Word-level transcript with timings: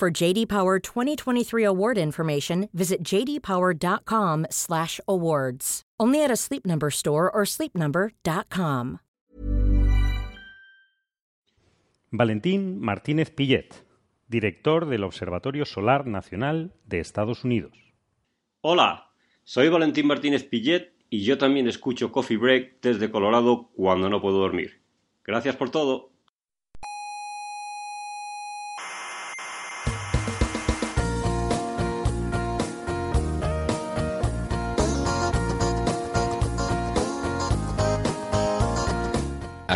For 0.00 0.10
JD 0.10 0.48
Power 0.48 0.80
2023 0.80 1.62
award 1.62 1.98
information, 1.98 2.70
visit 2.72 3.04
jdpower.com/awards. 3.04 5.82
Only 6.00 6.24
at 6.24 6.30
a 6.30 6.36
Sleep 6.36 6.64
Number 6.64 6.90
store 6.90 7.30
or 7.30 7.44
sleepnumber.com. 7.44 9.00
Valentín 12.10 12.80
Martínez 12.80 13.30
Pillet, 13.30 13.84
director 14.26 14.86
del 14.86 15.04
Observatorio 15.04 15.66
Solar 15.66 16.06
Nacional 16.06 16.72
de 16.86 17.00
Estados 17.00 17.44
Unidos. 17.44 17.74
Hola, 18.62 19.10
soy 19.44 19.68
Valentín 19.68 20.06
Martínez 20.06 20.44
Pillet 20.44 20.94
y 21.10 21.24
yo 21.24 21.36
también 21.36 21.68
escucho 21.68 22.10
Coffee 22.10 22.38
Break 22.38 22.80
desde 22.80 23.10
Colorado 23.10 23.68
cuando 23.76 24.08
no 24.08 24.22
puedo 24.22 24.38
dormir. 24.38 24.80
Gracias 25.24 25.56
por 25.56 25.68
todo. 25.68 26.09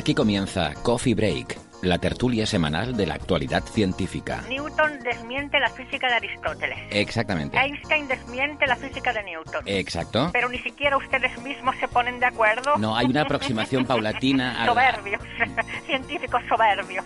Aquí 0.05 0.15
comienza 0.15 0.75
Coffee 0.83 1.15
Break, 1.15 1.59
la 1.81 1.97
tertulia 1.97 2.45
semanal 2.45 2.95
de 2.95 3.07
la 3.07 3.15
actualidad 3.15 3.63
científica. 3.65 4.45
Newton 4.51 4.99
desmiente 5.03 5.59
la 5.59 5.71
física 5.71 6.09
de 6.09 6.17
Aristóteles. 6.17 6.79
Exactamente. 6.91 7.57
Einstein 7.57 8.07
desmiente 8.07 8.67
la 8.67 8.77
física 8.77 9.15
de 9.15 9.23
Newton. 9.25 9.63
Exacto. 9.65 10.29
Pero 10.31 10.51
ni 10.51 10.59
siquiera 10.59 10.99
ustedes 10.99 11.41
mismos 11.41 11.75
se 11.81 11.89
ponen 11.89 12.21
de 12.21 12.27
acuerdo. 12.27 12.77
No, 12.77 12.95
hay 12.95 13.07
una 13.07 13.23
aproximación 13.23 13.87
paulatina 13.87 14.51
a 14.63 14.67
la- 14.67 14.73
Soberbios. 14.75 15.23
Científicos 15.87 16.43
soberbios. 16.51 17.03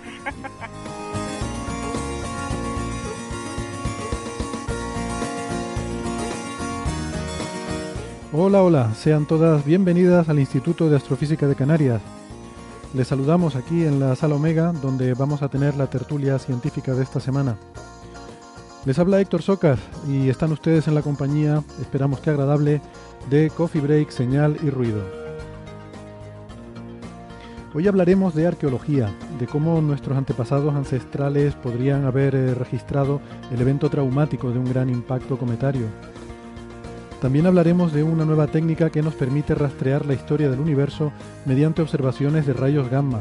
Hola, 8.32 8.62
hola, 8.62 8.94
sean 8.94 9.26
todas 9.26 9.64
bienvenidas 9.64 10.28
al 10.28 10.38
Instituto 10.38 10.88
de 10.90 10.96
Astrofísica 10.96 11.46
de 11.46 11.54
Canarias. 11.54 12.02
Les 12.98 13.06
saludamos 13.06 13.54
aquí 13.54 13.84
en 13.84 14.00
la 14.00 14.16
sala 14.16 14.34
Omega, 14.34 14.72
donde 14.72 15.14
vamos 15.14 15.42
a 15.42 15.48
tener 15.48 15.76
la 15.76 15.88
tertulia 15.88 16.36
científica 16.40 16.94
de 16.94 17.04
esta 17.04 17.20
semana. 17.20 17.56
Les 18.86 18.98
habla 18.98 19.20
Héctor 19.20 19.40
Socas 19.40 19.78
y 20.08 20.28
están 20.28 20.50
ustedes 20.50 20.88
en 20.88 20.96
la 20.96 21.02
compañía, 21.02 21.62
esperamos 21.80 22.18
que 22.18 22.30
agradable, 22.30 22.80
de 23.30 23.50
Coffee 23.50 23.80
Break, 23.80 24.10
Señal 24.10 24.56
y 24.64 24.70
Ruido. 24.70 25.04
Hoy 27.72 27.86
hablaremos 27.86 28.34
de 28.34 28.48
arqueología, 28.48 29.14
de 29.38 29.46
cómo 29.46 29.80
nuestros 29.80 30.18
antepasados 30.18 30.74
ancestrales 30.74 31.54
podrían 31.54 32.04
haber 32.04 32.34
eh, 32.34 32.52
registrado 32.52 33.20
el 33.52 33.60
evento 33.60 33.90
traumático 33.90 34.50
de 34.50 34.58
un 34.58 34.64
gran 34.64 34.90
impacto 34.90 35.38
cometario. 35.38 35.86
También 37.20 37.46
hablaremos 37.46 37.92
de 37.92 38.04
una 38.04 38.24
nueva 38.24 38.46
técnica 38.46 38.90
que 38.90 39.02
nos 39.02 39.14
permite 39.14 39.54
rastrear 39.54 40.06
la 40.06 40.14
historia 40.14 40.48
del 40.48 40.60
universo 40.60 41.12
mediante 41.46 41.82
observaciones 41.82 42.46
de 42.46 42.52
rayos 42.52 42.88
gamma 42.90 43.20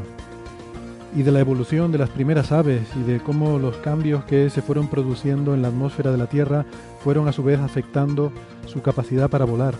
y 1.16 1.22
de 1.22 1.32
la 1.32 1.40
evolución 1.40 1.90
de 1.90 1.98
las 1.98 2.10
primeras 2.10 2.52
aves 2.52 2.82
y 2.94 3.02
de 3.02 3.18
cómo 3.18 3.58
los 3.58 3.76
cambios 3.78 4.24
que 4.24 4.50
se 4.50 4.62
fueron 4.62 4.88
produciendo 4.88 5.54
en 5.54 5.62
la 5.62 5.68
atmósfera 5.68 6.12
de 6.12 6.18
la 6.18 6.26
Tierra 6.26 6.64
fueron 7.02 7.26
a 7.26 7.32
su 7.32 7.42
vez 7.42 7.58
afectando 7.58 8.30
su 8.66 8.82
capacidad 8.82 9.28
para 9.28 9.46
volar. 9.46 9.74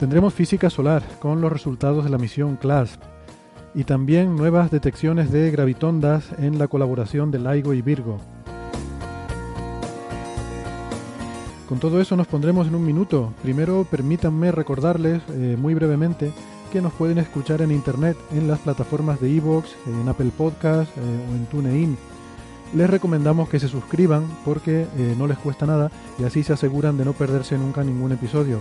Tendremos 0.00 0.34
física 0.34 0.68
solar 0.68 1.02
con 1.20 1.40
los 1.40 1.52
resultados 1.52 2.04
de 2.04 2.10
la 2.10 2.18
misión 2.18 2.56
CLASP 2.56 3.00
y 3.74 3.84
también 3.84 4.34
nuevas 4.34 4.70
detecciones 4.70 5.30
de 5.30 5.50
gravitondas 5.52 6.32
en 6.38 6.58
la 6.58 6.66
colaboración 6.66 7.30
de 7.30 7.38
LIGO 7.38 7.74
y 7.74 7.82
Virgo. 7.82 8.18
Con 11.70 11.78
todo 11.78 12.00
eso 12.00 12.16
nos 12.16 12.26
pondremos 12.26 12.66
en 12.66 12.74
un 12.74 12.84
minuto. 12.84 13.32
Primero 13.42 13.86
permítanme 13.88 14.50
recordarles 14.50 15.22
eh, 15.28 15.56
muy 15.56 15.72
brevemente 15.72 16.32
que 16.72 16.80
nos 16.80 16.92
pueden 16.92 17.18
escuchar 17.18 17.62
en 17.62 17.70
internet 17.70 18.16
en 18.32 18.48
las 18.48 18.58
plataformas 18.58 19.20
de 19.20 19.30
iVoox, 19.30 19.66
en 19.86 20.08
Apple 20.08 20.32
Podcast 20.36 20.90
eh, 20.96 21.00
o 21.00 21.36
en 21.36 21.46
TuneIn. 21.46 21.96
Les 22.74 22.90
recomendamos 22.90 23.48
que 23.48 23.60
se 23.60 23.68
suscriban 23.68 24.26
porque 24.44 24.88
eh, 24.98 25.14
no 25.16 25.28
les 25.28 25.38
cuesta 25.38 25.64
nada 25.64 25.92
y 26.18 26.24
así 26.24 26.42
se 26.42 26.54
aseguran 26.54 26.98
de 26.98 27.04
no 27.04 27.12
perderse 27.12 27.56
nunca 27.56 27.84
ningún 27.84 28.10
episodio. 28.10 28.58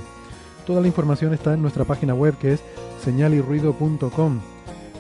Toda 0.68 0.80
la 0.80 0.88
información 0.88 1.34
está 1.34 1.56
en 1.56 1.64
nuestra 1.64 1.86
página 1.86 2.14
web 2.14 2.38
que 2.38 2.54
es 2.54 2.64
señalirruido.com 3.04 4.40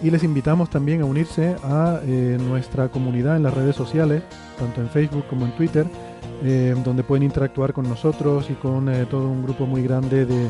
y 0.01 0.09
les 0.09 0.23
invitamos 0.23 0.71
también 0.71 1.01
a 1.01 1.05
unirse 1.05 1.57
a 1.61 1.99
nuestra 2.39 2.87
comunidad 2.87 3.35
en 3.35 3.43
las 3.43 3.53
redes 3.53 3.75
sociales, 3.75 4.23
tanto 4.57 4.81
en 4.81 4.89
Facebook 4.89 5.25
como 5.29 5.45
en 5.45 5.51
Twitter, 5.51 5.85
eh, 6.41 6.73
donde 6.85 7.03
pueden 7.03 7.23
interactuar 7.23 7.73
con 7.73 7.89
nosotros 7.89 8.49
y 8.49 8.53
con 8.53 8.87
eh, 8.87 9.05
todo 9.09 9.27
un 9.27 9.43
grupo 9.43 9.65
muy 9.65 9.83
grande 9.83 10.25
de, 10.25 10.49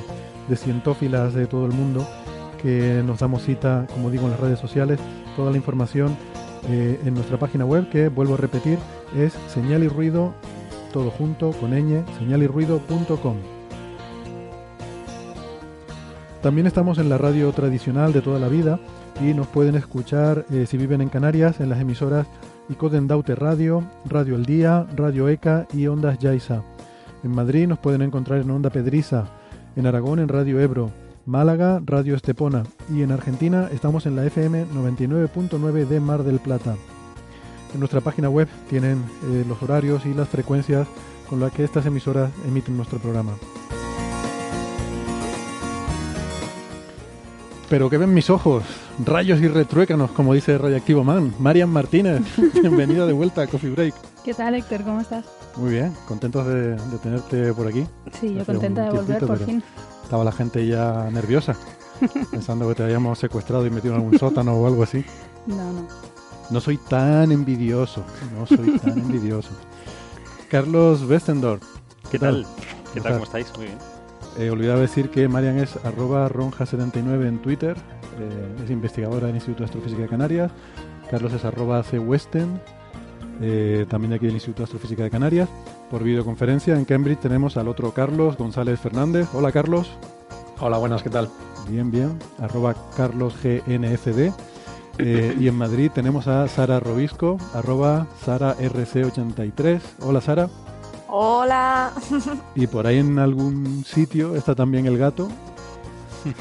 cientófilas 0.55 1.33
de 1.33 1.45
todo 1.45 1.65
el 1.65 1.73
mundo 1.73 2.07
que 2.61 3.03
nos 3.05 3.19
damos 3.19 3.43
cita, 3.43 3.87
como 3.93 4.09
digo, 4.09 4.25
en 4.25 4.31
las 4.31 4.39
redes 4.39 4.59
sociales. 4.59 4.99
Toda 5.35 5.51
la 5.51 5.57
información 5.57 6.15
eh, 6.69 6.99
en 7.05 7.13
nuestra 7.13 7.37
página 7.37 7.65
web, 7.65 7.89
que 7.89 8.09
vuelvo 8.09 8.33
a 8.33 8.37
repetir, 8.37 8.77
es 9.15 9.33
señal 9.47 9.83
y 9.83 9.87
ruido, 9.87 10.33
todo 10.91 11.09
junto, 11.11 11.51
con 11.51 11.71
ñ, 11.71 12.03
señalirruido.com. 12.17 13.37
También 16.41 16.67
estamos 16.67 16.97
en 16.97 17.09
la 17.09 17.17
radio 17.17 17.51
tradicional 17.51 18.13
de 18.13 18.21
toda 18.21 18.39
la 18.39 18.47
vida 18.47 18.79
y 19.21 19.33
nos 19.33 19.47
pueden 19.47 19.75
escuchar 19.75 20.45
si 20.67 20.77
viven 20.77 21.01
en 21.01 21.09
Canarias 21.09 21.59
en 21.59 21.69
las 21.69 21.79
emisoras 21.79 22.27
Icoden 22.69 23.09
Radio, 23.09 23.83
Radio 24.05 24.35
El 24.35 24.45
Día, 24.45 24.85
Radio 24.95 25.27
ECA 25.27 25.67
y 25.73 25.87
Ondas 25.87 26.19
Yaiza. 26.19 26.63
En 27.23 27.31
Madrid 27.31 27.67
nos 27.67 27.79
pueden 27.79 28.01
encontrar 28.01 28.39
en 28.41 28.51
Onda 28.51 28.69
Pedriza, 28.69 29.25
en 29.75 29.87
Aragón 29.87 30.19
en 30.19 30.29
Radio 30.29 30.59
Ebro, 30.59 30.91
Málaga 31.25 31.81
Radio 31.85 32.15
Estepona 32.15 32.63
y 32.91 33.01
en 33.01 33.11
Argentina 33.11 33.69
estamos 33.71 34.05
en 34.05 34.15
la 34.15 34.25
FM 34.25 34.67
99.9 34.67 35.87
de 35.87 35.99
Mar 35.99 36.23
del 36.23 36.39
Plata. 36.39 36.75
En 37.73 37.79
nuestra 37.79 38.01
página 38.01 38.29
web 38.29 38.47
tienen 38.69 39.03
eh, 39.25 39.45
los 39.47 39.61
horarios 39.61 40.05
y 40.05 40.13
las 40.13 40.29
frecuencias 40.29 40.87
con 41.29 41.39
las 41.39 41.51
que 41.51 41.63
estas 41.63 41.85
emisoras 41.85 42.31
emiten 42.47 42.77
nuestro 42.77 42.99
programa. 42.99 43.33
Pero 47.69 47.89
que 47.89 47.97
ven 47.97 48.13
mis 48.13 48.29
ojos, 48.31 48.63
rayos 49.05 49.39
y 49.41 49.47
retruécanos, 49.47 50.09
como 50.11 50.33
dice 50.33 50.57
Radioactivo 50.57 51.03
Man. 51.03 51.35
Marian 51.37 51.69
Martínez, 51.69 52.21
bienvenida 52.61 53.05
de 53.05 53.13
vuelta 53.13 53.43
a 53.43 53.47
Coffee 53.47 53.69
Break. 53.69 53.93
¿Qué 54.25 54.33
tal, 54.33 54.55
Héctor? 54.55 54.83
¿Cómo 54.83 55.01
estás? 55.01 55.25
Muy 55.55 55.71
bien, 55.73 55.93
contentos 56.07 56.47
de, 56.47 56.75
de 56.75 56.97
tenerte 57.01 57.53
por 57.53 57.67
aquí. 57.67 57.85
Sí, 58.19 58.33
yo 58.33 58.41
Hace 58.41 58.53
contenta 58.53 58.83
de 58.85 58.89
volver 58.89 59.25
por 59.25 59.37
fin. 59.37 59.63
Estaba 60.03 60.23
la 60.23 60.31
gente 60.31 60.65
ya 60.65 61.09
nerviosa, 61.11 61.55
pensando 62.31 62.67
que 62.69 62.75
te 62.75 62.83
habíamos 62.83 63.19
secuestrado 63.19 63.65
y 63.67 63.69
metido 63.69 63.93
en 63.93 64.01
algún 64.01 64.17
sótano 64.17 64.53
o 64.53 64.65
algo 64.65 64.81
así. 64.81 65.05
No, 65.45 65.71
no. 65.71 65.87
No 66.49 66.59
soy 66.61 66.77
tan 66.77 67.31
envidioso, 67.31 68.03
no 68.35 68.47
soy 68.47 68.79
tan 68.79 68.97
envidioso. 68.97 69.49
Carlos 70.49 71.03
Westendorf, 71.03 71.61
¿Qué 72.09 72.17
tal? 72.17 72.47
¿Qué 72.95 72.99
¿Cómo 72.99 73.03
tal? 73.03 73.13
¿Cómo 73.13 73.25
estáis? 73.25 73.53
Muy 73.55 73.67
bien. 73.67 73.77
Eh, 74.39 74.49
olvidaba 74.49 74.79
decir 74.79 75.09
que 75.09 75.27
Marian 75.27 75.59
es 75.59 75.75
arroba 75.85 76.29
ronja79 76.29 77.27
en 77.27 77.39
Twitter, 77.39 77.75
eh, 78.19 78.63
es 78.63 78.69
investigadora 78.69 79.27
del 79.27 79.35
Instituto 79.35 79.59
de 79.59 79.65
Astrofísica 79.65 80.03
de 80.03 80.07
Canarias. 80.07 80.51
Carlos 81.11 81.33
es 81.33 81.43
arroba 81.43 81.83
cwesten, 81.83 82.61
eh, 83.41 83.85
también 83.89 84.13
aquí 84.13 84.27
del 84.27 84.35
Instituto 84.35 84.59
de 84.59 84.63
Astrofísica 84.63 85.03
de 85.03 85.09
Canarias. 85.09 85.49
Por 85.91 86.03
videoconferencia 86.03 86.77
en 86.77 86.85
Cambridge 86.85 87.19
tenemos 87.19 87.57
al 87.57 87.67
otro 87.67 87.91
Carlos 87.91 88.37
González 88.37 88.79
Fernández. 88.79 89.27
Hola 89.33 89.51
Carlos. 89.51 89.91
Hola, 90.61 90.77
buenas, 90.77 91.03
¿qué 91.03 91.09
tal? 91.09 91.29
Bien, 91.69 91.91
bien. 91.91 92.17
Arroba 92.39 92.75
carlosgnfd. 92.95 94.33
Eh, 94.99 95.35
y 95.37 95.47
en 95.47 95.55
Madrid 95.55 95.91
tenemos 95.93 96.27
a 96.27 96.47
Sara 96.47 96.79
Robisco, 96.79 97.37
arroba 97.53 98.07
sararc83. 98.25 99.81
Hola 100.01 100.21
Sara. 100.21 100.49
Hola. 101.11 101.91
Y 102.55 102.67
por 102.67 102.85
ahí 102.85 102.99
en 102.99 103.17
algún 103.17 103.83
sitio 103.83 104.35
está 104.35 104.53
también 104.53 104.85
el 104.85 104.97
gato, 104.97 105.27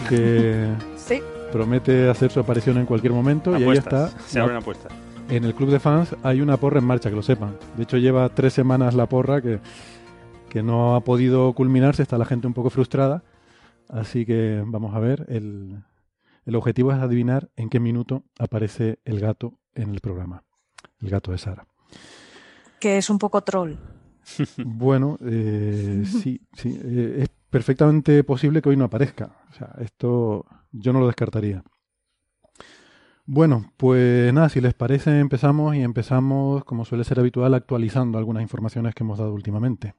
que 0.09 0.69
Sí, 0.97 1.23
promete 1.53 2.09
hacer 2.11 2.31
su 2.31 2.41
aparición 2.41 2.76
en 2.76 2.87
cualquier 2.87 3.12
momento. 3.12 3.59
Y 3.59 3.65
ahí 3.65 3.79
está. 3.79 4.09
Se 4.26 4.41
abren 4.41 4.59
apuestas. 4.59 4.93
en 5.31 5.44
el 5.44 5.55
club 5.55 5.70
de 5.70 5.81
fans 5.81 6.15
hay 6.23 6.41
una 6.43 6.59
porra 6.59 6.81
en 6.81 6.85
marcha, 6.85 7.09
que 7.09 7.17
lo 7.17 7.23
sepan. 7.23 7.56
De 7.76 7.85
hecho, 7.85 7.97
lleva 7.97 8.29
tres 8.29 8.53
semanas 8.53 8.94
la 8.94 9.06
porra 9.06 9.41
que, 9.41 9.61
que 10.50 10.62
no 10.62 10.97
ha 10.97 11.00
podido 11.00 11.53
culminarse, 11.55 12.03
está 12.03 12.19
la 12.19 12.26
gente 12.26 12.47
un 12.47 12.55
poco 12.55 12.69
frustrada. 12.69 13.23
Así 13.88 14.26
que 14.26 14.62
vamos 14.67 14.94
a 14.94 14.99
ver, 14.99 15.25
el, 15.29 15.82
el 16.44 16.56
objetivo 16.56 16.93
es 16.93 16.99
adivinar 16.99 17.49
en 17.56 17.71
qué 17.71 17.81
minuto 17.81 18.25
aparece 18.38 18.99
el 19.06 19.19
gato 19.19 19.55
en 19.75 19.94
el 19.94 20.00
programa, 20.00 20.43
el 21.00 21.09
gato 21.09 21.31
de 21.32 21.38
Sara. 21.38 21.67
Que 22.81 22.99
es 22.99 23.09
un 23.09 23.19
poco 23.19 23.41
troll. 23.43 23.76
Bueno, 24.65 25.19
eh, 25.25 26.03
sí, 26.07 26.41
sí, 26.53 26.79
eh, 26.83 27.17
es 27.23 27.29
perfectamente 27.51 28.23
posible 28.25 28.63
que 28.63 28.69
hoy 28.69 28.77
no 28.77 28.85
aparezca. 28.85 29.37
O 29.51 29.55
sea, 29.55 29.75
esto 29.81 30.45
yo 30.73 30.93
no 30.93 31.01
lo 31.01 31.07
descartaría. 31.07 31.63
Bueno, 33.27 33.73
pues 33.77 34.33
nada, 34.33 34.49
si 34.49 34.61
les 34.61 34.73
parece 34.73 35.21
empezamos 35.21 35.77
y 35.77 35.83
empezamos, 35.83 36.65
como 36.65 36.87
suele 36.87 37.05
ser 37.05 37.21
habitual, 37.21 37.53
actualizando 37.53 38.17
algunas 38.17 38.43
informaciones 38.43 38.95
que 38.95 39.05
hemos 39.05 39.19
dado 39.19 39.35
últimamente. 39.35 39.95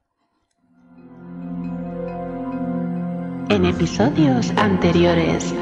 En 3.48 3.64
episodios 3.64 4.50
anteriores. 4.56 5.54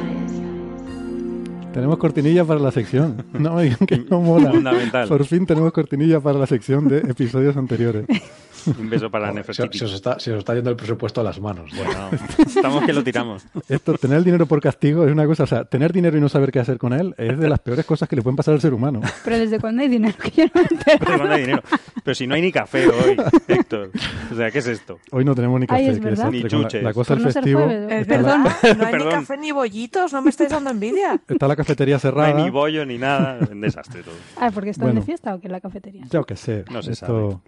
Tenemos 1.73 1.99
cortinilla 1.99 2.45
para 2.45 2.61
la 2.61 2.71
sección. 2.71 3.25
No 3.35 3.55
me 3.55 3.65
digan 3.65 3.87
que 3.87 3.99
no 3.99 4.21
mola. 4.21 4.51
Fundamental. 4.53 5.09
Por 5.09 5.25
fin 5.27 5.47
tenemos 5.47 5.73
cortinilla 5.73 6.21
para 6.21 6.39
la 6.39 6.47
sección 6.47 6.89
de 6.89 6.99
episodios 6.99 7.57
anteriores. 7.57 8.07
Un 8.79 8.91
beso 8.91 9.11
para 9.11 9.29
Se, 9.29 9.35
Nefertiti. 9.35 9.79
se 9.79 9.85
os 9.85 9.93
está, 9.95 10.19
se 10.19 10.33
os 10.33 10.39
está 10.39 10.55
yendo 10.55 10.71
el 10.71 10.77
presupuesto 10.77 11.21
a 11.21 11.25
las 11.25 11.41
manos. 11.41 11.71
Bueno, 11.77 12.11
estamos 12.47 12.85
que 12.85 12.93
lo 12.93 13.03
tiramos. 13.05 13.45
Esto, 13.69 13.95
tener 13.95 14.19
el 14.19 14.25
dinero 14.25 14.47
por 14.47 14.61
castigo 14.61 15.05
es 15.07 15.13
una 15.13 15.27
cosa, 15.27 15.45
o 15.45 15.47
sea, 15.47 15.65
tener 15.65 15.93
dinero 15.93 16.17
y 16.17 16.21
no 16.21 16.29
saber 16.29 16.51
qué 16.53 16.61
hacer 16.61 16.79
con 16.79 16.93
él 16.93 17.15
es 17.19 17.39
de 17.39 17.49
las 17.49 17.59
peores 17.61 17.85
cosas 17.87 18.09
que 18.09 18.17
le 18.17 18.23
pueden 18.23 18.37
pasar 18.37 18.55
al 18.55 18.61
ser 18.61 18.75
humano. 18.75 19.01
Pero 19.25 19.39
¿desde 19.39 19.59
cuándo 19.61 19.83
hay 19.83 19.89
dinero? 19.89 20.15
Que 20.23 20.31
yo 20.31 20.45
no 20.55 20.63
me. 20.63 20.69
Pero 20.99 21.25
no 21.27 21.33
hay 21.33 21.41
dinero. 21.43 21.63
Pero 22.03 22.15
si 22.15 22.27
no 22.27 22.35
hay 22.35 22.43
ni 22.43 22.53
café 22.53 22.89
hoy, 22.89 23.17
Héctor. 23.49 23.91
O 24.33 24.35
sea, 24.37 24.51
¿qué 24.51 24.59
es 24.59 24.67
esto? 24.67 24.99
Hoy 25.13 25.25
no 25.25 25.35
tenemos 25.35 25.61
ni 25.61 25.67
café, 25.67 25.81
Ay, 25.81 25.89
es 25.89 25.99
que 25.99 26.05
verdad. 26.05 26.31
Ni 26.31 26.45
chuches. 26.45 26.83
la, 26.83 26.89
la 26.91 26.95
cosa 26.95 27.15
del 27.15 27.25
no 27.25 27.31
festivo. 27.31 27.67
verdad, 27.67 28.39
la, 28.39 28.39
no 28.75 28.85
hay 28.87 28.93
ni 28.93 28.99
Perdón. 28.99 29.11
café 29.11 29.37
ni 29.37 29.53
bollitos, 29.53 30.13
no 30.13 30.23
me 30.23 30.31
estáis 30.31 30.51
dando 30.51 30.71
envidia. 30.71 31.21
está 31.29 31.49
la 31.49 31.57
cafetería 31.57 31.97
No 31.97 32.01
cerrada. 32.01 32.29
hay 32.37 32.43
ni 32.45 32.51
bollo 32.51 32.85
ni 32.87 32.99
nada. 32.99 33.39
Un 33.51 33.61
desastre 33.61 34.03
todo. 34.03 34.15
Ah, 34.39 34.51
porque 34.53 34.71
están 34.71 34.87
Bueno. 34.87 35.01
de 35.01 35.07
fiesta 35.07 35.35
o 35.35 35.41
que 35.41 35.49
la 35.49 35.61
cafetería. 35.61 36.05
Yo 36.11 36.25
qué 36.25 36.37
sé. 36.37 36.65
No 36.71 36.83
se 36.83 36.93
esto 36.93 37.43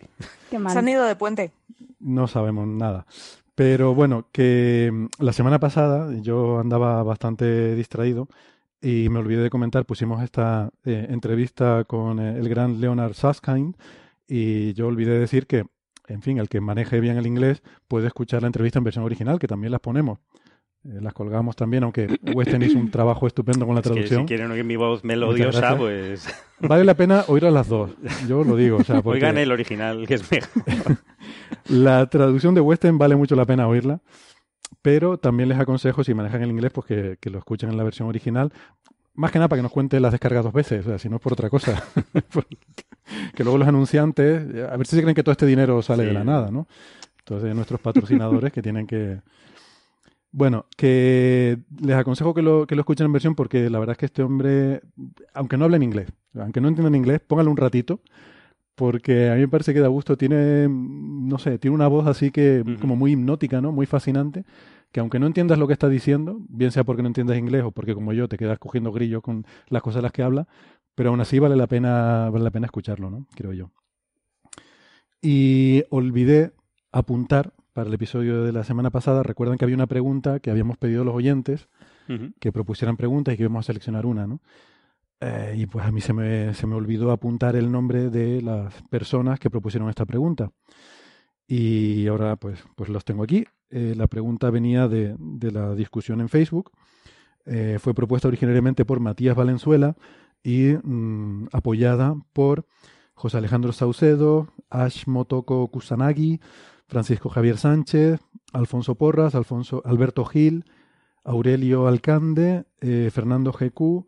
Qué 0.51 0.57
Se 0.57 0.57
han 0.57 0.63
mal. 0.63 0.89
ido 0.89 1.10
puente. 1.17 1.53
no 1.99 2.27
sabemos 2.27 2.67
nada. 2.67 3.07
Pero 3.55 3.95
bueno, 3.95 4.27
que 4.33 4.91
mm, 4.91 5.23
la 5.23 5.33
semana 5.33 5.59
pasada 5.59 6.11
yo 6.23 6.61
andaba 6.61 7.03
bastante 7.03 7.75
distraído 7.75 8.29
y 8.81 9.09
me 9.11 9.19
olvidé 9.19 9.43
de 9.43 9.51
comentar, 9.51 9.85
pusimos 9.85 10.23
esta 10.23 10.71
eh, 10.85 11.09
entrevista 11.11 11.85
con 11.85 12.19
eh, 12.21 12.39
el 12.39 12.49
gran 12.49 12.81
Leonard 12.81 13.13
Susskind 13.13 13.77
y 14.27 14.73
yo 14.73 14.87
olvidé 14.87 15.19
decir 15.19 15.47
que, 15.47 15.67
en 16.09 16.23
fin, 16.23 16.39
el 16.39 16.49
que 16.49 16.61
maneje 16.61 17.01
bien 17.01 17.19
el 17.19 17.27
inglés 17.27 17.63
puede 17.89 18.07
escuchar 18.07 18.43
la 18.43 18.47
entrevista 18.47 18.79
en 18.79 18.85
versión 18.85 19.05
original, 19.05 19.39
que 19.39 19.49
también 19.49 19.73
las 19.73 19.81
ponemos. 19.81 20.21
Eh, 20.85 20.99
las 21.03 21.13
colgamos 21.13 21.57
también, 21.57 21.83
aunque 21.85 22.19
Weston 22.35 22.63
hizo 22.63 22.79
un 22.79 22.91
trabajo 22.91 23.27
estupendo 23.27 23.67
con 23.67 23.75
la 23.75 23.81
Es 23.81 23.85
que 23.87 23.91
traducción. 23.93 24.21
si 24.23 24.27
quieren 24.27 24.51
oír 24.51 24.65
mi 24.65 24.77
voz 24.77 25.05
melodiosa, 25.05 25.77
pues 25.77 26.27
Vale 26.61 26.85
la 26.85 26.95
pena 26.95 27.25
oír 27.29 27.45
a 27.47 27.51
las 27.51 27.69
dos. 27.69 27.91
Yo 28.29 28.45
lo 28.45 28.57
digo. 28.57 28.79
O 28.79 28.85
sea, 28.85 29.03
porque 29.03 29.19
oigan 29.19 29.37
el 29.39 29.53
original, 29.53 30.07
que 30.07 30.15
es 30.15 30.31
mejor. 30.31 30.97
La 31.69 32.07
traducción 32.07 32.55
de 32.55 32.61
Western 32.61 32.97
vale 32.99 33.15
mucho 33.17 33.37
la 33.37 33.45
pena 33.45 33.69
oírla, 33.69 34.01
pero 34.83 35.19
también 35.19 35.49
les 35.49 35.59
aconsejo, 35.59 36.03
si 36.03 36.15
manejan 36.15 36.43
el 36.43 36.51
inglés, 36.51 36.73
pues 36.73 36.87
que, 36.87 37.17
que 37.21 37.31
lo 37.31 37.39
escuchen 37.39 37.71
en 37.71 37.77
la 37.77 37.85
versión 37.85 38.09
original. 38.09 38.53
Más 39.15 39.31
que 39.31 39.39
nada 39.39 39.49
para 39.49 39.59
que 39.59 39.65
nos 39.65 39.73
cuente 39.73 40.01
las 40.01 40.13
descargas 40.13 40.45
dos 40.45 40.53
veces, 40.53 40.87
o 40.87 40.89
sea, 40.89 40.99
si 40.99 41.09
no 41.09 41.17
es 41.17 41.23
por 41.23 41.33
otra 41.33 41.51
cosa. 41.51 41.83
Que 43.35 43.43
luego 43.43 43.59
los 43.59 43.67
anunciantes, 43.67 44.41
a 44.71 44.77
ver 44.77 44.87
si 44.87 44.95
se 44.97 45.03
creen 45.03 45.15
que 45.17 45.23
todo 45.25 45.33
este 45.33 45.47
dinero 45.47 45.83
sale 45.83 46.05
de 46.05 46.11
Sí. 46.11 46.15
la 46.15 46.23
nada, 46.25 46.51
¿no? 46.51 46.69
Entonces, 47.19 47.53
nuestros 47.55 47.81
patrocinadores 47.81 48.53
que 48.53 48.63
tienen 48.63 48.87
que... 48.87 49.21
Bueno, 50.33 50.67
que 50.77 51.59
les 51.81 51.97
aconsejo 51.97 52.35
que 52.35 52.43
lo, 52.43 52.67
que 52.67 52.77
lo 52.77 52.83
escuchen 52.83 53.07
en 53.07 53.13
versión 53.13 53.35
porque 53.35 53.69
la 53.69 53.81
verdad 53.81 53.93
es 53.93 53.99
que 53.99 54.07
este 54.07 54.23
hombre, 54.23 54.81
aunque 55.35 55.57
no 55.57 55.65
hable 55.65 55.77
en 55.77 55.83
inglés, 55.83 56.09
aunque 56.35 56.61
no 56.61 56.69
entiendan 56.69 56.95
inglés, 56.95 57.21
póngalo 57.21 57.51
un 57.51 57.57
ratito, 57.57 58.01
porque 58.77 59.31
a 59.31 59.35
mí 59.35 59.41
me 59.43 59.49
parece 59.49 59.75
que 59.75 59.81
da 59.81 59.89
gusto, 59.89 60.17
tiene, 60.17 60.69
no 60.69 61.39
sé, 61.39 61.59
tiene 61.59 61.75
una 61.75 61.89
voz 61.89 62.07
así 62.07 62.31
que 62.31 62.65
como 62.81 62.97
muy 62.97 63.13
hipnótica, 63.13 63.61
¿no? 63.61 63.73
Muy 63.73 63.87
fascinante, 63.87 64.45
que 64.93 65.01
aunque 65.01 65.19
no 65.19 65.27
entiendas 65.27 65.59
lo 65.59 65.67
que 65.67 65.75
está 65.75 65.89
diciendo, 65.89 66.39
bien 66.49 66.71
sea 66.73 66.85
porque 66.85 67.03
no 67.03 67.09
entiendas 67.09 67.37
inglés 67.37 67.65
o 67.65 67.73
porque 67.73 67.95
como 67.95 68.13
yo 68.13 68.29
te 68.29 68.39
quedas 68.39 68.59
cogiendo 68.59 68.93
grillo 68.93 69.23
con 69.23 69.45
las 69.69 69.83
cosas 69.83 69.97
de 69.97 70.03
las 70.03 70.13
que 70.13 70.23
habla, 70.23 70.47
pero 70.95 71.11
aún 71.11 71.21
así 71.21 71.39
vale 71.39 71.57
la 71.57 71.67
pena, 71.67 72.31
vale 72.31 72.45
la 72.45 72.51
pena 72.51 72.67
escucharlo, 72.67 73.11
¿no? 73.11 73.27
Creo 73.35 73.53
yo. 73.53 73.71
Y 75.23 75.85
olvidé 75.91 76.53
apuntar 76.93 77.53
para 77.81 77.89
el 77.89 77.95
episodio 77.95 78.45
de 78.45 78.53
la 78.53 78.63
semana 78.63 78.91
pasada, 78.91 79.23
recuerdan 79.23 79.57
que 79.57 79.65
había 79.65 79.75
una 79.75 79.87
pregunta 79.87 80.39
que 80.39 80.51
habíamos 80.51 80.77
pedido 80.77 81.01
a 81.01 81.05
los 81.07 81.15
oyentes, 81.15 81.67
Ujú. 82.11 82.33
que 82.39 82.53
propusieran 82.53 82.99
preguntas 82.99 83.33
y 83.33 83.39
que 83.39 83.45
íbamos 83.45 83.65
a 83.65 83.67
seleccionar 83.69 84.05
una, 84.05 84.27
¿no? 84.27 84.41
Eh, 85.21 85.55
y 85.57 85.65
pues 85.67 85.87
a 85.87 85.91
mí 85.91 86.03
se 86.03 86.13
me, 86.13 86.53
se 86.53 86.67
me 86.67 86.75
olvidó 86.75 87.11
apuntar 87.11 87.57
el 87.57 87.73
nombre 87.73 88.11
de 88.11 88.43
las 88.43 88.75
personas 88.91 89.39
que 89.41 89.49
propusieron 89.49 89.89
esta 89.89 90.05
pregunta. 90.05 90.51
Y 91.47 92.07
ahora 92.07 92.37
pues, 92.37 92.63
pues 92.77 92.91
los 92.91 93.03
tengo 93.07 93.23
aquí. 93.23 93.47
Eh, 93.71 93.95
la 93.97 94.09
pregunta 94.09 94.51
venía 94.51 94.87
de, 94.87 95.17
de 95.19 95.51
la 95.51 95.75
discusión 95.75 96.21
en 96.21 96.29
Facebook. 96.29 96.73
Eh, 97.47 97.79
fue 97.81 97.95
propuesta 97.95 98.29
originariamente 98.29 98.85
por 98.85 99.01
Matías 99.01 99.35
Valenzuela 99.35 99.97
y 100.43 100.75
mm, 100.83 101.49
apoyada 101.53 102.15
por 102.35 102.67
José 103.15 103.39
Alejandro 103.39 103.73
Saucedo, 103.73 104.49
Ash 104.69 105.07
Motoko 105.07 105.67
Kusanagi, 105.69 106.41
Francisco 106.91 107.29
Javier 107.29 107.57
Sánchez, 107.57 108.21
Alfonso 108.53 108.97
Porras, 108.97 109.37
Alfonso 109.37 109.81
Alberto 109.85 110.25
Gil, 110.25 110.65
Aurelio 111.23 111.87
Alcande, 111.87 112.65
eh, 112.81 113.11
Fernando 113.13 113.53
GQ, 113.53 114.07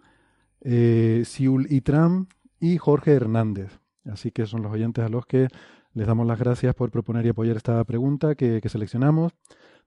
eh, 0.62 1.22
Siul 1.24 1.70
Itram 1.70 2.26
y 2.58 2.78
Jorge 2.78 3.12
Hernández. 3.12 3.78
Así 4.04 4.32
que 4.32 4.46
son 4.46 4.62
los 4.62 4.72
oyentes 4.72 5.04
a 5.04 5.08
los 5.08 5.26
que 5.26 5.46
les 5.94 6.08
damos 6.08 6.26
las 6.26 6.40
gracias 6.40 6.74
por 6.74 6.90
proponer 6.90 7.24
y 7.24 7.28
apoyar 7.28 7.56
esta 7.56 7.84
pregunta 7.84 8.34
que, 8.34 8.60
seleccionamos. 8.68 9.32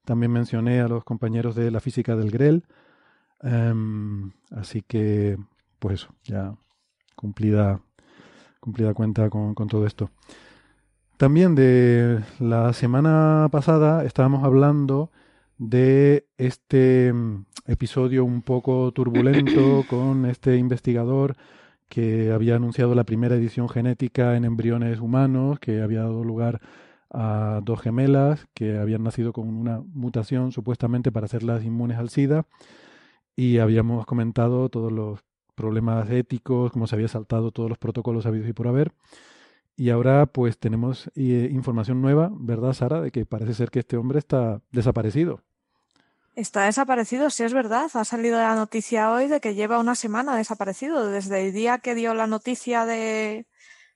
También 0.05 0.31
mencioné 0.31 0.79
a 0.79 0.87
los 0.87 1.03
compañeros 1.03 1.53
de 1.53 1.71
la 1.71 1.81
física 1.81 2.15
del 2.15 2.31
GREL. 2.31 2.63
Em, 3.41 4.31
así 4.51 4.81
que, 4.81 5.37
pues 5.79 5.95
eso, 5.95 6.15
ya 6.23 6.55
cumplida, 7.17 7.81
cumplida 8.61 8.93
cuenta 8.93 9.29
con 9.29 9.67
todo 9.67 9.85
esto. 9.85 10.09
También 11.17 11.55
de 11.55 12.21
la 12.39 12.73
semana 12.73 13.47
pasada 13.49 14.03
estábamos 14.03 14.43
hablando 14.43 15.11
de 15.57 16.27
este 16.37 17.13
mm, 17.13 17.45
episodio 17.67 18.25
un 18.25 18.41
poco 18.41 18.91
turbulento 18.91 19.85
con 19.89 20.25
este 20.25 20.57
investigador 20.57 21.37
que 21.87 22.33
había 22.33 22.57
anunciado 22.57 22.95
la 22.95 23.05
primera 23.05 23.35
edición 23.35 23.69
genética 23.69 24.35
en 24.35 24.43
embriones 24.43 24.99
humanos, 24.99 25.59
que 25.59 25.81
había 25.81 26.01
dado 26.01 26.25
lugar 26.25 26.59
a 27.09 27.61
dos 27.63 27.79
gemelas 27.79 28.47
que 28.53 28.77
habían 28.77 29.03
nacido 29.03 29.31
con 29.31 29.47
una 29.47 29.81
mutación 29.93 30.51
supuestamente 30.51 31.13
para 31.13 31.27
hacerlas 31.27 31.63
inmunes 31.63 31.97
al 31.97 32.09
SIDA 32.09 32.45
y 33.37 33.59
habíamos 33.59 34.05
comentado 34.05 34.67
todos 34.67 34.91
los 34.91 35.21
problemas 35.55 36.09
éticos, 36.09 36.73
cómo 36.73 36.87
se 36.87 36.95
había 36.95 37.07
saltado 37.07 37.51
todos 37.51 37.69
los 37.69 37.77
protocolos 37.77 38.25
habidos 38.25 38.49
y 38.49 38.53
por 38.53 38.67
haber. 38.67 38.91
Y 39.77 39.89
ahora 39.89 40.25
pues 40.25 40.57
tenemos 40.57 41.11
eh, 41.15 41.49
información 41.51 42.01
nueva, 42.01 42.29
¿verdad, 42.31 42.73
Sara? 42.73 43.01
De 43.01 43.11
que 43.11 43.25
parece 43.25 43.53
ser 43.53 43.71
que 43.71 43.79
este 43.79 43.97
hombre 43.97 44.19
está 44.19 44.61
desaparecido. 44.71 45.41
Está 46.35 46.65
desaparecido, 46.65 47.29
sí 47.29 47.43
es 47.43 47.53
verdad. 47.53 47.89
Ha 47.93 48.03
salido 48.05 48.37
la 48.37 48.55
noticia 48.55 49.11
hoy 49.11 49.27
de 49.27 49.39
que 49.39 49.55
lleva 49.55 49.79
una 49.79 49.95
semana 49.95 50.35
desaparecido. 50.35 51.07
Desde 51.09 51.47
el 51.47 51.53
día 51.53 51.79
que 51.79 51.95
dio 51.95 52.13
la 52.13 52.27
noticia 52.27 52.85
de, 52.85 53.47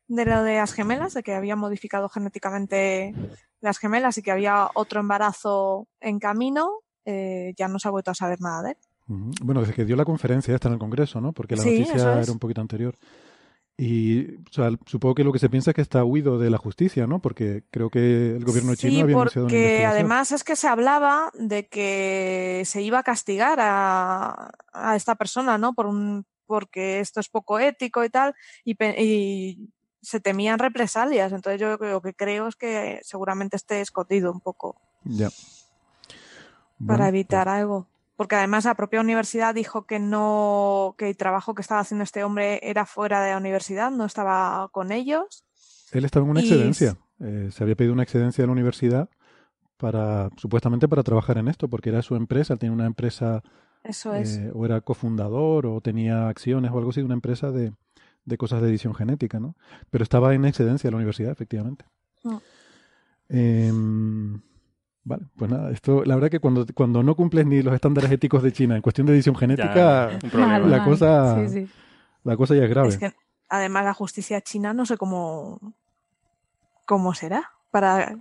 de 0.08 0.26
lo 0.26 0.44
de 0.44 0.56
las 0.56 0.74
gemelas, 0.74 1.14
de 1.14 1.24
que 1.24 1.34
había 1.34 1.56
modificado 1.58 2.08
genéticamente 2.10 3.14
las 3.62 3.78
gemelas 3.78 4.18
y 4.18 4.22
que 4.22 4.32
había 4.32 4.70
otro 4.74 5.02
embarazo 5.02 5.88
en 6.00 6.20
camino, 6.20 6.70
eh, 7.06 7.54
ya 7.58 7.68
no 7.68 7.78
se 7.80 7.90
ha 7.90 7.92
vuelto 7.92 8.12
a 8.12 8.16
saber 8.16 8.40
nada 8.42 8.64
de 8.64 8.70
él. 8.72 8.78
Bueno, 9.42 9.62
desde 9.62 9.74
que 9.74 9.86
dio 9.86 9.96
la 9.96 10.06
conferencia 10.06 10.54
esta 10.54 10.68
en 10.68 10.76
el 10.76 10.80
Congreso, 10.80 11.20
¿no? 11.20 11.34
Porque 11.34 11.56
la 11.56 11.64
Sí, 11.64 11.80
noticia 11.80 12.20
es. 12.20 12.24
era 12.26 12.32
un 12.32 12.40
poquito 12.40 12.62
anterior. 12.62 12.96
Y 13.82 14.36
o 14.36 14.52
sea, 14.52 14.72
supongo 14.86 15.16
que 15.16 15.24
lo 15.24 15.32
que 15.32 15.40
se 15.40 15.50
piensa 15.50 15.72
es 15.72 15.76
que 15.76 15.82
está 15.82 16.04
huido 16.04 16.38
de 16.38 16.50
la 16.50 16.58
justicia, 16.58 17.08
¿no? 17.08 17.20
Porque 17.20 17.64
creo 17.72 17.90
que 17.90 18.36
el 18.36 18.44
gobierno 18.44 18.76
chino 18.76 18.92
Sí, 18.92 19.00
había 19.00 19.16
anunciado 19.16 19.46
una 19.48 19.54
porque 19.54 19.86
además 19.86 20.34
es 20.34 20.44
que 20.44 20.58
se 20.58 20.68
hablaba 20.68 21.32
de 21.34 21.68
que 21.68 22.64
se 22.66 22.82
iba 22.82 23.00
a 23.00 23.04
castigar 23.04 23.58
a, 23.62 24.52
a 24.74 24.96
esta 24.98 25.16
persona, 25.16 25.58
¿no? 25.58 25.74
Por 25.74 25.86
un, 25.86 26.26
porque 26.46 27.00
esto 27.00 27.22
es 27.22 27.30
poco 27.30 27.58
ético 27.58 28.04
y 28.04 28.10
tal, 28.10 28.36
y, 28.66 28.76
y 29.02 29.70
se 30.02 30.20
temían 30.20 30.60
represalias. 30.60 31.32
Entonces 31.32 31.62
yo 31.62 31.78
lo 31.80 32.02
que 32.02 32.14
creo 32.14 32.50
es 32.50 32.58
que 32.58 33.00
seguramente 33.04 33.56
esté 33.56 33.80
escondido 33.80 34.30
un 34.34 34.42
poco 34.42 34.76
Ya. 35.06 35.30
para 36.86 37.08
evitar 37.08 37.48
algo. 37.48 37.88
Porque 38.20 38.36
además 38.36 38.66
la 38.66 38.76
propia 38.76 39.00
universidad 39.00 39.56
dijo 39.56 39.86
que 39.86 39.98
no, 39.98 40.94
que 40.98 41.08
el 41.08 41.16
trabajo 41.16 41.56
que 41.56 41.62
estaba 41.62 41.80
haciendo 41.80 42.04
este 42.04 42.26
hombre 42.26 42.60
era 42.62 42.86
fuera 42.86 43.22
de 43.24 43.32
la 43.32 43.38
universidad, 43.38 43.92
no 43.92 44.04
estaba 44.04 44.68
con 44.74 44.92
ellos. 44.92 45.46
Él 45.94 46.04
estaba 46.04 46.26
en 46.26 46.32
una 46.32 46.42
Y- 46.42 46.44
excedencia. 46.44 46.98
Eh, 47.22 47.48
se 47.50 47.64
había 47.64 47.78
pedido 47.78 47.94
una 47.94 48.04
excedencia 48.04 48.42
de 48.42 48.48
la 48.48 48.52
universidad 48.52 49.10
para, 49.78 50.30
supuestamente 50.36 50.90
para 50.90 51.02
trabajar 51.04 51.38
en 51.38 51.48
esto, 51.48 51.70
porque 51.70 51.88
era 51.92 52.02
su 52.02 52.18
empresa, 52.18 52.52
él 52.52 52.60
tenía 52.60 52.74
una 52.74 52.88
empresa, 52.88 53.42
Eso 53.86 54.14
es. 54.14 54.36
eh, 54.36 54.52
o 54.54 54.66
era 54.66 54.82
cofundador, 54.82 55.66
o 55.66 55.80
tenía 55.80 56.28
acciones 56.28 56.72
o 56.72 56.78
algo 56.78 56.90
así 56.90 57.00
de 57.00 57.06
una 57.06 57.14
empresa 57.14 57.52
de, 57.52 57.72
de 58.26 58.38
cosas 58.38 58.62
de 58.62 58.68
edición 58.68 58.94
genética, 58.96 59.40
¿no? 59.40 59.56
Pero 59.92 60.04
estaba 60.04 60.34
en 60.36 60.44
excedencia 60.44 60.90
de 60.90 60.92
la 60.92 60.98
universidad, 60.98 61.32
efectivamente. 61.32 61.86
Mm. 62.26 62.36
Em, 63.30 64.42
vale, 65.04 65.26
pues 65.36 65.52
nada, 65.52 65.72
esto, 65.72 66.04
la 66.06 66.16
verdad 66.16 66.30
que 66.30 66.40
cuando, 66.40 66.66
cuando 66.74 67.04
no 67.04 67.16
cumples 67.16 67.46
ni 67.46 67.62
los 67.62 67.74
estándares 67.74 68.12
éticos 68.12 68.44
de 68.44 68.52
China 68.52 68.76
en 68.76 68.82
cuestión 68.82 69.08
de 69.08 69.14
edición 69.14 69.36
genética, 69.36 70.20
problema. 70.32 70.60
la 70.60 70.84
cosa, 70.84 71.36
mal. 71.36 71.50
Sí, 71.50 71.66
sí. 71.66 71.72
la 72.24 72.38
cosa 72.38 72.56
ya 72.56 72.64
es 72.64 72.70
grave. 72.70 72.90
Es 72.90 72.98
que 72.98 73.14
además 73.50 73.86
la 73.86 73.94
justicia 73.94 74.42
china 74.42 74.74
no 74.74 74.86
sé 74.86 74.98
cómo, 74.98 75.74
cómo 76.86 77.14
será 77.14 77.52
para 77.72 78.18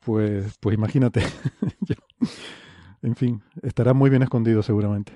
Pues, 0.00 0.56
pues 0.58 0.74
imagínate. 0.74 1.22
En 3.04 3.16
fin, 3.16 3.42
estará 3.60 3.92
muy 3.92 4.08
bien 4.08 4.22
escondido 4.22 4.62
seguramente. 4.62 5.12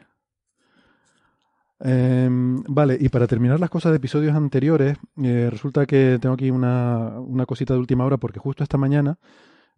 Em, 1.80 2.62
vale, 2.64 2.98
y 3.00 3.08
para 3.08 3.26
terminar 3.26 3.58
las 3.60 3.70
cosas 3.70 3.92
de 3.92 3.96
episodios 3.96 4.36
anteriores, 4.36 4.98
eh, 5.22 5.48
resulta 5.50 5.86
que 5.86 6.18
tengo 6.20 6.34
aquí 6.34 6.50
una, 6.50 7.18
una 7.18 7.46
cosita 7.46 7.72
de 7.72 7.80
última 7.80 8.04
hora 8.04 8.18
porque 8.18 8.40
justo 8.40 8.62
esta 8.62 8.76
mañana 8.76 9.16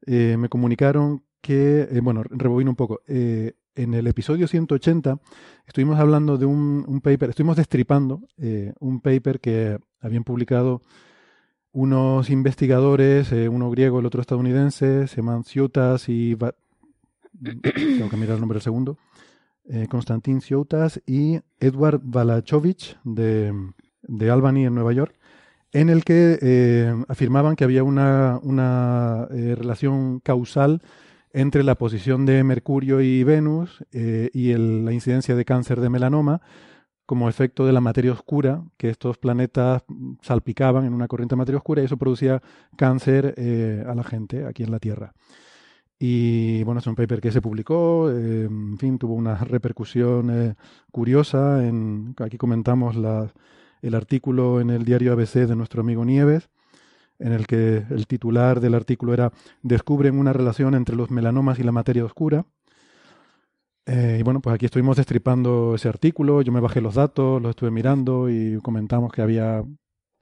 eh, 0.06 0.36
me 0.38 0.48
comunicaron 0.48 1.22
que, 1.40 1.88
eh, 1.90 2.00
bueno, 2.02 2.22
rebobino 2.24 2.70
un 2.70 2.76
poco, 2.76 3.00
eh, 3.06 3.54
en 3.74 3.94
el 3.94 4.06
episodio 4.06 4.46
180 4.48 5.18
estuvimos 5.66 5.98
hablando 5.98 6.36
de 6.36 6.44
un, 6.44 7.00
paper, 7.02 7.30
estuvimos 7.30 7.56
destripando 7.56 8.20
un 8.80 9.00
paper 9.00 9.40
que 9.40 9.78
habían 10.00 10.24
publicado 10.24 10.82
unos 11.72 12.28
investigadores, 12.30 13.30
uno 13.32 13.70
griego, 13.70 14.00
el 14.00 14.06
otro 14.06 14.20
estadounidense, 14.20 15.06
se 15.06 15.16
llaman 15.16 15.44
y... 16.08 16.34
Va- 16.34 16.54
Tengo 17.40 18.08
que 18.10 18.16
mirar 18.16 18.34
el 18.34 18.40
nombre 18.40 18.56
del 18.56 18.62
segundo. 18.62 18.98
Konstantin 19.88 20.40
Ciotas 20.40 21.00
y 21.06 21.38
Edward 21.60 22.00
Balachovich 22.02 22.98
de, 23.04 23.54
de 24.02 24.30
Albany 24.30 24.66
en 24.66 24.74
Nueva 24.74 24.92
York, 24.92 25.14
en 25.72 25.88
el 25.88 26.04
que 26.04 26.38
eh, 26.42 26.94
afirmaban 27.08 27.56
que 27.56 27.64
había 27.64 27.84
una, 27.84 28.38
eh, 29.30 29.54
relación 29.56 30.20
causal 30.20 30.82
entre 31.32 31.62
la 31.62 31.76
posición 31.76 32.26
de 32.26 32.42
Mercurio 32.42 33.00
y 33.00 33.22
Venus 33.22 33.84
eh, 33.92 34.30
y 34.32 34.52
la 34.54 34.92
incidencia 34.92 35.36
de 35.36 35.44
cáncer 35.44 35.80
de 35.80 35.88
melanoma 35.88 36.40
como 37.06 37.28
efecto 37.28 37.66
de 37.66 37.72
la 37.72 37.80
materia 37.80 38.12
oscura, 38.12 38.62
que 38.76 38.88
estos 38.88 39.18
planetas 39.18 39.82
salpicaban 40.22 40.84
en 40.84 40.94
una 40.94 41.08
corriente 41.08 41.34
de 41.34 41.38
materia 41.38 41.58
oscura 41.58 41.82
y 41.82 41.86
eso 41.86 41.96
producía 41.96 42.40
cáncer 42.76 43.34
a 43.88 43.94
la 43.96 44.04
gente 44.04 44.46
aquí 44.46 44.62
en 44.62 44.70
la 44.70 44.78
Tierra. 44.78 45.12
Y 45.98 46.62
bueno, 46.62 46.78
es 46.78 46.86
un 46.86 46.94
paper 46.94 47.20
que 47.20 47.32
se 47.32 47.42
publicó, 47.42 48.08
en 48.10 48.78
fin, 48.78 48.96
tuvo 48.96 49.14
una 49.14 49.34
repercusión 49.38 50.56
curiosa. 50.92 51.66
En, 51.66 52.14
aquí 52.20 52.38
comentamos 52.38 52.94
la- 52.94 53.32
el 53.82 53.94
artículo 53.94 54.60
en 54.60 54.70
el 54.70 54.84
diario 54.84 55.12
ABC 55.12 55.46
de 55.46 55.56
nuestro 55.56 55.80
amigo 55.80 56.04
Nieves, 56.04 56.48
en 57.18 57.32
el 57.32 57.46
que 57.46 57.84
el 57.90 58.06
titular 58.06 58.60
del 58.60 58.74
artículo 58.74 59.12
era 59.12 59.32
Descubren 59.62 60.18
una 60.18 60.32
relación 60.32 60.74
entre 60.74 60.96
los 60.96 61.10
melanomas 61.10 61.58
y 61.58 61.62
la 61.62 61.72
materia 61.72 62.04
oscura. 62.04 62.46
Eh, 63.86 64.18
y 64.20 64.22
bueno, 64.22 64.40
pues 64.40 64.54
aquí 64.54 64.66
estuvimos 64.66 64.96
destripando 64.96 65.74
ese 65.74 65.88
artículo, 65.88 66.42
yo 66.42 66.52
me 66.52 66.60
bajé 66.60 66.80
los 66.80 66.94
datos, 66.94 67.42
los 67.42 67.50
estuve 67.50 67.70
mirando 67.70 68.30
y 68.30 68.58
comentamos 68.62 69.12
que 69.12 69.22
había 69.22 69.64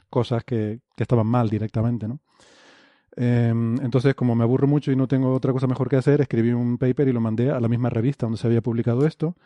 cosas 0.09 0.43
que, 0.45 0.81
que 0.97 1.03
estaban 1.03 1.27
mal 1.27 1.51
directamente, 1.51 2.09
¿no? 2.09 2.21
Eh, 3.21 3.49
entonces, 3.49 4.15
como 4.15 4.37
me 4.37 4.45
aburro 4.45 4.69
mucho 4.69 4.93
y 4.93 4.97
no 4.97 5.09
tengo 5.09 5.35
otra 5.35 5.53
cosa 5.53 5.67
mejor 5.67 5.89
que 5.89 5.97
hacer, 5.97 6.21
escribí 6.21 6.53
un 6.53 6.79
paper 6.79 7.09
y 7.09 7.13
lo 7.13 7.21
mandé 7.21 7.51
a 7.51 7.59
la 7.59 7.67
misma 7.69 7.91
revista 7.91 8.27
donde 8.27 8.39
se 8.39 8.47
había 8.47 8.61
publicado 8.63 9.07
esto, 9.07 9.37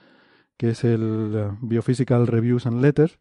que 0.58 0.70
es 0.70 0.84
el 0.84 1.32
eh, 1.34 1.50
Biophysical 1.62 2.26
Reviews 2.26 2.66
and 2.66 2.82
Letters. 2.82 3.18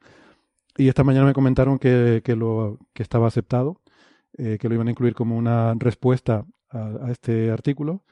Y 0.77 0.87
esta 0.87 1.03
mañana 1.03 1.25
me 1.25 1.33
comentaron 1.33 1.79
que, 1.79 2.21
que 2.23 2.35
lo, 2.35 2.79
que 2.93 3.03
estaba 3.03 3.27
aceptado, 3.27 3.81
eh, 4.37 4.57
que 4.59 4.69
lo 4.69 4.75
iban 4.75 4.87
a 4.87 4.91
incluir 4.91 5.13
como 5.13 5.37
una 5.37 5.73
respuesta 5.77 6.45
a, 6.69 7.11
este 7.11 7.51
artículo 7.51 8.03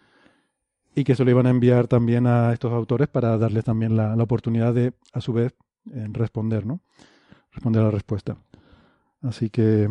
y 0.96 1.04
que 1.04 1.16
se 1.16 1.24
lo 1.24 1.32
iban 1.32 1.48
a 1.48 1.52
enviar 1.52 1.88
también 1.88 2.28
a 2.28 2.52
estos 2.52 2.74
autores 2.74 3.08
para 3.08 3.38
darles 3.38 3.64
también 3.64 3.96
la, 3.96 4.16
la 4.16 4.24
oportunidad 4.24 4.74
de, 4.74 4.94
a 5.14 5.22
su 5.22 5.32
vez, 5.32 5.56
eh, 5.94 6.08
responder, 6.12 6.66
¿no? 6.66 6.82
Responder 7.52 7.82
a 7.82 7.86
la 7.86 7.92
respuesta. 7.92 8.38
Así 9.22 9.50
que, 9.50 9.90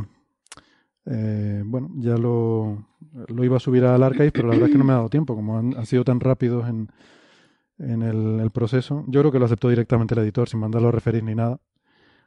eh, 1.06 1.62
bueno, 1.64 1.90
ya 1.96 2.16
lo, 2.16 2.87
lo 3.28 3.44
iba 3.44 3.56
a 3.56 3.60
subir 3.60 3.84
al 3.84 4.02
archive, 4.02 4.32
pero 4.32 4.48
la 4.48 4.54
verdad 4.54 4.68
es 4.68 4.72
que 4.72 4.78
no 4.78 4.84
me 4.84 4.92
ha 4.92 4.96
dado 4.96 5.08
tiempo, 5.08 5.34
como 5.34 5.58
han, 5.58 5.76
han 5.76 5.87
sido 5.87 6.04
tan 6.04 6.20
rápidos 6.20 6.68
en, 6.68 6.90
en 7.78 8.02
el, 8.02 8.40
el 8.40 8.50
proceso. 8.50 9.04
Yo 9.08 9.20
creo 9.20 9.32
que 9.32 9.38
lo 9.38 9.46
aceptó 9.46 9.68
directamente 9.70 10.14
el 10.14 10.20
editor, 10.20 10.48
sin 10.48 10.60
mandarlo 10.60 10.88
a 10.88 10.92
referir 10.92 11.25
ni 11.25 11.34
nada. 11.34 11.58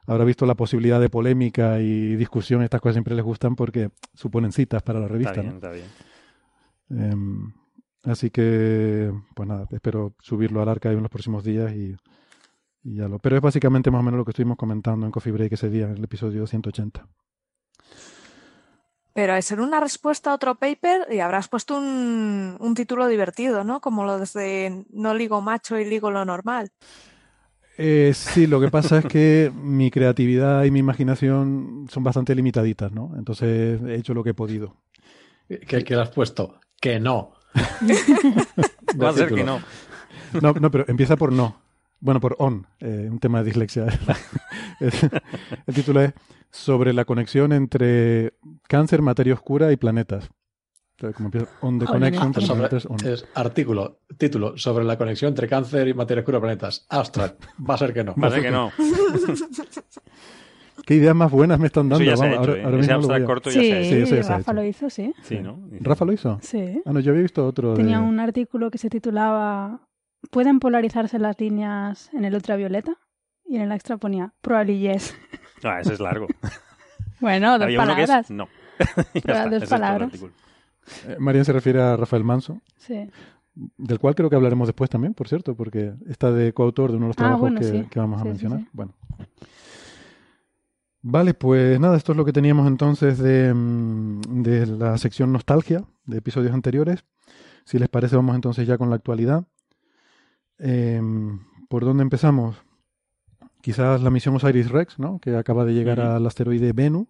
Habrá 0.08 0.25
visto 0.25 0.46
la 0.46 0.55
posibilidad 0.55 1.00
de 1.00 1.10
polémica 1.10 1.79
y 1.79 2.15
discusión, 2.15 2.63
estas 2.63 2.81
cosas 2.81 2.96
siempre 2.96 3.15
les 3.15 3.24
gustan 3.24 3.55
porque 3.55 3.89
suponen 4.13 4.51
citas 4.51 4.81
para 4.81 5.00
la 5.00 5.08
revista, 5.08 5.31
Está 5.31 5.41
bien, 5.41 5.51
¿no? 5.51 5.58
está 5.58 5.72
bien. 5.72 5.86
Em, 6.89 7.53
así 8.03 8.29
que, 8.29 9.13
pues 9.36 9.48
nada, 9.48 9.67
espero 9.72 10.15
subirlo 10.20 10.62
al 10.62 10.70
archive 10.70 10.96
en 10.96 11.03
los 11.03 11.12
próximos 11.12 11.43
días 11.43 11.72
y, 11.74 11.96
y 12.84 12.96
ya 12.96 13.08
lo. 13.08 13.20
Pero 13.20 13.38
es 13.38 13.41
básicamente 13.41 13.91
más 13.91 14.00
o 14.00 14.03
menos 14.03 14.17
lo 14.17 14.25
que 14.25 14.31
estuvimos 14.31 14.58
comentando 14.58 15.05
en 15.05 15.12
Coffee 15.12 15.31
Break 15.31 15.53
ese 15.53 15.70
día, 15.70 15.86
en 15.86 15.98
el 15.98 16.03
episodio 16.03 16.46
180. 16.48 17.08
Pero 19.13 19.34
al 19.34 19.43
ser 19.43 19.60
una 19.60 19.79
respuesta 19.79 20.31
a 20.31 20.36
otro 20.36 20.55
paper, 20.55 21.08
y 21.12 21.20
habrás 21.20 21.50
puesto 21.50 21.77
un, 21.77 22.55
un 22.60 22.75
título 22.75 23.08
divertido, 23.08 23.63
¿no? 23.63 23.81
Como 23.81 24.05
lo 24.05 24.17
de 24.17 24.86
no 24.89 25.13
ligo 25.13 25.41
macho 25.41 25.77
y 25.77 25.86
ligo 25.86 26.12
lo 26.12 26.24
normal. 26.24 26.72
Eh, 27.78 28.12
sí, 28.13 28.48
lo 28.48 28.60
que 28.60 28.70
pasa 28.70 29.00
es 29.00 29.06
que 29.06 29.51
mi 29.56 29.90
creatividad 29.90 30.63
y 30.66 30.72
mi 30.72 30.80
imaginación 30.80 31.88
son 31.90 32.04
bastante 32.04 32.36
limitaditas, 32.36 32.92
¿no? 32.92 33.12
Entonces 33.18 33.82
he 33.82 33.96
hecho 33.96 34.13
lo 34.13 34.24
que 34.24 34.32
he 34.32 34.34
podido. 34.34 34.75
¿Qué, 35.48 35.84
qué 35.84 35.96
le 35.96 36.01
has 36.01 36.10
puesto? 36.10 36.60
Que 36.80 37.00
no. 37.00 37.34
Va 39.01 39.10
a 39.10 39.13
ser 39.13 39.34
que 39.34 39.44
no. 39.44 39.62
No, 40.42 40.54
no, 40.54 40.72
pero 40.72 40.86
empieza 40.88 41.16
por 41.18 41.32
no. 41.32 41.62
Bueno, 42.00 42.20
por 42.20 42.36
on, 42.40 42.66
eh, 42.80 43.08
un 43.10 43.20
tema 43.20 43.40
de 43.40 43.46
dislexia. 43.46 43.86
El 44.80 45.75
título 45.75 46.01
es 46.01 46.13
sobre 46.50 46.94
la 46.94 47.06
conexión 47.06 47.54
entre 47.54 48.34
cáncer, 48.68 49.01
materia 49.01 49.34
oscura 49.34 49.72
y 49.72 49.78
planetas. 49.78 50.30
Como 51.13 51.27
empieza 51.27 51.48
on 51.62 51.79
the 51.79 51.86
connection 51.86 52.34
Sobre- 52.34 52.70
on. 52.88 53.05
es 53.08 53.25
artículo, 53.36 54.00
título, 54.17 54.58
sobre 54.58 54.86
la 54.86 54.98
conexión 54.98 55.29
entre 55.29 55.48
cáncer 55.48 55.88
y 55.88 55.93
materia 55.93 56.22
oscura 56.22 56.38
de 56.38 56.41
planetas. 56.41 56.86
Abstract. 56.89 57.43
Va 57.70 57.74
a 57.75 57.77
ser 57.77 57.93
que 57.93 58.03
no. 58.03 58.15
Va 58.15 58.27
a 58.27 58.31
ser 58.31 58.41
que 58.43 58.51
no. 58.51 58.72
¿Qué 60.86 60.96
ideas 60.96 61.15
más 61.15 61.31
buenas 61.31 61.60
me 61.60 61.67
están 61.67 61.86
Eso 61.91 62.00
dando? 62.00 62.05
ya 62.12 62.17
se 62.17 62.24
ha 62.24 62.29
Vamos, 62.29 62.41
hecho, 62.41 62.51
ahora- 62.51 62.62
¿eh? 62.62 62.65
ahora 62.65 62.79
Ese 62.79 62.91
abstract 62.91 63.25
corto 63.25 63.50
ya 63.51 63.62
Sí, 63.62 63.67
se 63.67 63.74
ha 63.74 63.79
hecho. 63.79 63.89
Sí, 63.89 64.01
eso 64.01 64.15
ya 64.15 64.24
se 64.24 64.34
ha 64.34 64.38
Rafa 64.38 64.51
hecho. 64.51 64.53
lo 64.62 64.65
hizo, 64.67 64.89
sí. 64.89 65.13
Sí, 65.22 65.39
¿no? 65.39 65.60
¿Rafa 65.79 66.05
lo 66.05 66.13
hizo? 66.13 66.39
Sí. 66.41 66.81
Ah, 66.86 66.91
no, 66.93 67.00
yo 67.00 67.12
había 67.12 67.22
visto 67.24 67.46
otro. 67.46 67.74
Tenía 67.75 68.00
de... 68.00 68.03
un 68.05 68.20
artículo 68.20 68.72
que 68.72 68.77
se 68.77 68.89
titulaba 68.89 69.88
¿Pueden 70.31 70.60
polarizarse 70.60 71.17
las 71.20 71.39
líneas 71.39 72.10
en 72.13 72.25
el 72.25 72.34
ultravioleta? 72.36 72.96
Y 73.46 73.55
en 73.58 73.63
el 73.63 73.72
extra 73.72 73.98
ponía 73.98 74.34
probably 74.41 74.79
yes. 74.79 75.15
Ah, 75.63 75.79
ese 75.81 75.93
es 75.93 76.00
largo. 76.00 76.27
Bueno, 77.20 77.51
dos 77.60 77.65
Había 77.65 77.84
uno 77.84 77.96
que 77.96 78.01
es 78.01 78.08
palabras. 78.10 78.31
no. 78.31 78.48
Ya 79.13 79.20
está, 79.20 79.43
dos 79.46 79.53
ese 79.63 79.65
es 79.65 80.22
Eh, 81.07 81.15
Marian 81.19 81.45
se 81.45 81.53
refiere 81.53 81.81
a 81.81 81.95
Rafael 81.97 82.23
Manso, 82.23 82.59
Sí. 82.77 83.09
del 83.77 84.00
cual 84.00 84.15
creo 84.15 84.29
que 84.29 84.35
hablaremos 84.35 84.67
después 84.67 84.89
también, 84.89 85.13
por 85.13 85.27
cierto, 85.27 85.55
porque 85.55 85.93
está 86.07 86.31
de 86.31 86.53
coautor 86.53 86.91
de 86.91 86.97
uno 86.97 87.05
de 87.05 87.09
los 87.09 87.17
Ah, 87.17 87.21
trabajos 87.21 87.41
bueno, 87.41 87.59
que, 87.59 87.65
sí. 87.65 87.85
que 87.89 88.00
vamos 88.00 88.21
a 88.21 88.25
mencionar. 88.25 88.59
sí. 88.59 88.67
Bueno. 88.73 88.93
Vale, 91.03 91.33
pues 91.33 91.79
nada, 91.79 91.97
esto 91.97 92.11
es 92.11 92.17
lo 92.17 92.25
que 92.25 92.33
teníamos 92.33 92.67
entonces 92.67 93.17
de, 93.17 93.51
mm, 93.53 94.43
de 94.43 94.67
la 94.67 94.97
sección 95.00 95.31
nostalgia 95.33 95.83
de 96.05 96.17
episodios 96.17 96.53
anteriores. 96.53 97.03
Si 97.65 97.79
les 97.79 97.89
parece, 97.89 98.15
vamos 98.15 98.35
entonces 98.35 98.67
ya 98.67 98.77
con 98.77 98.89
la 98.89 98.95
actualidad. 98.97 99.45
Em, 100.59 101.39
¿Por 101.69 101.85
dónde 101.85 102.03
empezamos? 102.03 102.57
Quizás 103.61 104.01
la 104.03 104.09
misión 104.11 104.35
Osiris 104.35 104.69
Rex, 104.69 105.00
¿no? 105.00 105.19
que 105.19 105.35
acaba 105.35 105.65
de 105.65 105.73
llegar 105.73 106.00
al 106.00 106.25
asteroide 106.25 106.73
Bennu. 106.73 107.07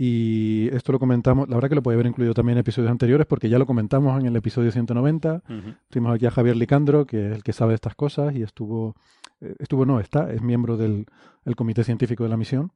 Y 0.00 0.68
esto 0.72 0.92
lo 0.92 1.00
comentamos, 1.00 1.48
la 1.48 1.56
verdad 1.56 1.70
que 1.70 1.74
lo 1.74 1.82
podía 1.82 1.96
haber 1.96 2.06
incluido 2.06 2.32
también 2.32 2.56
en 2.56 2.60
episodios 2.60 2.88
anteriores 2.88 3.26
porque 3.26 3.48
ya 3.48 3.58
lo 3.58 3.66
comentamos 3.66 4.20
en 4.20 4.26
el 4.26 4.36
episodio 4.36 4.70
190. 4.70 5.42
Ujú. 5.44 5.74
Tuvimos 5.88 6.14
aquí 6.14 6.26
a 6.26 6.30
Javier 6.30 6.56
Licandro, 6.56 7.04
que 7.04 7.26
es 7.26 7.34
el 7.34 7.42
que 7.42 7.52
sabe 7.52 7.70
de 7.70 7.74
estas 7.74 7.96
cosas 7.96 8.32
y 8.36 8.42
estuvo, 8.44 8.94
eh, 9.40 9.56
estuvo 9.58 9.84
no, 9.84 9.98
está, 9.98 10.32
es 10.32 10.40
miembro 10.40 10.76
del 10.76 11.06
el 11.44 11.56
comité 11.56 11.82
científico 11.82 12.22
de 12.22 12.30
la 12.30 12.36
misión 12.36 12.70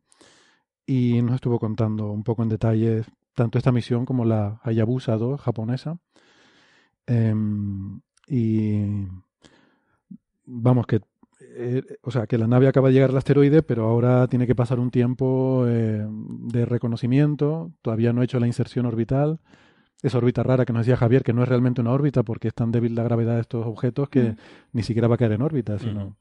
y 0.84 1.22
nos 1.22 1.36
estuvo 1.36 1.60
contando 1.60 2.10
un 2.10 2.24
poco 2.24 2.42
en 2.42 2.48
detalle 2.48 3.04
tanto 3.34 3.56
esta 3.56 3.70
misión 3.70 4.04
como 4.04 4.24
la 4.24 4.60
Hayabusa 4.64 5.16
2 5.16 5.40
japonesa. 5.40 5.98
Em, 7.06 8.00
y 8.26 9.06
vamos, 10.44 10.86
que 10.86 11.00
eh, 11.54 11.82
o 12.02 12.10
sea, 12.10 12.26
que 12.26 12.38
la 12.38 12.46
nave 12.46 12.68
acaba 12.68 12.88
de 12.88 12.94
llegar 12.94 13.10
al 13.10 13.16
asteroide, 13.16 13.62
pero 13.62 13.86
ahora 13.88 14.26
tiene 14.28 14.46
que 14.46 14.54
pasar 14.54 14.78
un 14.80 14.90
tiempo 14.90 15.64
eh, 15.66 16.04
de 16.08 16.64
reconocimiento, 16.64 17.72
todavía 17.82 18.12
no 18.12 18.20
ha 18.20 18.24
hecho 18.24 18.38
la 18.40 18.46
inserción 18.46 18.86
orbital, 18.86 19.40
esa 20.02 20.18
órbita 20.18 20.42
rara 20.42 20.64
que 20.64 20.72
nos 20.72 20.84
decía 20.86 20.96
Javier, 20.96 21.22
que 21.22 21.32
no 21.32 21.42
es 21.42 21.48
realmente 21.48 21.80
una 21.80 21.92
órbita 21.92 22.22
porque 22.22 22.48
es 22.48 22.54
tan 22.54 22.72
débil 22.72 22.94
la 22.94 23.04
gravedad 23.04 23.34
de 23.36 23.40
estos 23.42 23.66
objetos 23.66 24.08
que 24.08 24.22
Mm. 24.30 24.36
ni 24.72 24.82
siquiera 24.82 25.06
va 25.08 25.14
a 25.14 25.18
caer 25.18 25.32
en 25.32 25.42
órbita, 25.42 25.78
sino 25.78 26.06
Ujú. 26.06 26.16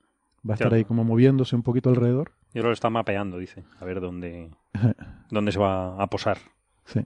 va 0.48 0.54
a 0.54 0.56
estar 0.56 0.68
Claro. 0.68 0.76
ahí 0.76 0.86
como 0.86 1.04
moviéndose 1.04 1.56
un 1.56 1.64
poquito 1.64 1.90
alrededor. 1.90 2.32
Yo 2.54 2.62
lo 2.64 2.72
está 2.72 2.90
mapeando, 2.90 3.38
dice. 3.40 3.64
A 3.80 3.86
ver 3.86 4.00
dónde, 4.02 4.52
dónde 5.32 5.52
se 5.52 5.60
va 5.60 6.02
a 6.02 6.08
posar. 6.08 6.38
Sí. 6.86 7.02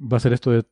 Va 0.00 0.16
a 0.16 0.20
ser 0.20 0.32
esto 0.32 0.50
de 0.50 0.64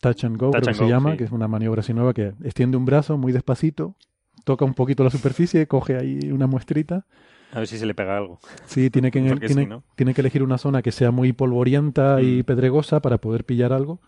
touch 0.00 0.24
and 0.24 0.36
go, 0.38 0.50
Touch 0.50 0.62
creo 0.62 0.74
que 0.74 0.78
se 0.84 0.88
llama, 0.88 1.12
sí. 1.12 1.16
que 1.18 1.24
es 1.24 1.32
una 1.32 1.48
maniobra 1.48 1.80
así 1.80 1.92
nueva 1.92 2.14
que 2.14 2.32
extiende 2.42 2.76
un 2.76 2.84
brazo 2.86 3.18
muy 3.18 3.32
despacito, 3.32 3.96
toca 4.44 4.64
un 4.64 4.74
poquito 4.74 5.04
la 5.04 5.10
superficie, 5.10 5.66
coge 5.66 5.96
ahí 5.96 6.18
una 6.32 6.46
muestrita. 6.46 7.06
A 7.52 7.58
ver 7.58 7.66
si 7.66 7.78
se 7.78 7.86
le 7.86 7.94
pega 7.94 8.16
algo. 8.16 8.38
Sí, 8.66 8.90
tiene 8.90 9.10
que, 9.10 9.20
tiene, 9.46 9.66
no- 9.66 9.82
tiene 9.96 10.14
que 10.14 10.20
elegir 10.20 10.42
una 10.42 10.56
zona 10.58 10.82
que 10.82 10.92
sea 10.92 11.10
muy 11.10 11.32
polvorienta 11.32 12.20
y 12.22 12.40
Mm. 12.42 12.44
pedregosa 12.44 13.00
para 13.00 13.18
poder 13.18 13.44
pillar 13.44 13.72
algo 13.72 14.00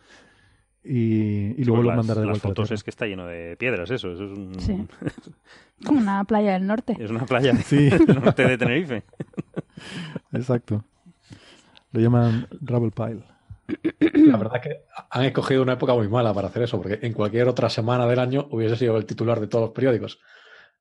y, 0.84 1.60
y 1.60 1.64
luego 1.64 1.76
Pues 1.82 1.84
lo 1.84 1.90
las, 1.90 1.96
mandará 1.96 2.20
de 2.20 2.26
las 2.26 2.32
vuelta 2.34 2.48
a 2.48 2.50
la 2.50 2.54
fotos 2.54 2.70
es 2.72 2.82
que 2.84 2.90
está 2.90 3.06
lleno 3.06 3.26
de 3.26 3.56
piedras, 3.56 3.90
eso. 3.90 4.12
Eso 4.12 4.24
es, 4.24 4.30
un- 4.38 4.60
Sí. 4.60 4.86
Como 5.84 5.98
una 5.98 6.22
playa 6.24 6.52
del 6.52 6.66
norte. 6.66 6.96
es 6.98 7.10
una 7.10 7.26
playa 7.26 7.56
Sí. 7.56 7.88
del 7.90 8.20
norte 8.22 8.46
de 8.46 8.56
Tenerife. 8.58 9.02
Exacto. 10.32 10.84
Lo 11.92 12.00
llaman 12.00 12.46
Rubble 12.60 12.90
Pile. 12.92 13.24
La 14.26 14.36
verdad 14.36 14.56
es 14.56 14.62
que 14.62 14.80
han 15.10 15.24
escogido 15.24 15.62
una 15.62 15.74
época 15.74 15.94
muy 15.94 16.08
mala 16.08 16.32
para 16.34 16.48
hacer 16.48 16.62
eso, 16.62 16.80
porque 16.80 16.98
en 17.06 17.12
cualquier 17.12 17.48
otra 17.48 17.68
semana 17.70 18.06
del 18.06 18.18
año 18.18 18.48
hubiese 18.50 18.76
sido 18.76 18.96
el 18.96 19.06
titular 19.06 19.40
de 19.40 19.46
todos 19.46 19.66
los 19.66 19.74
periódicos. 19.74 20.18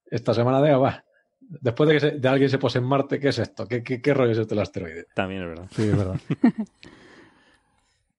Esta 0.05 0.33
semana 0.33 0.61
de, 0.61 0.73
va, 0.75 1.03
después 1.39 1.87
de 1.87 1.93
que 1.95 1.99
se- 1.99 2.11
de 2.19 2.27
alguien 2.27 2.49
se 2.49 2.57
pose 2.57 2.79
en 2.79 2.85
Marte, 2.85 3.19
¿qué 3.19 3.29
es 3.29 3.39
esto? 3.39 3.67
¿Qué, 3.67 3.83
qué, 3.83 4.01
qué 4.01 4.13
rollo 4.13 4.31
es 4.31 4.37
este 4.39 4.53
el 4.55 4.59
asteroide? 4.61 5.05
También 5.15 5.43
es 5.43 5.47
verdad. 5.49 5.67
Sí, 5.71 5.83
es 5.83 5.97
verdad. 5.97 6.19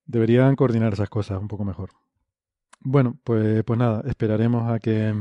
Deberían 0.05 0.55
coordinar 0.55 0.93
esas 0.93 1.09
cosas 1.09 1.39
un 1.41 1.47
poco 1.47 1.63
mejor. 1.63 1.91
Bueno, 2.81 3.17
pues, 3.23 3.63
pues 3.63 3.79
nada, 3.79 4.03
esperaremos 4.05 4.69
a 4.69 4.79
que, 4.79 5.13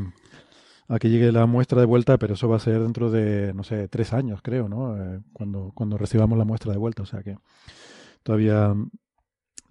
a 0.88 0.98
que 0.98 1.08
llegue 1.08 1.30
la 1.30 1.46
muestra 1.46 1.78
de 1.80 1.86
vuelta, 1.86 2.18
pero 2.18 2.34
eso 2.34 2.48
va 2.48 2.56
a 2.56 2.60
ser 2.60 2.80
dentro 2.80 3.10
de, 3.10 3.54
no 3.54 3.62
sé, 3.62 3.86
tres 3.88 4.12
años, 4.12 4.40
creo, 4.42 4.68
¿no? 4.68 4.96
Eh, 4.96 5.20
cuando, 5.32 5.70
cuando 5.74 5.96
recibamos 5.96 6.36
la 6.36 6.44
muestra 6.44 6.72
de 6.72 6.78
vuelta, 6.78 7.02
o 7.02 7.06
sea 7.06 7.22
que 7.22 7.36
todavía, 8.24 8.74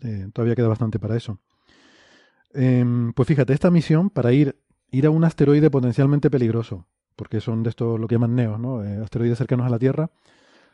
eh, 0.02 0.28
todavía 0.34 0.56
queda 0.56 0.68
bastante 0.68 1.00
para 1.00 1.16
eso. 1.16 1.40
Em, 2.54 3.14
pues 3.14 3.28
fíjate, 3.28 3.54
esta 3.54 3.72
misión 3.72 4.10
para 4.10 4.34
ir, 4.34 4.58
ir 4.92 5.06
a 5.06 5.10
un 5.10 5.24
asteroide 5.24 5.70
potencialmente 5.70 6.30
peligroso, 6.30 6.86
porque 7.16 7.40
son 7.40 7.64
de 7.64 7.70
estos 7.70 8.00
lo 8.00 8.08
que 8.08 8.16
llaman 8.16 8.36
neos, 8.36 8.60
¿no? 8.60 8.84
Eh, 8.84 9.02
asteroides 9.02 9.38
cercanos 9.38 9.66
a 9.66 9.70
la 9.70 9.80
Tierra. 9.80 10.10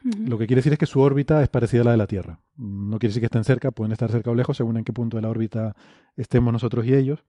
Lo 0.04 0.38
que 0.38 0.46
quiere 0.46 0.60
decir 0.60 0.72
es 0.72 0.80
que 0.80 0.86
su 0.86 1.02
órbita 1.02 1.42
es 1.42 1.50
parecida 1.50 1.82
a 1.82 1.86
la 1.86 1.92
de 1.92 1.98
la 1.98 2.08
Tierra. 2.08 2.40
No 2.56 3.00
quiere 3.00 3.10
decir 3.10 3.20
que 3.20 3.26
estén 3.26 3.44
cerca, 3.44 3.72
pueden 3.72 3.92
estar 3.92 4.10
cerca 4.10 4.30
o 4.30 4.36
lejos 4.36 4.56
según 4.56 4.78
en 4.78 4.84
qué 4.84 4.94
punto 4.94 5.18
de 5.18 5.24
la 5.24 5.30
órbita 5.30 5.76
estemos 6.16 6.54
nosotros 6.54 6.86
y 6.86 6.94
ellos, 6.94 7.26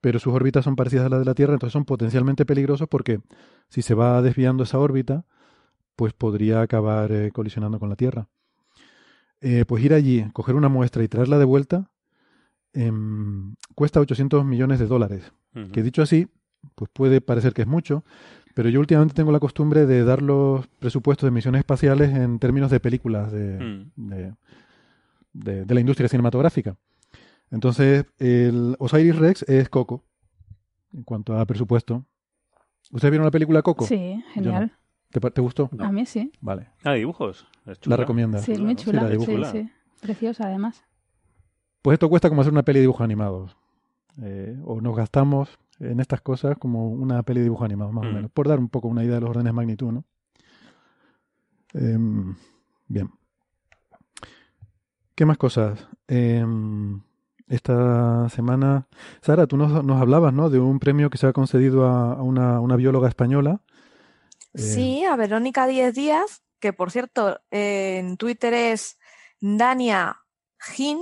pero 0.00 0.18
sus 0.18 0.34
órbitas 0.34 0.64
son 0.64 0.76
parecidas 0.76 1.06
a 1.06 1.08
las 1.08 1.20
de 1.20 1.24
la 1.24 1.34
Tierra, 1.34 1.54
entonces 1.54 1.72
son 1.72 1.84
potencialmente 1.84 2.44
peligrosos 2.44 2.88
porque 2.88 3.20
si 3.68 3.82
se 3.82 3.94
va 3.94 4.20
desviando 4.20 4.64
esa 4.64 4.78
órbita, 4.78 5.24
pues 5.96 6.12
podría 6.12 6.60
acabar 6.60 7.12
eh, 7.12 7.30
colisionando 7.32 7.78
con 7.78 7.88
la 7.88 7.96
Tierra. 7.96 8.28
Eh, 9.42 9.64
pues 9.66 9.84
ir 9.84 9.92
allí, 9.92 10.24
coger 10.32 10.54
una 10.54 10.68
muestra 10.68 11.02
y 11.02 11.08
traerla 11.08 11.38
de 11.38 11.44
vuelta, 11.44 11.90
em, 12.72 13.54
cuesta 13.74 14.00
800 14.00 14.44
millones 14.44 14.78
de 14.78 14.86
dólares. 14.86 15.32
Que 15.72 15.82
dicho 15.82 16.00
así, 16.00 16.28
pues 16.74 16.90
puede 16.94 17.20
parecer 17.20 17.52
que 17.52 17.60
es 17.62 17.68
mucho, 17.68 18.04
pero 18.54 18.70
yo 18.70 18.80
últimamente 18.80 19.14
tengo 19.14 19.32
la 19.32 19.40
costumbre 19.40 19.84
de 19.84 20.02
dar 20.04 20.22
los 20.22 20.66
presupuestos 20.78 21.26
de 21.26 21.30
misiones 21.30 21.58
espaciales 21.58 22.10
en 22.14 22.38
términos 22.38 22.70
de 22.70 22.80
películas 22.80 23.30
de, 23.32 23.58
Mm. 23.60 24.08
de, 24.08 24.34
de- 25.34 25.64
de 25.66 25.74
la 25.74 25.80
industria 25.80 26.08
cinematográfica. 26.08 26.76
Entonces, 27.50 28.06
el 28.18 28.76
Osiris 28.78 29.16
Rex 29.16 29.42
es 29.48 29.68
Coco, 29.68 30.04
en 30.94 31.02
cuanto 31.02 31.36
a 31.38 31.44
presupuesto. 31.44 32.06
¿Ustedes 32.90 33.10
vieron 33.10 33.26
la 33.26 33.30
película 33.30 33.60
Coco? 33.60 33.86
Sí, 33.86 34.22
genial. 34.32 34.72
¿Te, 35.12 35.40
gustó? 35.40 35.70
A 35.78 35.92
mí 35.92 36.06
sí. 36.06 36.32
Vale. 36.40 36.68
Ah, 36.84 36.94
dibujos. 36.94 37.46
Es 37.66 37.78
chula. 37.80 37.96
La 37.96 38.00
recomiendas. 38.02 38.42
Sí, 38.42 38.52
es 38.52 38.60
muy 38.60 38.74
chula. 38.76 39.02
la 39.02 39.10
Sí, 39.10 39.44
sí, 39.50 39.70
Preciosa, 40.00 40.46
además. 40.46 40.84
Pues 41.82 41.94
esto 41.94 42.08
cuesta 42.08 42.28
como 42.28 42.40
hacer 42.40 42.52
una 42.52 42.62
peli 42.62 42.78
de 42.78 42.82
dibujos 42.82 43.02
animados. 43.04 43.56
Eh, 44.22 44.58
o 44.64 44.80
nos 44.80 44.96
gastamos 44.96 45.58
en 45.78 46.00
estas 46.00 46.20
cosas 46.20 46.56
como 46.58 46.88
una 46.88 47.22
peli 47.22 47.40
de 47.40 47.44
dibujos 47.44 47.64
animados, 47.64 47.92
más 47.92 48.04
o 48.06 48.08
Mm. 48.10 48.14
menos. 48.14 48.30
Por 48.30 48.48
dar 48.48 48.58
un 48.58 48.68
poco 48.68 48.88
una 48.88 49.04
idea 49.04 49.14
de 49.16 49.20
los 49.20 49.30
órdenes 49.30 49.50
de 49.50 49.52
magnitud, 49.52 49.92
¿no? 49.92 50.04
Em, 51.74 52.34
bien. 52.88 53.10
¿Qué 55.14 55.26
más 55.26 55.38
cosas? 55.38 55.88
Em, 56.08 57.00
esta 57.48 58.28
semana, 58.28 58.86
Sara, 59.20 59.46
tú 59.46 59.56
nos, 59.56 59.84
nos 59.84 60.00
hablabas, 60.00 60.32
¿no? 60.32 60.50
De 60.50 60.58
un 60.58 60.78
premio 60.78 61.10
que 61.10 61.18
se 61.18 61.26
ha 61.26 61.32
concedido 61.32 61.86
a, 61.86 62.14
a 62.14 62.22
una, 62.22 62.60
una 62.60 62.76
bióloga 62.76 63.08
española. 63.08 63.60
Eh, 64.54 64.58
Sí, 64.58 65.04
a 65.04 65.16
Verónica 65.16 65.66
Díez 65.66 65.94
Díaz, 65.94 66.42
que 66.60 66.72
por 66.72 66.90
cierto 66.90 67.40
eh, 67.50 67.98
en 67.98 68.16
Twitter 68.16 68.54
es 68.54 68.98
Dania 69.40 70.22
Gin, 70.58 71.00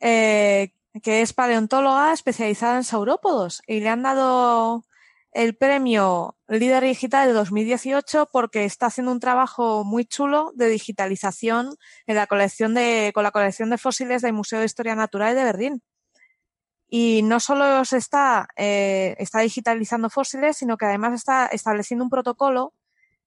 eh, 0.00 0.72
que 1.02 1.22
es 1.22 1.32
paleontóloga 1.32 2.12
especializada 2.12 2.76
en 2.76 2.84
saurópodos 2.84 3.62
y 3.66 3.80
le 3.80 3.88
han 3.88 4.02
dado 4.02 4.84
el 5.32 5.56
premio 5.56 6.36
Líder 6.48 6.82
Digital 6.84 7.28
de 7.28 7.34
2018 7.34 8.28
porque 8.32 8.64
está 8.64 8.86
haciendo 8.86 9.12
un 9.12 9.20
trabajo 9.20 9.84
muy 9.84 10.04
chulo 10.04 10.52
de 10.54 10.68
digitalización 10.68 11.76
en 12.06 12.16
la 12.16 12.26
colección 12.26 12.74
de, 12.74 13.12
con 13.14 13.22
la 13.22 13.30
colección 13.30 13.70
de 13.70 13.78
fósiles 13.78 14.22
del 14.22 14.32
Museo 14.32 14.60
de 14.60 14.66
Historia 14.66 14.94
Natural 14.94 15.34
de 15.34 15.44
Berlín. 15.44 15.82
Y 16.88 17.22
no 17.22 17.38
solo 17.38 17.84
se 17.84 17.98
está, 17.98 18.48
eh, 18.56 19.14
está 19.18 19.40
digitalizando 19.40 20.08
fósiles, 20.08 20.56
sino 20.56 20.76
que 20.78 20.86
además 20.86 21.12
está 21.14 21.46
estableciendo 21.46 22.02
un 22.04 22.10
protocolo 22.10 22.72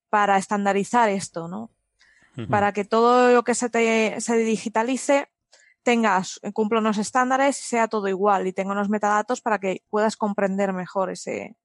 para 0.09 0.37
estandarizar 0.37 1.09
esto, 1.09 1.47
¿no? 1.47 1.69
Para 2.49 2.71
que 2.71 2.85
todo 2.85 3.31
lo 3.33 3.43
que 3.43 3.53
se, 3.53 3.69
te, 3.69 4.19
se 4.21 4.37
digitalice 4.37 5.29
tenga, 5.83 6.21
cumpla 6.53 6.79
unos 6.79 6.97
estándares 6.97 7.59
y 7.59 7.63
sea 7.63 7.87
todo 7.87 8.07
igual 8.07 8.47
y 8.47 8.53
tenga 8.53 8.71
unos 8.71 8.89
metadatos 8.89 9.41
para 9.41 9.59
que 9.59 9.83
puedas 9.89 10.15
comprender 10.15 10.71
mejor 10.73 11.11
ese, 11.11 11.55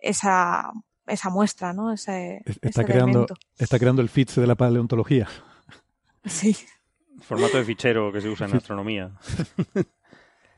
esa, 0.00 0.72
esa 1.06 1.30
muestra, 1.30 1.72
¿no? 1.72 1.92
Ese, 1.92 2.42
es- 2.44 2.56
está, 2.56 2.68
ese 2.68 2.84
creando, 2.84 3.10
elemento. 3.20 3.34
está 3.58 3.78
creando 3.78 4.02
el 4.02 4.08
FITS 4.08 4.36
de 4.36 4.46
la 4.46 4.54
paleontología. 4.56 5.28
Sí. 6.24 6.56
Formato 7.20 7.56
de 7.58 7.64
fichero 7.64 8.12
que 8.12 8.20
se 8.20 8.28
usa 8.28 8.46
en 8.48 8.56
astronomía. 8.56 9.12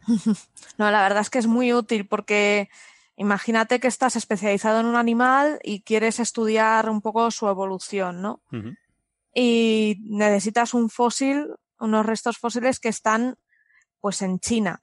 No, 0.78 0.90
la 0.90 1.02
verdad 1.02 1.20
es 1.20 1.30
que 1.30 1.38
es 1.38 1.46
muy 1.46 1.72
útil 1.72 2.06
porque 2.06 2.68
imagínate 3.16 3.80
que 3.80 3.88
estás 3.88 4.16
especializado 4.16 4.80
en 4.80 4.86
un 4.86 4.96
animal 4.96 5.60
y 5.62 5.82
quieres 5.82 6.18
estudiar 6.18 6.90
un 6.90 7.00
poco 7.00 7.30
su 7.30 7.48
evolución, 7.48 8.20
¿no? 8.22 8.42
Y 9.32 9.96
necesitas 10.04 10.74
un 10.74 10.90
fósil, 10.90 11.54
unos 11.78 12.06
restos 12.06 12.38
fósiles 12.38 12.80
que 12.80 12.88
están 12.88 13.36
pues 14.00 14.22
en 14.22 14.38
China. 14.40 14.82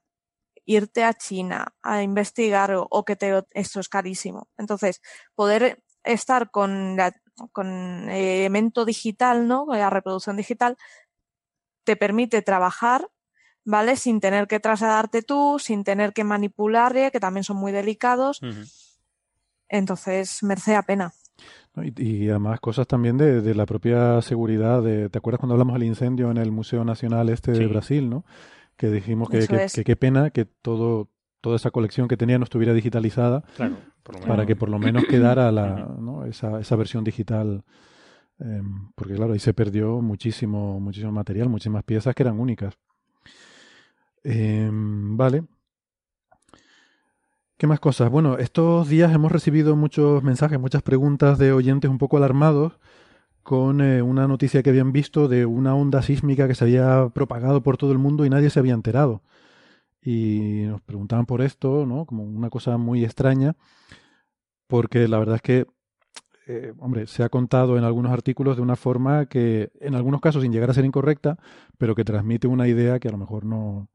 Irte 0.64 1.04
a 1.04 1.14
China 1.14 1.74
a 1.82 2.02
investigar 2.02 2.72
o, 2.74 2.86
o 2.90 3.04
que 3.04 3.16
te, 3.16 3.42
esto 3.50 3.80
es 3.80 3.88
carísimo. 3.88 4.48
Entonces, 4.56 5.00
poder 5.34 5.82
estar 6.04 6.50
con 6.50 6.96
la, 6.96 7.14
con 7.52 8.08
elemento 8.10 8.84
digital, 8.84 9.46
¿no? 9.46 9.66
La 9.68 9.90
reproducción 9.90 10.36
digital 10.36 10.76
te 11.84 11.96
permite 11.96 12.42
trabajar 12.42 13.08
¿vale? 13.64 13.96
Sin 13.96 14.20
tener 14.20 14.46
que 14.46 14.60
trasladarte 14.60 15.22
tú, 15.22 15.58
sin 15.58 15.84
tener 15.84 16.12
que 16.12 16.24
manipularle, 16.24 17.10
que 17.10 17.20
también 17.20 17.44
son 17.44 17.56
muy 17.56 17.72
delicados. 17.72 18.40
Entonces, 19.68 20.42
merece 20.42 20.72
la 20.72 20.82
pena. 20.82 21.12
Y, 21.96 22.24
y 22.24 22.28
además 22.28 22.60
cosas 22.60 22.86
también 22.86 23.16
de, 23.16 23.40
de 23.40 23.54
la 23.54 23.64
propia 23.64 24.20
seguridad. 24.20 24.82
De, 24.82 25.08
¿Te 25.08 25.18
acuerdas 25.18 25.40
cuando 25.40 25.54
hablamos 25.54 25.74
del 25.74 25.84
incendio 25.84 26.30
en 26.30 26.36
el 26.36 26.52
Museo 26.52 26.84
Nacional 26.84 27.30
este 27.30 27.52
de. 27.52 27.66
Brasil, 27.66 28.10
¿no? 28.10 28.24
Que 28.76 28.88
dijimos 28.88 29.28
que 29.28 29.46
qué 29.84 29.96
pena 29.96 30.30
que 30.30 30.44
todo 30.44 31.08
toda 31.40 31.56
esa 31.56 31.70
colección 31.70 32.08
que 32.08 32.16
tenía 32.16 32.38
no 32.38 32.44
estuviera 32.44 32.72
digitalizada 32.72 33.42
Claro, 33.56 33.76
por 34.02 34.14
lo 34.14 34.20
menos. 34.20 34.36
para 34.36 34.46
que 34.46 34.56
por 34.56 34.68
lo 34.68 34.78
menos 34.78 35.04
quedara 35.04 35.50
la, 35.50 35.88
¿no? 35.98 36.24
esa, 36.24 36.60
esa 36.60 36.76
versión 36.76 37.04
digital. 37.04 37.64
Em, 38.38 38.90
porque 38.94 39.14
claro, 39.14 39.32
ahí 39.32 39.38
se 39.38 39.52
perdió 39.52 40.00
muchísimo, 40.00 40.80
muchísimo 40.80 41.12
material, 41.12 41.48
muchísimas 41.48 41.84
piezas 41.84 42.14
que 42.14 42.22
eran 42.22 42.38
únicas. 42.38 42.74
Em, 44.24 45.16
vale. 45.16 45.44
¿Qué 47.56 47.66
más 47.66 47.80
cosas? 47.80 48.10
Bueno, 48.10 48.38
estos 48.38 48.88
días 48.88 49.12
hemos 49.14 49.30
recibido 49.30 49.76
muchos 49.76 50.22
mensajes, 50.22 50.58
muchas 50.58 50.82
preguntas 50.82 51.38
de 51.38 51.52
oyentes 51.52 51.90
un 51.90 51.98
poco 51.98 52.16
alarmados 52.16 52.78
con 53.42 53.80
eh, 53.82 54.02
una 54.02 54.28
noticia 54.28 54.62
que 54.62 54.70
habían 54.70 54.92
visto 54.92 55.28
de 55.28 55.46
una 55.46 55.74
onda 55.76 56.02
sísmica 56.02 56.48
que 56.48 56.54
se 56.56 56.64
había 56.64 57.10
propagado 57.14 57.62
por 57.62 57.76
todo 57.78 57.92
el 57.92 57.98
mundo 57.98 58.24
y 58.26 58.30
nadie 58.30 58.50
se 58.50 58.60
había 58.60 58.74
enterado. 58.74 59.22
Y 60.02 60.64
nos 60.68 60.82
preguntaban 60.82 61.26
por 61.26 61.42
esto, 61.42 61.86
¿no? 61.86 62.06
Como 62.06 62.24
una 62.24 62.50
cosa 62.50 62.78
muy 62.78 63.04
extraña. 63.04 63.56
porque 64.66 65.08
la 65.08 65.18
verdad 65.18 65.36
es 65.36 65.42
que, 65.42 65.66
eh, 66.46 66.72
hombre, 66.78 67.06
se 67.06 67.22
ha 67.22 67.28
contado 67.28 67.78
en 67.78 67.84
algunos 67.84 68.12
artículos 68.12 68.56
de 68.56 68.62
una 68.62 68.76
forma 68.76 69.26
que, 69.26 69.70
en 69.80 69.94
algunos 69.94 70.20
casos, 70.20 70.42
sin 70.42 70.52
llegar 70.52 70.70
a 70.70 70.74
ser 70.74 70.84
incorrecta, 70.84 71.38
pero 71.78 71.94
que 71.94 72.04
transmite 72.04 72.46
una 72.48 72.68
idea 72.68 72.98
que 73.00 73.08
a 73.08 73.12
lo 73.12 73.18
mejor 73.18 73.44
no 73.44 73.88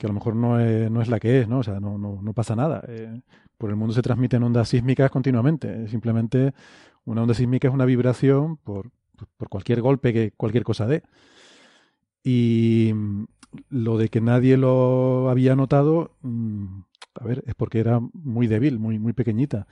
que 0.00 0.06
a 0.06 0.08
lo 0.08 0.14
mejor 0.14 0.34
no 0.34 0.58
es, 0.58 0.90
no 0.90 1.02
es 1.02 1.08
la 1.08 1.20
que 1.20 1.42
es, 1.42 1.46
¿no? 1.46 1.58
O 1.58 1.62
sea, 1.62 1.78
no, 1.78 2.32
pasa 2.34 2.56
nada. 2.56 2.82
Eh, 2.88 3.20
por 3.58 3.68
el 3.68 3.76
mundo 3.76 3.92
se 3.92 4.00
transmiten 4.00 4.42
ondas 4.42 4.70
sísmicas 4.70 5.10
continuamente. 5.10 5.88
Simplemente 5.88 6.54
una 7.04 7.20
onda 7.20 7.34
sísmica 7.34 7.68
es 7.68 7.74
una 7.74 7.84
vibración 7.84 8.56
por, 8.56 8.90
cualquier 9.50 9.82
golpe 9.82 10.14
que 10.14 10.32
cualquier 10.32 10.64
cosa 10.64 10.86
dé. 10.86 11.02
Y 12.24 12.94
lo 13.68 13.98
de 13.98 14.08
que 14.08 14.22
nadie 14.22 14.56
lo 14.56 15.28
había 15.28 15.54
notado, 15.54 16.16
mm, 16.22 16.80
a 17.20 17.24
ver, 17.24 17.44
es 17.46 17.54
porque 17.54 17.80
era 17.80 18.00
muy 18.14 18.46
débil, 18.46 18.78
muy, 18.78 18.98
muy 18.98 19.12
pequeñita. 19.12 19.66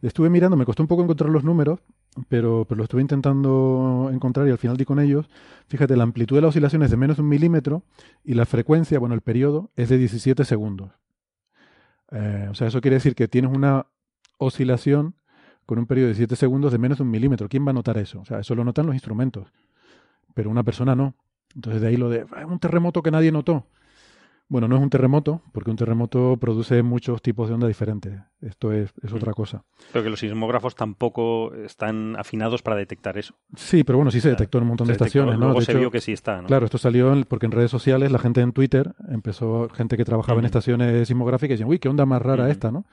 Estuve 0.00 0.30
mirando, 0.30 0.56
me 0.56 0.64
costó 0.64 0.82
un 0.82 0.86
poco 0.86 1.02
encontrar 1.02 1.28
los 1.28 1.44
números, 1.44 1.80
pero, 2.28 2.64
pero 2.66 2.78
lo 2.78 2.84
estuve 2.84 3.02
intentando 3.02 4.08
encontrar 4.10 4.48
y 4.48 4.50
al 4.50 4.58
final 4.58 4.78
di 4.78 4.86
con 4.86 4.98
ellos. 4.98 5.28
Fíjate, 5.68 5.96
la 5.96 6.04
amplitud 6.04 6.36
de 6.36 6.42
la 6.42 6.48
oscilación 6.48 6.82
es 6.82 6.90
de 6.90 6.96
menos 6.96 7.18
de 7.18 7.22
un 7.22 7.28
milímetro 7.28 7.82
y 8.24 8.32
la 8.32 8.46
frecuencia, 8.46 8.98
bueno, 8.98 9.14
el 9.14 9.20
periodo 9.20 9.70
es 9.76 9.90
de 9.90 9.98
17 9.98 10.46
segundos. 10.46 10.92
Eh, 12.10 12.48
o 12.50 12.54
sea, 12.54 12.68
eso 12.68 12.80
quiere 12.80 12.94
decir 12.94 13.14
que 13.14 13.28
tienes 13.28 13.54
una 13.54 13.86
oscilación 14.38 15.14
con 15.66 15.78
un 15.78 15.86
periodo 15.86 16.06
de 16.06 16.14
17 16.14 16.36
segundos 16.36 16.72
de 16.72 16.78
menos 16.78 16.98
de 16.98 17.04
un 17.04 17.10
milímetro. 17.10 17.50
¿Quién 17.50 17.66
va 17.66 17.70
a 17.70 17.74
notar 17.74 17.98
eso? 17.98 18.20
O 18.20 18.24
sea, 18.24 18.40
eso 18.40 18.54
lo 18.54 18.64
notan 18.64 18.86
los 18.86 18.94
instrumentos, 18.94 19.52
pero 20.32 20.48
una 20.48 20.62
persona 20.62 20.94
no. 20.94 21.14
Entonces 21.54 21.82
de 21.82 21.88
ahí 21.88 21.98
lo 21.98 22.08
de 22.08 22.24
un 22.48 22.58
terremoto 22.58 23.02
que 23.02 23.10
nadie 23.10 23.30
notó. 23.30 23.66
Bueno, 24.46 24.68
no 24.68 24.76
es 24.76 24.82
un 24.82 24.90
terremoto, 24.90 25.40
porque 25.52 25.70
un 25.70 25.76
terremoto 25.76 26.36
produce 26.36 26.82
muchos 26.82 27.22
tipos 27.22 27.48
de 27.48 27.54
onda 27.54 27.66
diferentes. 27.66 28.20
Esto 28.42 28.72
es, 28.72 28.92
es 29.02 29.12
otra 29.12 29.32
cosa. 29.32 29.64
Pero 29.92 30.04
que 30.04 30.10
los 30.10 30.20
sismógrafos 30.20 30.74
tampoco 30.74 31.54
están 31.54 32.14
afinados 32.16 32.60
para 32.60 32.76
detectar 32.76 33.16
eso. 33.16 33.34
Sí, 33.56 33.84
pero 33.84 33.98
bueno, 33.98 34.10
sí 34.10 34.20
se 34.20 34.28
detectó 34.28 34.58
en 34.58 34.64
un 34.64 34.68
montón 34.68 34.86
de 34.88 34.92
estaciones, 34.92 35.38
¿no? 35.38 35.46
Luego 35.46 35.60
De 35.60 35.64
se 35.66 35.72
hecho, 35.72 35.78
vio 35.80 35.90
que 35.90 36.00
sí 36.02 36.12
está, 36.12 36.42
¿no? 36.42 36.48
Claro, 36.48 36.66
esto 36.66 36.76
salió 36.76 37.12
en- 37.14 37.24
porque 37.24 37.46
en 37.46 37.52
redes 37.52 37.70
sociales 37.70 38.12
la 38.12 38.18
gente 38.18 38.42
en 38.42 38.52
Twitter 38.52 38.94
empezó, 39.08 39.70
gente 39.70 39.96
que 39.96 40.04
trabajaba 40.04 40.40
en 40.40 40.44
estaciones 40.44 41.08
sismográficas, 41.08 41.52
y 41.52 41.54
decían, 41.54 41.68
uy, 41.70 41.78
qué 41.78 41.88
onda 41.88 42.04
más 42.04 42.20
rara 42.20 42.50
esta, 42.50 42.70
¿no? 42.70 42.84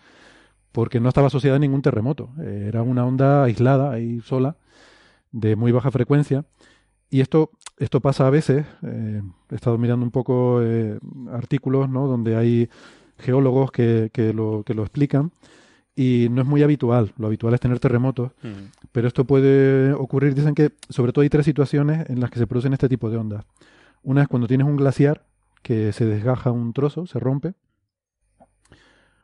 Porque 0.72 1.02
no 1.02 1.10
estaba 1.10 1.28
asociada 1.28 1.58
a 1.58 1.60
ningún 1.60 1.82
terremoto. 1.82 2.30
Eh, 2.40 2.66
era 2.70 2.82
una 2.82 3.06
onda 3.06 3.44
aislada, 3.44 3.92
ahí 3.92 4.22
sola, 4.22 4.56
de 5.34 5.58
muy 5.58 5.74
baja 5.74 5.92
frecuencia. 5.92 6.46
Y 7.12 7.20
esto, 7.20 7.52
esto 7.78 8.00
pasa 8.00 8.26
a 8.26 8.30
veces, 8.30 8.66
eh, 8.84 9.22
he 9.50 9.56
estado 9.56 9.78
mirando 9.78 10.06
un 10.06 10.12
poco 10.12 10.62
eh, 10.64 10.98
artículos, 11.32 11.90
¿no? 11.90 12.08
Donde 12.08 12.38
hay 12.38 12.70
geólogos 13.18 13.70
que, 13.72 14.10
que, 14.14 14.34
lo, 14.34 14.64
que 14.66 14.74
lo 14.74 14.84
explican. 14.84 15.34
Y 15.94 16.30
no 16.32 16.42
es 16.42 16.48
muy 16.48 16.64
habitual. 16.64 17.12
Lo 17.18 17.28
habitual 17.28 17.54
es 17.54 17.60
tener 17.60 17.80
terremotos. 17.80 18.32
Ujú. 18.42 18.54
Pero 18.94 19.10
esto 19.10 19.26
puede 19.26 19.92
ocurrir, 19.92 20.34
dicen 20.34 20.56
que 20.56 20.72
sobre 20.88 21.12
todo 21.12 21.24
hay 21.24 21.30
tres 21.30 21.46
situaciones 21.46 22.10
en 22.10 22.22
las 22.22 22.32
que 22.32 22.40
se 22.40 22.48
producen 22.48 22.72
este 22.72 22.88
tipo 22.88 23.10
de 23.10 23.18
ondas. 23.18 23.44
Una 24.04 24.22
es 24.22 24.30
cuando 24.30 24.48
tienes 24.48 24.66
un 24.66 24.78
glaciar 24.78 25.26
que 25.62 25.92
se 25.92 26.06
desgaja 26.06 26.52
un 26.52 26.72
trozo, 26.72 27.06
se 27.08 27.20
rompe. 27.20 27.56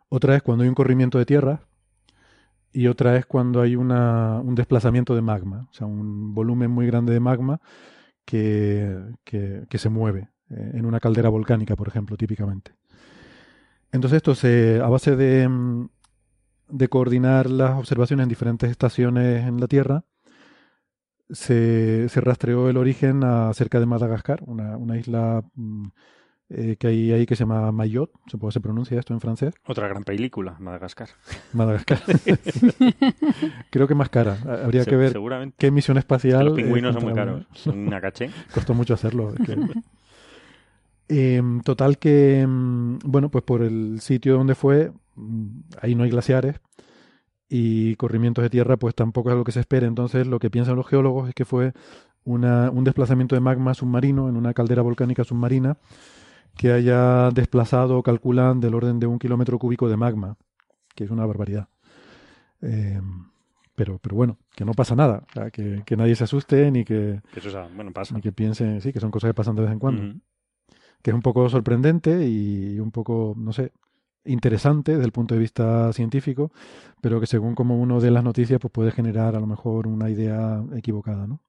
Otra 0.10 0.36
es 0.36 0.44
cuando 0.44 0.64
hay 0.64 0.70
un 0.70 0.76
corrimiento 0.76 1.18
de 1.18 1.26
tierra. 1.26 1.62
Y 2.74 2.88
otra 2.88 3.18
es 3.18 3.26
cuando 3.26 3.62
hay 3.62 3.76
una, 3.76 4.40
un 4.40 4.56
desplazamiento 4.56 5.16
de 5.16 5.22
magma, 5.22 5.68
o 5.70 5.74
sea, 5.74 5.88
un 5.88 6.34
volumen 6.34 6.70
muy 6.72 6.86
grande 6.88 7.14
de 7.14 7.20
magma 7.20 7.60
que, 8.26 8.98
que, 9.24 9.78
se 9.78 9.90
mueve 9.90 10.30
eh, 10.50 10.72
en 10.74 10.86
una 10.86 11.00
caldera 11.00 11.30
volcánica, 11.30 11.76
por 11.76 11.88
ejemplo, 11.88 12.18
típicamente. 12.18 12.76
Entonces 13.92 14.18
esto 14.18 14.36
se, 14.36 14.82
a 14.84 14.90
base 14.90 15.16
de, 15.16 15.48
mm, 15.48 15.90
de 16.70 16.88
coordinar 16.90 17.50
las 17.50 17.78
observaciones 17.78 18.24
en 18.24 18.30
diferentes 18.30 18.70
estaciones 18.70 19.48
en 19.48 19.60
la 19.60 19.68
Tierra, 19.68 20.04
se, 21.30 22.08
se 22.10 22.22
rastreó 22.22 22.70
el 22.70 22.78
origen 22.78 23.24
a 23.24 23.54
cerca 23.54 23.80
de 23.80 23.86
Madagascar, 23.86 24.42
una, 24.46 24.78
una 24.78 24.98
isla 24.98 25.44
mm, 25.56 25.88
eh, 26.50 26.76
que 26.80 26.88
hay 26.88 27.12
ahí 27.12 27.26
que 27.26 27.36
se 27.36 27.42
llama 27.44 27.72
Mayotte, 27.72 28.12
supongo 28.28 28.50
que 28.50 28.54
se 28.54 28.62
pronuncia 28.62 29.00
esto 29.00 29.14
en 29.14 29.20
francés. 29.20 29.54
Otra 29.66 29.88
gran 29.88 30.04
película, 30.04 30.56
Madagascar. 30.60 31.10
Madagascar. 31.54 32.00
Creo 33.70 33.88
que 33.88 33.96
más 33.96 34.10
cara. 34.10 34.38
Habría 34.64 34.84
Se- 34.84 34.90
que 34.90 34.96
ver 34.96 35.18
qué 35.58 35.72
misión 35.72 35.98
espacial. 35.98 36.46
Los 36.46 36.56
pingüinos 36.56 36.92
eh, 36.92 36.94
son 37.00 37.04
muy 37.04 37.14
caros. 37.14 37.46
Son 37.54 37.78
una 37.88 38.00
caché. 38.02 38.30
Costó 38.54 38.74
mucho 38.74 38.94
hacerlo. 38.94 39.34
es 39.38 39.46
que- 39.46 39.58
Em, 41.10 41.62
total 41.62 41.98
que, 42.00 42.42
em, 42.42 43.00
bueno, 43.00 43.30
pues 43.30 43.44
por 43.46 43.62
el 43.62 44.02
sitio 44.02 44.34
donde 44.36 44.56
fue, 44.56 44.92
mm, 45.16 45.48
ahí 45.82 45.96
no 45.96 46.04
hay 46.04 46.10
glaciares 46.10 46.60
y 47.48 47.96
corrimientos 47.96 48.44
de 48.44 48.50
tierra, 48.50 48.76
pues 48.76 48.94
tampoco 48.94 49.30
es 49.30 49.34
algo 49.34 49.46
que 49.46 49.54
se 49.54 49.62
espere. 49.62 49.88
Entonces, 49.88 50.28
lo 50.28 50.38
que 50.40 50.50
piensan 50.50 50.76
los 50.76 50.86
geólogos 50.86 51.30
es 51.30 51.34
que 51.36 51.46
fue 51.46 51.72
una- 52.26 52.70
un 52.72 52.84
desplazamiento 52.84 53.36
de 53.36 53.40
magma 53.42 53.74
submarino 53.74 54.28
en 54.28 54.36
una 54.36 54.54
caldera 54.54 54.82
volcánica 54.82 55.24
submarina 55.24 55.78
que 56.58 56.72
haya 56.72 57.30
desplazado, 57.32 58.02
calculan, 58.04 58.60
del 58.60 58.76
orden 58.76 59.00
de 59.00 59.08
un 59.08 59.20
kilómetro 59.20 59.60
cúbico 59.60 59.90
de 59.90 59.98
magma, 59.98 60.38
que 60.96 61.04
es 61.04 61.12
una 61.12 61.26
barbaridad. 61.26 61.70
Em, 62.62 63.28
pero, 63.76 64.00
pero 64.00 64.16
bueno, 64.16 64.38
que 64.56 64.66
no 64.66 64.74
pasa 64.74 64.96
nada, 64.96 65.24
o 65.30 65.34
sea, 65.34 65.52
que, 65.52 65.84
que 65.86 65.96
nadie 65.96 66.16
se 66.16 66.24
asuste 66.24 66.72
ni 66.72 66.84
que, 66.84 67.22
Que 67.32 67.40
eso, 67.40 67.50
o 67.50 67.52
sea, 67.52 67.70
bueno, 67.76 67.92
pasa. 67.94 68.16
ni 68.16 68.22
que 68.22 68.32
piensen, 68.32 68.82
sí, 68.82 68.92
que 68.92 69.00
son 69.00 69.12
cosas 69.12 69.30
que 69.30 69.34
pasan 69.36 69.56
de 69.56 69.62
vez 69.62 69.72
en 69.72 69.80
cuando 69.80 70.20
que 71.02 71.12
es 71.12 71.16
un 71.16 71.22
poco 71.22 71.50
sorprendente 71.50 72.28
y 72.28 72.80
un 72.80 72.92
poco, 72.92 73.34
no 73.38 73.54
sé, 73.54 73.72
interesante 74.26 74.94
desde 74.94 75.06
el 75.06 75.12
punto 75.12 75.36
de 75.36 75.40
vista 75.40 75.94
científico, 75.94 76.52
pero 77.02 77.20
que 77.20 77.28
según 77.28 77.56
como 77.56 77.78
uno 77.78 78.00
de 78.02 78.12
las 78.12 78.24
noticias, 78.24 78.60
pues 78.60 78.72
puede 78.72 78.92
generar 78.92 79.36
a 79.36 79.40
lo 79.40 79.48
mejor 79.48 79.88
una 79.88 80.10
idea 80.10 80.64
equivocada, 80.76 81.28
¿no? 81.28 81.40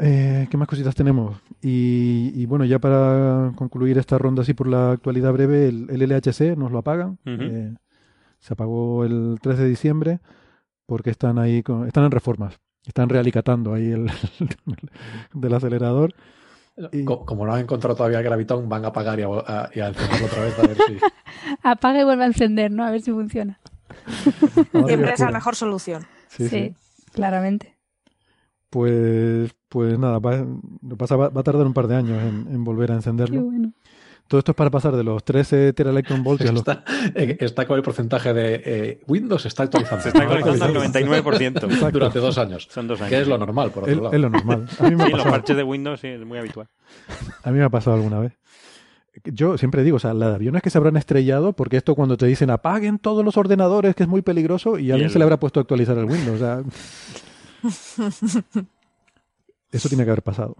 Eh, 0.00 0.46
¿Qué 0.50 0.56
más 0.56 0.68
cositas 0.68 0.94
tenemos? 0.94 1.36
Y, 1.60 2.32
y 2.34 2.46
bueno, 2.46 2.64
ya 2.64 2.78
para 2.78 3.52
concluir 3.56 3.98
esta 3.98 4.18
ronda 4.18 4.42
así 4.42 4.54
por 4.54 4.66
la 4.66 4.92
actualidad 4.92 5.32
breve, 5.32 5.68
el, 5.68 5.88
el 5.90 6.08
LHC 6.08 6.56
nos 6.56 6.72
lo 6.72 6.78
apagan. 6.78 7.18
Eh, 7.26 7.74
se 8.40 8.54
apagó 8.54 9.04
el 9.04 9.38
3 9.40 9.58
de 9.58 9.68
diciembre 9.68 10.20
porque 10.86 11.10
están 11.10 11.38
ahí, 11.38 11.62
con- 11.62 11.86
están 11.86 12.04
en 12.04 12.10
reformas. 12.10 12.58
Están 12.86 13.08
realicatando 13.08 13.74
ahí 13.74 13.90
el 13.92 14.10
del 15.34 15.54
acelerador. 15.54 16.14
Y- 16.90 17.04
Como 17.04 17.44
no 17.46 17.52
han 17.52 17.60
encontrado 17.60 17.94
todavía 17.94 18.18
el 18.18 18.24
gravitón, 18.24 18.68
van 18.68 18.84
a 18.86 18.88
apagar 18.88 19.20
y 19.20 19.22
a, 19.22 19.26
a- 19.28 19.70
y 19.74 19.80
a 19.80 19.88
encenderlo 19.88 20.26
otra 20.26 20.42
vez 20.42 20.58
a 20.58 20.62
ver 20.62 20.76
si. 20.86 20.96
Apaga 21.62 22.00
y 22.00 22.04
vuelve 22.04 22.24
a 22.24 22.26
encender, 22.26 22.70
¿no? 22.72 22.84
A 22.84 22.90
ver 22.90 23.02
si 23.02 23.12
funciona. 23.12 23.60
Siempre 24.86 25.12
es 25.12 25.20
la 25.20 25.30
mejor 25.30 25.54
solución. 25.54 26.04
Sí, 26.28 26.48
sí. 26.48 26.74
claramente. 27.12 27.76
Pues, 28.72 29.50
pues 29.68 29.98
nada, 29.98 30.18
va, 30.18 30.46
pasa, 30.96 31.14
va, 31.16 31.28
va 31.28 31.42
a 31.42 31.44
tardar 31.44 31.66
un 31.66 31.74
par 31.74 31.88
de 31.88 31.94
años 31.96 32.22
en, 32.22 32.46
en 32.54 32.64
volver 32.64 32.90
a 32.90 32.94
Qué 32.94 32.96
encenderlo. 33.00 33.42
bueno. 33.42 33.72
Todo 34.28 34.38
esto 34.38 34.52
es 34.52 34.56
para 34.56 34.70
pasar 34.70 34.96
de 34.96 35.04
los 35.04 35.22
13 35.24 35.74
teraelectron 35.74 36.22
voltios 36.22 36.48
a 36.48 36.52
los... 36.54 36.60
Está, 36.60 36.84
eh, 37.14 37.36
está 37.40 37.66
con 37.66 37.76
el 37.76 37.82
porcentaje 37.82 38.32
de 38.32 38.62
eh, 38.64 39.00
Windows 39.06 39.44
está 39.44 39.64
actualizando. 39.64 40.02
Se 40.02 40.08
está 40.08 40.22
actualizando 40.22 40.64
al 40.64 40.90
99%. 40.90 41.64
Exacto. 41.64 41.90
Durante 41.90 42.18
dos 42.18 42.38
años. 42.38 42.66
Son 42.70 42.88
dos 42.88 42.98
años. 43.02 43.10
Que 43.10 43.20
es 43.20 43.28
lo 43.28 43.36
normal, 43.36 43.72
por 43.72 43.82
otro 43.82 43.92
Es, 43.94 44.00
lado. 44.00 44.14
es 44.14 44.20
lo 44.22 44.30
normal. 44.30 44.66
A 44.78 44.88
mí, 44.88 44.96
me 44.96 45.02
ha 45.02 45.06
Sí, 45.08 45.12
los 45.12 45.24
parches 45.26 45.54
de 45.56 45.62
Windows 45.64 46.00
sí, 46.00 46.06
es 46.06 46.24
muy 46.24 46.38
habitual. 46.38 46.66
a 47.44 47.50
mí 47.50 47.58
me 47.58 47.64
ha 47.64 47.68
pasado 47.68 47.96
alguna 47.96 48.20
vez. 48.20 48.32
Yo 49.24 49.58
siempre 49.58 49.84
digo, 49.84 49.96
o 49.98 50.00
sea, 50.00 50.14
la 50.14 50.30
de 50.30 50.36
aviones 50.36 50.62
que 50.62 50.70
se 50.70 50.78
habrán 50.78 50.96
estrellado, 50.96 51.52
porque 51.52 51.76
esto 51.76 51.94
cuando 51.94 52.16
te 52.16 52.24
dicen 52.24 52.48
apaguen 52.48 52.98
todos 52.98 53.22
los 53.22 53.36
ordenadores, 53.36 53.94
que 53.94 54.04
es 54.04 54.08
muy 54.08 54.22
peligroso, 54.22 54.78
y 54.78 54.90
a 54.92 54.94
alguien 54.94 55.08
el- 55.08 55.12
se 55.12 55.18
le 55.18 55.24
habrá 55.24 55.38
puesto 55.38 55.60
a 55.60 55.62
actualizar 55.62 55.98
el 55.98 56.06
Windows. 56.06 56.36
o 56.36 56.38
sea, 56.38 56.62
eso 59.72 59.88
tiene 59.88 60.04
que 60.04 60.10
haber 60.10 60.22
pasado. 60.22 60.56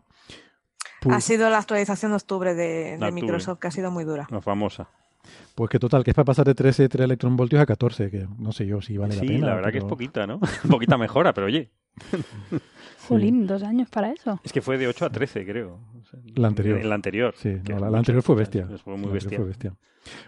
Pues, 1.00 1.16
Ha 1.16 1.20
sido 1.20 1.50
la 1.50 1.58
actualización 1.58 2.12
de 2.12 2.16
octubre 2.16 2.54
de, 2.54 2.96
de. 2.98 3.12
Microsoft, 3.12 3.58
que 3.58 3.68
ha 3.68 3.70
sido 3.72 3.90
muy 3.90 4.04
dura. 4.04 4.26
La 4.30 4.40
famosa. 4.40 4.88
pues 5.54 5.68
que 5.70 5.78
total, 5.78 6.04
que 6.04 6.10
es 6.10 6.14
para 6.14 6.24
pasar 6.24 6.44
de 6.46 6.54
13 6.54 6.88
teraelectron 6.88 7.36
voltios 7.36 7.60
a 7.60 7.66
14, 7.66 8.10
que 8.10 8.26
no 8.38 8.52
sé 8.52 8.66
yo 8.66 8.80
si 8.80 8.96
vale 8.96 9.16
la 9.16 9.20
sí, 9.20 9.26
pena. 9.26 9.46
la 9.48 9.54
verdad 9.56 9.70
que 9.72 9.78
es 9.78 9.84
pero- 9.84 9.90
poquita, 9.90 10.26
¿no? 10.26 10.40
poquita 10.70 10.96
mejora, 10.98 11.32
pero 11.34 11.46
oye. 11.48 11.70
Jolín, 13.08 13.46
dos 13.46 13.62
años 13.62 13.88
para 13.88 14.10
eso. 14.12 14.40
Es 14.44 14.52
que 14.52 14.60
fue 14.62 14.78
de 14.78 14.88
8 14.88 15.06
a 15.06 15.10
13, 15.10 15.44
creo. 15.46 15.78
O 16.00 16.04
sea, 16.04 16.20
La 16.34 16.48
anterior. 16.48 16.78
En 16.80 16.88
la 16.88 16.94
anterior. 16.94 17.34
Sí, 17.36 17.50
no, 17.68 17.74
es 17.76 17.80
la, 17.80 17.90
la 17.90 17.98
anterior 17.98 18.22
fue 18.22 18.36
bestia. 18.36 18.66
Fue 18.82 18.94
La 18.94 18.98
muy 19.00 19.12
bestia. 19.12 19.36
fue 19.38 19.46
bestia. 19.46 19.74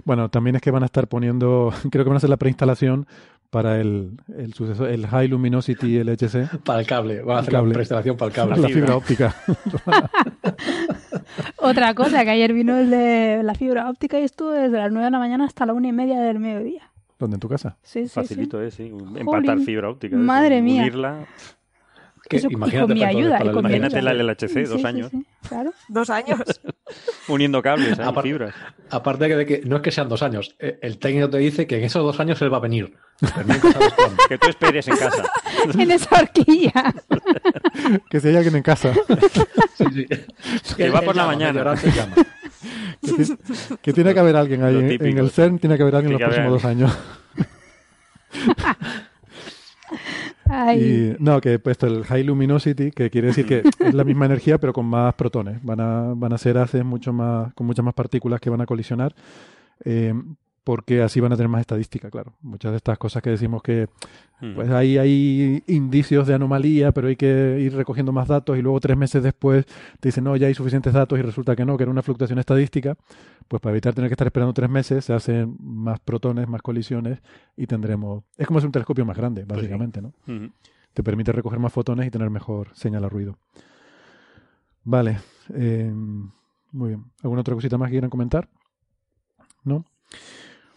Bueno, 0.04 0.28
también 0.28 0.56
es 0.56 0.62
que 0.62 0.70
van 0.70 0.82
a 0.82 0.86
estar 0.86 1.08
poniendo, 1.08 1.72
creo 1.90 2.04
que 2.04 2.08
van 2.08 2.14
a 2.14 2.18
hacer 2.18 2.30
la 2.30 2.36
preinstalación 2.36 3.06
para 3.50 3.80
el, 3.80 4.10
el 4.36 4.52
sucesor, 4.52 4.88
el 4.88 5.06
High 5.06 5.28
Luminosity 5.28 6.02
LHC, 6.02 6.58
Para 6.64 6.80
el 6.80 6.86
cable. 6.86 7.22
Van 7.22 7.36
a 7.36 7.38
El 7.38 7.42
hacer 7.42 7.52
cable. 7.52 7.68
la 7.68 7.74
preinstalación 7.74 8.16
para 8.16 8.28
el 8.28 8.34
cable. 8.34 8.56
la 8.56 8.68
fibra. 8.68 8.80
fibra 8.80 8.96
óptica. 8.96 9.34
Otra 11.58 11.94
cosa, 11.94 12.24
que 12.24 12.30
ayer 12.30 12.52
vino 12.52 12.76
el 12.76 12.90
de 12.90 13.42
la 13.42 13.54
fibra 13.54 13.88
óptica 13.88 14.18
y 14.18 14.24
estuvo 14.24 14.50
desde 14.50 14.76
las 14.78 14.90
9 14.90 15.04
de 15.04 15.10
la 15.10 15.18
mañana 15.18 15.44
hasta 15.44 15.66
la 15.66 15.72
una 15.72 15.88
y 15.88 15.92
media 15.92 16.20
del 16.20 16.38
mediodía. 16.40 16.90
¿Dónde? 17.18 17.36
¿En 17.36 17.40
tu 17.40 17.48
casa? 17.48 17.76
Sí, 17.82 18.02
sí, 18.02 18.08
sí. 18.08 18.14
Facilito, 18.14 18.60
¿eh? 18.62 18.70
Sí. 18.70 18.92
Empatar 19.16 19.58
fibra 19.60 19.88
óptica. 19.88 20.16
Madre 20.16 20.56
eso, 20.56 20.64
mía. 20.64 20.82
Unirla. 20.82 21.26
Que 22.34 22.38
Eso- 22.38 22.48
y 22.50 22.54
imagínate 22.54 22.86
con 22.88 22.94
mi 22.94 23.04
ayuda, 23.04 23.38
con. 23.38 23.58
Imagínate 23.60 24.02
la 24.02 24.12
LHC, 24.12 24.64
dos 24.66 24.80
Sí, 24.80 24.86
años. 24.88 25.10
sí, 25.12 25.24
claro. 25.48 25.72
Dos 25.88 26.10
años. 26.10 26.40
Uniendo 27.28 27.62
cables, 27.62 27.96
¿eh? 27.96 28.02
Aparte- 28.02 28.28
fibras. 28.28 28.54
Aparte 28.90 29.24
de 29.24 29.28
que, 29.30 29.36
de 29.36 29.46
que 29.46 29.68
no 29.68 29.76
es 29.76 29.82
que 29.82 29.92
sean 29.92 30.08
dos 30.08 30.22
años, 30.24 30.56
eh, 30.58 30.78
el 30.82 30.98
técnico 30.98 31.30
te 31.30 31.38
dice 31.38 31.66
que 31.68 31.78
en 31.78 31.84
esos 31.84 32.02
dos 32.02 32.18
años 32.18 32.42
él 32.42 32.52
va 32.52 32.56
a 32.56 32.60
venir. 32.60 32.92
Que 34.28 34.36
tú 34.38 34.48
esperes 34.48 34.88
en 34.88 34.96
casa. 34.96 35.22
en 35.78 35.90
esa 35.92 36.16
horquilla. 36.20 36.92
Que 38.10 38.18
si 38.20 38.28
hay 38.28 38.36
alguien 38.36 38.56
en 38.56 38.62
casa 38.62 38.92
Sí, 39.78 39.84
sí. 39.92 40.06
Que 40.76 40.86
Él- 40.86 40.94
va 40.94 41.02
por 41.02 41.14
la 41.14 41.26
mañana. 41.26 41.74
que, 43.00 43.12
ti- 43.12 43.36
que 43.80 43.92
tiene 43.92 44.12
que 44.12 44.18
haber 44.20 44.34
alguien 44.34 44.64
ahí 44.64 44.96
en- 45.00 45.18
el 45.18 45.30
CERN, 45.30 45.58
tiene 45.60 45.76
que 45.76 45.82
haber 45.82 45.94
alguien 45.96 46.14
en 46.14 46.18
los 46.20 46.28
próximos 46.28 46.52
dos 46.52 46.64
años. 46.64 46.98
Ay, 50.48 50.80
Y, 50.80 51.16
no, 51.22 51.40
que 51.40 51.58
pues 51.58 51.82
el 51.82 52.04
High 52.04 52.24
Luminosity, 52.24 52.90
que 52.90 53.10
quiere 53.10 53.28
decir 53.28 53.46
que 53.46 53.62
es 53.80 53.94
la 53.94 54.04
misma 54.04 54.26
energía, 54.26 54.58
pero 54.58 54.72
con 54.72 54.86
más 54.86 55.14
protones. 55.14 55.62
Van 55.62 55.80
a, 55.80 56.14
van 56.14 56.32
a 56.32 56.38
ser 56.38 56.58
haces 56.58 56.84
mucho 56.84 57.12
más, 57.12 57.52
con 57.54 57.66
muchas 57.66 57.84
más 57.84 57.94
partículas 57.94 58.40
que 58.40 58.50
van 58.50 58.60
a 58.60 58.66
colisionar, 58.66 59.14
eh, 59.84 60.14
porque 60.64 61.02
así 61.02 61.20
van 61.20 61.32
a 61.32 61.36
tener 61.36 61.48
más 61.50 61.60
estadística, 61.60 62.10
claro. 62.10 62.32
Muchas 62.40 62.70
de 62.72 62.78
estas 62.78 62.96
cosas 62.98 63.22
que 63.22 63.30
decimos 63.30 63.62
que 63.62 63.88
Mm. 64.40 64.54
pues 64.56 64.68
ahí 64.70 64.98
hay 64.98 65.62
indicios 65.68 66.26
de 66.26 66.34
anomalía, 66.34 66.90
pero 66.92 67.06
hay 67.08 67.14
que 67.16 67.58
ir 67.60 67.72
recogiendo 67.74 68.10
más 68.12 68.26
datos 68.28 68.58
y 68.58 68.62
luego 68.62 68.80
tres 68.80 68.96
meses 68.96 69.22
después 69.22 69.64
te 70.00 70.08
dicen, 70.08 70.24
no, 70.24 70.34
ya 70.36 70.48
hay 70.48 70.54
suficientes 70.54 70.92
datos 70.92 71.18
y 71.18 71.22
resulta 71.22 71.54
que 71.54 71.64
no, 71.64 71.76
que 71.76 71.84
era 71.84 71.90
una 71.92 72.02
fluctuación 72.02 72.38
estadística. 72.40 72.96
Pues 73.46 73.62
para 73.62 73.72
evitar 73.72 73.94
tener 73.94 74.08
que 74.10 74.14
estar 74.14 74.26
esperando 74.26 74.52
tres 74.52 74.68
meses, 74.68 75.04
se 75.04 75.12
hacen 75.12 75.56
más 75.60 76.00
protones, 76.00 76.48
más 76.48 76.62
colisiones 76.62 77.20
y 77.56 77.66
tendremos... 77.66 78.24
Es 78.36 78.46
como 78.46 78.58
hacer 78.58 78.66
un 78.68 78.72
telescopio 78.72 79.04
más 79.04 79.16
grande, 79.16 79.46
Pues 79.46 79.58
básicamente, 79.60 80.02
¿no? 80.02 80.08
Ujú. 80.26 80.50
te 80.92 81.02
permite 81.02 81.30
recoger 81.32 81.58
más 81.60 81.72
fotones 81.72 82.06
y 82.06 82.10
tener 82.10 82.28
mejor 82.28 82.68
señal 82.74 83.04
a 83.04 83.08
ruido. 83.08 83.38
Vale, 84.82 85.18
eh, 85.54 85.92
muy 86.72 86.88
bien. 86.88 87.04
¿Alguna 87.22 87.40
otra 87.42 87.54
cosita 87.54 87.78
más 87.78 87.88
que 87.88 87.92
quieran 87.92 88.10
comentar? 88.10 88.48
¿No? 89.62 89.84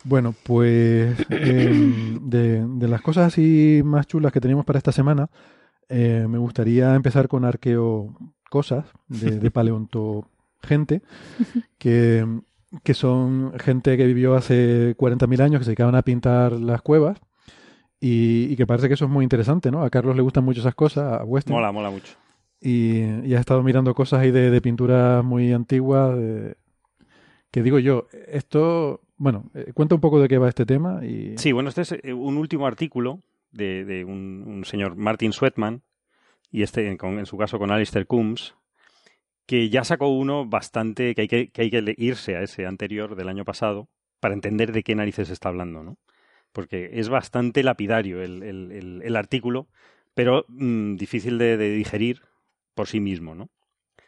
Bueno, 0.07 0.33
pues 0.43 1.17
eh, 1.29 2.17
de, 2.21 2.65
de 2.65 2.87
las 2.87 3.01
cosas 3.01 3.27
así 3.27 3.81
más 3.83 4.07
chulas 4.07 4.31
que 4.31 4.39
teníamos 4.41 4.65
para 4.65 4.77
esta 4.77 4.91
semana, 4.91 5.29
eh, 5.89 6.25
me 6.29 6.37
gustaría 6.37 6.95
empezar 6.95 7.27
con 7.27 7.43
arqueo 7.45 8.15
cosas 8.49 8.85
de, 9.07 9.39
de 9.39 9.51
paleonto 9.51 10.27
gente 10.63 11.01
que, 11.77 12.25
que 12.83 12.93
son 12.93 13.53
gente 13.59 13.97
que 13.97 14.05
vivió 14.05 14.35
hace 14.35 14.95
40.000 14.97 15.41
años 15.41 15.59
que 15.59 15.65
se 15.65 15.71
dedicaban 15.71 15.95
a 15.95 16.01
pintar 16.03 16.53
las 16.53 16.81
cuevas 16.81 17.19
y, 17.99 18.47
y 18.49 18.55
que 18.55 18.65
parece 18.67 18.87
que 18.87 18.93
eso 18.93 19.05
es 19.05 19.11
muy 19.11 19.23
interesante, 19.23 19.71
¿no? 19.71 19.83
A 19.83 19.89
Carlos 19.89 20.15
le 20.15 20.21
gustan 20.21 20.45
mucho 20.45 20.61
esas 20.61 20.75
cosas, 20.75 21.19
a 21.19 21.23
Weston. 21.25 21.53
Mola, 21.55 21.71
mola 21.71 21.89
mucho. 21.89 22.13
Y, 22.61 23.01
y 23.25 23.35
ha 23.35 23.39
estado 23.39 23.61
mirando 23.63 23.93
cosas 23.93 24.19
ahí 24.21 24.31
de, 24.31 24.49
de 24.51 24.61
pinturas 24.61 25.23
muy 25.23 25.51
antiguas. 25.51 26.15
de- 26.17 26.55
que 27.51 27.61
digo 27.63 27.79
yo, 27.79 28.07
esto. 28.27 29.01
Bueno, 29.17 29.49
eh, 29.53 29.71
cuenta 29.73 29.95
un 29.95 30.01
poco 30.01 30.19
de 30.21 30.27
qué 30.27 30.37
va 30.37 30.49
este 30.49 30.65
tema. 30.65 31.03
Y... 31.05 31.37
Sí, 31.37 31.51
bueno, 31.51 31.69
este 31.69 31.81
es 31.81 31.91
eh, 31.91 32.13
un 32.13 32.37
último 32.37 32.67
artículo 32.67 33.21
de, 33.51 33.83
de 33.85 34.05
un, 34.05 34.63
señor 34.65 34.95
Martin 34.95 35.33
Sweatman, 35.33 35.81
y 36.51 36.61
este, 36.63 36.87
en, 36.87 36.97
con- 36.97 37.19
en 37.19 37.25
su 37.25 37.37
caso 37.37 37.57
con 37.59 37.71
Alistair 37.71 38.05
Coombs, 38.07 38.55
que 39.45 39.69
ya 39.69 39.83
sacó 39.83 40.07
uno 40.09 40.45
bastante, 40.45 41.15
que 41.15 41.21
hay 41.21 41.27
que, 41.27 41.49
que 41.49 41.61
hay 41.63 41.69
que 41.71 41.95
irse 41.97 42.35
a 42.35 42.41
ese 42.43 42.65
anterior 42.65 43.15
del 43.15 43.29
año 43.29 43.45
pasado 43.45 43.87
para 44.19 44.33
entender 44.33 44.71
de 44.71 44.83
qué 44.83 44.95
narices 44.95 45.29
está 45.29 45.49
hablando, 45.49 45.83
¿no? 45.83 45.97
Porque 46.51 46.91
es 46.93 47.09
bastante 47.09 47.63
lapidario 47.63 48.21
el, 48.21 48.43
el- 48.43 48.71
el- 48.71 49.01
el 49.03 49.15
artículo, 49.15 49.67
pero 50.13 50.45
mm, 50.47 50.95
difícil 50.95 51.37
de, 51.37 51.57
de 51.57 51.69
digerir 51.71 52.21
por 52.75 52.87
sí 52.87 52.99
mismo, 52.99 53.35
¿no? 53.35 53.49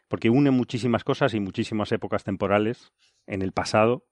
Porque 0.07 0.29
une 0.29 0.51
muchísimas 0.51 1.03
cosas 1.03 1.33
y 1.33 1.39
muchísimas 1.39 1.91
épocas 1.91 2.23
temporales 2.23 2.91
en 3.27 3.41
el 3.41 3.51
pasado 3.51 4.03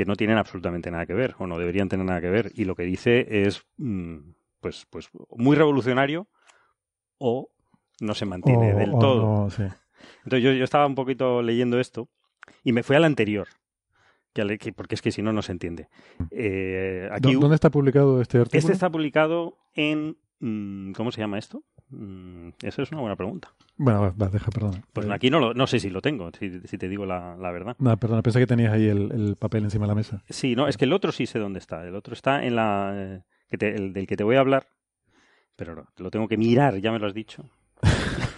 que 0.00 0.06
no 0.06 0.16
tienen 0.16 0.38
absolutamente 0.38 0.90
nada 0.90 1.04
que 1.04 1.12
ver 1.12 1.34
o 1.38 1.46
no 1.46 1.58
deberían 1.58 1.90
tener 1.90 2.06
nada 2.06 2.22
que 2.22 2.30
ver 2.30 2.52
y 2.54 2.64
lo 2.64 2.74
que 2.74 2.84
dice 2.84 3.44
es 3.46 3.62
mm, 3.76 4.16
pues 4.62 4.86
pues 4.88 5.10
muy 5.36 5.54
revolucionario 5.56 6.26
o 7.18 7.50
no 8.00 8.14
se 8.14 8.24
mantiene 8.24 8.72
O- 8.72 8.76
del 8.78 8.94
o 8.94 8.98
todo 8.98 9.26
no, 9.26 9.50
sí. 9.50 9.64
entonces 10.24 10.42
yo, 10.42 10.52
yo 10.52 10.64
estaba 10.64 10.86
un 10.86 10.94
poquito 10.94 11.42
leyendo 11.42 11.78
esto 11.78 12.08
y 12.64 12.72
me 12.72 12.82
fui 12.82 12.96
al 12.96 13.04
anterior 13.04 13.48
que 14.32 14.40
al- 14.40 14.56
que- 14.58 14.72
porque 14.72 14.94
es 14.94 15.02
que 15.02 15.12
si 15.12 15.20
no 15.20 15.34
no 15.34 15.42
se 15.42 15.52
entiende 15.52 15.88
Eh, 16.30 17.10
aquí 17.12 17.34
¿Dó- 17.34 17.40
¿Dónde 17.40 17.56
está 17.56 17.68
publicado 17.68 18.22
este 18.22 18.38
artículo? 18.38 18.58
este 18.58 18.72
está 18.72 18.88
publicado 18.90 19.58
en 19.74 20.16
mm, 20.38 20.92
cómo 20.92 21.12
se 21.12 21.20
llama 21.20 21.36
esto 21.38 21.62
Mm, 21.90 22.50
esa 22.62 22.82
es 22.82 22.92
una 22.92 23.00
buena 23.00 23.16
pregunta 23.16 23.52
Bueno, 23.76 24.00
va, 24.02 24.10
va, 24.10 24.28
deja, 24.28 24.50
perdona. 24.50 24.80
pues 24.92 25.08
Eh, 25.08 25.12
aquí 25.12 25.28
no 25.30 25.40
lo, 25.40 25.54
no 25.54 25.66
sé 25.66 25.80
si 25.80 25.90
lo 25.90 26.00
tengo 26.00 26.30
si, 26.38 26.60
si 26.66 26.78
te 26.78 26.88
digo 26.88 27.04
la, 27.04 27.36
la 27.36 27.50
verdad 27.50 27.74
Nada, 27.80 27.96
perdona, 27.96 28.22
pensé 28.22 28.38
que 28.38 28.46
tenías 28.46 28.72
ahí 28.72 28.86
el, 28.86 29.10
el 29.12 29.36
papel 29.36 29.64
encima 29.64 29.84
de 29.86 29.88
la 29.88 29.94
mesa. 29.96 30.22
Sí, 30.28 30.54
no, 30.54 30.68
es 30.68 30.76
que 30.76 30.84
el 30.84 30.92
otro 30.92 31.10
sí 31.12 31.26
sé 31.26 31.38
dónde 31.40 31.58
está. 31.58 31.84
El 31.86 31.94
otro 31.96 32.14
está 32.14 32.44
en 32.44 32.54
la. 32.56 32.92
eh, 32.94 33.22
que 33.48 33.58
te- 33.58 33.74
el 33.74 33.92
del 33.92 34.06
que 34.06 34.16
te 34.16 34.22
voy 34.24 34.36
a 34.36 34.40
hablar. 34.40 34.68
Pero 35.56 35.74
no, 35.74 35.86
lo 35.98 36.10
tengo 36.10 36.28
que 36.28 36.36
mirar, 36.36 36.76
ya 36.78 36.92
me 36.92 36.98
lo 36.98 37.06
has 37.06 37.14
dicho. 37.14 37.50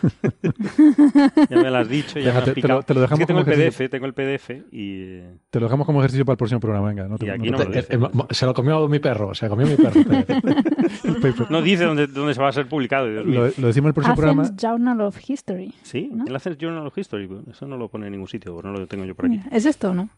ya 1.51 1.57
me 1.63 1.71
lo 1.71 1.77
has 1.79 1.89
dicho, 1.89 2.19
ya 2.19 2.27
Venga, 2.27 2.33
me 2.33 2.33
lo 2.33 2.39
has 2.39 2.45
te- 2.45 2.51
te 2.51 2.55
picado. 2.55 2.79
lo- 2.81 2.83
te 2.85 2.95
lo 2.95 3.01
Es 3.01 3.09
que 3.09 3.15
dejamos 3.15 3.27
tengo 3.27 3.41
el 3.41 3.45
como 3.45 3.55
ejercicio. 3.57 3.85
PDF, 3.87 3.91
tengo 3.91 4.07
el 4.07 4.15
PDF 4.15 4.51
y. 4.73 4.93
eh, 5.03 5.37
Te 5.51 5.61
lo 5.61 5.67
dejamos 5.67 5.87
como 5.87 6.01
ejercicio 6.01 6.25
para 6.25 6.35
el 6.35 6.39
próximo 6.39 6.61
programa, 6.61 6.89
venga. 6.89 7.09
No 7.09 7.19
te, 7.19 7.27
Y 7.27 7.31
aquí 7.31 7.51
no 7.51 7.59
me 7.59 7.65
lo 7.65 7.71
dice. 7.71 7.87
Eh, 7.95 7.99
eh, 8.03 8.23
se 8.35 8.47
lo 8.47 8.55
comió 8.55 8.89
mi 8.89 8.99
perro, 8.99 9.35
se 9.35 9.47
lo 9.47 9.51
comió 9.57 9.67
mi 9.67 9.77
perro. 9.77 10.01
El. 10.01 11.35
No 11.51 11.63
dice 11.63 11.85
dónde, 11.85 12.07
dónde 12.07 12.35
se 12.35 12.41
va 12.41 12.49
a 12.49 12.53
ser 12.53 12.67
publicado. 12.69 13.07
Lo, 13.09 13.23
lo 13.25 13.47
decimos 13.49 13.77
en 13.77 13.87
el 13.87 13.95
próximo 13.95 14.17
programa. 14.17 14.51
Journal 14.61 15.01
of 15.03 15.19
History. 15.29 15.73
Sí, 15.83 16.11
¿no? 16.13 16.25
el 16.27 16.35
Athens 16.37 16.59
Journal 16.59 16.87
of 16.87 16.97
History. 16.97 17.27
pues, 17.27 17.41
Eso 17.49 17.67
no 17.67 17.77
lo 17.77 17.89
pone 17.89 18.07
en 18.07 18.13
ningún 18.13 18.29
sitio, 18.29 18.61
no 18.63 18.73
lo 18.73 18.87
tengo 18.87 19.05
yo 19.05 19.15
por 19.15 19.27
aquí. 19.27 19.37
Mira, 19.39 19.49
¿Es 19.57 19.67
esto 19.67 19.95
no? 19.95 20.09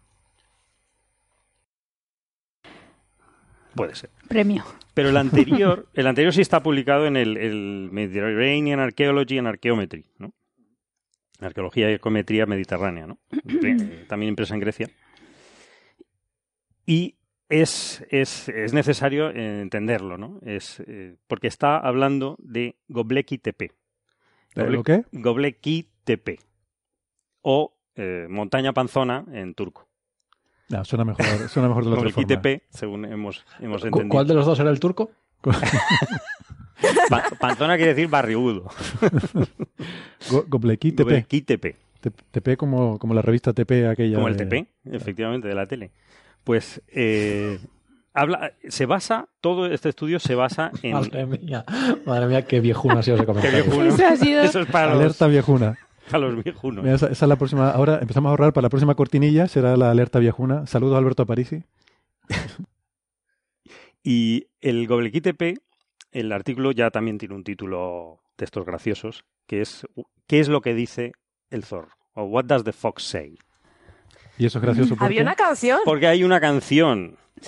Puede 3.74 3.94
ser. 3.94 4.10
Premio. 4.28 4.64
Pero 4.94 5.08
el 5.08 5.16
anterior, 5.16 5.88
el 5.94 6.06
anterior 6.06 6.32
sí 6.32 6.40
está 6.40 6.62
publicado 6.62 7.06
en 7.06 7.16
el, 7.16 7.36
el 7.36 7.88
Mediterranean 7.90 8.80
Archaeology 8.80 9.38
and 9.38 9.48
Archaeometry, 9.48 10.06
¿no? 10.18 10.32
Arqueología 11.40 11.90
y 11.90 11.94
arqueometría 11.94 12.46
mediterránea, 12.46 13.06
¿no? 13.06 13.18
Eh, 13.64 14.04
También 14.08 14.30
impresa 14.30 14.54
en 14.54 14.60
Grecia. 14.60 14.90
Y 16.86 17.16
es, 17.48 18.04
es, 18.10 18.48
es 18.48 18.72
necesario 18.72 19.30
entenderlo, 19.30 20.18
¿no? 20.18 20.38
Es, 20.42 20.80
eh, 20.86 21.16
porque 21.26 21.48
está 21.48 21.78
hablando 21.78 22.36
de 22.38 22.76
Göbekli 22.88 23.38
Tepe. 23.38 23.72
¿Eh, 24.54 24.64
¿Lo 24.64 24.82
qué? 24.82 25.04
Göbekli 25.12 25.88
Tepe. 26.04 26.38
O 27.42 27.76
eh, 27.96 28.26
montaña 28.28 28.72
panzona 28.72 29.24
en 29.32 29.54
turco. 29.54 29.88
No, 30.68 30.84
suena 30.84 31.04
mejor, 31.04 31.24
suena 31.48 31.68
mejor 31.68 31.84
de 31.84 31.90
la 31.90 31.96
otra 31.96 32.08
Göbekli 32.10 32.24
forma. 32.24 32.42
Tepe, 32.42 32.62
según 32.70 33.04
hemos, 33.04 33.44
hemos 33.60 33.80
¿Cu- 33.82 33.86
entendido. 33.88 34.08
¿Cuál 34.10 34.26
de 34.26 34.34
los 34.34 34.46
dos 34.46 34.58
era 34.60 34.70
el 34.70 34.80
turco? 34.80 35.10
Pa- 37.08 37.24
panzona 37.38 37.76
quiere 37.76 37.94
decir 37.94 38.08
barriudo. 38.08 38.64
Go- 40.30 40.44
Göbekli 40.48 40.92
Tepe. 40.92 41.10
Göbekli 41.10 41.40
Tepe. 41.42 41.76
Te- 42.00 42.10
TP 42.40 42.56
como, 42.56 42.98
como 42.98 43.14
la 43.14 43.22
revista 43.22 43.52
TP 43.52 43.86
aquella. 43.88 44.16
Como 44.16 44.28
el 44.28 44.36
de- 44.36 44.46
TP, 44.46 44.66
efectivamente, 44.92 45.48
de 45.48 45.54
la 45.54 45.66
tele. 45.66 45.90
Pues 46.44 46.82
eh, 46.88 47.58
habla, 48.12 48.52
se 48.68 48.84
basa, 48.86 49.28
todo 49.40 49.66
este 49.66 49.88
estudio 49.88 50.18
se 50.20 50.34
basa 50.34 50.70
en... 50.82 50.92
Madre 50.92 51.24
mía, 51.26 51.64
madre 52.04 52.26
mía, 52.26 52.42
qué 52.42 52.60
viejuna 52.60 53.00
ha 53.00 53.02
sido 53.02 53.16
ese 53.16 53.24
Qué 53.24 53.26
comentario. 53.26 53.82
Eso 53.84 54.06
ha 54.06 54.16
sido- 54.16 54.42
Eso 54.42 54.60
es 54.60 54.66
para 54.66 54.88
los, 54.92 55.00
Alerta 55.00 55.26
viejuna. 55.28 55.78
para 56.10 56.28
los 56.28 56.42
viejunos. 56.42 56.84
Mira, 56.84 56.96
esa, 56.96 57.06
esa 57.06 57.24
es 57.24 57.28
la 57.28 57.36
próxima. 57.36 57.70
Ahora 57.70 57.98
empezamos 58.00 58.28
a 58.28 58.30
ahorrar 58.30 58.52
para 58.52 58.66
la 58.66 58.70
próxima 58.70 58.94
cortinilla. 58.94 59.48
Será 59.48 59.76
la 59.76 59.90
alerta 59.90 60.18
viejuna. 60.18 60.66
Saludos 60.66 60.94
a 60.94 60.98
Alberto 60.98 61.22
Aparici. 61.22 61.62
Y 64.06 64.48
el 64.60 64.86
Göbekli 64.86 65.22
Tepe, 65.22 65.54
el 66.12 66.30
artículo 66.30 66.72
ya 66.72 66.90
también 66.90 67.16
tiene 67.16 67.34
un 67.34 67.42
título 67.42 68.20
de 68.36 68.44
estos 68.44 68.66
graciosos, 68.66 69.24
que 69.46 69.62
es 69.62 69.86
¿qué 70.26 70.40
es 70.40 70.48
lo 70.48 70.60
que 70.60 70.74
dice 70.74 71.12
el 71.48 71.64
zorro? 71.64 71.96
O 72.12 72.24
What 72.24 72.44
does 72.44 72.64
the 72.64 72.74
fox 72.74 73.02
say? 73.02 73.38
Y 74.36 74.44
eso 74.44 74.58
es 74.58 74.62
gracioso 74.62 74.90
porque... 74.90 75.06
Había 75.06 75.22
una 75.22 75.36
canción. 75.36 75.80
Porque 75.86 76.06
hay 76.06 76.22
una 76.22 76.38
canción. 76.38 77.16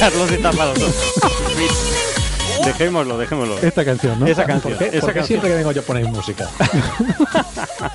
Carlos 0.00 0.32
está 0.32 0.50
para 0.52 0.70
los 0.70 0.80
dos. 0.80 2.23
Dejémoslo, 2.64 3.18
dejémoslo. 3.18 3.58
Esta 3.58 3.84
canción, 3.84 4.20
¿no? 4.20 4.26
Esa 4.26 4.44
canción. 4.44 4.74
¿Por 4.74 4.78
qué, 4.78 4.96
esa 4.96 5.00
por 5.00 5.10
qué 5.10 5.14
canción. 5.14 5.26
siempre 5.26 5.50
que 5.50 5.56
vengo 5.56 5.72
yo 5.72 5.82
ponéis 5.82 6.08
música? 6.08 6.48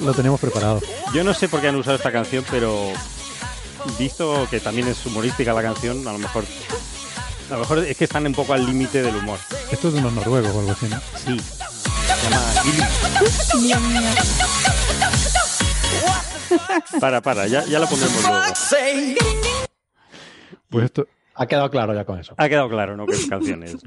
Lo 0.00 0.14
teníamos 0.14 0.40
preparado. 0.40 0.80
Yo 1.12 1.24
no 1.24 1.34
sé 1.34 1.48
por 1.48 1.60
qué 1.60 1.68
han 1.68 1.76
usado 1.76 1.96
esta 1.96 2.12
canción, 2.12 2.44
pero 2.50 2.92
visto 3.98 4.46
que 4.50 4.60
también 4.60 4.88
es 4.88 5.04
humorística 5.06 5.52
la 5.52 5.62
canción, 5.62 6.06
a 6.06 6.12
lo 6.12 6.18
mejor 6.18 6.44
a 7.50 7.54
lo 7.54 7.60
mejor 7.60 7.78
es 7.78 7.96
que 7.96 8.04
están 8.04 8.26
un 8.26 8.34
poco 8.34 8.52
al 8.52 8.66
límite 8.66 9.02
del 9.02 9.16
humor. 9.16 9.38
Esto 9.72 9.88
es 9.88 9.94
de 9.94 10.00
unos 10.00 10.12
noruegos 10.12 10.54
o 10.54 10.60
algo 10.60 10.72
así, 10.72 10.86
¿no? 10.86 11.00
Sí. 11.16 11.40
Se 12.20 12.30
llama 12.30 12.42
Gilly. 12.62 12.82
Para, 17.00 17.20
para, 17.20 17.46
ya, 17.46 17.64
ya 17.64 17.78
la 17.78 17.86
pondremos 17.86 18.22
luego. 18.22 18.38
Pues 20.70 20.84
esto 20.84 21.06
Ha 21.38 21.46
quedado 21.46 21.70
claro 21.70 21.94
ya 21.94 22.04
con 22.04 22.18
eso. 22.18 22.34
Ha 22.36 22.48
quedado 22.48 22.68
claro, 22.68 22.96
¿no? 22.96 23.06
Que 23.06 23.12
es. 23.12 23.28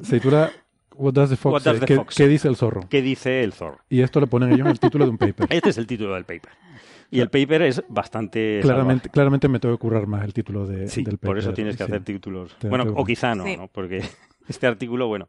se 0.01 0.19
titula 0.19 0.51
What 0.95 1.13
does 1.13 1.29
the 1.29 1.35
fox 1.35 1.53
What 1.53 1.61
does 1.63 1.79
the 1.79 1.85
¿Qué, 1.85 1.95
fox 1.95 2.15
qué 2.15 2.23
say? 2.23 2.29
dice 2.31 2.47
el 2.47 2.55
zorro? 2.55 2.81
¿Qué 2.89 3.01
dice 3.01 3.43
el 3.43 3.53
zorro? 3.53 3.79
Y 3.89 4.01
esto 4.01 4.19
lo 4.19 4.27
ponen 4.27 4.49
ellos 4.49 4.61
en 4.65 4.71
el 4.71 4.79
título 4.79 5.05
de 5.05 5.11
un 5.11 5.17
paper. 5.17 5.47
Este 5.49 5.69
es 5.69 5.77
el 5.77 5.87
título 5.87 6.13
del 6.15 6.25
paper. 6.25 6.51
Y 7.09 7.19
el 7.19 7.29
paper 7.29 7.63
es 7.63 7.83
bastante 7.89 8.59
Claramente, 8.61 9.09
claramente 9.09 9.47
me 9.49 9.59
tengo 9.59 9.75
que 9.75 9.81
currar 9.81 10.07
más 10.07 10.23
el 10.23 10.33
título 10.33 10.65
de, 10.65 10.87
Sí, 10.87 11.03
del 11.03 11.17
paper. 11.17 11.27
por 11.27 11.37
eso 11.37 11.53
tienes 11.53 11.75
que 11.75 11.83
sí. 11.83 11.91
hacer 11.91 12.03
títulos. 12.03 12.55
Bueno, 12.63 12.85
o 12.95 13.03
quizá 13.03 13.35
no, 13.35 13.43
Sí. 13.45 13.57
¿no? 13.57 13.67
Porque 13.67 14.01
este 14.47 14.67
artículo, 14.67 15.07
bueno, 15.07 15.27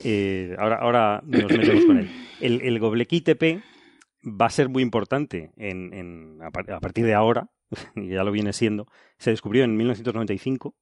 eh, 0.00 0.56
ahora, 0.58 0.76
ahora 0.76 1.22
nos 1.24 1.44
metemos 1.50 1.84
con 1.84 1.98
él. 1.98 2.10
El, 2.40 2.60
el 2.62 2.78
Goblequí 2.80 3.20
TP 3.20 3.62
va 4.24 4.46
a 4.46 4.50
ser 4.50 4.68
muy 4.68 4.82
importante 4.82 5.52
en, 5.56 5.92
en- 5.92 6.38
a 6.42 6.50
partir 6.80 7.04
de 7.04 7.14
ahora, 7.14 7.48
y 7.94 8.08
ya 8.08 8.24
lo 8.24 8.32
viene 8.32 8.52
siendo. 8.52 8.86
Se 9.18 9.30
descubrió 9.30 9.62
en 9.64 9.76
1995. 9.76 10.74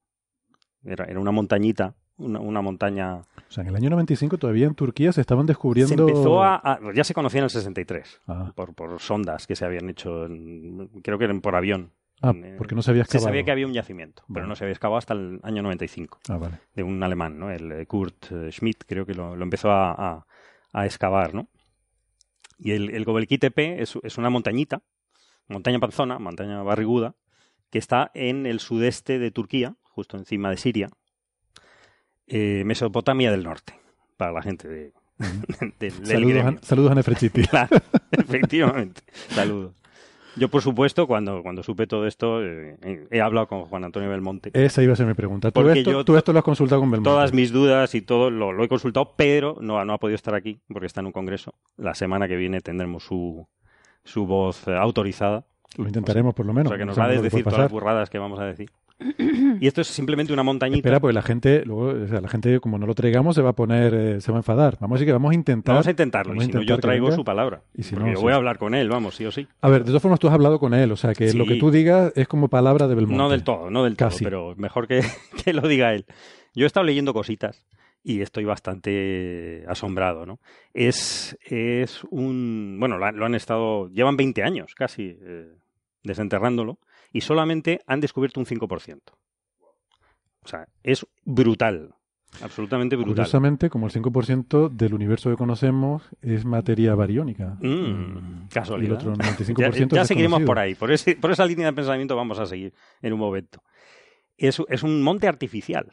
Era, 0.83 1.05
era 1.05 1.19
una 1.19 1.31
montañita, 1.31 1.93
una, 2.17 2.39
una 2.39 2.61
montaña. 2.61 3.15
O 3.17 3.25
sea, 3.51 3.63
en 3.63 3.69
el 3.69 3.75
año 3.75 3.89
95 3.89 4.37
todavía 4.37 4.67
en 4.67 4.75
Turquía 4.75 5.11
se 5.11 5.21
estaban 5.21 5.45
descubriendo... 5.45 5.93
Se 6.05 6.11
empezó 6.11 6.41
a, 6.43 6.55
a- 6.55 6.79
Ya 6.93 7.03
se 7.03 7.13
conocía 7.13 7.39
en 7.39 7.45
el 7.45 7.49
63, 7.49 8.21
Ah, 8.27 8.51
por, 8.55 8.73
por 8.73 8.99
sondas 8.99 9.45
que 9.47 9.55
se 9.55 9.65
habían 9.65 9.89
hecho, 9.89 10.25
en- 10.25 10.87
creo 11.03 11.17
que 11.17 11.25
eran 11.25 11.41
por 11.41 11.55
avión. 11.55 11.91
ah, 12.21 12.31
Eh, 12.35 12.55
porque 12.57 12.75
no 12.75 12.81
se 12.81 12.91
había 12.91 13.03
Se 13.03 13.07
excavado. 13.17 13.29
sabía 13.29 13.43
que 13.43 13.51
había 13.51 13.67
un 13.67 13.73
yacimiento, 13.73 14.23
pero 14.33 14.47
no 14.47 14.55
se 14.55 14.63
había 14.63 14.73
excavado 14.73 14.97
hasta 14.97 15.13
el 15.13 15.39
año 15.43 15.61
95 15.63 16.19
Ah, 16.29 16.37
vale. 16.37 16.59
de 16.75 16.83
un 16.83 17.01
alemán, 17.03 17.37
¿no? 17.39 17.49
El 17.51 17.71
eh, 17.71 17.85
Kurt 17.85 18.31
eh, 18.31 18.51
Schmidt, 18.51 18.83
creo 18.87 19.05
que 19.05 19.13
lo, 19.15 19.35
lo 19.35 19.43
empezó 19.43 19.71
a, 19.71 19.91
a- 19.91 20.25
a 20.71 20.85
excavar, 20.85 21.33
¿no? 21.33 21.47
Y 22.57 22.71
el, 22.71 22.89
el 22.91 23.05
Gobelki 23.05 23.37
Tepe 23.37 23.81
es, 23.81 23.97
es 24.03 24.17
una 24.17 24.29
montañita, 24.29 24.81
montaña 25.47 25.79
panzona, 25.79 26.19
montaña 26.19 26.61
barriguda, 26.63 27.15
que 27.69 27.79
está 27.79 28.11
en 28.13 28.45
el 28.45 28.59
sudeste 28.59 29.17
de 29.19 29.31
Turquía, 29.31 29.75
justo 29.99 30.17
encima 30.17 30.49
de 30.49 30.55
Siria, 30.57 30.89
eh, 32.27 32.63
Mesopotamia 32.65 33.31
del 33.31 33.43
norte, 33.43 33.73
para 34.17 34.31
la 34.31 34.41
gente 34.41 34.67
de, 34.67 34.93
del- 35.79 35.91
del 36.03 36.05
Saludos 36.05 36.45
a, 36.61 36.65
saludos 36.65 36.91
a. 36.97 37.39
Claro, 37.49 37.77
efectivamente. 38.11 39.01
Saludos. 39.29 39.73
Yo, 40.35 40.47
por 40.47 40.61
supuesto, 40.61 41.05
cuando, 41.07 41.41
cuando 41.41 41.63
supe 41.63 41.85
todo 41.87 42.05
esto, 42.07 42.41
eh, 42.45 42.77
he 43.11 43.19
hablado 43.19 43.47
con 43.47 43.65
Juan 43.65 43.83
Antonio 43.83 44.09
Belmonte. 44.09 44.51
Esa 44.53 44.81
iba 44.81 44.93
a 44.93 44.95
ser 44.95 45.05
mi 45.07 45.15
pregunta. 45.15 45.51
¿Tú 45.51 45.59
Porque 45.61 45.79
esto, 45.79 45.91
yo 45.91 46.05
tú 46.05 46.13
to- 46.13 46.17
esto 46.17 46.31
lo 46.31 46.39
has 46.39 46.45
consultado 46.45 46.79
con 46.79 46.91
Belmonte? 46.91 47.09
Todas 47.09 47.33
mis 47.33 47.51
dudas 47.51 47.93
y 47.95 48.01
todo 48.01 48.29
lo, 48.29 48.53
lo 48.53 48.63
he 48.63 48.69
consultado, 48.69 49.13
pero 49.17 49.57
no, 49.59 49.83
no 49.83 49.93
ha 49.93 49.97
podido 49.97 50.15
estar 50.15 50.35
aquí 50.35 50.61
porque 50.69 50.85
está 50.85 51.01
en 51.01 51.07
un 51.07 51.11
congreso. 51.11 51.55
La 51.77 51.93
semana 51.93 52.27
que 52.29 52.37
viene 52.37 52.61
tendremos 52.61 53.03
su, 53.03 53.47
su 54.05 54.25
voz 54.27 54.65
autorizada. 54.67 55.45
Lo 55.77 55.87
intentaremos 55.87 56.33
por 56.35 56.45
lo 56.45 56.53
menos. 56.53 56.67
o 56.71 56.75
sea, 56.75 56.77
que 56.77 56.85
no 56.85 56.91
nos 56.91 56.99
va 56.99 57.05
a 57.05 57.09
decir 57.09 57.43
todas 57.43 57.59
las 57.59 57.71
burradas 57.71 58.09
que 58.09 58.19
vamos 58.19 58.39
a 58.39 58.45
decir. 58.45 58.69
Y 58.99 59.65
esto 59.67 59.81
es 59.81 59.87
simplemente 59.87 60.33
una 60.33 60.43
montañita. 60.43 60.79
Espera, 60.79 60.99
pues 60.99 61.15
la 61.15 61.21
gente, 61.21 61.63
luego, 61.65 62.03
o 62.03 62.07
sea, 62.07 62.19
la 62.19 62.27
gente, 62.27 62.59
como 62.59 62.77
no 62.77 62.85
lo 62.85 62.93
traigamos, 62.93 63.35
se 63.35 63.41
va 63.41 63.51
a 63.51 63.53
poner, 63.53 63.93
eh, 63.93 64.21
se 64.21 64.31
va 64.31 64.37
a 64.37 64.41
enfadar. 64.41 64.77
Vamos 64.79 64.95
a 64.95 64.97
decir 64.97 65.07
que 65.07 65.13
vamos 65.13 65.31
a 65.31 65.35
intentar. 65.35 65.75
Vamos 65.75 65.87
a 65.87 65.91
intentarlo. 65.91 66.31
vamos 66.31 66.43
Y 66.43 66.47
si 66.47 66.53
no, 66.53 66.61
yo 66.63 66.77
traigo 66.79 67.05
venga. 67.05 67.15
su 67.15 67.23
palabra. 67.23 67.61
Y 67.73 67.83
si 67.83 67.95
porque 67.95 68.09
no, 68.09 68.13
yo 68.13 68.17
sí. 68.17 68.23
voy 68.23 68.33
a 68.33 68.35
hablar 68.35 68.57
con 68.57 68.75
él, 68.75 68.89
vamos, 68.89 69.15
sí 69.15 69.25
o 69.25 69.31
sí. 69.31 69.47
A 69.61 69.69
ver, 69.69 69.81
de 69.81 69.87
todas 69.87 70.01
formas, 70.01 70.19
tú 70.19 70.27
has 70.27 70.33
hablado 70.33 70.59
con 70.59 70.73
él, 70.73 70.91
o 70.91 70.97
sea, 70.97 71.13
que 71.13 71.33
lo 71.33 71.45
que 71.45 71.55
tú 71.55 71.71
digas 71.71 72.11
es 72.15 72.27
como 72.27 72.49
palabra 72.49 72.87
de 72.87 72.95
Belmonte. 72.95 73.17
No 73.17 73.29
del 73.29 73.43
todo, 73.43 73.69
no 73.69 73.83
del 73.85 73.95
todo, 73.95 74.09
Casi. 74.09 74.23
pero 74.23 74.53
mejor 74.57 74.87
que, 74.87 75.01
que 75.43 75.53
lo 75.53 75.67
diga 75.67 75.93
él. 75.93 76.05
Yo 76.53 76.65
he 76.65 76.67
estado 76.67 76.85
leyendo 76.85 77.13
cositas 77.13 77.65
y 78.03 78.21
estoy 78.21 78.43
bastante 78.43 79.63
asombrado, 79.67 80.25
¿no? 80.25 80.39
Es, 80.73 81.37
es 81.43 82.03
un... 82.09 82.77
Bueno, 82.79 82.97
lo 82.97 83.05
han, 83.05 83.17
lo 83.17 83.25
han 83.25 83.35
estado... 83.35 83.89
Llevan 83.89 84.17
20 84.17 84.43
años 84.43 84.73
casi 84.75 85.17
eh, 85.21 85.53
desenterrándolo 86.03 86.79
y 87.11 87.21
solamente 87.21 87.81
han 87.87 87.99
descubierto 88.01 88.39
un 88.39 88.45
5%. 88.45 89.13
O 90.43 90.47
sea, 90.47 90.67
es 90.83 91.05
brutal, 91.25 91.93
absolutamente 92.41 92.95
brutal. 92.95 93.13
Curiosamente, 93.15 93.69
como 93.69 93.87
el 93.87 93.91
5% 93.91 94.69
del 94.69 94.93
universo 94.93 95.29
que 95.29 95.35
conocemos 95.35 96.03
es 96.21 96.45
materia 96.45 96.95
bariónica. 96.95 97.57
Mm, 97.59 97.63
Y 97.63 98.43
el 98.43 98.49
casualidad. 98.49 98.95
otro 98.97 99.11
95% 99.17 99.57
Ya, 99.57 99.67
es 99.67 99.89
ya 99.89 100.05
seguiremos 100.05 100.41
por 100.43 100.59
ahí, 100.59 100.75
por, 100.75 100.91
ese, 100.91 101.15
por 101.15 101.31
esa 101.31 101.45
línea 101.45 101.67
de 101.67 101.73
pensamiento 101.73 102.15
vamos 102.15 102.39
a 102.39 102.45
seguir 102.45 102.73
en 103.01 103.13
un 103.13 103.19
momento. 103.19 103.61
Es, 104.37 104.61
es 104.69 104.83
un 104.83 105.01
monte 105.03 105.27
artificial, 105.27 105.91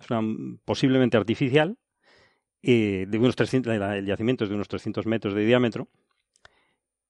es 0.00 0.10
una, 0.10 0.20
posiblemente 0.64 1.16
artificial, 1.16 1.78
eh, 2.62 3.06
de 3.08 3.18
unos 3.18 3.36
300, 3.36 3.76
la- 3.78 3.96
el 3.96 4.06
yacimiento 4.06 4.42
es 4.44 4.50
de 4.50 4.56
unos 4.56 4.68
300 4.68 5.06
metros 5.06 5.34
de 5.34 5.44
diámetro 5.44 5.88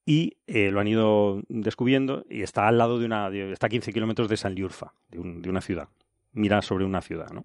y 0.06 0.36
eh, 0.46 0.70
lo 0.70 0.80
han 0.80 0.88
ido 0.88 1.42
descubriendo 1.48 2.24
y 2.28 2.42
está 2.42 2.68
al 2.68 2.78
lado 2.78 2.98
de 2.98 3.06
una, 3.06 3.28
está 3.28 3.66
a 3.66 3.70
15 3.70 3.92
kilómetros 3.92 4.28
de 4.28 4.36
San 4.36 4.54
Liurfa, 4.54 4.92
de, 5.08 5.18
un- 5.18 5.40
de 5.42 5.48
una 5.50 5.60
ciudad, 5.60 5.88
mira 6.32 6.60
sobre 6.62 6.84
una 6.84 7.00
ciudad, 7.00 7.30
¿no? 7.30 7.44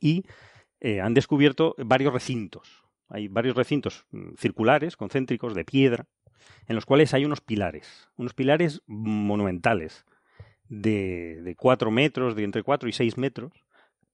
Y 0.00 0.24
eh, 0.80 1.00
han 1.00 1.14
descubierto 1.14 1.74
varios 1.78 2.12
recintos, 2.12 2.84
hay 3.08 3.28
varios 3.28 3.56
recintos 3.56 4.06
mm, 4.10 4.34
circulares, 4.36 4.96
concéntricos, 4.96 5.54
de 5.54 5.64
piedra, 5.64 6.06
en 6.68 6.74
los 6.74 6.84
cuales 6.84 7.14
hay 7.14 7.24
unos 7.24 7.40
pilares, 7.40 8.08
unos 8.16 8.34
pilares 8.34 8.82
monumentales 8.86 10.04
de, 10.68 11.40
de 11.42 11.56
4 11.56 11.90
metros, 11.90 12.36
de 12.36 12.44
entre 12.44 12.62
4 12.62 12.88
y 12.88 12.92
6 12.92 13.16
metros, 13.16 13.52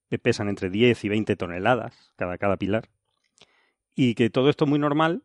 que 0.09 0.19
pesan 0.19 0.47
entre 0.47 0.69
10 0.69 1.03
y 1.03 1.09
20 1.09 1.35
toneladas 1.35 2.13
cada, 2.15 2.37
cada 2.37 2.55
pilar, 2.57 2.89
y 3.95 4.15
que 4.15 4.29
todo 4.29 4.49
esto 4.49 4.65
muy 4.65 4.79
normal, 4.79 5.23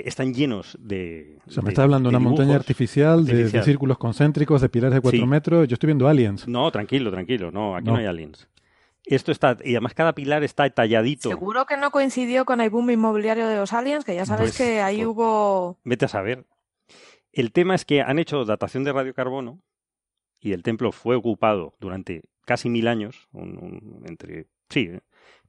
están 0.00 0.32
llenos 0.34 0.76
de... 0.80 1.38
O 1.46 1.50
sea, 1.50 1.62
me 1.62 1.70
está 1.70 1.82
hablando 1.82 2.08
de 2.08 2.12
de 2.14 2.18
una 2.18 2.28
montaña 2.28 2.54
artificial, 2.56 3.24
de- 3.24 3.62
círculos 3.62 3.98
concéntricos, 3.98 4.60
de 4.60 4.68
pilares 4.68 4.94
de 4.94 5.00
4 5.00 5.20
Sí. 5.20 5.26
metros. 5.26 5.68
Yo 5.68 5.74
estoy 5.74 5.88
viendo 5.88 6.08
aliens. 6.08 6.48
No, 6.48 6.70
tranquilo, 6.72 7.10
tranquilo, 7.10 7.50
no, 7.50 7.76
aquí 7.76 7.86
No. 7.86 7.92
no, 7.92 7.98
hay 7.98 8.06
aliens. 8.06 8.48
Esto 9.04 9.32
está, 9.32 9.56
y 9.64 9.70
además 9.72 9.94
cada 9.94 10.14
pilar 10.14 10.44
está 10.44 10.68
talladito. 10.70 11.28
Seguro 11.28 11.66
que 11.66 11.76
no 11.76 11.90
coincidió 11.90 12.44
con 12.44 12.60
el 12.60 12.70
boom 12.70 12.90
inmobiliario 12.90 13.48
de 13.48 13.56
los 13.56 13.72
aliens, 13.72 14.04
que 14.04 14.14
ya 14.14 14.24
sabéis 14.24 14.56
Pues, 14.56 14.58
que 14.68 14.80
ahí 14.80 14.98
pues, 14.98 15.08
hubo... 15.08 15.78
Vete 15.84 16.04
a 16.04 16.08
saber. 16.08 16.46
El 17.32 17.50
tema 17.52 17.74
es 17.74 17.84
que 17.84 18.00
han 18.02 18.18
hecho 18.18 18.44
datación 18.44 18.84
de 18.84 18.92
radiocarbono 18.92 19.60
y 20.40 20.52
el 20.52 20.62
templo 20.62 20.92
fue 20.92 21.16
ocupado 21.16 21.74
durante 21.80 22.22
casi 22.44 22.68
mil 22.68 22.86
años, 22.88 23.28
un- 23.32 23.58
un- 23.58 24.02
entre 24.06 24.46
sí, 24.68 24.88
¿eh? 24.92 25.00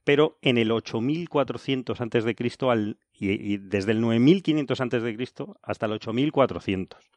Pero 0.04 0.38
en 0.42 0.58
el 0.58 0.72
8400 0.72 2.02
antes 2.02 2.24
de 2.24 2.36
Cristo 2.36 2.72
al, 2.72 2.98
y, 3.14 3.32
y 3.32 3.58
desde 3.58 3.92
el 3.92 4.02
9500 4.02 4.82
antes 4.82 5.04
de 5.04 5.16
Cristo 5.16 5.58
hasta 5.64 5.86
el 5.86 5.94
8400, 5.94 7.10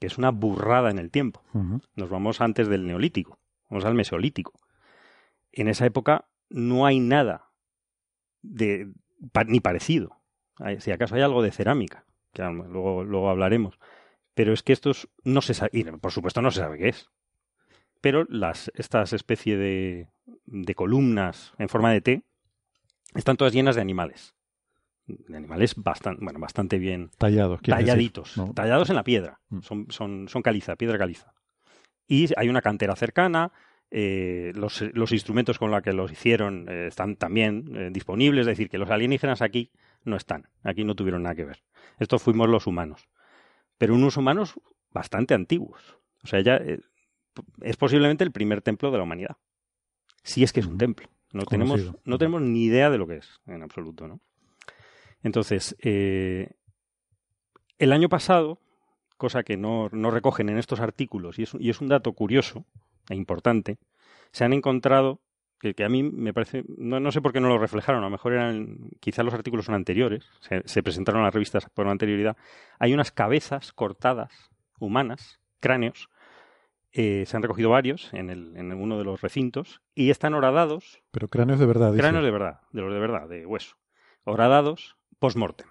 que 0.00 0.06
es 0.06 0.18
una 0.18 0.30
burrada 0.30 0.90
en 0.90 0.98
el 0.98 1.10
tiempo. 1.10 1.42
Nos 1.96 2.08
vamos 2.10 2.40
antes 2.40 2.68
del 2.68 2.86
neolítico, 2.86 3.38
vamos 3.68 3.84
al 3.84 3.94
mesolítico. 3.94 4.52
En 5.52 5.68
esa 5.68 5.86
época 5.86 6.26
no 6.48 6.86
hay 6.86 7.00
nada 7.00 7.50
de 8.42 8.92
pa- 9.32 9.44
ni 9.44 9.60
parecido. 9.60 10.16
Hay- 10.56 10.80
Si 10.80 10.90
acaso 10.90 11.14
hay 11.14 11.22
algo 11.22 11.42
de 11.42 11.50
cerámica, 11.52 12.04
que 12.32 12.42
luego 12.42 13.28
hablaremos. 13.28 13.78
Pero 14.34 14.52
es 14.52 14.62
que 14.62 14.72
estos 14.72 15.08
no 15.22 15.40
se 15.42 15.54
sabe, 15.54 15.70
y 15.72 15.84
por 15.84 16.10
supuesto 16.10 16.42
no 16.42 16.50
se 16.50 16.60
sabe 16.60 16.78
qué 16.78 16.88
es. 16.88 17.08
Pero 18.04 18.26
las, 18.28 18.70
estas 18.74 19.14
especie 19.14 19.56
de, 19.56 20.10
de 20.44 20.74
columnas 20.74 21.54
en 21.56 21.70
forma 21.70 21.90
de 21.90 22.02
T 22.02 22.22
están 23.14 23.38
todas 23.38 23.54
llenas 23.54 23.76
de 23.76 23.80
animales. 23.80 24.34
De 25.06 25.34
animales 25.34 25.74
bastante, 25.74 26.22
bueno, 26.22 26.38
bastante 26.38 26.78
bien 26.78 27.08
Tallados. 27.16 27.62
decir, 27.62 27.74
talladitos, 27.74 28.36
¿no? 28.36 28.52
tallados 28.52 28.90
en 28.90 28.96
la 28.96 29.04
piedra. 29.04 29.40
Mm. 29.48 29.60
Son, 29.60 29.86
son, 29.88 30.28
son 30.28 30.42
caliza, 30.42 30.76
piedra 30.76 30.98
caliza. 30.98 31.32
Y 32.06 32.28
hay 32.36 32.50
una 32.50 32.60
cantera 32.60 32.94
cercana, 32.94 33.52
eh, 33.90 34.52
los, 34.54 34.82
los 34.92 35.10
instrumentos 35.12 35.58
con 35.58 35.70
los 35.70 35.80
que 35.80 35.94
los 35.94 36.12
hicieron 36.12 36.66
eh, 36.68 36.88
están 36.88 37.16
también 37.16 37.74
eh, 37.74 37.88
disponibles, 37.90 38.42
es 38.42 38.48
decir, 38.48 38.68
que 38.68 38.76
los 38.76 38.90
alienígenas 38.90 39.40
aquí 39.40 39.70
no 40.04 40.16
están, 40.16 40.50
aquí 40.62 40.84
no 40.84 40.94
tuvieron 40.94 41.22
nada 41.22 41.36
que 41.36 41.46
ver. 41.46 41.62
Estos 41.98 42.22
fuimos 42.22 42.50
los 42.50 42.66
humanos, 42.66 43.08
pero 43.78 43.94
unos 43.94 44.18
humanos 44.18 44.60
bastante 44.90 45.32
antiguos. 45.32 45.96
O 46.22 46.26
sea, 46.26 46.40
ya 46.40 46.60
es 47.62 47.76
posiblemente 47.76 48.24
el 48.24 48.32
primer 48.32 48.62
templo 48.62 48.90
de 48.90 48.98
la 48.98 49.04
humanidad. 49.04 49.36
Si 50.22 50.42
es 50.42 50.52
que 50.52 50.60
es 50.60 50.66
un 50.66 50.74
Mm. 50.74 50.78
templo. 50.78 51.08
No 51.32 51.44
tenemos, 51.44 51.92
no 52.04 52.16
tenemos 52.18 52.42
ni 52.42 52.64
idea 52.64 52.90
de 52.90 52.98
lo 52.98 53.06
que 53.08 53.16
es, 53.16 53.40
en 53.46 53.62
absoluto, 53.62 54.06
¿no? 54.06 54.20
Entonces, 55.22 55.74
eh, 55.82 56.50
el 57.78 57.92
año 57.92 58.08
pasado, 58.08 58.60
cosa 59.16 59.42
que 59.42 59.56
no, 59.56 59.88
no 59.90 60.10
recogen 60.10 60.48
en 60.48 60.58
estos 60.58 60.80
artículos, 60.80 61.38
y 61.38 61.42
es, 61.42 61.52
y 61.58 61.70
es 61.70 61.80
un 61.80 61.88
dato 61.88 62.12
curioso 62.12 62.64
e 63.08 63.16
importante, 63.16 63.78
se 64.30 64.44
han 64.44 64.52
encontrado, 64.52 65.20
que, 65.58 65.74
que 65.74 65.84
a 65.84 65.88
mí 65.88 66.02
me 66.04 66.32
parece, 66.32 66.64
no, 66.76 67.00
no 67.00 67.10
sé 67.10 67.20
por 67.20 67.32
qué 67.32 67.40
no 67.40 67.48
lo 67.48 67.58
reflejaron, 67.58 68.02
a 68.02 68.06
lo 68.06 68.10
mejor 68.10 68.34
eran, 68.34 68.90
quizás 69.00 69.24
los 69.24 69.34
artículos 69.34 69.64
son 69.66 69.74
anteriores, 69.74 70.24
se, 70.40 70.62
se 70.66 70.82
presentaron 70.84 71.22
a 71.22 71.24
las 71.24 71.34
revistas 71.34 71.68
por 71.70 71.88
anterioridad, 71.88 72.36
hay 72.78 72.94
unas 72.94 73.10
cabezas 73.10 73.72
cortadas 73.72 74.50
humanas, 74.78 75.40
cráneos, 75.58 76.08
eh, 76.94 77.24
se 77.26 77.36
han 77.36 77.42
recogido 77.42 77.70
varios 77.70 78.08
en, 78.14 78.30
el, 78.30 78.56
en 78.56 78.72
uno 78.72 78.96
de 78.98 79.04
los 79.04 79.20
recintos, 79.20 79.82
y 79.94 80.10
están 80.10 80.32
horadados 80.34 81.02
Pero 81.10 81.28
cráneos 81.28 81.58
de 81.58 81.66
verdad. 81.66 81.90
dice. 81.90 82.00
Cráneos 82.02 82.24
de 82.24 82.30
verdad, 82.30 82.60
de 82.72 82.80
los 82.82 82.92
de 82.94 83.00
verdad, 83.00 83.28
de 83.28 83.44
hueso. 83.44 83.76
Horadados 84.24 84.96
post-mortem. 85.18 85.66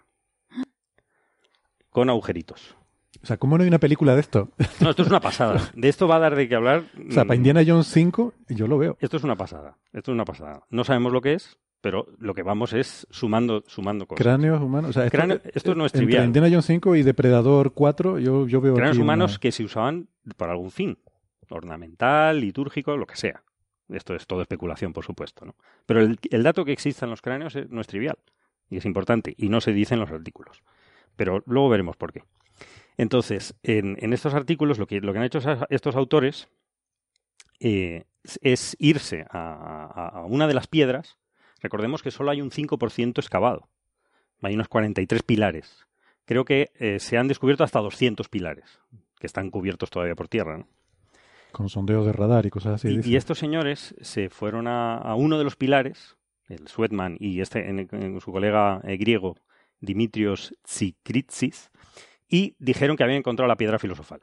Con 1.90 2.10
agujeritos. 2.10 2.76
O 3.22 3.26
sea, 3.26 3.38
¿cómo 3.38 3.58
no 3.58 3.64
hay 3.64 3.68
una 3.70 3.80
película 3.80 4.16
de 4.16 4.22
esto? 4.22 4.50
No, 4.82 4.90
esto 4.90 5.04
es 5.04 5.08
una 5.08 5.20
pasada. 5.22 5.62
De 5.76 5.88
esto 5.88 6.08
va 6.08 6.16
a 6.16 6.20
dar 6.20 6.36
de 6.36 6.50
qué 6.50 6.56
hablar. 6.56 6.84
O 7.08 7.12
sea, 7.12 7.24
para 7.26 7.36
mm, 7.38 7.40
Indiana 7.40 7.64
Jones 7.66 7.88
5, 7.88 8.34
yo 8.50 8.68
lo 8.68 8.78
veo. 8.78 8.98
Esto 9.00 9.18
es 9.18 9.24
una 9.24 9.36
pasada. 9.36 9.78
Esto 9.94 10.12
es 10.12 10.16
una 10.16 10.26
pasada. 10.26 10.64
No 10.72 10.84
sabemos 10.84 11.14
lo 11.14 11.22
que 11.22 11.34
es, 11.34 11.58
pero 11.80 12.08
lo 12.18 12.34
que 12.34 12.42
vamos 12.44 12.74
es 12.74 13.08
sumando, 13.12 13.64
sumando 13.68 14.08
cosas. 14.08 14.22
Cráneos 14.24 14.62
humanos. 14.62 14.90
O 14.90 14.94
sea, 14.94 15.06
esto, 15.06 15.18
Cráneo- 15.18 15.42
esto 15.54 15.76
no 15.76 15.86
es 15.86 15.94
entre 15.94 16.06
trivial. 16.08 16.26
Indiana 16.26 16.50
Jones 16.50 16.66
5 16.66 16.96
y 16.96 17.04
Depredador 17.04 17.74
4, 17.74 18.20
yo, 18.20 18.48
yo 18.48 18.60
veo 18.60 18.74
Cráneos 18.74 18.98
aquí 18.98 19.02
humanos 19.04 19.32
una- 19.34 19.40
que 19.40 19.52
se 19.52 19.64
usaban 19.64 20.10
por 20.36 20.50
algún 20.50 20.72
fin, 20.72 20.98
ornamental, 21.54 22.40
litúrgico, 22.40 22.98
lo 22.98 23.06
que 23.06 23.16
sea. 23.16 23.44
Esto 23.90 24.16
es 24.16 24.26
todo 24.28 24.42
especulación, 24.42 24.94
por 24.94 25.04
supuesto, 25.06 25.46
¿no? 25.46 25.56
Pero 25.86 26.00
el, 26.02 26.44
dato 26.44 26.66
que 26.66 26.72
exista 26.72 27.06
en 27.06 27.12
los 27.12 27.22
cráneos 27.22 27.56
es- 27.56 27.70
no 27.70 27.82
es 27.82 27.88
trivial 27.88 28.18
y 28.70 28.78
es 28.78 28.86
importante 28.86 29.34
y 29.38 29.50
no 29.50 29.62
se 29.62 29.74
dice 29.74 29.94
en 29.94 30.00
los 30.00 30.12
artículos. 30.12 30.64
Pero 31.16 31.44
luego 31.46 31.70
veremos 31.70 31.96
por 31.98 32.12
qué. 32.14 32.24
Entonces, 32.98 33.56
en, 33.64 34.14
estos 34.14 34.34
artículos 34.34 34.78
lo 34.80 34.88
que, 34.88 35.02
lo 35.02 35.12
que 35.14 35.20
han 35.20 35.26
hecho 35.26 35.40
estos 35.70 35.96
autores 35.96 36.48
eh, 37.60 38.06
es- 38.42 38.76
irse 38.80 39.26
a 39.30 40.24
una 40.28 40.48
de 40.48 40.54
las 40.54 40.68
piedras. 40.68 41.18
Recordemos 41.62 42.02
que 42.04 42.12
solo 42.12 42.32
hay 42.32 42.42
un 42.42 42.52
5% 42.52 43.20
excavado. 43.22 43.70
Hay 44.42 44.56
unos 44.56 44.68
43 44.68 45.24
pilares. 45.24 45.86
Creo 46.26 46.46
que 46.46 46.72
eh, 46.76 47.00
se 47.00 47.18
han 47.18 47.28
descubierto 47.28 47.64
hasta 47.64 47.80
200 47.80 48.28
pilares, 48.30 48.80
que 49.20 49.28
están 49.28 49.50
cubiertos 49.50 49.90
todavía 49.90 50.16
por 50.16 50.28
tierra. 50.28 50.58
¿no? 50.58 50.68
Con 51.54 51.70
sondeo 51.70 52.04
de 52.04 52.12
radar 52.12 52.46
y 52.46 52.50
cosas 52.50 52.74
así. 52.76 53.00
Y, 53.06 53.16
estos 53.16 53.40
señores 53.40 53.96
se 54.02 54.30
fueron 54.30 54.68
a, 54.68 54.98
a 54.98 55.16
uno 55.16 55.38
de 55.38 55.44
los 55.46 55.56
pilares, 55.56 56.18
el 56.50 56.68
Sweatman 56.68 57.16
y 57.20 57.40
este, 57.40 57.70
en- 57.70 57.88
en 57.92 58.20
su 58.20 58.32
colega 58.34 58.82
eh, 58.84 58.98
griego, 58.98 59.38
Dimitrios 59.80 60.54
Tsikritsis, 60.64 61.72
y 62.28 62.56
dijeron 62.60 62.98
que 62.98 63.04
habían 63.04 63.20
encontrado 63.20 63.48
la 63.48 63.56
piedra 63.58 63.80
filosofal, 63.80 64.20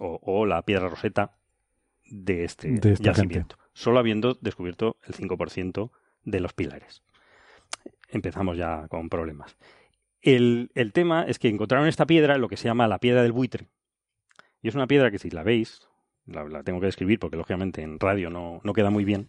o, 0.00 0.18
o 0.22 0.46
la 0.46 0.62
piedra 0.62 0.88
roseta 0.88 1.36
de 2.10 2.44
este 2.44 2.68
De 2.72 2.96
yacimiento, 2.96 3.56
solo 3.72 3.98
habiendo 4.00 4.34
descubierto 4.40 4.96
el 5.06 5.14
5% 5.14 5.90
de 6.24 6.40
los 6.40 6.52
pilares. 6.54 7.02
Empezamos 8.08 8.56
ya 8.56 8.88
con 8.88 9.08
problemas. 9.08 9.56
El, 10.22 10.70
el 10.74 10.92
tema 10.92 11.22
es 11.24 11.38
que 11.38 11.48
encontraron 11.48 11.86
esta 11.88 12.06
piedra, 12.06 12.36
lo 12.38 12.48
que 12.48 12.56
se 12.56 12.64
llama 12.68 12.88
la 12.88 12.98
piedra 12.98 13.22
del 13.22 13.32
buitre. 13.32 13.68
Y 14.62 14.68
es 14.68 14.74
una 14.74 14.86
piedra 14.86 15.10
que 15.10 15.18
si 15.18 15.30
la 15.30 15.42
veis, 15.42 15.80
la, 16.30 16.44
la 16.44 16.62
tengo 16.62 16.80
que 16.80 16.86
describir 16.86 17.18
porque 17.18 17.36
lógicamente 17.36 17.82
en 17.82 17.98
radio 18.00 18.30
no, 18.30 18.60
no 18.64 18.72
queda 18.72 18.90
muy 18.90 19.04
bien. 19.04 19.28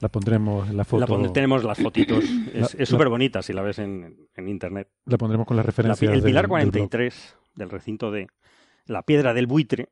La 0.00 0.08
pondremos 0.10 0.68
en 0.68 0.76
la 0.76 0.80
La 0.80 0.84
foto. 0.84 1.32
tenemos 1.32 1.64
las 1.64 1.78
fotitos. 1.78 2.22
Es 2.78 2.88
súper 2.88 3.08
bonita 3.08 3.42
si 3.42 3.52
la 3.54 3.62
ves 3.62 3.78
en, 3.78 4.28
en 4.34 4.48
internet. 4.48 4.90
La 5.06 5.16
pondremos 5.16 5.46
con 5.46 5.56
las 5.56 5.64
referencias. 5.64 6.02
el 6.10 6.20
del- 6.20 6.30
pilar 6.30 6.42
del 6.44 6.48
blog. 6.48 6.60
43 6.60 7.36
del 7.54 7.70
recinto 7.70 8.10
de 8.10 8.26
la 8.86 9.02
piedra 9.02 9.32
del 9.32 9.46
buitre 9.46 9.88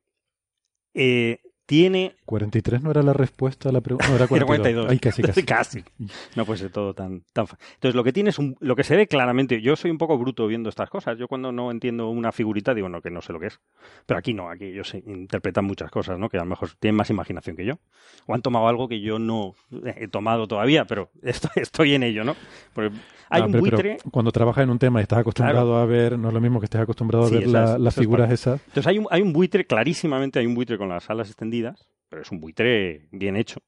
eh, 0.93 1.41
tiene 1.67 2.15
43 2.27 2.83
no 2.83 2.91
era 2.91 3.03
la 3.03 3.13
respuesta 3.15 3.69
a 3.69 3.73
la 3.73 3.81
pregunta. 3.81 4.07
No, 4.09 4.15
era 4.17 4.25
Era 4.25 4.45
42. 4.47 4.87
42. 4.87 4.91
Ay, 4.91 4.99
casi, 4.99 5.23
casi. 5.23 5.43
Casi. 5.45 5.85
No 6.37 6.45
puede 6.45 6.59
ser 6.59 6.71
todo 6.71 6.93
tan, 6.95 7.23
tan 7.33 7.47
Entonces, 7.75 7.95
lo 7.95 8.05
que 8.05 8.13
tiene 8.13 8.31
es 8.31 8.39
un, 8.39 8.57
lo 8.61 8.77
que 8.77 8.85
se 8.85 8.97
ve 8.97 9.07
claramente. 9.07 9.61
Yo 9.63 9.77
soy 9.77 9.91
un 9.91 9.99
poco 9.99 10.19
bruto 10.19 10.47
viendo 10.47 10.69
estas 10.69 10.91
cosas. 10.91 11.17
Yo 11.19 11.27
cuando 11.29 11.53
no 11.53 11.71
entiendo 11.71 12.09
una 12.11 12.33
figurita 12.33 12.75
digo, 12.75 12.89
no, 12.89 13.01
que 13.01 13.11
no 13.11 13.23
sé 13.23 13.33
lo 13.33 13.41
que 13.41 13.47
es. 13.47 13.61
Pero 14.07 14.19
aquí 14.19 14.35
no, 14.35 14.51
aquí 14.51 14.65
ellos 14.67 14.93
interpretan 14.95 15.65
muchas 15.65 15.91
cosas, 15.91 16.19
¿no? 16.19 16.29
Que 16.29 16.37
a 16.39 16.41
lo 16.41 16.47
mejor 16.47 16.71
tienen 16.79 16.97
más 16.97 17.09
imaginación 17.11 17.57
que 17.57 17.65
yo. 17.65 17.79
O 18.27 18.35
han 18.35 18.43
tomado 18.43 18.69
algo 18.69 18.89
que 18.89 19.01
yo 19.01 19.19
no 19.19 19.55
he 19.97 20.09
tomado 20.09 20.47
todavía, 20.47 20.85
pero 20.85 21.11
estoy, 21.23 21.51
estoy 21.63 21.95
en 21.95 22.03
ello, 22.03 22.25
¿no? 22.25 22.37
Porque 22.75 22.95
hay 23.31 23.43
Ah, 23.43 23.47
un 23.47 23.53
pero- 23.53 23.65
pero 23.65 23.77
buitre. 23.79 23.97
cuando 24.11 24.31
trabajas 24.33 24.65
en 24.65 24.71
un 24.71 24.79
tema 24.79 25.01
y 25.01 25.03
estás 25.03 25.19
acostumbrado 25.21 25.77
a 25.77 25.87
ver, 25.87 26.19
no 26.19 26.29
es 26.29 26.35
lo 26.35 26.41
mismo 26.41 26.61
que 26.61 26.67
estés 26.67 26.81
acostumbrado 26.83 27.27
Sí, 27.29 27.35
a 27.37 27.39
ver 27.39 27.49
esas- 27.49 27.71
la- 27.71 27.79
las 27.79 27.95
esas 27.95 28.03
figuras 28.03 28.31
esas. 28.31 28.61
Entonces 28.67 28.87
hay 28.87 28.99
un, 28.99 29.07
hay 29.11 29.23
un 29.23 29.33
buitre, 29.33 29.65
clarísimamente 29.65 30.39
hay 30.39 30.47
un 30.47 30.55
buitre 30.55 30.77
con 30.79 30.89
las 30.89 31.09
alas 31.11 31.29
extendidas, 31.29 31.54
pero 32.09 32.23
es 32.23 32.31
un 32.31 32.41
buitre 32.41 33.09
bien 33.13 33.37
hecho. 33.37 33.61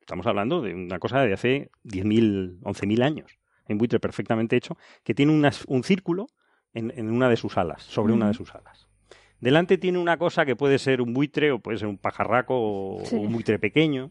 Estamos 0.00 0.26
hablando 0.26 0.60
de 0.60 0.74
una 0.74 0.98
cosa 0.98 1.22
de 1.22 1.32
hace 1.32 1.70
10.000, 1.84 2.58
11.000 2.62 3.02
años. 3.02 3.38
Un 3.68 3.78
buitre 3.78 3.98
perfectamente 4.00 4.56
hecho 4.56 4.76
que 5.02 5.14
tiene 5.14 5.32
unas- 5.32 5.64
un 5.66 5.82
círculo 5.84 6.26
en, 6.74 6.92
en 6.96 7.10
una 7.10 7.28
de 7.30 7.36
sus 7.36 7.56
alas, 7.56 7.82
sobre 7.82 8.12
una 8.12 8.28
de 8.28 8.34
sus 8.34 8.54
alas. 8.54 8.88
Delante 9.40 9.78
tiene 9.78 9.98
una 9.98 10.18
cosa 10.18 10.44
que 10.44 10.56
puede 10.56 10.78
ser 10.78 11.00
un 11.00 11.14
buitre 11.14 11.50
o 11.52 11.58
puede 11.58 11.78
ser 11.78 11.88
un 11.88 11.98
pajarraco 11.98 12.54
o, 12.56 13.04
Sí. 13.04 13.16
o 13.16 13.20
un 13.20 13.32
buitre 13.32 13.58
pequeño. 13.58 14.10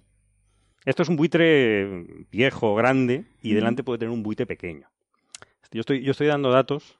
Esto 0.86 1.04
es 1.04 1.10
un 1.10 1.16
buitre 1.16 2.26
viejo, 2.32 2.76
grande, 2.76 3.26
y 3.42 3.54
delante 3.54 3.84
puede 3.84 4.00
tener 4.00 4.12
un 4.14 4.24
buitre 4.24 4.46
pequeño. 4.46 4.90
Yo 5.72 5.80
estoy, 5.82 6.02
yo 6.04 6.12
estoy 6.12 6.28
dando 6.28 6.52
datos. 6.52 7.00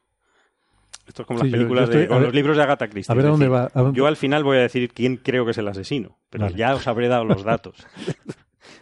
Esto 1.08 1.24
es 1.24 1.28
como 1.28 1.40
Sí, 1.40 1.46
las 1.46 1.52
yo- 1.52 1.58
yo 1.58 1.62
películas 1.64 1.84
estoy- 1.86 2.02
de 2.02 2.08
con 2.08 2.18
ver- 2.18 2.26
los 2.28 2.36
libros 2.36 2.58
de 2.58 2.64
Agatha 2.64 2.88
Christie. 2.88 3.12
A 3.12 3.16
ver 3.16 3.26
dónde 3.26 3.46
decir, 3.50 3.54
va. 3.54 3.72
a 3.74 3.82
dónde- 3.82 3.98
Yo 3.98 4.08
al 4.08 4.16
final 4.16 4.44
voy 4.44 4.58
a 4.58 4.62
decir 4.62 4.90
quién 4.94 5.18
creo 5.18 5.46
que 5.46 5.52
es 5.52 5.58
el 5.58 5.68
asesino, 5.68 6.18
pero 6.30 6.46
Vale. 6.46 6.56
ya 6.58 6.74
os 6.76 6.88
habré 6.88 7.08
dado 7.10 7.26
los 7.26 7.44
datos. 7.44 7.76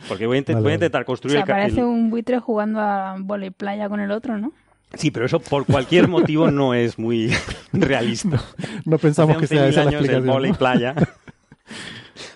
Porque 0.08 0.26
voy 0.28 0.38
a, 0.38 0.42
Vale, 0.48 0.62
voy 0.62 0.72
a 0.72 0.76
intentar 0.76 1.02
O 1.04 1.06
construir 1.06 1.34
sea, 1.34 1.42
el, 1.42 1.48
ca- 1.48 1.54
parece 1.54 1.80
el- 1.80 1.86
un 1.88 2.10
buitre 2.10 2.40
jugando 2.40 2.80
a 2.80 3.16
volei 3.20 3.50
playa 3.52 3.90
con 3.90 4.00
el 4.00 4.12
otro, 4.12 4.38
¿no? 4.38 4.52
Sí, 4.94 5.10
pero 5.10 5.26
eso 5.26 5.40
por 5.40 5.66
cualquier 5.66 6.08
motivo 6.10 6.52
no 6.52 6.74
es 6.74 7.00
muy 7.00 7.32
realista. 7.74 8.42
No 8.86 8.98
pensamos 8.98 9.38
Hace 9.38 9.42
que 9.42 9.48
sea 9.48 9.66
11.000 9.66 9.70
esa 9.70 9.82
la 9.84 9.90
años 9.90 9.94
el 10.02 10.06
explicación. 10.06 10.34
vóley 10.36 10.52
¿no? 10.52 10.58
playa. 10.58 10.96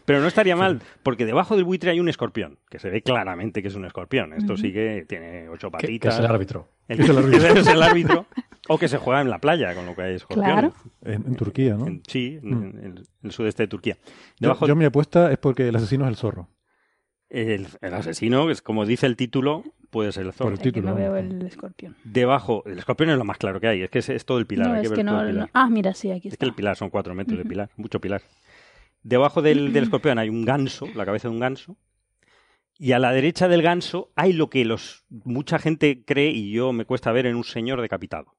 Pero 0.05 0.21
no 0.21 0.27
estaría 0.27 0.55
mal, 0.55 0.81
porque 1.03 1.25
debajo 1.25 1.55
del 1.55 1.65
buitre 1.65 1.89
hay 1.91 1.99
un 1.99 2.07
escorpión, 2.09 2.59
que 2.69 2.77
se 2.79 2.89
ve 2.91 3.01
claramente 3.01 3.61
que 3.63 3.69
es 3.69 3.75
un 3.75 3.85
escorpión. 3.85 4.33
Esto 4.33 4.55
sí 4.55 4.71
que 4.71 5.03
tiene 5.09 5.49
ocho 5.49 5.71
Que, 5.71 5.77
que 5.77 5.87
patitas. 5.87 6.13
es 6.13 6.19
el 6.19 6.25
árbitro. 6.27 6.69
El- 6.87 6.99
Es 7.01 7.09
el 7.09 7.17
árbitro. 7.17 7.47
es 7.59 7.67
el 7.67 7.81
árbitro. 7.83 8.25
O 8.67 8.77
que 8.79 8.87
se 8.87 8.97
juega 8.97 9.21
en 9.21 9.29
la 9.29 9.39
playa, 9.39 9.75
con 9.75 9.85
lo 9.85 9.95
que 9.95 10.01
hay 10.01 10.15
escorpiones. 10.15 10.73
Claro. 10.73 10.73
En, 11.03 11.25
en 11.27 11.35
Turquía, 11.35 11.75
¿no? 11.75 11.87
En- 11.87 12.01
sí, 12.07 12.39
en, 12.41 12.49
Mm. 12.49 12.85
en 12.85 13.03
el 13.23 13.31
sudeste 13.31 13.63
de 13.63 13.67
Turquía. 13.67 13.97
Yo, 14.03 14.09
Debajo, 14.39 14.67
yo 14.67 14.75
mi 14.75 14.85
apuesta 14.85 15.31
es 15.31 15.37
porque 15.37 15.67
el 15.67 15.75
asesino 15.75 16.05
es 16.05 16.09
el 16.09 16.15
zorro. 16.15 16.49
el, 17.29 17.67
el 17.81 17.93
asesino, 17.93 18.45
que 18.47 18.53
es 18.53 18.61
como 18.61 18.85
dice 18.85 19.05
el 19.07 19.15
título, 19.17 19.63
puede 19.89 20.11
ser 20.11 20.25
el 20.25 20.33
zorro. 20.33 20.45
Por 20.45 20.53
el 20.53 20.59
Es 20.59 20.63
que 20.63 20.71
título, 20.71 20.89
no 20.89 20.95
veo 20.95 21.15
el 21.17 21.41
escorpión. 21.45 21.95
Debajo, 22.03 22.63
el 22.65 22.77
escorpión 22.79 23.09
es 23.09 23.17
lo 23.17 23.25
más 23.25 23.37
claro 23.37 23.59
que 23.59 23.67
hay, 23.67 23.81
es 23.83 23.89
que 23.89 23.99
es, 23.99 24.09
es 24.09 24.25
todo 24.25 24.37
el 24.39 24.45
pilar. 24.47 24.67
no, 24.67 24.73
hay 24.75 24.81
que 24.81 24.85
es 24.85 24.91
ver 24.91 24.99
que 24.99 25.05
todo 25.05 25.15
no, 25.15 25.21
el 25.21 25.29
pilar. 25.31 25.45
no- 25.45 25.49
Ah, 25.53 25.69
mira, 25.69 25.93
sí, 25.93 26.11
aquí 26.11 26.27
Es 26.29 26.33
está. 26.35 26.45
que 26.45 26.49
el 26.49 26.55
pilar 26.55 26.75
son 26.75 26.89
cuatro 26.89 27.13
metros 27.15 27.37
de 27.37 27.45
pilar, 27.45 27.69
mucho 27.77 27.99
pilar. 27.99 28.21
Debajo 29.03 29.41
del, 29.41 29.73
del 29.73 29.83
escorpión 29.85 30.17
hay 30.19 30.29
un 30.29 30.45
ganso, 30.45 30.87
la 30.95 31.05
cabeza 31.05 31.27
de 31.27 31.33
un 31.33 31.39
ganso. 31.39 31.77
Y 32.77 32.91
a 32.91 32.99
la 32.99 33.11
derecha 33.11 33.47
del 33.47 33.61
ganso 33.61 34.11
hay 34.15 34.33
lo 34.33 34.49
que 34.49 34.65
los 34.65 35.05
mucha 35.09 35.59
gente 35.59 36.03
cree, 36.05 36.31
y 36.31 36.51
yo 36.51 36.73
me 36.73 36.85
cuesta 36.85 37.11
ver, 37.11 37.25
en 37.25 37.35
un 37.37 37.43
señor 37.45 37.81
decapitado. 37.81 38.35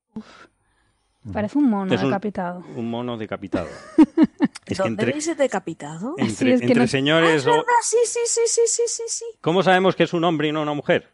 Parece 1.33 1.59
un 1.59 1.69
mono 1.69 1.93
Es 1.93 2.01
un- 2.03 2.09
decapitado. 2.11 2.61
Un 2.77 2.89
mono 2.89 3.17
decapitado. 3.17 3.69
es 3.99 4.51
que 4.64 4.75
¿Dónde 4.75 5.03
entre, 5.05 5.19
el 5.31 5.37
decapitado? 5.37 6.14
entre, 6.19 6.35
Sí, 6.37 6.51
es 6.53 6.61
que 6.61 6.67
entre 6.67 6.75
no- 6.77 6.85
Ah, 6.85 6.87
señores... 6.87 7.47
o- 7.47 7.51
verdad, 7.51 7.64
sí, 7.83 7.97
sí, 8.05 8.21
sí, 8.27 8.41
sí, 8.47 8.61
sí, 8.67 8.83
sí, 8.87 9.03
sí. 9.09 9.25
¿Cómo 9.41 9.62
sabemos 9.62 9.97
que 9.97 10.05
es 10.05 10.12
un 10.12 10.23
hombre 10.25 10.49
y 10.49 10.53
no 10.53 10.62
una 10.62 10.75
mujer? 10.75 11.11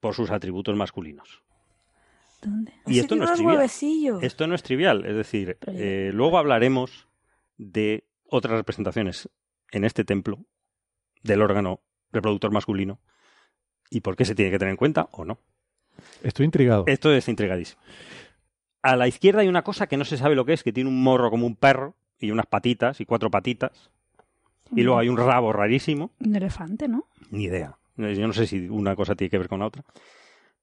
Por 0.00 0.14
sus 0.14 0.30
atributos 0.30 0.76
masculinos. 0.76 1.42
¿Dónde? 2.40 2.72
Y 2.86 3.00
esto 3.00 3.16
no 3.16 3.24
es 3.24 3.32
trivial. 3.32 3.68
Esto 4.22 4.46
no 4.46 4.54
es 4.54 4.62
trivial, 4.62 5.04
es 5.04 5.16
decir, 5.16 5.58
eh, 5.66 6.10
luego 6.14 6.38
hablaremos 6.38 7.08
de 7.56 8.04
otras 8.30 8.54
representaciones 8.54 9.28
en 9.72 9.84
este 9.84 10.04
templo 10.04 10.44
del 11.24 11.42
órgano 11.42 11.80
reproductor 12.12 12.52
masculino 12.52 13.00
y 13.90 14.02
por 14.02 14.14
qué 14.14 14.24
se 14.24 14.36
tiene 14.36 14.52
que 14.52 14.58
tener 14.60 14.70
en 14.70 14.76
cuenta 14.76 15.08
o 15.10 15.24
no. 15.24 15.40
Estoy 16.22 16.44
intrigado. 16.46 16.84
Esto 16.86 17.12
es 17.12 17.26
intrigadísimo. 17.28 17.82
A 18.82 18.96
la 18.96 19.08
izquierda 19.08 19.40
hay 19.40 19.48
una 19.48 19.62
cosa 19.62 19.86
que 19.86 19.96
no 19.96 20.04
se 20.04 20.16
sabe 20.16 20.34
lo 20.34 20.44
que 20.44 20.52
es, 20.52 20.62
que 20.62 20.72
tiene 20.72 20.88
un 20.90 21.02
morro 21.02 21.30
como 21.30 21.46
un 21.46 21.56
perro 21.56 21.94
y 22.20 22.30
unas 22.30 22.46
patitas 22.46 23.00
y 23.00 23.06
cuatro 23.06 23.30
patitas. 23.30 23.90
Y 24.74 24.82
luego 24.82 24.98
hay 24.98 25.08
un 25.08 25.16
rabo 25.16 25.52
rarísimo. 25.52 26.10
Un 26.20 26.36
elefante, 26.36 26.88
¿no? 26.88 27.06
Ni 27.30 27.44
idea. 27.44 27.78
Yo 27.96 28.26
no 28.26 28.32
sé 28.32 28.46
si 28.46 28.68
una 28.68 28.94
cosa 28.94 29.14
tiene 29.14 29.30
que 29.30 29.38
ver 29.38 29.48
con 29.48 29.60
la 29.60 29.66
otra. 29.66 29.82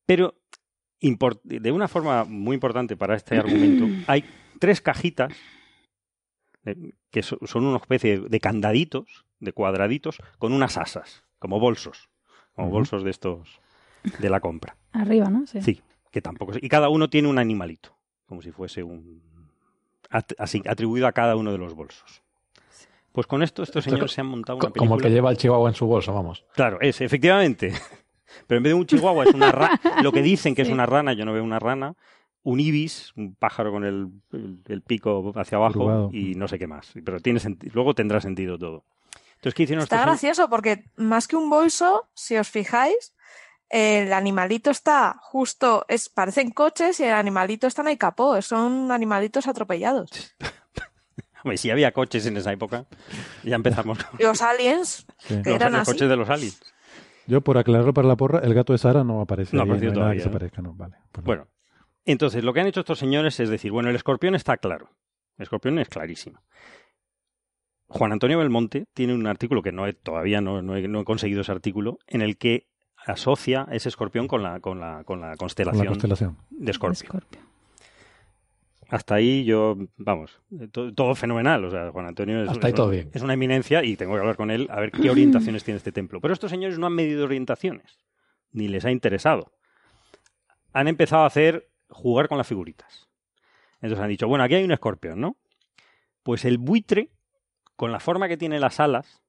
Pero 0.06 0.36
de 1.02 1.72
una 1.72 1.88
forma 1.88 2.24
muy 2.24 2.54
importante 2.56 2.96
para 2.96 3.16
este 3.16 3.38
argumento, 3.38 3.88
hay 4.08 4.24
tres 4.60 4.82
cajitas 4.82 5.34
eh, 6.66 6.94
que 7.12 7.22
so- 7.24 7.40
son 7.46 7.66
una 7.66 7.78
especie 7.78 8.20
de 8.22 8.40
candaditos, 8.40 9.26
de 9.40 9.52
cuadraditos, 9.52 10.18
con 10.40 10.54
unas 10.54 10.78
asas, 10.78 11.24
como 11.40 11.60
bolsos, 11.60 12.10
como 12.56 12.70
bolsos 12.70 13.04
de 13.04 13.12
estos 13.12 13.60
de 14.20 14.30
la 14.30 14.40
compra. 14.40 14.78
Arriba, 14.94 15.30
¿no? 15.30 15.46
Sí. 15.46 15.62
Sí, 15.62 15.82
que 16.12 16.22
tampoco. 16.22 16.54
Y 16.62 16.70
cada 16.70 16.90
uno 16.90 17.10
tiene 17.10 17.28
un 17.28 17.38
animalito, 17.38 17.95
como 18.28 18.42
si 18.42 18.52
fuese 18.52 18.84
un. 18.84 19.22
así, 20.38 20.62
atribuido 20.68 21.08
a 21.08 21.12
cada 21.12 21.36
uno 21.36 21.52
de 21.52 21.58
los 21.58 21.74
bolsos. 21.74 22.22
Pues 23.12 23.28
con 23.28 23.44
esto 23.44 23.64
estos 23.64 23.80
Esto 23.86 23.92
señores 23.92 24.12
se 24.12 24.22
han 24.22 24.28
montado 24.28 24.58
una 24.58 24.70
Como 24.72 24.96
el 24.96 25.00
que 25.00 25.04
película- 25.04 25.10
lleva 25.10 25.32
el 25.32 25.38
chihuahua 25.38 25.70
en 25.70 25.76
su 25.76 25.86
bolsa, 25.86 26.12
vamos. 26.12 26.46
Claro, 26.54 26.80
es, 26.82 27.00
efectivamente. 27.02 27.72
Pero 28.48 28.58
en 28.58 28.64
vez 28.64 28.72
de 28.72 28.74
un 28.74 28.86
chihuahua 28.86 29.24
es 29.24 29.34
una 29.34 29.52
rana. 29.52 29.80
Lo 30.04 30.12
que 30.12 30.22
dicen 30.22 30.54
que 30.56 30.64
es 30.64 30.70
una 30.70 30.86
rana, 30.86 31.14
yo 31.14 31.24
no 31.26 31.32
veo 31.32 31.44
una 31.44 31.60
rana. 31.60 31.96
Un 32.44 32.60
ibis, 32.60 33.14
un 33.16 33.34
pájaro 33.34 33.72
con 33.72 33.86
el, 33.86 34.10
el- 34.34 34.60
el 34.68 34.82
pico 34.82 35.32
hacia 35.36 35.58
abajo 35.58 35.80
Curvado. 35.80 36.10
y 36.12 36.36
no 36.36 36.48
sé 36.48 36.60
qué 36.60 36.68
más. 36.68 36.92
Pero 37.06 37.20
tiene 37.22 37.40
luego 37.74 37.96
tendrá 37.96 38.20
sentido 38.22 38.60
todo. 38.60 38.84
Entonces, 39.36 39.54
¿qué 39.56 39.64
hicieron 39.64 39.84
Está 39.84 39.96
estos 39.98 40.08
gracioso 40.08 40.50
porque 40.50 40.84
más 40.98 41.28
que 41.28 41.36
un 41.38 41.50
bolso, 41.50 42.08
si 42.14 42.36
os 42.38 42.50
fijáis, 42.50 43.16
el 43.70 44.14
animalito 44.14 44.70
está 44.70 45.18
justo, 45.22 45.86
es, 45.88 46.10
parecen 46.10 46.52
coches 46.52 47.00
y 47.00 47.04
el 47.04 47.14
animalito 47.14 47.68
está 47.68 47.82
en 47.82 47.90
el 47.90 47.98
capó, 47.98 48.42
son 48.42 48.92
animalitos 48.92 49.48
atropellados. 49.48 50.10
Hombre, 51.44 51.58
si 51.58 51.70
había 51.70 51.92
coches 51.92 52.26
en 52.26 52.38
esa 52.38 52.52
época, 52.52 52.86
ya 53.44 53.56
empezamos 53.56 54.04
con 54.04 54.20
Los 54.26 54.42
aliens, 54.42 55.06
Sí. 55.20 55.42
que 55.44 55.50
los, 55.52 55.56
eran 55.56 55.72
los 55.74 55.82
así. 55.82 55.92
coches 55.92 56.10
de 56.10 56.16
los 56.16 56.30
aliens. 56.30 56.60
Yo, 57.28 57.42
por 57.42 57.58
aclararlo 57.58 57.94
para 57.94 58.08
la 58.08 58.16
porra, 58.16 58.40
el 58.40 58.54
gato 58.54 58.74
de 58.74 58.80
Sara 58.80 59.04
no 59.04 59.22
aparece. 59.22 59.56
No 59.56 59.64
apareció 59.64 59.90
hay 59.90 59.96
nada 59.96 60.12
que 60.14 60.20
todavía, 60.20 60.24
se 60.24 60.30
¿no? 60.30 60.34
parezca, 60.34 60.62
no, 60.62 60.74
vale. 60.76 60.96
pues 61.12 61.24
no. 61.24 61.26
Bueno, 61.26 61.48
entonces 62.06 62.44
lo 62.44 62.54
que 62.54 62.60
han 62.62 62.68
hecho 62.68 62.82
estos 62.82 63.00
señores 63.00 63.40
es 63.40 63.50
decir, 63.50 63.72
bueno, 63.72 63.90
el 63.90 63.96
escorpión 63.96 64.36
está 64.36 64.58
claro. 64.58 64.92
El 65.38 65.44
escorpión 65.44 65.80
es 65.80 65.90
clarísimo. 65.90 66.42
Juan 67.88 68.12
Antonio 68.12 68.38
Belmonte 68.40 68.86
tiene 68.94 69.14
un 69.14 69.26
artículo 69.28 69.62
que 69.62 69.72
no 69.72 69.86
he, 69.88 69.94
todavía 69.94 70.42
no, 70.42 70.62
no 70.62 70.76
he, 70.76 70.88
no 70.88 71.02
he 71.02 71.06
conseguido 71.06 71.42
ese 71.42 71.52
artículo, 71.52 72.00
en 72.08 72.22
el 72.22 72.38
que 72.38 72.68
asocia 73.06 73.68
ese 73.72 73.90
escorpión 73.90 74.28
con 74.28 74.42
la, 74.44 74.60
con 74.60 74.80
la, 74.80 75.04
con 75.04 75.22
la 75.22 75.30
Con 75.30 75.38
constelación, 75.38 75.86
la 75.86 75.90
constelación. 75.92 76.38
de 76.50 76.72
Escorpio. 76.72 77.04
Escorpio. 77.04 77.40
Hasta 78.90 79.16
ahí 79.16 79.44
yo, 79.46 79.76
vamos, 79.98 80.40
to- 80.72 80.94
todo, 80.94 81.16
fenomenal. 81.16 81.66
O 81.66 81.72
sea, 81.72 81.92
Juan 81.92 82.06
Antonio 82.06 82.44
es, 82.44 82.50
Hasta 82.50 82.68
ahí 82.68 82.72
es 82.72 82.76
todo 82.76 82.88
una- 82.88 82.96
bien. 82.96 83.10
es 83.14 83.22
una 83.24 83.34
eminencia 83.34 83.84
y 83.84 83.96
tengo 83.98 84.14
que 84.14 84.20
hablar 84.20 84.36
con 84.38 84.52
él 84.52 84.68
a 84.72 84.80
ver 84.80 84.92
qué 84.92 85.10
orientaciones 85.10 85.64
tiene 85.64 85.78
este 85.78 85.92
templo. 85.92 86.22
Pero 86.22 86.34
estos 86.34 86.52
señores 86.52 86.78
no 86.78 86.86
han 86.86 86.94
medido 86.94 87.26
orientaciones, 87.26 87.98
ni 88.52 88.68
les 88.68 88.86
ha 88.86 88.92
interesado. 88.92 89.52
Han 90.74 90.88
empezado 90.88 91.24
a 91.24 91.28
hacer 91.28 91.68
jugar 91.90 92.28
con 92.28 92.38
las 92.38 92.48
figuritas. 92.48 93.08
Entonces 93.82 94.04
han 94.04 94.10
dicho, 94.10 94.28
bueno, 94.28 94.44
aquí 94.44 94.56
hay 94.56 94.64
un 94.64 94.72
escorpión, 94.72 95.20
¿no? 95.20 95.36
Pues 96.22 96.46
el 96.46 96.58
buitre, 96.60 97.10
con 97.76 97.92
la 97.92 98.00
forma 98.00 98.28
que 98.28 98.38
tiene 98.38 98.60
las 98.60 98.80
alas, 98.80 99.22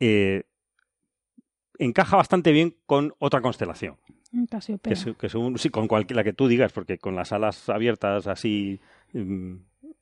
eh, 0.00 0.44
encaja 1.84 2.16
bastante 2.16 2.52
bien 2.52 2.76
con 2.86 3.14
otra 3.18 3.40
constelación. 3.40 3.96
Un 4.32 4.46
Casiopea. 4.46 4.94
Que, 4.94 5.14
que 5.14 5.28
según, 5.28 5.58
sí, 5.58 5.68
con 5.70 5.88
cualquiera 5.88 6.20
la 6.20 6.24
que 6.24 6.32
tú 6.32 6.48
digas, 6.48 6.72
porque 6.72 6.98
con 6.98 7.14
las 7.14 7.32
alas 7.32 7.68
abiertas 7.68 8.26
así 8.26 8.80
mm, 9.12 9.54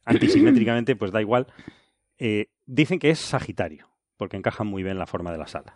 antisimétricamente, 0.05 0.97
pues 0.97 1.13
da 1.13 1.21
igual. 1.21 1.47
Eh, 2.19 2.47
dicen 2.67 2.99
que 2.99 3.11
es 3.11 3.19
Sagitario, 3.19 3.89
porque 4.17 4.37
encaja 4.37 4.65
muy 4.65 4.83
bien 4.83 4.99
la 4.99 5.07
forma 5.07 5.33
de 5.33 5.39
las 5.39 5.55
alas. 5.55 5.75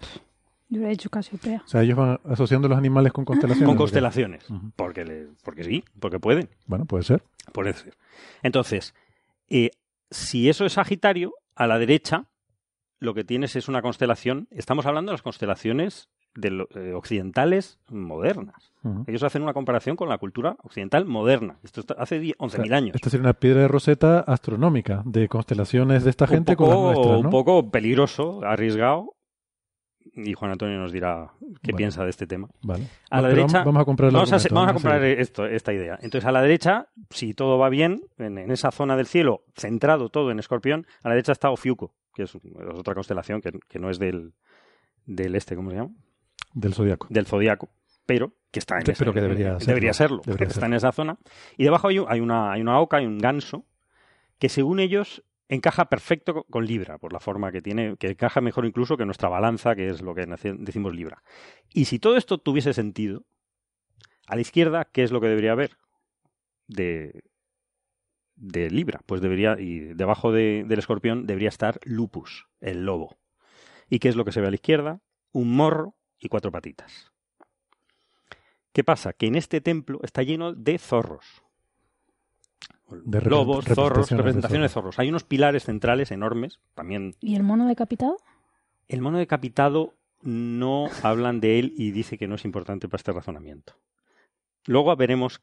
Yo 0.69 0.81
le 0.81 0.87
he 0.87 0.91
dicho 0.91 1.11
Casiopea. 1.11 1.63
O 1.65 1.69
sea, 1.69 1.83
ellos 1.83 1.97
van 1.97 2.21
asociando 2.25 2.69
los 2.69 2.79
animales 2.79 3.13
con 3.13 3.25
constelaciones. 3.25 3.69
Con 3.69 3.77
constelaciones, 3.77 4.45
porque, 4.77 5.05
le- 5.05 5.29
porque 5.43 5.65
sí, 5.65 5.85
porque 6.01 6.19
pueden. 6.19 6.49
Bueno, 6.67 6.85
puede 6.87 7.05
ser. 7.05 7.23
Puede 7.53 7.73
ser. 7.75 7.97
Entonces, 8.43 8.95
eh, 9.49 9.71
si 10.11 10.49
eso 10.49 10.65
es 10.65 10.73
Sagitario, 10.75 11.35
a 11.55 11.67
la 11.67 11.79
derecha 11.79 12.27
lo 13.05 13.15
que 13.15 13.25
tienes 13.25 13.55
es 13.57 13.69
una 13.69 13.83
constelación. 13.83 14.49
Estamos 14.51 14.87
hablando 14.87 15.11
de 15.11 15.15
las 15.15 15.23
constelaciones 15.23 16.09
de 16.35 16.51
lo- 16.51 16.69
eh, 16.75 16.93
occidentales 16.95 17.79
modernas. 17.89 18.73
Ellos 19.07 19.23
hacen 19.23 19.43
una 19.43 19.53
comparación 19.55 19.95
con 19.97 20.09
la 20.09 20.19
cultura 20.19 20.57
occidental 20.65 21.05
moderna. 21.07 21.59
Esto 21.63 21.81
está- 21.81 21.95
hace 21.95 22.19
die- 22.19 22.35
O 22.39 22.45
11.000 22.47 22.69
sea, 22.69 22.77
años. 22.77 22.95
Esta 22.97 23.09
sería 23.11 23.23
una 23.25 23.33
piedra 23.35 23.61
de 23.63 23.69
roseta 23.69 24.21
astronómica 24.21 25.03
de 25.05 25.29
constelaciones 25.29 26.03
de 26.05 26.11
esta 26.11 26.27
gente 26.27 26.57
poco, 26.57 26.65
con 26.71 26.75
las 26.75 26.95
nuestras, 26.97 27.21
¿no? 27.23 27.29
un 27.29 27.31
poco 27.31 27.71
peligroso, 27.71 28.41
arriesgado. 28.45 29.15
Y 30.17 30.35
Juan 30.35 30.53
Antonio 30.53 30.79
nos 30.79 30.93
dirá 30.93 31.33
qué 31.63 31.73
Bueno. 31.73 31.77
piensa 31.79 32.05
de 32.05 32.11
este 32.11 32.27
tema. 32.27 32.49
Vale. 32.63 32.87
A 33.11 33.21
la 33.23 33.29
derecha, 33.29 33.65
vamos, 33.65 33.81
a 33.83 33.85
comprar 33.85 34.13
Vamos 34.13 34.33
a, 34.33 34.55
vamos 34.55 34.73
comprar 34.75 35.03
esto, 35.03 35.47
esta 35.47 35.73
idea. 35.73 35.99
Entonces, 36.03 36.27
a 36.29 36.31
la 36.33 36.43
derecha, 36.43 36.89
si 37.11 37.33
todo 37.35 37.59
va 37.59 37.69
bien, 37.69 38.03
en, 38.19 38.39
en 38.39 38.51
esa 38.51 38.71
zona 38.71 38.97
del 38.97 39.07
cielo, 39.07 39.43
centrado 39.57 40.11
todo 40.11 40.31
en 40.31 40.39
Escorpión, 40.39 40.87
a 41.03 41.09
la 41.09 41.15
derecha 41.15 41.33
está 41.33 41.51
Ofiuco, 41.51 41.95
que 42.15 42.23
es, 42.25 42.35
es 42.35 42.41
otra 42.75 42.95
constelación 42.95 43.41
que, 43.41 43.53
que 43.69 43.79
no 43.79 43.91
es 43.91 43.99
del, 43.99 44.33
del 45.07 45.35
este, 45.35 45.57
¿cómo 45.57 45.71
se 45.71 45.77
llama? 45.77 45.91
Del 46.53 46.75
zodiaco. 46.75 47.07
Del 47.11 47.27
zodiaco, 47.27 47.69
pero 48.07 48.33
que 48.51 48.61
está 48.61 48.77
en 48.77 48.83
ese- 48.91 48.99
pero 48.99 49.12
que 49.12 49.21
debería 49.21 49.49
serlo. 49.59 49.67
debería 49.67 49.93
serlo, 49.93 50.23
Debería 50.25 50.49
está 50.49 50.67
en 50.67 50.75
esa 50.75 50.93
zona. 50.93 51.19
Y 51.57 51.65
debajo 51.65 51.89
hay, 51.89 51.99
un- 51.99 52.07
hay 52.09 52.21
una, 52.21 52.53
hay 52.53 52.61
una 52.61 52.79
oca, 52.81 52.99
hay 52.99 53.07
un 53.07 53.19
ganso, 53.19 53.67
que 54.39 54.49
según 54.49 54.79
ellos 54.81 55.25
encaja 55.49 55.87
perfecto 55.91 56.33
co- 56.35 56.45
con 56.45 56.65
Libra, 56.67 56.99
por 56.99 57.12
la 57.12 57.21
forma 57.21 57.51
que 57.53 57.61
tiene, 57.61 57.97
que 57.99 58.09
encaja 58.11 58.41
mejor 58.41 58.65
incluso 58.67 58.97
que 58.97 59.05
nuestra 59.05 59.29
balanza, 59.29 59.75
que 59.75 59.89
es 59.91 60.01
lo 60.03 60.15
que 60.15 60.27
decimos 60.59 60.95
Libra. 60.95 61.23
Y 61.73 61.85
si 61.87 61.99
todo 61.99 62.17
esto 62.17 62.39
tuviese 62.39 62.73
sentido, 62.73 63.25
a 64.27 64.37
la 64.37 64.41
izquierda, 64.41 64.87
¿qué 64.91 65.03
es 65.03 65.12
lo 65.12 65.21
que 65.21 65.29
debería 65.29 65.53
haber? 65.53 65.77
De, 66.67 67.25
de 68.37 68.70
Libra. 68.70 69.01
Pues 69.07 69.20
debería, 69.20 69.57
y 69.59 69.80
debajo 69.95 70.32
de- 70.32 70.64
del 70.66 70.78
escorpión 70.78 71.26
debería 71.26 71.49
estar 71.49 71.78
Lupus, 71.85 72.47
el 72.61 72.85
lobo. 72.85 73.16
¿Y 73.89 73.99
qué 73.99 74.09
es 74.09 74.16
lo 74.16 74.24
que 74.24 74.32
se 74.32 74.41
ve 74.41 74.47
a 74.49 74.51
la 74.51 74.57
izquierda? 74.57 75.01
Un 75.32 75.55
morro 75.55 75.95
y 76.18 76.28
cuatro 76.28 76.51
patitas. 76.51 77.12
¿Qué 78.72 78.82
pasa? 78.82 79.12
Que 79.12 79.26
en 79.26 79.37
este 79.37 79.61
templo 79.61 80.01
está 80.03 80.22
lleno 80.22 80.53
de 80.53 80.78
zorros. 80.78 81.43
De 82.91 83.20
Lobos, 83.22 83.64
zorros, 83.64 84.11
representaciones 84.11 84.62
de 84.62 84.68
de 84.68 84.68
zorros. 84.68 84.99
Hay 84.99 85.09
unos 85.09 85.24
pilares 85.24 85.64
centrales 85.64 86.11
enormes, 86.11 86.61
también 86.74 87.14
¿Y 87.20 87.35
el 87.35 87.43
mono 87.43 87.66
decapitado? 87.66 88.18
el 88.89 89.01
mono 89.01 89.18
decapitado 89.18 89.95
no 90.22 90.89
hablan 91.03 91.41
de 91.41 91.59
él 91.59 91.72
y 91.76 91.91
dice 91.93 92.18
que 92.18 92.28
no 92.28 92.35
es 92.35 92.45
importante 92.45 92.89
para 92.89 92.99
este 93.01 93.12
razonamiento. 93.12 93.74
Luego 94.66 94.95
veremos. 94.97 95.41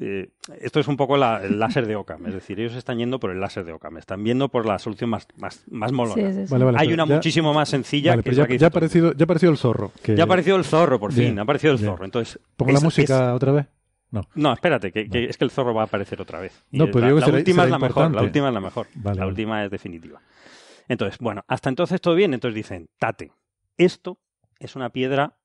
Eh, 0.00 0.28
esto 0.60 0.78
es 0.80 0.88
un 0.88 0.96
poco 0.96 1.16
la- 1.16 1.42
el 1.42 1.58
láser 1.58 1.86
de 1.86 1.96
Ockham, 1.96 2.26
es 2.26 2.34
decir, 2.34 2.60
ellos 2.60 2.74
están 2.74 2.98
yendo 2.98 3.18
por 3.18 3.30
el 3.30 3.40
láser 3.40 3.64
de 3.64 3.72
Ockham, 3.72 3.96
están 3.98 4.22
viendo 4.22 4.48
por 4.48 4.66
la 4.66 4.78
solución 4.78 5.10
más, 5.10 5.26
más, 5.36 5.64
más 5.70 5.90
molona. 5.92 6.14
Sí, 6.30 6.32
sí, 6.40 6.46
sí. 6.46 6.52
Vale, 6.52 6.64
vale, 6.66 6.78
Hay 6.80 6.92
una 6.92 7.06
ya- 7.06 7.14
muchísimo 7.14 7.52
más 7.54 7.68
sencilla 7.70 8.12
Vale, 8.12 8.22
que 8.22 8.32
ya, 8.34 8.46
ya 8.48 8.66
ha 8.66 8.68
aparecido, 8.68 9.12
ya 9.12 9.22
ha 9.22 9.24
aparecido 9.24 9.52
el 9.52 9.58
zorro. 9.58 9.92
que- 10.02 10.14
Ya 10.16 10.22
ha 10.22 10.26
aparecido 10.26 10.56
el 10.56 10.64
zorro, 10.64 11.00
por 11.00 11.12
Bien, 11.14 11.30
fin, 11.30 11.38
ha 11.38 11.42
aparecido 11.42 11.72
el 11.72 11.78
bien. 11.78 11.90
zorro. 11.90 12.04
Entonces, 12.04 12.38
Pongo 12.56 12.70
es- 12.72 12.74
la 12.74 12.80
música 12.84 13.30
es- 13.30 13.34
otra 13.36 13.52
vez. 13.52 13.66
no, 14.34 14.52
espérate, 14.52 14.92
que, 14.92 15.08
que 15.08 15.24
es 15.24 15.36
que 15.38 15.44
el 15.44 15.50
zorro 15.50 15.72
va 15.74 15.82
a 15.82 15.84
aparecer 15.86 16.20
otra 16.20 16.40
vez. 16.40 16.64
Y 16.70 16.78
No, 16.78 16.86
pero 16.86 17.00
la, 17.00 17.06
digo 17.06 17.16
que 17.16 17.20
la 17.20 17.26
será- 17.26 17.38
última 17.38 17.54
será 17.56 17.64
es 17.64 17.70
la 17.70 17.78
mejor, 17.88 18.14
la 18.14 18.22
última 18.22 18.48
es 18.48 18.54
la 18.54 18.60
mejor. 18.60 18.86
Vale, 18.94 19.16
la 19.16 19.20
vale. 19.22 19.30
última 19.30 19.64
es 19.64 19.70
definitiva. 19.70 20.20
Entonces, 20.88 21.18
bueno, 21.20 21.44
hasta 21.46 21.68
entonces 21.68 22.00
todo 22.00 22.14
bien. 22.14 22.34
Entonces 22.34 22.54
dicen, 22.56 22.88
tate, 22.98 23.32
esto 23.76 24.18
es 24.58 24.74
una 24.76 24.90
piedra 24.90 25.36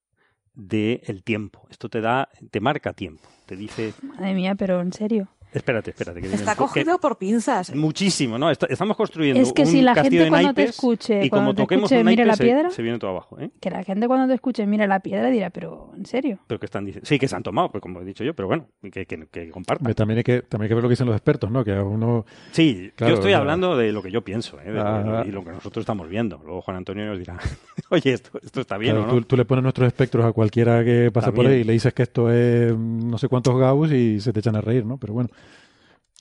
del 0.56 1.24
tiempo. 1.24 1.68
Esto 1.70 1.90
te 1.90 2.02
da, 2.02 2.30
te 2.52 2.60
marca 2.60 2.94
tiempo. 2.94 3.28
Te 3.46 3.56
dice, 3.56 3.94
Madre 4.02 4.34
mía, 4.34 4.56
pero 4.56 4.82
en 4.82 4.94
serio. 4.94 5.28
Espérate, 5.56 5.90
espérate. 5.92 6.22
Que 6.22 6.28
Está 6.34 6.56
cogido 6.56 7.00
por 7.00 7.18
pinzas. 7.18 7.74
Muchísimo, 7.76 8.38
¿no? 8.38 8.50
Est- 8.50 8.64
Estamos 8.70 8.96
construyendo 8.98 9.42
Es 9.42 9.54
que 9.54 9.64
un 9.64 9.68
si 9.68 9.82
la 9.82 9.94
castillo 9.94 10.24
gente 10.24 10.24
de 10.26 10.30
cuando 10.30 10.54
te 10.54 10.64
escuche, 10.64 11.26
y 11.26 11.30
cuando 11.30 11.46
como 11.48 11.56
te 11.56 11.62
toquemos 11.64 11.92
escuche, 11.92 12.00
un 12.02 12.06
mire 12.08 12.24
naipe 12.24 12.28
la 12.28 12.36
se- 12.36 12.44
piedra. 12.44 12.70
Se, 12.70 12.82
viene 12.82 13.00
todo 13.00 13.12
abajo, 13.12 13.40
¿eh? 13.40 13.50
Que 13.60 13.70
la 13.70 13.84
gente 13.84 14.08
cuando 14.08 14.28
te 14.28 14.34
escuche 14.36 14.66
mire 14.68 14.88
la 14.88 15.00
piedra 15.00 15.30
dirá, 15.30 15.50
pero 15.50 15.92
en 15.98 16.06
serio. 16.06 16.40
Pero 16.48 16.60
que 16.60 16.66
están 16.66 16.86
diciendo, 16.86 17.08
sí, 17.08 17.18
que 17.20 17.28
se 17.28 17.36
han 17.36 17.44
tomado, 17.44 17.70
pues 17.72 17.82
como 17.82 18.02
he 18.02 18.06
dicho 18.06 18.24
yo, 18.24 18.34
pero 18.34 18.48
bueno, 18.48 18.68
que, 18.92 19.06
que, 19.06 19.28
que 19.28 19.50
compartan. 19.50 19.84
Hombre, 19.86 19.96
También 19.96 20.18
hay, 20.18 20.24
que, 20.24 20.42
también 20.42 20.64
hay 20.64 20.70
que 20.70 20.76
ver 20.76 20.84
lo 20.84 20.90
que 20.90 20.94
dicen 20.94 21.08
los 21.08 21.16
expertos, 21.16 21.50
¿no? 21.52 21.64
Que 21.64 21.74
a 21.74 21.84
uno... 21.84 22.26
Sí, 22.52 22.92
Claro, 22.96 23.14
yo 23.14 23.16
estoy 23.20 23.34
hablando 23.34 23.76
de 23.78 23.92
lo 23.92 24.02
que 24.02 24.12
yo 24.12 24.22
pienso 24.24 24.60
¿eh? 24.62 24.66
de 24.66 24.72
lo- 24.74 24.86
Ah. 24.86 25.24
y 25.26 25.32
lo 25.32 25.44
que 25.44 25.52
nosotros 25.52 25.82
estamos 25.84 26.08
viendo. 26.10 26.40
Luego 26.44 26.62
Juan 26.62 26.78
Antonio 26.78 27.06
nos 27.06 27.18
dirá, 27.20 27.38
oye, 27.90 28.14
esto, 28.14 28.40
esto 28.44 28.62
está 28.62 28.78
bien 28.78 28.96
claro, 28.96 29.10
o 29.10 29.14
no. 29.16 29.20
tú, 29.22 29.26
tú 29.28 29.38
le 29.38 29.46
pones 29.46 29.64
nuestros 29.64 29.88
espectros 29.88 30.26
a 30.26 30.32
cualquiera 30.32 30.84
que 30.84 31.10
pasa 31.12 31.32
por 31.32 31.46
ahí 31.48 31.62
y 31.62 31.64
le 31.64 31.74
dices 31.74 31.94
que 31.94 32.04
esto 32.04 32.32
es 32.32 32.76
no 32.76 33.18
sé 33.18 33.28
cuántos 33.28 33.58
Gauss 33.58 33.92
y 33.92 34.20
se 34.20 34.32
te 34.34 34.40
echan 34.40 34.56
a 34.56 34.62
reír, 34.62 34.86
¿no? 34.86 34.98
Pero 34.98 35.14
bueno, 35.14 35.30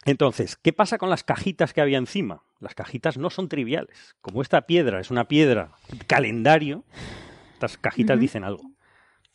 Entonces, 0.05 0.57
¿qué 0.57 0.73
pasa 0.73 0.99
con 0.99 1.11
las 1.11 1.25
cajitas 1.25 1.73
que 1.73 1.81
había 1.81 1.99
encima? 1.99 2.43
Las 2.61 2.75
cajitas 2.75 3.17
no 3.17 3.31
son 3.31 3.49
triviales. 3.49 4.15
Como 4.21 4.43
esta 4.43 4.63
piedra 4.63 5.01
es 5.01 5.11
una 5.11 5.27
piedra 5.27 5.73
calendario, 6.07 6.85
estas 7.55 7.79
cajitas 7.79 8.21
dicen 8.21 8.45
algo. 8.45 8.71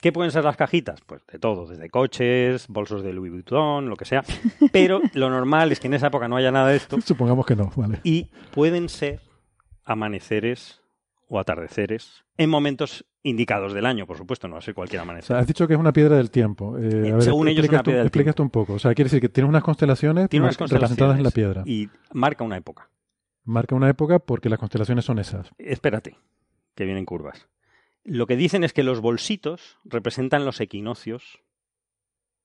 ¿Qué 0.01 0.13
pueden 0.13 0.32
ser 0.32 0.45
las 0.45 0.55
cajitas? 0.55 1.01
Pues 1.01 1.26
de 1.28 1.39
todo, 1.39 1.67
desde 1.67 1.89
coches, 1.89 2.67
bolsos 2.70 3.03
de 3.03 3.11
Louis 3.11 3.32
Vuitton, 3.32 3.89
lo 3.89 3.97
que 3.97 4.05
sea. 4.05 4.24
Pero 4.72 5.01
lo 5.13 5.30
normal 5.30 5.72
es 5.72 5.80
que 5.80 5.88
en 5.88 5.95
esa 5.95 6.07
época 6.07 6.28
no 6.28 6.38
haya 6.38 6.51
nada 6.51 6.70
de 6.70 6.78
esto 6.78 6.99
supongamos 7.01 7.45
que 7.45 7.55
no, 7.55 7.72
¿vale? 7.76 7.99
y 8.03 8.30
pueden 8.51 8.88
ser 8.88 9.22
amaneceres 9.84 10.82
o 11.28 11.39
atardeceres 11.39 12.24
en 12.38 12.49
momentos 12.49 13.05
indicados 13.24 13.74
del 13.74 13.86
año, 13.86 14.05
por 14.07 14.17
supuesto, 14.17 14.47
no 14.47 14.53
va 14.53 14.59
a 14.59 14.61
ser 14.61 14.74
cualquier 14.74 14.99
O 15.01 15.03
amanecer. 15.03 15.28
sea, 15.28 15.39
has 15.39 15.47
dicho 15.47 15.67
que 15.67 15.74
es 15.74 15.80
una 15.80 15.91
piedra 15.93 16.15
del 16.17 16.32
tiempo. 16.32 16.78
Eh, 16.78 16.82
Eh, 17.07 17.11
a 17.11 17.15
ver, 17.15 17.22
según 17.24 17.47
ellos 17.49 17.65
es 17.65 17.70
una 17.72 17.84
piedra 17.84 17.99
del 17.99 18.07
explica 18.07 18.24
tiempo. 18.26 18.30
esto 18.32 18.43
un 18.43 18.49
poco. 18.49 18.74
O 18.74 18.80
sea, 18.80 18.93
quiere 18.95 19.07
decir 19.09 19.20
que 19.22 19.30
tiene 19.30 19.49
unas 19.49 19.63
constelaciones, 19.63 20.30
Tiene 20.30 20.45
unas 20.45 20.59
mar- 20.59 20.70
representadas 20.70 21.17
en 21.17 21.24
la 21.24 21.32
piedra. 21.32 21.63
y 21.65 21.89
marca 22.13 22.43
una 22.43 22.57
época. 22.57 22.89
Marca 23.43 23.76
una 23.76 23.89
época 23.89 24.20
porque 24.20 24.47
las 24.49 24.59
constelaciones 24.59 25.05
son 25.05 25.20
esas. 25.20 25.49
Espérate, 25.57 26.15
que 26.76 26.86
vienen 26.86 27.05
curvas. 27.05 27.49
Lo 28.05 28.26
que 28.28 28.36
dicen 28.38 28.63
es 28.63 28.72
que 28.74 28.84
los 28.84 29.01
bolsitos 29.01 29.78
representan 29.84 30.45
los 30.45 30.61
equinoccios, 30.61 31.39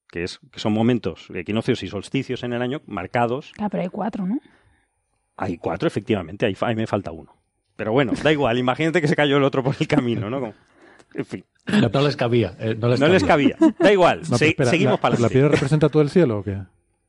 que, 0.08 0.24
es, 0.24 0.40
que 0.50 0.58
son 0.60 0.72
momentos, 0.72 1.28
equinoccios 1.32 1.82
y 1.82 1.88
solsticios 1.88 2.42
en 2.42 2.52
el 2.52 2.62
año, 2.62 2.82
marcados. 2.86 3.52
Ah, 3.58 3.68
pero 3.70 3.82
hay 3.84 3.88
cuatro, 3.90 4.26
¿no? 4.26 4.40
Hay 5.36 5.56
cuatro, 5.58 5.86
efectivamente, 5.88 6.46
ahí 6.46 6.74
me 6.76 6.86
falta 6.86 7.12
uno. 7.12 7.36
Pero 7.76 7.92
bueno, 7.92 8.12
da 8.22 8.30
igual, 8.32 8.58
imagínate 8.58 9.00
que 9.00 9.08
se 9.08 9.16
cayó 9.16 9.36
el 9.36 9.42
otro 9.44 9.62
por 9.62 9.74
el 9.78 9.88
camino, 9.88 10.30
¿no? 10.30 10.40
Como- 10.40 10.54
en 11.14 11.24
fin, 11.24 11.44
No, 11.66 11.88
no 11.88 12.00
les 12.02 12.16
cabía. 12.16 12.54
eh, 12.58 12.76
no 12.78 12.88
les 12.88 12.98
no 13.00 13.08
les 13.08 13.22
cabía. 13.24 13.56
Da 13.78 13.92
igual, 13.92 14.22
No, 14.28 14.36
se- 14.38 14.48
espera, 14.48 14.70
seguimos 14.70 14.94
la, 14.94 15.00
para 15.00 15.12
¿La 15.12 15.16
adelante. 15.16 15.32
piedra 15.34 15.48
representa 15.48 15.88
todo 15.88 16.02
el 16.02 16.10
cielo 16.10 16.38
o 16.38 16.42
qué? 16.42 16.58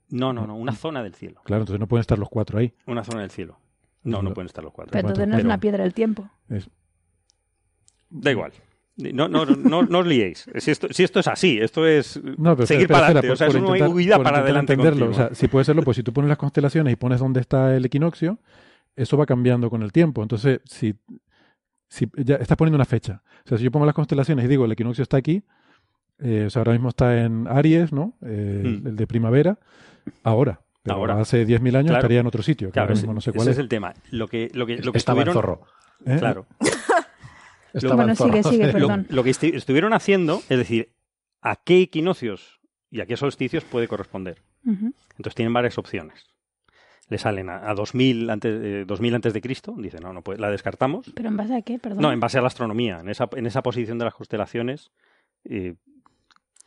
No, 0.09 0.31
no, 0.33 0.45
no, 0.45 0.55
una 0.55 0.73
zona 0.73 1.01
del 1.03 1.15
cielo. 1.15 1.41
Claro, 1.43 1.63
entonces 1.63 1.79
no 1.79 1.87
pueden 1.87 2.01
estar 2.01 2.17
los 2.19 2.29
cuatro 2.29 2.59
ahí. 2.59 2.73
Una 2.85 3.03
zona 3.03 3.21
del 3.21 3.31
cielo. 3.31 3.57
No, 4.03 4.21
no 4.21 4.33
pueden 4.35 4.45
estar 4.45 4.63
los 4.63 4.71
cuatro. 4.73 4.91
Pero 4.91 5.07
entonces 5.07 5.27
no 5.27 5.37
es 5.37 5.43
una 5.43 5.59
piedra 5.59 5.83
del 5.83 5.93
tiempo. 5.95 6.29
Es- 6.49 6.69
Da 8.09 8.31
igual. 8.31 8.51
No, 8.97 9.27
no, 9.27 9.45
no, 9.45 9.83
no 9.83 9.99
os 9.99 10.05
liéis. 10.07 10.45
Si 10.59 10.71
esto, 10.71 10.87
si 10.91 11.03
esto 11.03 11.19
es 11.19 11.27
así, 11.27 11.57
esto 11.59 11.85
es 11.85 12.21
No, 12.37 12.55
pero 12.55 12.65
seguir 12.67 12.83
espera, 12.83 12.97
para 12.99 13.05
adelante. 13.07 13.27
por- 13.27 13.33
o 13.33 13.37
sea, 13.37 13.47
por 13.47 13.55
es 13.57 13.61
una 13.61 13.71
intentar- 13.77 13.95
huida 13.95 14.17
para 14.23 14.37
adelante 14.39 14.73
entenderlo. 14.73 15.05
O 15.05 15.07
continua. 15.09 15.27
sea, 15.29 15.35
si 15.35 15.47
puede 15.47 15.65
serlo, 15.65 15.81
pues 15.83 15.97
si 15.97 16.03
tú 16.03 16.13
pones 16.13 16.29
las 16.29 16.37
constelaciones 16.37 16.93
y 16.93 16.95
pones 16.95 17.19
dónde 17.19 17.41
está 17.41 17.75
el 17.75 17.83
equinoccio, 17.83 18.37
eso 18.95 19.17
va 19.17 19.25
cambiando 19.25 19.69
con 19.69 19.83
el 19.83 19.91
tiempo. 19.91 20.21
Entonces, 20.21 20.61
si 20.65 20.95
si 21.87 22.09
ya 22.17 22.35
estás 22.35 22.57
poniendo 22.57 22.75
una 22.77 22.85
fecha. 22.85 23.21
O 23.45 23.49
sea, 23.49 23.57
si 23.57 23.63
yo 23.63 23.71
pongo 23.71 23.85
las 23.85 23.95
constelaciones 23.95 24.43
y 24.45 24.47
digo 24.47 24.65
el 24.65 24.71
equinoccio 24.71 25.03
está 25.03 25.17
aquí, 25.17 25.43
eh, 26.19 26.45
o 26.47 26.49
sea, 26.49 26.61
ahora 26.61 26.71
mismo 26.73 26.89
está 26.89 27.23
en 27.23 27.47
Aries, 27.47 27.91
¿no? 27.93 28.17
Eh, 28.25 28.63
Hmm. 28.81 28.87
El 28.87 28.95
de 28.95 29.07
primavera, 29.07 29.59
ahora. 30.23 30.61
Pero 30.81 30.97
Ahora. 30.97 31.19
hace 31.19 31.45
10.000 31.47 31.75
años 31.77 31.87
Claro. 31.89 31.97
estaría 31.99 32.19
en 32.19 32.27
otro 32.27 32.43
sitio, 32.43 32.67
que 32.67 32.73
Claro, 32.73 32.85
ahora 32.85 32.93
ese, 32.93 33.01
mismo 33.03 33.13
no 33.15 33.21
sé 33.21 33.31
ese 33.31 33.37
cuál 33.37 33.47
es 33.47 33.53
es. 33.53 33.59
el 33.59 33.69
tema. 33.69 33.93
Lo 34.11 34.27
que, 34.27 34.51
lo 34.53 34.65
que, 34.67 34.77
lo 34.77 34.91
que 34.91 34.97
Estaba 34.99 35.23
en 35.23 35.31
zorro. 35.33 35.61
¿Eh? 36.05 36.15
Claro. 36.19 36.45
Estaba 37.73 37.95
Bueno, 37.95 38.11
en 38.11 38.15
zorro. 38.15 38.31
sigue, 38.43 38.43
sigue, 38.43 38.65
Lo, 38.67 38.71
perdón. 38.73 39.07
lo 39.09 39.23
que 39.23 39.31
estu- 39.31 39.53
estuvieron 39.55 39.93
haciendo 39.93 40.41
es 40.49 40.57
decir, 40.57 40.93
a 41.41 41.55
qué 41.55 41.81
equinoccios 41.81 42.59
y 42.91 43.01
a 43.01 43.05
qué 43.05 43.17
solsticios 43.17 43.63
puede 43.63 43.87
corresponder. 43.87 44.41
Entonces 44.65 45.35
tienen 45.35 45.53
varias 45.53 45.77
opciones. 45.77 46.25
Le 47.07 47.17
salen 47.19 47.49
a, 47.49 47.69
a 47.69 47.73
2000 47.75 48.29
antes, 48.29 48.59
eh, 48.63 48.83
2000 48.87 49.15
antes 49.15 49.33
de 49.33 49.41
Cristo, 49.41 49.75
dicen, 49.77 50.01
no, 50.01 50.11
no 50.13 50.21
puede, 50.23 50.39
la 50.39 50.49
descartamos. 50.49 51.11
¿Pero 51.13 51.29
en 51.29 51.37
base 51.37 51.55
a 51.55 51.61
qué? 51.61 51.77
Perdón. 51.77 52.01
No, 52.01 52.11
en 52.11 52.19
base 52.19 52.37
a 52.39 52.41
la 52.41 52.47
astronomía, 52.47 52.99
en 53.01 53.09
esa, 53.09 53.29
en 53.35 53.45
esa 53.45 53.61
posición 53.61 53.99
de 53.99 54.05
las 54.05 54.15
constelaciones, 54.15 54.91
eh, 55.43 55.75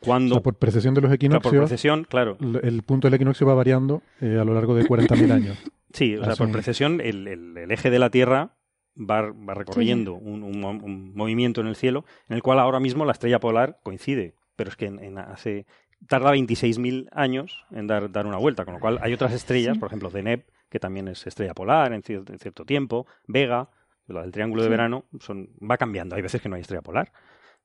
O 0.01 0.05
cuando 0.05 0.35
sea, 0.35 0.43
por 0.43 0.55
precesión 0.55 0.93
de 0.93 1.01
los 1.01 1.09
claro, 1.09 1.17
por 1.19 1.25
equinoccios, 1.39 1.61
precesión, 1.69 2.03
claro, 2.05 2.37
el 2.63 2.83
punto 2.83 3.07
del 3.07 3.15
equinoccio 3.15 3.45
va 3.45 3.53
variando 3.53 4.01
eh, 4.21 4.37
a 4.39 4.45
lo 4.45 4.53
largo 4.53 4.75
de 4.75 4.85
40.000 4.85 5.31
años. 5.31 5.57
sí, 5.93 6.15
o 6.15 6.23
sea, 6.23 6.33
Así. 6.33 6.41
por 6.43 6.51
precesión 6.53 7.01
el, 7.01 7.27
el- 7.27 7.57
el 7.57 7.71
eje 7.71 7.89
de 7.89 7.99
la 7.99 8.09
Tierra 8.09 8.55
va, 8.97 9.23
va 9.33 9.53
recorriendo 9.55 10.13
un, 10.13 10.43
un 10.43 10.59
mo- 10.61 10.69
un 10.71 11.13
movimiento 11.15 11.59
en 11.59 11.67
el 11.67 11.75
cielo, 11.75 12.05
en 12.29 12.37
el 12.37 12.41
cual 12.43 12.59
ahora 12.59 12.79
mismo 12.79 13.03
la 13.03 13.11
estrella 13.11 13.41
polar 13.41 13.79
coincide, 13.83 14.35
pero 14.55 14.69
es 14.69 14.77
que 14.77 14.85
en, 14.85 15.03
en 15.03 15.17
hace 15.17 15.65
tarda 16.07 16.31
26.000 16.31 17.07
años 17.11 17.65
en 17.71 17.87
dar, 17.87 18.11
dar 18.11 18.25
una 18.25 18.37
vuelta, 18.37 18.65
con 18.65 18.75
lo 18.75 18.79
cual 18.79 18.99
hay 19.01 19.13
otras 19.13 19.33
estrellas, 19.33 19.75
Sí. 19.75 19.79
por 19.79 19.87
ejemplo, 19.87 20.09
Deneb, 20.09 20.45
que 20.69 20.79
también 20.79 21.07
es 21.07 21.25
estrella 21.27 21.53
polar 21.53 21.93
en, 21.93 22.01
cier- 22.03 22.29
en 22.31 22.39
cierto 22.39 22.65
tiempo, 22.65 23.05
Vega, 23.27 23.69
la 24.07 24.21
del 24.21 24.31
triángulo 24.31 24.63
de 24.63 24.69
verano, 24.69 25.05
son, 25.19 25.49
va 25.59 25.77
cambiando, 25.77 26.15
hay 26.15 26.21
veces 26.21 26.41
que 26.41 26.49
no 26.49 26.55
hay 26.55 26.61
estrella 26.61 26.81
polar. 26.81 27.11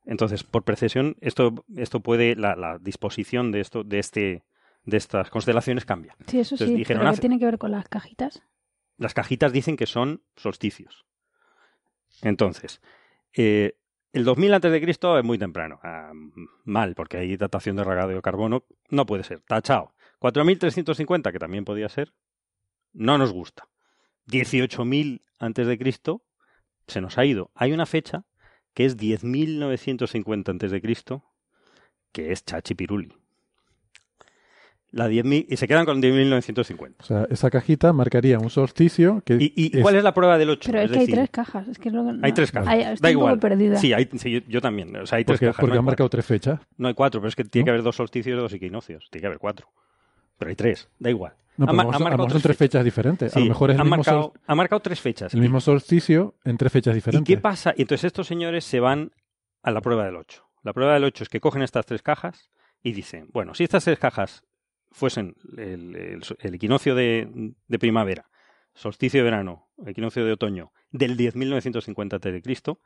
Entonces, 0.05 0.45
por 0.45 0.65
precesión, 0.65 1.17
esto, 1.21 1.65
esto 1.77 2.01
puede, 2.01 2.37
la, 2.37 2.55
la 2.57 2.79
disposición 2.79 3.51
de 3.51 3.61
esto, 3.61 3.83
de 3.85 3.99
este, 3.99 4.43
de 4.85 4.97
estas 4.99 5.31
constelaciones 5.31 5.87
cambia. 5.87 6.15
Sí, 6.27 6.41
eso 6.41 6.57
Entonces 6.57 6.69
sí. 6.69 6.77
dijeron, 6.77 7.01
¿Pero 7.01 7.11
qué 7.11 7.13
hace- 7.15 7.21
tiene 7.23 7.39
que 7.39 7.47
ver 7.47 7.57
con 7.59 7.71
las 7.71 7.89
cajitas? 7.89 8.43
Las 8.99 9.15
cajitas 9.15 9.53
dicen 9.53 9.77
que 9.77 9.87
son 9.87 10.23
solsticios. 10.37 11.07
Entonces, 12.23 12.81
eh, 13.33 13.77
el 14.15 14.25
2000 14.25 14.55
antes 14.55 14.71
de 14.71 14.81
Cristo 14.81 15.19
es 15.19 15.25
muy 15.25 15.39
temprano. 15.39 15.81
Ah, 15.83 16.13
mal, 16.65 16.95
porque 16.95 17.17
hay 17.17 17.37
datación 17.37 17.75
de 17.75 17.83
radiocarbono. 17.83 18.65
No 18.89 19.07
puede 19.07 19.25
ser. 19.25 19.41
Tachao. 19.41 19.93
4350, 20.21 21.33
que 21.33 21.39
también 21.41 21.65
podía 21.65 21.89
ser. 21.89 22.15
No 22.93 23.19
nos 23.19 23.33
gusta. 23.33 23.69
18000 24.27 25.23
antes 25.41 25.67
de 25.67 25.79
Cristo 25.79 26.23
se 26.87 27.01
nos 27.01 27.19
ha 27.19 27.25
ido. 27.25 27.51
Hay 27.57 27.73
una 27.73 27.87
fecha 27.87 28.25
que 28.73 28.85
es 28.85 28.97
10950 28.97 30.53
antes 30.53 30.71
de 30.71 30.81
Cristo, 30.81 31.25
que 32.13 32.31
es 32.31 32.45
Chachi 32.45 32.77
Piruli. 32.77 33.13
La 34.97 35.09
10.000 35.09 35.47
y 35.49 35.57
se 35.57 35.67
quedan 35.67 35.85
con 35.87 36.01
10.950. 36.01 36.95
O 37.01 37.03
sea, 37.03 37.27
esa 37.29 37.51
cajita 37.51 37.93
marcaría 37.93 38.39
un 38.39 38.49
solsticio 38.49 39.23
que 39.27 39.35
¿Y, 39.35 39.53
y 39.57 39.83
cuál 39.83 39.97
es 39.97 40.05
la 40.05 40.15
prueba 40.15 40.39
del 40.39 40.51
8? 40.51 40.71
Pero 40.71 40.83
es, 40.85 40.91
que 40.93 40.99
hay 41.01 41.07
tres 41.09 41.31
cajas. 41.31 41.67
Es 41.67 41.79
que 41.79 41.89
es 41.89 41.95
lo 41.95 42.05
que 42.07 42.13
no- 42.13 42.21
Hay 42.25 42.33
tres 42.33 42.53
cajas. 42.53 42.67
Da 42.69 42.93
estoy 42.93 43.11
un 43.15 43.21
poco 43.21 43.27
igual. 43.31 43.39
perdida. 43.41 43.77
Sí, 43.77 43.93
hay, 43.93 44.09
sí, 44.17 44.45
yo, 44.47 44.61
también. 44.61 44.95
O 44.97 45.05
sea, 45.07 45.19
hay 45.19 45.25
tres 45.25 45.39
porque, 45.39 45.47
cajas. 45.47 45.61
porque 45.61 45.75
no, 45.75 45.81
han 45.81 45.85
marcado 45.85 46.09
tres 46.09 46.25
fechas. 46.25 46.61
no 46.77 46.87
hay 46.89 46.95
cuatro, 46.95 47.21
pero 47.21 47.29
es 47.29 47.35
que 47.35 47.45
tiene 47.45 47.63
¿No? 47.63 47.67
que 47.67 47.71
haber 47.71 47.83
dos 47.83 47.97
solsticios 47.97 48.37
y 48.37 48.41
dos 48.41 48.53
equinoccios. 48.53 49.09
Tiene 49.11 49.23
que 49.23 49.27
haber 49.27 49.39
cuatro. 49.41 49.69
Pero 50.39 50.49
hay 50.51 50.55
tres. 50.57 50.89
Da 51.01 51.11
igual. 51.11 51.33
No, 51.57 51.65
Han 51.65 51.67
pero 51.67 51.77
ma- 51.77 51.83
a 51.83 51.85
lo 51.85 51.91
mejor 51.91 51.95
han 51.95 51.95
son- 51.95 51.95
a 51.95 51.99
lo 51.99 52.05
marcado 52.11 52.27
mejor 52.27 52.33
son 52.33 52.43
tres 52.43 52.57
fechas 52.57 52.85
diferentes. 52.85 53.33
a 53.33 53.35
Sí, 53.35 53.41
lo 53.41 53.49
mejor 53.49 53.71
es 53.71 53.75
el 53.75 53.81
han 53.81 53.87
mismo, 53.87 53.97
marcado, 53.97 54.23
sol- 54.23 54.33
han 54.47 54.57
marcado 54.57 54.81
tres 54.81 55.01
fechas. 55.01 55.35
el 55.35 55.41
mismo 55.41 55.61
solsticio 55.61 56.35
en 56.45 56.57
tres 56.57 56.71
fechas 56.73 56.93
¿Y 56.93 56.97
diferentes. 56.97 57.35
qué 57.37 57.41
pasa? 57.41 57.75
Y 57.77 57.83
entonces 57.83 58.05
estos 58.05 58.27
señores 58.29 58.65
se 58.65 58.79
van 58.81 59.11
a 59.65 59.71
la 59.73 59.81
prueba 59.81 60.05
del 60.05 60.15
8. 60.17 60.45
La 60.63 60.73
prueba 60.73 60.95
del 60.95 61.03
8 61.05 61.25
es 61.25 61.29
que 61.29 61.41
cogen 61.41 61.63
estas 61.63 61.85
tres 61.87 62.01
cajas 62.03 62.49
y 62.83 62.93
dicen, 62.93 63.29
bueno, 63.33 63.55
si 63.55 63.65
estas 63.65 63.85
tres 63.85 63.99
cajas 63.99 64.45
fuesen 64.95 65.37
el, 65.59 65.95
el- 65.97 66.23
el 66.39 66.55
equinoccio 66.55 66.95
de, 66.95 67.53
de 67.69 67.79
primavera, 67.79 68.31
solsticio 68.75 69.21
de 69.21 69.25
verano, 69.25 69.69
equinoccio 69.87 70.25
de 70.25 70.33
otoño, 70.33 70.73
del 70.91 71.17
10.950 71.19 72.17
a.C., 72.17 72.77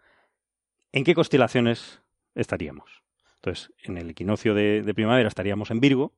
¿en 0.93 1.05
qué 1.05 1.15
constelaciones 1.15 2.03
estaríamos? 2.35 3.05
Entonces, 3.37 3.73
en 3.85 3.99
el 3.99 4.11
equinoccio 4.11 4.55
de, 4.55 4.83
de 4.83 4.95
primavera 4.95 5.29
estaríamos 5.29 5.71
en 5.71 5.81
Virgo, 5.81 6.15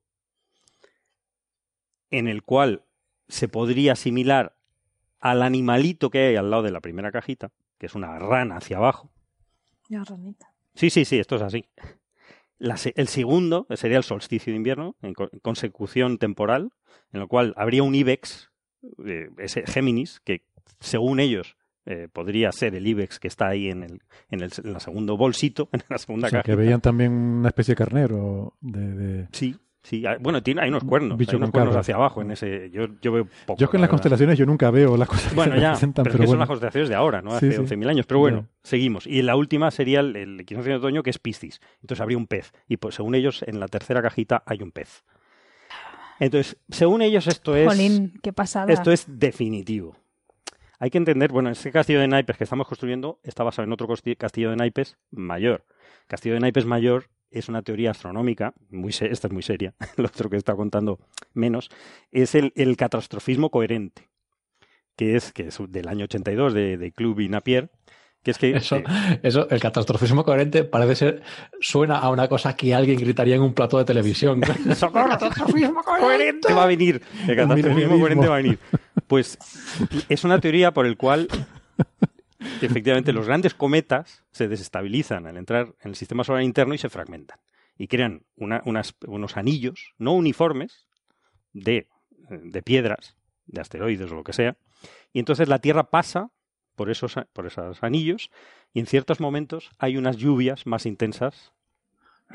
en 2.11 2.29
el 2.29 2.43
cual 2.43 2.85
se 3.29 3.49
podría 3.49 3.93
asimilar 3.93 4.57
al 5.21 5.43
animalito 5.43 6.11
que 6.11 6.21
hay 6.29 6.37
al 6.37 6.51
lado 6.51 6.63
de 6.63 6.71
la 6.73 6.81
primera 6.81 7.13
cajita, 7.13 7.53
que 7.79 7.87
es 7.87 7.95
una 7.95 8.19
rana 8.19 8.57
hacia 8.57 8.79
abajo. 8.79 9.13
Ya, 9.89 10.03
ranita. 10.05 10.53
Sí, 10.75 10.89
sí, 10.89 11.05
sí, 11.05 11.19
esto 11.19 11.37
es 11.37 11.43
así. 11.43 11.67
La 12.61 12.77
el 12.95 13.09
segundo 13.09 13.67
sería 13.75 13.97
el 13.97 14.05
solsticio 14.05 14.53
de 14.53 14.57
invierno, 14.59 14.95
en 15.03 15.15
co- 15.15 15.31
consecución 15.43 16.19
temporal, 16.19 16.71
en 17.13 17.19
lo 17.21 17.27
cual 17.27 17.53
habría 17.57 17.83
un 17.83 17.95
IBEX, 17.97 18.51
eh, 19.05 19.31
ese 19.39 19.65
Géminis, 19.67 20.21
que 20.21 20.45
según 20.79 21.19
ellos 21.21 21.57
eh, 21.87 22.09
podría 22.13 22.53
ser 22.53 22.75
el 22.75 22.87
IBEX 22.87 23.19
que 23.19 23.29
está 23.29 23.49
ahí 23.49 23.69
en 23.71 23.83
el, 23.83 24.03
en 24.31 24.43
el, 24.43 24.53
en 24.63 24.79
segundo 24.79 25.17
bolsito, 25.17 25.69
en 25.73 25.83
la 25.89 25.99
segunda 25.99 26.27
O 26.29 26.31
sea, 26.31 26.43
que 26.43 26.53
cajita. 26.53 26.63
veían 26.63 26.81
también 26.81 27.13
una 27.13 27.49
especie 27.49 27.73
de 27.73 27.77
carnero 27.77 28.55
de... 28.61 28.95
de- 28.95 29.29
Sí, 29.33 29.57
sí. 29.83 30.05
hay- 30.07 30.19
Bueno, 30.21 30.43
tiene, 30.43 30.63
hay 30.63 30.69
unos 30.69 30.85
cuernos, 30.85 31.17
Bicho 31.19 31.33
hay 31.33 31.37
unos 31.39 31.51
cuernos 31.51 31.71
cabra. 31.73 31.81
hacia 31.81 31.95
abajo 31.97 32.23
en 32.23 32.31
ese. 32.31 32.71
Yo, 32.71 32.87
yo 33.01 33.13
veo 33.13 33.27
poco. 33.47 33.59
Yo 33.59 33.65
es 33.67 33.71
que 33.71 33.77
en 33.77 33.81
la 33.81 33.87
las 33.87 33.89
verdad. 33.89 33.91
constelaciones 33.91 34.39
yo 34.39 34.47
nunca 34.47 34.71
veo 34.71 34.97
las 34.97 35.09
cosas 35.09 35.35
Bueno, 35.35 35.53
que 35.55 35.59
se 35.59 35.63
ya, 35.63 35.75
pero, 35.81 36.05
pero, 36.05 36.19
que 36.19 36.27
son 36.27 36.39
las 36.39 36.49
constelaciones 36.49 36.89
de 36.89 36.95
ahora, 36.95 37.23
¿no? 37.23 37.31
Sí, 37.39 37.47
Hace 37.49 37.67
sí. 37.67 37.75
11.000 37.77 37.89
años. 37.89 38.07
Pero 38.07 38.21
bueno, 38.21 38.47
seguimos. 38.63 39.07
Y 39.07 39.23
la 39.23 39.37
última 39.37 39.71
sería 39.71 40.01
el, 40.01 40.15
el 40.17 40.41
equinoccio 40.41 40.73
de 40.73 40.79
otoño, 40.79 41.03
que 41.03 41.11
es 41.11 41.19
Piscis. 41.19 41.61
Entonces 41.83 42.01
habría 42.01 42.19
un 42.19 42.27
pez. 42.27 42.53
Y 42.69 42.77
pues, 42.79 42.95
según 42.95 43.15
ellos, 43.15 43.43
en 43.47 43.61
la 43.61 43.69
tercera 43.69 44.03
cajita 44.03 44.43
hay 44.47 44.63
un 44.63 44.71
pez. 44.73 45.05
Entonces, 46.19 46.57
según 46.69 47.01
ellos, 47.03 47.27
esto 47.27 47.57
es, 47.57 47.67
Jolín, 47.67 48.13
qué 48.23 48.33
pasada. 48.33 48.73
esto 48.73 48.93
es 48.93 49.07
definitivo. 49.09 49.97
Hay 50.79 50.91
que 50.91 50.99
entender, 50.99 51.31
bueno, 51.33 51.51
este 51.51 51.71
castillo 51.73 52.01
de 52.01 52.09
naipes 52.09 52.37
que 52.37 52.45
estamos 52.45 52.67
construyendo 52.67 53.21
está 53.23 53.43
basado 53.43 53.67
en 53.67 53.73
otro 53.73 53.87
castillo 54.19 54.51
de 54.51 54.57
naipes 54.57 54.97
mayor. 55.11 55.65
Castillo 56.07 56.35
de 56.35 56.41
naipes 56.41 56.65
mayor 56.67 57.05
es 57.31 57.49
una 57.49 57.63
teoría 57.63 57.91
astronómica, 57.93 58.55
muy 58.71 58.91
esta 58.91 59.27
es 59.27 59.33
muy 59.33 59.43
seria, 59.43 59.75
lo 59.97 60.07
otro 60.07 60.31
que 60.31 60.37
está 60.37 60.55
contando 60.55 60.99
menos, 61.33 61.69
es 62.11 62.35
el, 62.35 62.53
el 62.57 62.77
catastrofismo 62.77 63.51
coherente, 63.51 64.09
que 64.97 65.17
es, 65.17 65.33
que 65.33 65.49
es 65.49 65.59
del 65.69 65.89
año 65.89 66.05
82 66.05 66.55
de, 66.55 66.77
de 66.77 66.93
Club 66.93 67.21
y 67.21 67.29
Napier, 67.29 67.71
que 68.23 68.33
es 68.33 68.39
que... 68.39 68.51
Eso, 68.51 68.77
eh, 68.77 68.85
eso, 69.23 69.49
el 69.49 69.61
catastrofismo 69.61 70.25
coherente 70.25 70.65
parece 70.65 70.95
ser, 70.95 71.23
suena 71.61 71.99
a 71.99 72.11
una 72.11 72.29
cosa 72.29 72.55
que 72.55 72.75
alguien 72.75 72.99
gritaría 72.99 73.37
en 73.37 73.43
un 73.43 73.55
plató 73.55 73.79
de 73.79 73.85
televisión. 73.85 74.43
¡Socorro! 74.77 75.09
¡Catastrofismo 75.09 75.83
coherente! 75.85 76.53
Va 76.53 76.65
a 76.65 76.67
venir. 76.67 77.01
El 77.27 77.37
catastrofismo 77.37 77.99
coherente 77.99 78.29
va 78.29 78.35
a 78.35 78.39
venir. 78.39 78.59
Pues 79.07 79.39
es 80.09 80.25
una 80.25 80.39
teoría 80.39 80.73
por 80.73 80.87
el 80.87 80.97
cual 80.97 81.29
efectivamente 82.61 83.13
los 83.13 83.27
grandes 83.27 83.55
cometas 83.55 84.25
se 84.31 84.49
desestabilizan 84.49 85.27
al 85.27 85.37
entrar 85.37 85.75
en 85.81 85.91
el 85.91 85.95
sistema 85.97 86.25
solar 86.25 86.43
interno 86.43 86.75
y 86.75 86.79
se 86.79 86.89
fragmentan. 86.89 87.39
Y 87.77 87.87
crean 87.89 88.25
una- 88.37 88.63
unas- 88.65 88.95
unos 89.07 89.37
anillos 89.37 89.95
no 89.99 90.13
uniformes 90.13 90.87
de, 91.53 91.89
de 92.31 92.63
piedras, 92.63 93.17
de 93.47 93.61
asteroides 93.61 94.11
o 94.11 94.15
lo 94.15 94.25
que 94.25 94.33
sea. 94.33 94.57
Y 95.13 95.19
entonces 95.19 95.49
la 95.49 95.59
Tierra 95.59 95.91
pasa 95.91 96.31
por 96.77 96.91
esos, 96.91 97.15
por 97.33 97.47
esos 97.47 97.83
anillos 97.83 98.31
y 98.73 98.81
en 98.81 98.87
ciertos 98.87 99.21
momentos 99.21 99.71
hay 99.79 99.97
unas 99.97 100.17
lluvias 100.17 100.67
más 100.67 100.87
intensas 100.87 101.53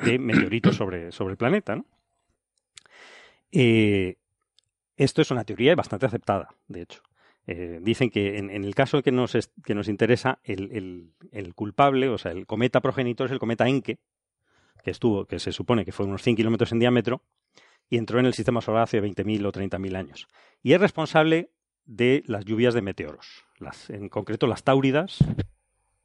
de 0.04 0.20
meteoritos 0.20 0.76
sobre, 0.76 1.12
sobre 1.12 1.32
el 1.34 1.38
planeta. 1.38 1.76
¿no? 1.76 1.86
Eh, 3.52 4.18
esto 4.98 5.22
es 5.22 5.32
una 5.32 5.44
teoría 5.44 5.76
bastante 5.76 6.06
aceptada, 6.06 6.50
de 6.68 6.82
hecho. 6.82 7.02
Eh, 7.48 7.80
dicen 7.82 8.10
que 8.10 8.38
en, 8.38 8.50
en 8.50 8.64
el 8.64 8.74
caso 8.74 9.04
que 9.04 9.12
nos, 9.12 9.36
es- 9.36 9.52
que 9.64 9.76
nos 9.76 9.88
interesa, 9.88 10.40
el, 10.44 10.72
el- 10.72 11.12
el 11.32 11.54
culpable, 11.54 12.10
o 12.10 12.18
sea, 12.18 12.32
el 12.32 12.46
cometa 12.48 12.82
progenitor 12.82 13.28
es 13.28 13.32
el 13.32 13.40
cometa 13.40 13.68
Encke, 13.68 14.00
que 14.84 14.92
estuvo, 14.92 15.26
que 15.26 15.40
se 15.40 15.52
supone 15.52 15.86
que 15.86 15.92
fue 15.92 16.06
unos 16.06 16.22
100 16.24 16.36
kilómetros 16.36 16.72
en 16.72 16.80
diámetro, 16.80 17.22
y 17.90 17.98
entró 17.98 18.20
en 18.20 18.26
el 18.26 18.34
sistema 18.34 18.62
solar 18.62 18.84
hace 18.84 19.00
20.000 19.02 19.46
o 19.46 19.52
30.000 19.52 19.96
años. 19.96 20.28
Y 20.64 20.74
es 20.74 20.82
responsable 20.82 21.52
de 21.86 22.24
las 22.26 22.46
lluvias 22.46 22.74
de 22.74 22.82
meteoros, 22.82 23.44
las, 23.60 23.92
en 23.92 24.10
concreto 24.10 24.48
las 24.48 24.64
táuridas 24.64 25.20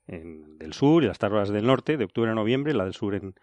en- 0.06 0.58
del 0.58 0.74
sur 0.74 1.02
y 1.02 1.06
las 1.06 1.18
táuridas 1.18 1.48
del 1.48 1.66
norte, 1.66 1.96
de 1.96 2.04
octubre 2.04 2.30
a 2.30 2.34
noviembre, 2.34 2.74
la 2.74 2.84
del 2.84 2.92
sur 2.92 3.14
en, 3.14 3.34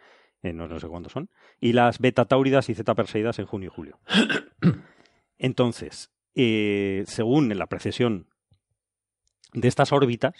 en 0.43 0.55
no, 0.57 0.67
no 0.67 0.79
sé 0.79 0.87
cuántos 0.87 1.13
son, 1.13 1.31
y 1.59 1.73
las 1.73 1.97
beta 1.97 2.25
táuridas 2.25 2.69
y 2.69 2.75
zeta 2.75 2.93
perseidas 2.93 3.39
en 3.39 3.47
junio 3.47 3.71
y 3.71 3.75
julio. 3.75 3.99
Entonces, 5.37 6.11
eh, 6.39 7.03
según 7.07 7.49
la 7.57 7.65
precesión 7.65 8.27
de 9.53 9.67
estas 9.67 9.91
órbitas, 9.91 10.35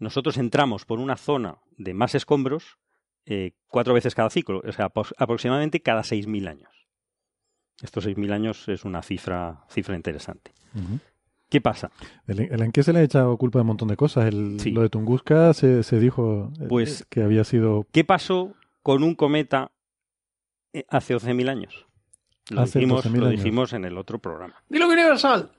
nosotros 0.00 0.36
entramos 0.36 0.84
por 0.84 1.00
una 1.00 1.16
zona 1.16 1.56
de 1.78 1.94
más 1.94 2.14
escombros 2.14 2.78
eh, 3.26 3.52
cuatro 3.68 3.94
veces 3.94 4.14
cada 4.14 4.30
ciclo, 4.30 4.62
o 4.66 4.72
sea, 4.72 4.92
aproximadamente 5.16 5.80
cada 5.80 6.02
6.000 6.02 6.48
años. 6.48 6.70
Estos 7.82 8.06
6.000 8.06 8.32
años 8.32 8.68
es 8.68 8.84
una 8.84 9.02
cifra, 9.02 9.64
cifra 9.70 9.96
interesante. 9.96 10.52
¿Qué 11.48 11.60
pasa? 11.60 11.90
El, 12.26 12.40
el 12.40 12.62
Enque 12.62 12.82
se 12.82 12.92
le 12.92 12.98
ha 12.98 13.02
echado 13.02 13.36
culpa 13.38 13.58
de 13.58 13.62
un 13.62 13.68
montón 13.68 13.88
de 13.88 13.96
cosas. 13.96 14.26
El, 14.26 14.60
Sí. 14.60 14.70
Lo 14.72 14.82
de 14.82 14.90
Tunguska 14.90 15.54
se, 15.54 15.82
se 15.82 15.98
dijo 15.98 16.52
eh, 16.60 16.66
Pues- 16.68 17.06
que 17.08 17.22
había 17.22 17.44
sido 17.44 17.86
¿Qué 17.92 18.04
pasó 18.04 18.54
con 18.82 19.02
un 19.02 19.14
cometa 19.14 19.72
eh, 20.74 20.84
hace 20.90 21.14
11.000 21.16 21.48
años? 21.48 21.86
Lo, 22.50 22.62
Hace 22.62 22.78
dijimos, 22.78 23.04
12.000 23.04 23.16
lo 23.18 23.28
dijimos 23.28 23.72
en 23.74 23.84
el 23.84 23.98
otro 23.98 24.18
programa. 24.18 24.54
¡Dilo 24.68 24.88
universal! 24.88 25.50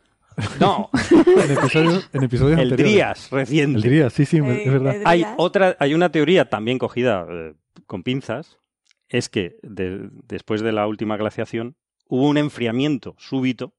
No, 0.60 0.90
en 1.12 1.52
episodios, 1.52 2.10
en 2.14 2.24
episodios 2.24 2.60
el. 2.60 2.76
Drías 2.78 3.30
reciente. 3.30 3.78
El 3.78 3.84
Drías, 3.84 4.14
sí, 4.14 4.26
sí, 4.26 4.38
Eh, 4.38 4.64
es 4.66 4.72
verdad. 4.72 4.96
Hay 5.06 5.20
Drías. 5.22 5.36
otra, 5.38 5.76
hay 5.80 5.94
una 5.94 6.12
teoría 6.12 6.50
también 6.50 6.78
cogida 6.80 7.26
eh, 7.30 7.54
con 7.86 8.04
pinzas, 8.04 8.58
es 9.10 9.28
que 9.30 9.58
de- 9.64 10.10
después 10.28 10.62
de 10.62 10.72
la 10.72 10.88
última 10.88 11.18
glaciación 11.18 11.76
hubo 12.08 12.28
un 12.28 12.38
enfriamiento 12.38 13.16
súbito 13.18 13.74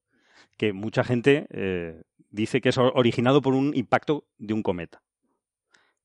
que 0.57 0.71
mucha 0.73 1.03
gente 1.03 1.47
eh, 1.49 2.01
dice 2.29 2.61
que 2.61 2.69
es 2.69 2.77
or- 2.77 2.93
originado 2.95 3.41
por 3.41 3.55
un 3.55 3.75
impacto 3.75 4.25
de 4.37 4.53
un 4.53 4.61
cometa. 4.61 5.01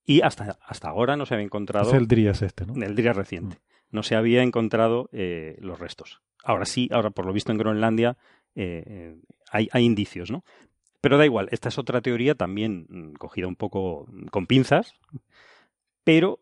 Y 0.06 0.22
hasta, 0.22 0.58
hasta 0.66 0.88
ahora 0.88 1.16
no 1.16 1.26
se 1.26 1.34
había 1.34 1.44
encontrado 1.44 1.88
Es 1.90 1.94
el 1.96 2.06
Drías 2.08 2.40
este, 2.42 2.64
¿no? 2.64 2.82
el 2.82 2.94
día 2.96 3.12
reciente. 3.12 3.58
No 3.90 4.02
se 4.02 4.14
había 4.16 4.42
encontrado 4.42 5.08
eh, 5.12 5.58
los 5.60 5.78
restos. 5.78 6.22
Ahora 6.46 6.64
sí, 6.64 6.88
ahora 6.92 7.10
por 7.10 7.26
lo 7.26 7.32
visto 7.32 7.50
en 7.50 7.58
Groenlandia 7.58 8.16
eh, 8.54 8.84
eh, 8.86 9.16
hay, 9.50 9.84
indicios, 9.84 10.30
¿no? 10.30 10.44
Pero 11.00 11.18
da 11.18 11.24
igual, 11.24 11.48
esta 11.50 11.68
es 11.68 11.76
otra 11.76 12.00
teoría 12.00 12.36
también 12.36 12.86
mm, 12.88 13.12
cogida 13.14 13.48
un 13.48 13.56
poco 13.56 14.06
mm, 14.08 14.26
con 14.26 14.46
pinzas, 14.46 14.94
pero 16.04 16.38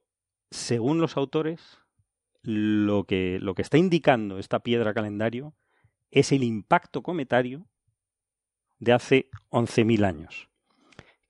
según 0.51 1.01
los 1.01 1.17
autores, 1.17 1.79
lo 2.43 3.05
que, 3.05 3.39
lo 3.41 3.55
que 3.55 3.63
está 3.63 3.79
indicando 3.79 4.39
esta 4.39 4.59
piedra 4.59 4.93
calendario 4.93 5.55
es 6.11 6.33
el 6.33 6.45
impacto 6.45 7.03
cometario 7.03 7.67
de 8.81 8.93
hace 8.93 9.31
11.000 9.49 10.05
años, 10.05 10.51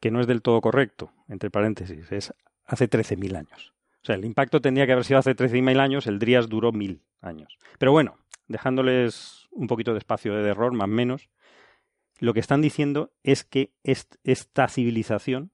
que 0.00 0.10
no 0.10 0.20
es 0.20 0.26
del 0.26 0.42
todo 0.42 0.60
correcto, 0.60 1.12
entre 1.28 1.48
paréntesis, 1.48 2.10
es 2.10 2.34
hace 2.64 2.90
13.000 2.90 3.36
años. 3.36 3.72
O 4.02 4.06
sea, 4.06 4.16
el 4.16 4.24
impacto 4.24 4.60
tendría 4.60 4.84
que 4.84 4.92
haber 4.92 5.04
sido 5.04 5.20
hace 5.20 5.36
13.000 5.36 5.78
años, 5.78 6.08
el 6.08 6.18
Drías 6.18 6.48
duró 6.48 6.72
1.000 6.72 7.00
años. 7.20 7.56
Pero 7.78 7.92
bueno, 7.92 8.18
dejándoles 8.48 9.48
un 9.50 9.66
poquito 9.66 9.92
de 9.92 9.98
espacio 9.98 10.34
de 10.34 10.48
error, 10.48 10.72
más 10.72 10.84
o 10.84 10.88
menos, 10.88 11.28
lo 12.20 12.32
que 12.34 12.40
están 12.40 12.60
diciendo 12.60 13.12
es 13.22 13.44
que 13.44 13.72
est- 13.82 14.16
esta 14.24 14.68
civilización 14.68 15.50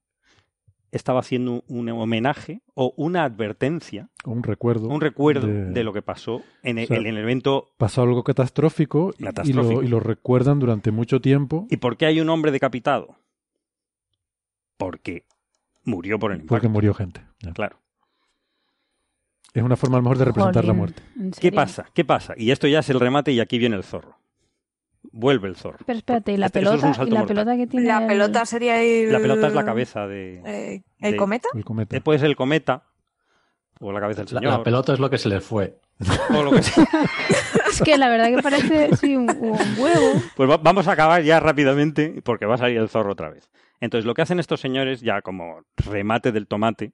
estaba 0.91 1.21
haciendo 1.21 1.63
un 1.67 1.87
homenaje 1.89 2.61
o 2.73 2.93
una 2.97 3.23
advertencia, 3.23 4.09
Un 4.25 4.43
recuerdo. 4.43 4.89
un 4.89 4.99
recuerdo 4.99 5.47
de- 5.47 5.71
de, 5.71 5.83
lo 5.85 5.93
que 5.93 6.01
pasó 6.01 6.43
en 6.63 6.77
el, 6.79 6.83
O 6.83 6.87
sea, 6.87 6.97
en 6.97 7.05
el 7.07 7.17
evento 7.17 7.69
Pasó 7.77 8.01
algo 8.01 8.23
catastrófico, 8.25 9.13
y- 9.17 9.23
Catastrófico. 9.23 9.71
Y, 9.71 9.75
lo, 9.75 9.83
y 9.83 9.87
lo 9.87 9.99
recuerdan 10.01 10.59
durante 10.59 10.91
mucho 10.91 11.21
tiempo 11.21 11.65
¿Y 11.69 11.77
por 11.77 11.95
qué 11.97 12.07
hay 12.07 12.19
un 12.19 12.29
hombre 12.29 12.51
decapitado? 12.51 13.15
Porque 14.77 15.25
murió 15.85 16.19
por 16.19 16.31
el 16.31 16.37
impacto. 16.41 16.53
porque 16.55 16.67
murió 16.67 16.93
gente. 16.93 17.21
Claro. 17.53 17.77
Es 19.53 19.63
una 19.63 19.75
forma 19.75 19.97
a 19.97 19.99
lo 19.99 20.03
mejor 20.03 20.17
de 20.17 20.25
representar 20.25 20.63
la 20.65 20.73
muerte. 20.73 21.01
¿en 21.19 21.31
¿Qué 21.31 21.51
pasa? 21.51 21.85
¿Qué 21.93 22.05
pasa? 22.05 22.33
Y 22.37 22.51
esto 22.51 22.67
ya 22.67 22.79
es 22.79 22.89
el 22.89 22.99
remate 22.99 23.31
y 23.33 23.39
aquí 23.39 23.57
viene 23.57 23.75
el 23.75 23.83
zorro. 23.83 24.17
Vuelve 25.11 25.47
el 25.49 25.55
zorro. 25.57 25.79
Pero 25.85 25.97
espérate, 25.97 26.31
¿y 26.33 26.37
la 26.37 26.45
Este- 26.45 26.61
eso 26.61 26.73
es 26.75 26.83
un 26.83 26.91
pelota? 26.93 27.07
¿Y 27.07 27.11
la 27.13 27.25
pelota 27.25 27.57
que 27.57 27.67
tiene? 27.67 27.87
La 27.87 27.97
el- 28.01 28.07
pelota 28.07 28.45
sería 28.45 28.81
el... 28.81 29.11
La 29.11 29.19
pelota 29.19 29.47
es 29.47 29.53
la 29.53 29.65
cabeza 29.65 30.07
de... 30.07 30.41
eh, 30.45 30.83
¿El 30.99 31.11
de- 31.11 31.17
cometa? 31.17 31.49
El 31.53 31.65
cometa. 31.65 31.97
eh, 31.97 32.01
Puede 32.01 32.19
ser 32.19 32.29
el 32.29 32.35
cometa 32.35 32.83
o 33.79 33.91
la 33.91 33.99
cabeza 33.99 34.23
del 34.23 34.33
La, 34.35 34.39
señor. 34.39 34.57
la 34.59 34.63
pelota 34.63 34.93
es 34.93 34.99
lo 34.99 35.09
que 35.09 35.17
se 35.17 35.27
le 35.27 35.41
fue. 35.41 35.79
o 36.29 36.43
lo 36.43 36.51
que 36.51 36.63
sea. 36.63 36.85
Es 37.71 37.81
que 37.81 37.97
la 37.97 38.09
verdad 38.09 38.27
que 38.35 38.41
parece, 38.43 38.95
sí, 38.97 39.15
un, 39.15 39.29
un 39.29 39.57
huevo. 39.77 40.21
Pues 40.35 40.49
va- 40.49 40.57
vamos 40.57 40.87
a 40.87 40.91
acabar 40.91 41.23
ya 41.23 41.39
rápidamente 41.39 42.21
porque 42.23 42.45
va 42.45 42.55
a 42.55 42.57
salir 42.59 42.77
el 42.77 42.89
zorro 42.89 43.13
otra 43.13 43.29
vez. 43.29 43.49
Entonces 43.79 44.05
lo 44.05 44.13
que 44.13 44.21
hacen 44.21 44.39
estos 44.39 44.59
señores 44.61 45.01
ya 45.01 45.21
como 45.21 45.61
remate 45.77 46.31
del 46.31 46.47
tomate 46.47 46.91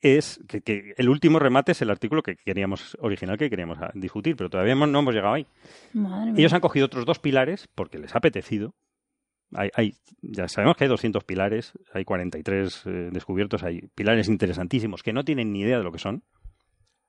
es 0.00 0.40
que, 0.48 0.60
que 0.60 0.94
el 0.96 1.08
último 1.08 1.38
remate 1.38 1.72
es 1.72 1.82
el 1.82 1.90
artículo 1.90 2.22
que 2.22 2.36
queríamos 2.36 2.96
original 3.00 3.36
que 3.38 3.50
queríamos 3.50 3.78
ah, 3.80 3.90
discutir, 3.94 4.36
pero 4.36 4.48
todavía 4.50 4.74
no 4.74 4.98
hemos 4.98 5.14
llegado 5.14 5.34
ahí. 5.34 5.46
Madre 5.92 6.32
mía. 6.32 6.34
Ellos 6.40 6.52
han 6.52 6.60
cogido 6.60 6.86
otros 6.86 7.04
dos 7.04 7.18
pilares 7.18 7.68
porque 7.74 7.98
les 7.98 8.14
ha 8.14 8.18
apetecido. 8.18 8.74
Hay, 9.54 9.70
hay- 9.74 9.94
ya 10.20 10.46
sabemos 10.48 10.76
que 10.76 10.84
hay 10.84 10.90
200 10.90 11.24
pilares, 11.24 11.72
hay 11.94 12.04
43 12.04 12.82
eh, 12.86 12.90
descubiertos, 13.12 13.62
hay 13.62 13.88
pilares 13.94 14.28
interesantísimos 14.28 15.02
que 15.02 15.12
no 15.12 15.24
tienen 15.24 15.52
ni 15.52 15.60
idea 15.62 15.78
de 15.78 15.84
lo 15.84 15.90
que 15.92 15.98
son, 15.98 16.22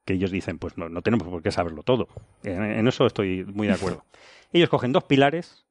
que 0.05 0.13
ellos 0.13 0.31
dicen, 0.31 0.57
pues 0.57 0.77
no, 0.77 0.89
no 0.89 1.01
tenemos 1.01 1.27
por 1.27 1.43
qué 1.43 1.51
saberlo 1.51 1.83
todo. 1.83 2.07
En, 2.43 2.63
en 2.63 2.87
eso 2.87 3.05
estoy 3.05 3.43
muy 3.45 3.67
de 3.67 3.73
acuerdo. 3.73 4.05
ellos 4.53 4.69
cogen 4.69 4.93
dos 4.93 5.03
pilares 5.03 5.65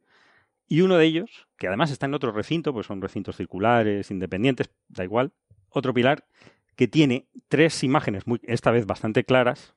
y 0.69 0.83
uno 0.83 0.97
de 0.99 1.07
ellos, 1.07 1.49
que 1.57 1.67
además 1.69 1.91
está 1.91 2.07
en 2.07 2.15
otro 2.15 2.31
recinto, 2.33 2.73
pues 2.75 2.87
son 2.87 3.01
recintos 3.01 3.37
circulares, 3.37 4.11
independientes, 4.11 4.71
da 4.89 5.03
igual, 5.05 5.33
otro 5.71 5.95
pilar 5.95 6.27
que 6.79 6.87
tiene 6.87 7.27
tres 7.49 7.83
imágenes, 7.83 8.29
muy, 8.29 8.41
esta 8.45 8.71
vez 8.71 8.87
bastante 8.87 9.25
claras, 9.25 9.75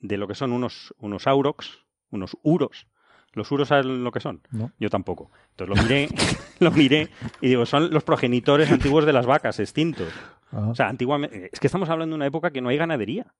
de 0.00 0.16
lo 0.16 0.26
que 0.26 0.34
son 0.34 0.50
unos, 0.50 0.92
unos 0.98 1.28
aurochs, 1.28 1.86
unos 2.10 2.36
uros. 2.42 2.88
¿Los 3.34 3.52
uros 3.52 3.68
saben 3.68 4.02
lo 4.02 4.10
que 4.10 4.18
son? 4.18 4.42
No. 4.50 4.72
Yo 4.80 4.90
tampoco. 4.90 5.30
Entonces 5.50 5.76
lo 5.76 5.80
miré, 5.84 6.08
lo 6.58 6.72
miré 6.72 7.08
y 7.40 7.46
digo, 7.46 7.66
son 7.66 7.92
los 7.92 8.02
progenitores 8.02 8.72
antiguos 8.72 9.06
de 9.06 9.12
las 9.12 9.26
vacas, 9.26 9.60
extintos. 9.60 10.12
Ah, 10.50 10.66
O 10.70 10.74
sea, 10.74 10.88
antiguamente, 10.88 11.50
es 11.52 11.60
que 11.60 11.68
estamos 11.68 11.88
hablando 11.88 12.14
de 12.14 12.16
una 12.16 12.26
época 12.26 12.50
que 12.50 12.60
no 12.60 12.68
hay 12.70 12.78
ganadería. 12.78 13.32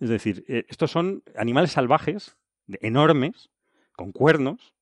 Es 0.00 0.08
decir, 0.08 0.44
eh, 0.48 0.64
estos 0.68 0.90
son 0.90 1.22
animales 1.36 1.70
salvajes, 1.70 2.36
enormes, 2.80 3.50
con 3.92 4.10
cuernos, 4.10 4.74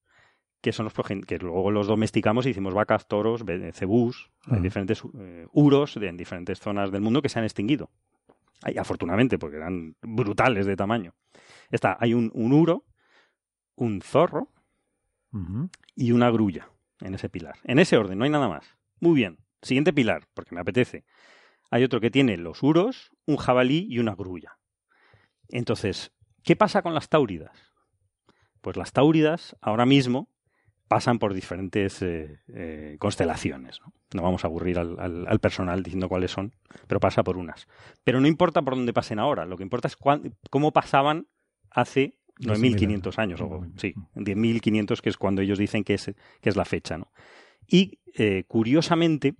que 0.67 0.73
son 0.73 0.87
los 0.87 0.95
que 1.27 1.39
luego 1.39 1.71
los 1.71 1.87
domesticamos 1.87 2.45
y 2.45 2.51
hicimos 2.51 2.75
vacas, 2.75 3.07
toros, 3.07 3.45
cebús, 3.73 4.33
en 4.49 4.63
diferentes 4.63 5.01
eh, 5.17 5.47
uros 5.53 5.95
de, 5.95 6.09
en 6.09 6.17
diferentes 6.17 6.59
zonas 6.59 6.91
del 6.91 7.03
mundo 7.03 7.23
que 7.23 7.29
se 7.29 7.39
han 7.39 7.45
extinguido. 7.45 7.89
Ay, 8.65 8.77
afortunadamente, 8.77 9.39
porque 9.39 9.59
eran 9.59 9.95
brutales 10.03 10.67
de 10.67 10.75
tamaño. 10.75 11.15
Está, 11.71 11.97
hay 12.01 12.15
un, 12.15 12.33
un 12.35 12.53
uro, 12.53 12.85
un 13.77 14.03
zorro 14.03 14.49
y 15.95 16.11
una 16.11 16.31
grulla 16.31 16.69
en 17.01 17.15
ese 17.15 17.29
pilar. 17.29 17.55
En 17.63 17.79
ese 17.79 17.97
orden, 17.97 18.19
no 18.19 18.25
hay 18.25 18.31
nada 18.31 18.49
más. 18.49 18.67
Muy 18.99 19.15
bien. 19.15 19.39
Siguiente 19.63 19.93
pilar, 19.93 20.27
porque 20.35 20.53
me 20.53 20.63
apetece. 20.63 21.05
Hay 21.71 21.85
otro 21.85 22.01
que 22.01 22.11
tiene 22.11 22.37
los 22.39 22.65
uros, 22.65 23.13
un 23.25 23.37
jabalí 23.37 23.87
y 23.89 24.01
una 24.01 24.17
grulla. 24.17 24.59
Entonces, 25.47 26.11
¿qué 26.43 26.57
pasa 26.57 26.83
con 26.83 26.93
las 26.93 27.09
táuridas? 27.09 27.57
Pues 28.63 28.77
las 28.77 28.93
táuridas 28.93 29.55
ahora 29.61 29.87
mismo 29.87 30.29
pasan 30.89 31.19
por 31.19 31.35
diferentes 31.35 32.01
eh, 32.03 32.39
eh, 32.49 32.97
constelaciones. 32.99 33.81
¿no? 33.81 33.93
No 34.15 34.23
vamos 34.23 34.45
a 34.45 34.49
aburrir 34.49 34.79
al, 34.79 34.99
al- 35.01 35.27
al 35.27 35.39
personal 35.41 35.83
diciendo 35.83 36.09
cuáles 36.09 36.31
son, 36.31 36.55
pero 36.87 37.01
pasa 37.01 37.25
por 37.25 37.37
unas. 37.37 37.67
Pero 38.05 38.21
no 38.21 38.29
importa 38.29 38.63
por 38.63 38.77
dónde 38.77 38.93
pasen 38.93 39.19
ahora, 39.19 39.47
lo 39.47 39.57
que 39.57 39.63
importa 39.65 39.89
es 39.89 39.97
cuán- 39.97 40.35
cómo 40.51 40.73
pasaban 40.73 41.27
hace 41.71 42.15
9.500 42.39 43.19
años, 43.19 43.41
o 43.41 43.49
sí, 43.77 43.95
10.500, 44.15 45.01
que 45.01 45.09
es 45.09 45.17
cuando 45.17 45.43
ellos 45.43 45.59
dicen 45.59 45.83
que 45.85 45.95
es, 45.95 46.05
que 46.41 46.49
es 46.49 46.57
la 46.57 46.65
fecha. 46.65 46.99
¿no? 46.99 47.11
Y 47.67 47.99
eh, 48.15 48.45
curiosamente, 48.47 49.35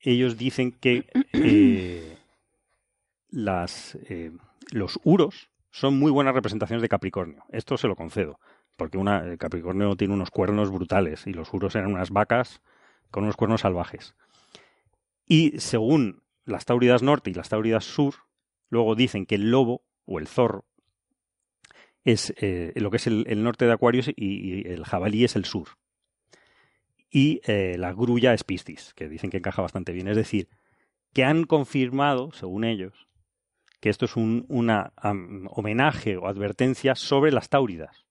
ellos 0.00 0.38
dicen 0.38 0.72
que 0.72 1.04
las, 3.30 3.98
los 4.72 4.98
uros 5.04 5.50
son 5.70 5.98
muy 5.98 6.10
buenas 6.10 6.34
representaciones 6.34 6.80
de 6.82 6.88
Capricornio. 6.88 7.44
Esto 7.50 7.76
se 7.76 7.88
lo 7.88 7.96
concedo, 7.96 8.38
porque 8.76 8.98
una, 8.98 9.24
el 9.24 9.38
Capricornio 9.38 9.96
tiene 9.96 10.14
unos 10.14 10.30
cuernos 10.30 10.70
brutales 10.70 11.26
y 11.26 11.32
los 11.32 11.52
uros 11.52 11.74
eran 11.74 11.92
unas 11.92 12.10
vacas 12.10 12.60
con 13.10 13.24
unos 13.24 13.36
cuernos 13.36 13.62
salvajes. 13.62 14.14
Y 15.26 15.58
según 15.58 16.22
las 16.44 16.64
táuridas 16.64 17.02
norte 17.02 17.30
y 17.30 17.34
las 17.34 17.48
táuridas 17.48 17.84
sur, 17.84 18.14
luego 18.68 18.94
dicen 18.94 19.26
que 19.26 19.36
el 19.36 19.50
lobo 19.50 19.82
o 20.04 20.18
el 20.18 20.28
zorro 20.28 20.64
es 22.06 22.32
eh, 22.36 22.72
lo 22.76 22.90
que 22.90 22.98
es 22.98 23.08
el, 23.08 23.42
norte 23.42 23.66
de 23.66 23.72
Acuarios 23.72 24.08
y, 24.14 24.68
el 24.68 24.84
jabalí 24.84 25.24
es 25.24 25.34
el 25.34 25.44
sur. 25.44 25.70
Y 27.10 27.40
eh, 27.46 27.76
la 27.78 27.92
grulla 27.92 28.32
es 28.32 28.44
Piscis, 28.44 28.94
que 28.94 29.08
dicen 29.08 29.28
que 29.28 29.38
encaja 29.38 29.60
bastante 29.60 29.92
bien. 29.92 30.06
Es 30.06 30.16
decir, 30.16 30.48
que 31.12 31.24
han 31.24 31.44
confirmado, 31.44 32.30
según 32.30 32.62
ellos, 32.62 33.08
que 33.80 33.88
esto 33.88 34.04
es 34.04 34.16
un 34.16 34.46
una, 34.48 34.92
homenaje 35.50 36.16
o 36.16 36.28
advertencia 36.28 36.94
sobre 36.94 37.32
las 37.32 37.48
táuridas, 37.48 38.05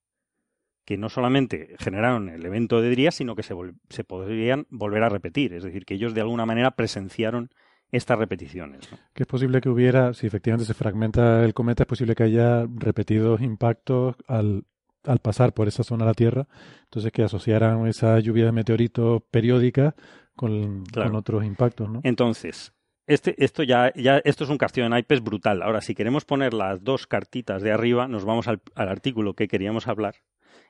que 0.86 0.98
no 0.98 1.10
solamente 1.10 1.76
generaron 1.80 2.30
el 2.30 2.46
evento 2.46 2.80
de 2.80 2.92
Drías, 2.92 3.16
sino 3.16 3.36
que 3.36 3.44
se, 3.44 3.56
se 3.90 4.04
podrían 4.04 4.68
volver 4.70 5.04
a 5.04 5.10
repetir. 5.10 5.54
Es 5.54 5.64
decir, 5.64 5.86
que 5.86 5.96
ellos 5.96 6.14
de 6.14 6.22
alguna 6.22 6.46
manera 6.46 6.72
presenciaron 6.72 7.50
estas 7.92 8.18
repeticiones. 8.20 8.92
¿no? 8.92 8.98
Que 9.14 9.24
es 9.24 9.28
posible 9.28 9.62
que 9.62 9.70
hubiera, 9.70 10.14
si 10.14 10.28
efectivamente 10.28 10.66
se 10.66 10.74
fragmenta 10.74 11.44
el 11.44 11.54
cometa, 11.54 11.84
es 11.84 11.88
posible 11.88 12.16
que 12.16 12.24
haya 12.24 12.66
repetidos 12.76 13.42
impactos 13.42 14.16
al, 14.28 14.66
al 15.04 15.20
pasar 15.20 15.54
por 15.54 15.68
esa 15.68 15.84
zona 15.84 16.06
de 16.06 16.10
la 16.10 16.14
Tierra. 16.14 16.48
Entonces 16.84 17.12
que 17.12 17.24
asociaran 17.24 17.88
esa 17.88 18.20
lluvia 18.20 18.46
de 18.46 18.52
meteoritos 18.52 19.22
periódica 19.32 19.96
con, 20.36 20.84
Claro. 20.86 21.10
con 21.10 21.18
otros 21.20 21.46
impactos, 21.46 21.90
¿no? 21.90 22.02
Entonces, 22.04 22.74
este, 23.08 23.36
esto 23.44 23.64
ya, 23.64 23.92
ya, 23.96 24.18
esto 24.26 24.44
es 24.44 24.50
un 24.50 24.58
castillo 24.58 24.86
de 24.86 24.90
naipes 24.90 25.22
brutal. 25.22 25.62
Ahora, 25.62 25.82
si 25.82 25.96
queremos 25.96 26.26
poner 26.26 26.54
las 26.54 26.84
dos 26.84 27.08
cartitas 27.08 27.62
de 27.62 27.72
arriba, 27.72 28.08
nos 28.08 28.26
vamos 28.26 28.48
al, 28.48 28.62
al 28.76 28.90
artículo 28.90 29.34
que 29.34 29.48
queríamos 29.48 29.88
hablar. 29.88 30.16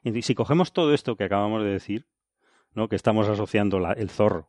Y 0.05 0.21
si 0.21 0.35
cogemos 0.35 0.71
todo 0.71 0.93
esto 0.93 1.15
que 1.17 1.23
acabamos 1.25 1.63
de 1.63 1.69
decir, 1.71 2.05
¿no? 2.73 2.87
Que 2.87 2.95
estamos 2.95 3.27
asociando 3.27 3.79
la- 3.79 3.91
el 3.93 4.09
zorro 4.09 4.47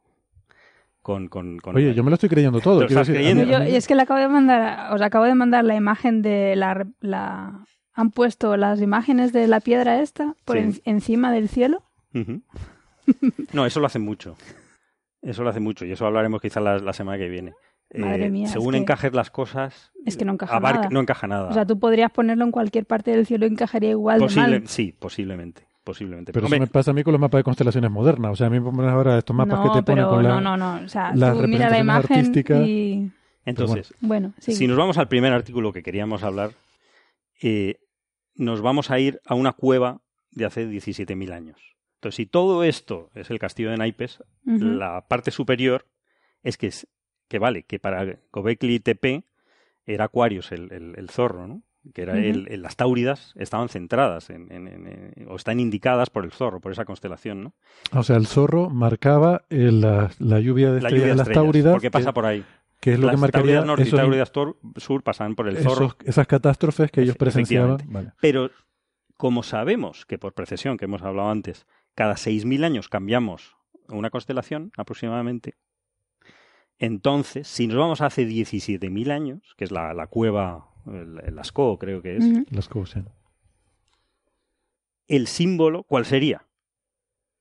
con... 1.02 1.28
con, 1.28 1.58
con- 1.58 1.76
Oye, 1.76 1.94
yo 1.94 2.04
me 2.04 2.10
lo 2.10 2.14
estoy 2.14 2.28
creyendo 2.28 2.60
todo. 2.60 2.78
¿Te 2.78 2.82
lo 2.82 2.86
quiero 2.88 3.02
estás 3.02 3.14
decir, 3.14 3.30
a 3.30 3.34
mí- 3.34 3.40
creyendo? 3.42 3.64
Yo- 3.66 3.72
y 3.72 3.76
es 3.76 3.86
que 3.88 3.94
le 3.94 4.02
acabo 4.02 4.20
de 4.20 4.28
mandar, 4.28 4.92
os 4.92 5.00
acabo 5.00 5.24
de 5.24 5.34
mandar 5.34 5.64
la 5.64 5.74
imagen 5.74 6.20
de 6.22 6.54
la, 6.56 6.86
la- 7.00 7.64
han 7.94 8.10
puesto 8.10 8.56
las 8.58 8.80
imágenes 8.82 9.32
de 9.32 9.46
la 9.48 9.60
piedra 9.60 10.00
esta 10.02 10.34
por 10.44 10.56
Sí. 10.56 10.62
en- 10.62 10.80
encima 10.84 11.32
del 11.32 11.48
cielo. 11.48 11.82
No, 13.52 13.66
eso 13.66 13.80
lo 13.80 13.86
hace 13.86 13.98
mucho. 13.98 14.36
Eso 15.22 15.42
lo 15.42 15.50
hace 15.50 15.60
mucho 15.60 15.84
y 15.84 15.92
eso 15.92 16.06
hablaremos 16.06 16.40
quizá 16.40 16.60
la, 16.60 16.78
la 16.78 16.92
semana 16.92 17.18
que 17.18 17.28
viene. 17.28 17.54
Eh, 17.90 18.00
Madre 18.00 18.30
mía, 18.30 18.46
es 18.46 18.52
según 18.52 18.72
que- 18.72 18.78
encajes 18.78 19.12
las 19.12 19.30
cosas, 19.30 19.92
Es 20.04 20.16
que 20.16 20.24
no 20.24 20.32
encaja 20.32 20.56
abarca- 20.56 20.78
nada. 20.80 20.88
no 20.90 21.00
encaja 21.00 21.26
nada. 21.28 21.48
O 21.50 21.52
sea, 21.54 21.64
tú 21.64 21.78
podrías 21.78 22.10
ponerlo 22.10 22.44
en 22.44 22.50
cualquier 22.50 22.84
parte 22.84 23.12
del 23.12 23.26
cielo 23.26 23.46
y 23.46 23.50
encajaría 23.50 23.90
igual 23.90 24.18
Posible- 24.18 24.54
de 24.54 24.58
mal. 24.60 24.68
Sí, 24.68 24.92
posiblemente. 24.98 25.66
posiblemente. 25.84 26.32
Pero 26.32 26.46
Hombre, 26.46 26.56
eso 26.58 26.66
me 26.66 26.72
pasa 26.72 26.90
a 26.90 26.94
mí 26.94 27.04
con 27.04 27.12
los 27.12 27.20
mapas 27.20 27.38
de 27.38 27.44
constelaciones 27.44 27.90
modernas. 27.92 28.32
O 28.32 28.36
sea, 28.36 28.48
a 28.48 28.50
mí 28.50 28.58
me 28.58 28.70
ponen 28.72 28.90
ahora 28.90 29.16
estos 29.18 29.36
mapas 29.36 29.58
no, 29.58 29.62
que 29.72 29.78
te 29.78 29.82
ponen 29.84 30.04
pero 30.04 30.10
con 30.10 30.22
la- 30.24 30.28
no, 30.40 30.40
no, 30.40 30.56
no. 30.56 30.84
O 30.84 30.88
sea, 30.88 31.12
tú 31.14 31.46
mira 31.46 31.70
la 31.70 31.78
imagen 31.78 32.32
y... 32.66 33.12
entonces, 33.44 33.94
Bueno, 34.00 34.34
si 34.38 34.66
nos 34.66 34.76
vamos 34.76 34.98
al 34.98 35.06
primer 35.06 35.32
artículo 35.32 35.72
que 35.72 35.84
queríamos 35.84 36.24
hablar, 36.24 36.50
eh, 37.40 37.76
nos 38.34 38.60
vamos 38.62 38.90
a 38.90 38.98
ir 38.98 39.20
a 39.26 39.34
una 39.36 39.52
cueva 39.52 40.00
de 40.32 40.44
hace 40.44 40.66
17.000 40.66 41.32
años. 41.32 41.76
Entonces, 41.98 42.16
si 42.16 42.26
todo 42.26 42.64
esto 42.64 43.10
es 43.14 43.30
el 43.30 43.38
castillo 43.38 43.70
de 43.70 43.76
naipes, 43.76 44.22
la 44.44 45.06
parte 45.08 45.30
superior 45.30 45.86
es 46.42 46.58
que, 46.58 46.66
es- 46.66 46.88
que 47.28 47.38
vale, 47.38 47.62
que 47.64 47.78
para 47.78 48.18
Gobekli 48.32 48.80
Tepe 48.80 49.24
era 49.86 50.04
Aquarius 50.06 50.52
el, 50.52 50.72
el- 50.72 50.94
el 50.96 51.10
zorro, 51.10 51.46
¿no? 51.46 51.62
Que 51.94 52.02
era 52.02 52.18
el- 52.18 52.48
el- 52.48 52.62
las 52.62 52.74
táuridas 52.76 53.32
estaban 53.36 53.68
centradas 53.68 54.28
en, 54.30 54.50
en- 54.50 55.26
o 55.28 55.36
están 55.36 55.60
indicadas 55.60 56.10
por 56.10 56.24
el 56.24 56.32
zorro, 56.32 56.60
por 56.60 56.72
esa 56.72 56.84
constelación, 56.84 57.44
¿no? 57.44 57.54
O 57.92 58.02
sea, 58.02 58.16
el 58.16 58.26
zorro 58.26 58.68
marcaba 58.70 59.44
eh, 59.50 59.70
la, 59.72 60.10
la 60.18 60.40
lluvia 60.40 60.72
de 60.72 60.80
La 60.80 60.88
estrellas 60.88 60.90
lluvia 60.90 61.04
de 61.04 61.10
de 61.10 61.16
las 61.16 61.28
estrellas, 61.28 61.44
táuridas. 61.44 61.72
porque 61.74 61.90
pasa 61.92 62.06
que, 62.10 62.12
por 62.12 62.26
ahí. 62.26 62.44
que 62.80 62.92
es 62.94 62.98
lo 62.98 63.06
que 63.06 63.12
Las 63.12 63.20
marcaría 63.20 63.44
táuridas 63.44 63.66
norte 63.66 63.82
y 63.84 63.86
esos- 63.86 64.00
táuridas 64.00 64.32
tor- 64.32 64.56
sur 64.76 65.02
pasaban 65.04 65.36
por 65.36 65.46
el 65.48 65.58
zorro. 65.58 65.96
esas 66.04 66.26
catástrofes 66.26 66.90
que 66.90 67.02
ellos 67.02 67.16
presenciaban. 67.16 67.78
Vale. 67.86 68.12
Pero 68.20 68.50
como 69.16 69.44
sabemos 69.44 70.06
que 70.06 70.18
por 70.18 70.34
precesión, 70.34 70.76
que 70.76 70.86
hemos 70.86 71.02
hablado 71.02 71.30
antes, 71.30 71.66
cada 71.94 72.14
6.000 72.16 72.64
años 72.64 72.88
cambiamos 72.88 73.56
una 73.88 74.10
constelación 74.10 74.72
aproximadamente, 74.76 75.54
entonces, 76.78 77.48
si 77.48 77.66
nos 77.66 77.76
vamos 77.78 78.00
hace 78.00 78.26
17.000 78.26 79.10
años, 79.10 79.54
que 79.56 79.64
es 79.64 79.70
la, 79.70 79.94
la 79.94 80.06
cueva, 80.08 80.68
el, 80.86 81.20
el 81.24 81.34
Lascaux 81.36 81.78
creo 81.80 82.02
que 82.02 82.16
es, 82.16 82.24
el 85.08 85.26
símbolo, 85.26 85.82
¿cuál 85.84 86.04
sería 86.04 86.46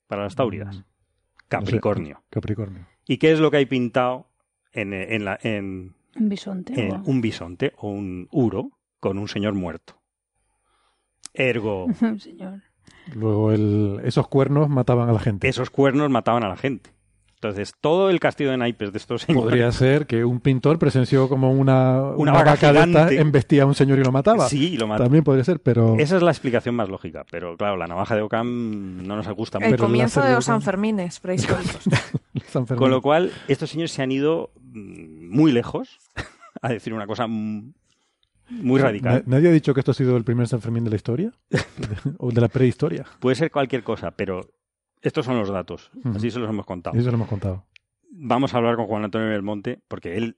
para 0.07 0.23
las 0.23 0.35
táuridas? 0.35 0.77
Mm, 0.77 0.83
Capricornio. 1.47 2.23
Capricornio. 2.29 2.87
¿Y 3.07 3.17
qué 3.17 3.31
es 3.31 3.39
lo 3.39 3.51
que 3.51 3.57
hay 3.57 3.65
pintado 3.65 4.27
en, 4.71 4.93
en 4.93 5.25
la, 5.25 5.37
en, 5.41 5.95
Un 6.15 6.29
bisonte. 6.29 6.73
en 6.79 6.91
o- 6.91 7.03
un 7.05 7.21
bisonte 7.21 7.73
o 7.77 7.89
un 7.89 8.27
uro 8.31 8.71
con 8.99 9.17
un 9.17 9.27
señor 9.27 9.53
muerto? 9.53 9.99
Ergo, 11.33 11.87
Señor. 12.19 12.61
Luego 13.13 13.51
el- 13.51 13.99
esos 14.03 14.27
cuernos 14.27 14.69
mataban 14.69 15.09
a 15.09 15.13
la 15.13 15.19
gente. 15.19 15.47
esos 15.47 15.69
cuernos 15.69 16.09
mataban 16.09 16.43
a 16.43 16.49
la 16.49 16.57
gente. 16.57 16.91
Entonces, 17.47 17.75
todo 17.79 18.09
el 18.09 18.19
castillo 18.19 18.51
de 18.51 18.57
naipes 18.57 18.91
de 18.91 18.97
estos 18.97 19.21
señores... 19.21 19.45
Podría 19.45 19.71
ser 19.71 20.07
que 20.07 20.25
un 20.25 20.39
pintor 20.39 20.79
presenció 20.79 21.29
como 21.29 21.51
una, 21.51 22.01
Una 22.15 22.31
vaca 22.31 22.71
vaca 22.71 23.05
de 23.05 23.19
embestía 23.19 23.63
a 23.63 23.65
un 23.65 23.75
señor 23.75 23.99
y 23.99 24.03
lo 24.03 24.11
mataba. 24.11 24.49
Sí, 24.49 24.77
lo 24.77 24.87
mató. 24.87 25.03
También 25.03 25.23
podría 25.23 25.43
ser, 25.43 25.59
pero 25.59 25.95
Esa 25.99 26.17
es 26.17 26.21
la 26.21 26.31
explicación 26.31 26.75
más 26.75 26.89
lógica, 26.89 27.25
pero 27.29 27.55
claro, 27.55 27.77
la 27.77 27.87
navaja 27.87 28.15
de 28.15 28.21
Ockham 28.21 29.05
no 29.05 29.15
nos 29.15 29.27
gusta 29.29 29.59
El 29.59 29.65
mucho. 29.65 29.75
Pero 29.75 29.83
comienzo 29.85 30.21
de 30.21 30.33
los. 30.33 30.45
Sanfermines 30.45 31.19
prehistóricos. 31.19 31.83
San 32.47 32.67
Fermín. 32.67 32.79
Con 32.79 32.91
lo 32.91 33.01
cual, 33.01 33.31
estos 33.47 33.69
señores 33.69 33.91
se 33.91 34.01
han 34.01 34.11
ido 34.11 34.51
mm, 34.61 35.29
muy 35.29 35.51
lejos 35.51 35.99
a 36.61 36.69
decir 36.69 36.93
una 36.93 37.07
cosa 37.07 37.27
muy 37.27 38.79
radical. 38.79 39.23
¿Nadie 39.25 39.49
ha 39.49 39.51
dicho 39.51 39.73
que 39.73 39.81
esto 39.81 39.91
ha 39.91 39.95
sido 39.95 40.17
el 40.17 40.23
primer 40.23 40.47
San 40.47 40.61
Fermín 40.61 40.83
de 40.83 40.89
la 40.89 40.95
historia? 40.95 41.31
¿O 42.17 42.31
de 42.31 42.41
la 42.41 42.47
prehistoria? 42.47 43.05
Puede 43.19 43.35
ser 43.35 43.51
cualquier 43.51 43.83
cosa, 43.83 44.11
pero 44.11 44.49
estos 45.05 45.25
son 45.25 45.37
los 45.37 45.49
datos. 45.49 45.91
Así 46.15 46.29
se 46.31 46.39
los 46.39 46.49
hemos 46.49 46.65
contado. 46.65 46.97
Eso 46.97 47.09
lo 47.09 47.15
hemos 47.15 47.27
contado. 47.29 47.65
Vamos 48.17 48.53
a 48.53 48.57
hablar 48.57 48.75
con 48.77 48.87
Juan 48.87 49.03
Antonio 49.03 49.27
Belmonte, 49.29 49.81
porque 49.87 50.15
él, 50.15 50.35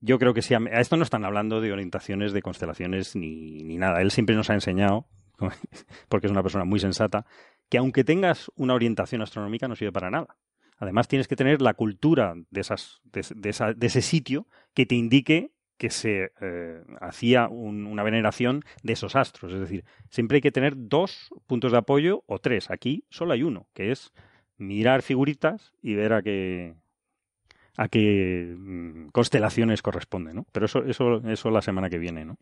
yo 0.00 0.18
creo 0.18 0.34
que 0.34 0.42
sí, 0.42 0.54
a 0.54 0.58
a 0.58 0.80
esto 0.80 0.96
no 0.96 1.04
están 1.04 1.24
hablando 1.24 1.60
de 1.60 1.72
orientaciones, 1.72 2.32
de 2.32 2.42
constelaciones 2.42 3.14
ni, 3.14 3.62
ni 3.62 3.76
nada. 3.78 4.00
Él 4.02 4.10
siempre 4.10 4.34
nos 4.34 4.50
ha 4.50 4.54
enseñado, 4.54 5.06
porque 6.08 6.26
es 6.26 6.30
una 6.32 6.42
persona 6.42 6.64
muy 6.64 6.80
sensata, 6.80 7.26
que 7.68 7.78
aunque 7.78 8.02
tengas 8.04 8.50
una 8.56 8.74
orientación 8.74 9.22
astronómica 9.22 9.68
no 9.68 9.76
sirve 9.76 9.92
para 9.92 10.10
nada. 10.10 10.36
Además, 10.78 11.08
tienes 11.08 11.28
que 11.28 11.36
tener 11.36 11.60
la 11.60 11.74
cultura 11.74 12.34
de, 12.50 12.60
esas, 12.60 13.00
de, 13.04 13.24
de 13.36 13.50
esa- 13.50 13.74
de 13.74 13.86
ese 13.86 14.00
sitio 14.02 14.46
que 14.74 14.86
te 14.86 14.94
indique 14.94 15.52
que 15.80 15.88
se 15.88 16.30
eh, 16.42 16.82
hacía 17.00 17.48
un- 17.48 17.86
una 17.86 18.02
veneración 18.02 18.62
de 18.82 18.92
esos 18.92 19.16
astros. 19.16 19.54
Es 19.54 19.60
decir, 19.60 19.86
siempre 20.10 20.36
hay 20.36 20.40
que 20.42 20.52
tener 20.52 20.74
dos 20.76 21.30
puntos 21.46 21.72
de 21.72 21.78
apoyo 21.78 22.22
o 22.26 22.38
tres. 22.38 22.70
Aquí 22.70 23.04
solo 23.08 23.32
hay 23.32 23.42
uno, 23.44 23.66
que 23.72 23.90
es 23.90 24.12
mirar 24.58 25.00
figuritas 25.00 25.72
y 25.80 25.94
ver 25.94 26.12
a 26.12 26.20
qué, 26.20 26.74
a 27.78 27.88
qué 27.88 28.54
mm, 28.58 29.06
constelaciones 29.08 29.80
corresponden, 29.80 30.36
¿no? 30.36 30.46
Pero 30.52 30.66
eso, 30.66 30.84
eso, 30.84 31.26
eso 31.26 31.50
la 31.50 31.62
semana 31.62 31.88
que 31.88 31.98
viene, 31.98 32.26
¿no? 32.26 32.36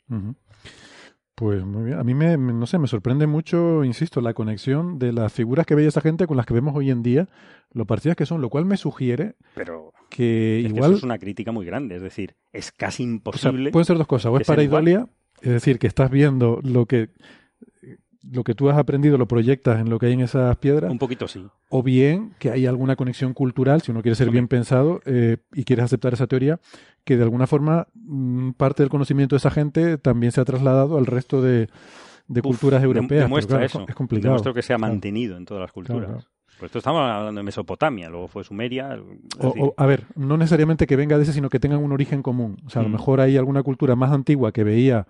Pues 1.39 1.64
muy 1.64 1.84
bien. 1.84 1.99
A 2.01 2.03
mí 2.05 2.14
me, 2.14 2.36
me- 2.36 2.53
no 2.53 2.66
sé, 2.66 2.78
me 2.78 2.89
sorprende 2.89 3.28
mucho, 3.28 3.84
insisto, 3.84 4.20
la 4.20 4.34
conexión 4.34 4.99
de 4.99 5.12
las 5.12 5.32
figuras 5.32 5.66
que 5.66 5.76
veía 5.76 5.89
esa 5.89 6.01
gente 6.01 6.26
con 6.26 6.36
las 6.36 6.47
que 6.47 6.55
vemos 6.55 6.74
hoy 6.74 6.91
en 6.91 7.03
día, 7.05 7.28
lo 7.72 7.84
parecidas 7.86 8.16
que 8.16 8.26
son, 8.26 8.41
lo 8.41 8.49
cual 8.51 8.64
me 8.64 8.76
sugiere 8.76 9.36
Pero 9.55 9.93
que 10.11 10.59
es 10.61 10.64
que 10.64 10.68
igual 10.70 10.91
eso 10.91 10.99
es 10.99 11.03
una 11.05 11.18
crítica 11.18 11.53
muy 11.53 11.64
grande, 11.64 11.95
es 11.95 12.03
decir, 12.03 12.34
es 12.53 12.72
casi 12.72 13.05
O 13.05 13.07
sea, 13.07 13.12
imposible. 13.14 13.70
pueden 13.70 13.84
ser 13.84 13.99
dos 13.99 14.09
cosas. 14.09 14.32
O 14.32 14.39
es 14.41 14.47
para 14.49 14.57
sean 14.62 14.64
igual. 14.68 14.89
idolia, 14.89 15.09
es 15.41 15.53
decir, 15.53 15.78
que 15.78 15.86
estás 15.86 16.11
viendo 16.11 16.59
lo 16.64 16.86
que 16.86 17.11
lo 18.31 18.45
que 18.45 18.55
tú 18.55 18.68
has 18.70 18.76
aprendido, 18.79 19.16
lo 19.18 19.26
proyectas 19.29 19.81
en 19.81 19.89
lo 19.91 19.99
que 19.99 20.07
hay 20.07 20.12
en 20.12 20.20
esas 20.20 20.57
piedras, 20.59 20.91
Un 20.91 20.99
poquito 20.99 21.26
sí. 21.29 21.47
o 21.70 21.83
bien 21.83 22.35
que 22.39 22.51
hay 22.51 22.66
alguna 22.66 22.97
conexión 22.97 23.33
cultural, 23.35 23.81
si 23.83 23.91
uno 23.91 24.03
quiere 24.03 24.16
ser 24.16 24.31
bien 24.31 24.49
pensado 24.49 25.01
eh, 25.07 25.39
y 25.55 25.64
quieres 25.64 25.85
aceptar 25.87 26.12
esa 26.14 26.26
teoría, 26.26 26.61
que 27.05 27.16
de 27.16 27.22
alguna 27.22 27.47
forma 27.47 27.87
mm, 27.95 28.51
parte 28.53 28.83
del 28.83 28.91
conocimiento 28.91 29.35
de 29.35 29.39
esa 29.39 29.51
gente 29.51 29.99
también 29.99 30.33
se 30.33 30.41
ha 30.41 30.45
trasladado 30.45 30.99
al 30.99 31.07
resto 31.07 31.41
de, 31.41 31.68
de 32.26 32.41
Uf, 32.41 32.47
culturas 32.47 32.83
europeas. 32.83 33.22
Demuestra 33.22 33.57
claro, 33.59 33.66
eso. 33.66 33.85
Es 33.89 33.95
complicado. 33.95 34.29
Demuestra 34.35 34.53
que 34.53 34.62
se 34.62 34.74
ha 34.74 34.76
Claro. 34.76 34.93
mantenido 34.93 35.37
en 35.37 35.45
todas 35.47 35.62
las 35.62 35.72
culturas. 35.72 36.07
Claro. 36.07 36.24
Pues 36.59 36.70
esto 36.70 36.79
estamos 36.79 37.01
hablando 37.03 37.39
de 37.39 37.45
Mesopotamia, 37.45 38.11
luego 38.11 38.26
fue 38.26 38.43
Sumeria. 38.43 38.99
o, 39.39 39.74
a 39.76 39.87
ver, 39.87 40.07
no 40.16 40.37
necesariamente 40.37 40.87
que 40.89 40.97
venga 40.97 41.16
de 41.16 41.22
ese, 41.22 41.33
sino 41.33 41.49
que 41.49 41.61
tengan 41.61 41.79
un 41.83 41.93
origen 41.93 42.20
común. 42.20 42.57
O 42.66 42.70
sea, 42.70 42.81
a 42.81 42.83
lo 42.83 42.89
Mm. 42.89 42.93
mejor 42.93 43.20
hay 43.20 43.37
alguna 43.37 43.62
cultura 43.62 43.95
más 43.95 44.11
antigua 44.11 44.51
que 44.53 44.64
veía 44.64 45.07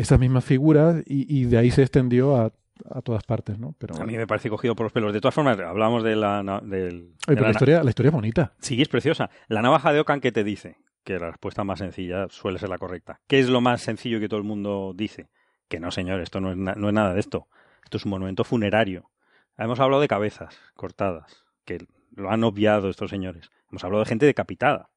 esas 0.00 0.18
mismas 0.18 0.44
figuras 0.44 1.02
y, 1.06 1.40
y 1.40 1.44
de 1.44 1.58
ahí 1.58 1.70
se 1.70 1.82
extendió 1.82 2.36
a, 2.36 2.52
a 2.90 3.02
todas 3.02 3.24
partes, 3.24 3.58
¿no? 3.58 3.74
Pero, 3.78 3.96
a 4.00 4.04
mí 4.06 4.16
me 4.16 4.26
parece 4.26 4.48
cogido 4.50 4.74
por 4.76 4.84
los 4.84 4.92
pelos. 4.92 5.12
De 5.12 5.20
todas 5.20 5.34
formas, 5.34 5.58
hablamos 5.60 6.02
de 6.04 6.16
la, 6.16 6.42
del, 6.64 7.14
Oye, 7.26 7.36
de 7.36 7.40
la 7.40 7.50
historia, 7.50 7.82
la 7.82 7.90
historia 7.90 8.08
es 8.10 8.14
bonita. 8.14 8.52
Sí, 8.60 8.80
es 8.80 8.88
preciosa. 8.88 9.30
La 9.48 9.62
navaja 9.62 9.92
de 9.92 10.00
Ockham, 10.00 10.20
¿qué 10.20 10.32
te 10.32 10.44
dice? 10.44 10.76
Que 11.04 11.18
la 11.18 11.30
respuesta 11.30 11.64
más 11.64 11.78
sencilla 11.78 12.26
suele 12.28 12.58
ser 12.58 12.68
la 12.68 12.78
correcta. 12.78 13.20
¿Qué 13.26 13.38
es 13.38 13.48
lo 13.48 13.60
más 13.60 13.80
sencillo 13.80 14.20
que 14.20 14.28
todo 14.28 14.38
el 14.38 14.44
mundo 14.46 14.92
dice? 14.94 15.28
Que 15.68 15.80
no, 15.80 15.90
señor, 15.90 16.20
esto 16.20 16.40
no 16.40 16.50
es, 16.50 16.56
na- 16.56 16.74
no 16.76 16.88
es 16.88 16.94
nada 16.94 17.14
de 17.14 17.20
esto. 17.20 17.48
Esto 17.84 17.96
es 17.96 18.04
un 18.04 18.10
monumento 18.10 18.44
funerario. 18.44 19.10
Hemos 19.56 19.80
hablado 19.80 20.00
de 20.02 20.08
cabezas 20.08 20.56
cortadas, 20.74 21.44
que 21.64 21.86
lo 22.14 22.30
han 22.30 22.44
obviado 22.44 22.90
estos 22.90 23.10
señores. 23.10 23.50
Hemos 23.70 23.84
hablado 23.84 24.02
de 24.04 24.08
gente 24.08 24.26
decapitada. 24.26 24.90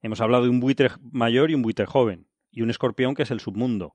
Hemos 0.00 0.20
hablado 0.20 0.44
de 0.44 0.50
un 0.50 0.60
buitre 0.60 0.90
mayor 1.12 1.50
y 1.50 1.54
un 1.54 1.62
buitre 1.62 1.84
joven. 1.86 2.26
Y 2.50 2.62
un 2.62 2.70
escorpión 2.70 3.14
que 3.14 3.22
es 3.24 3.30
el 3.30 3.40
submundo. 3.40 3.94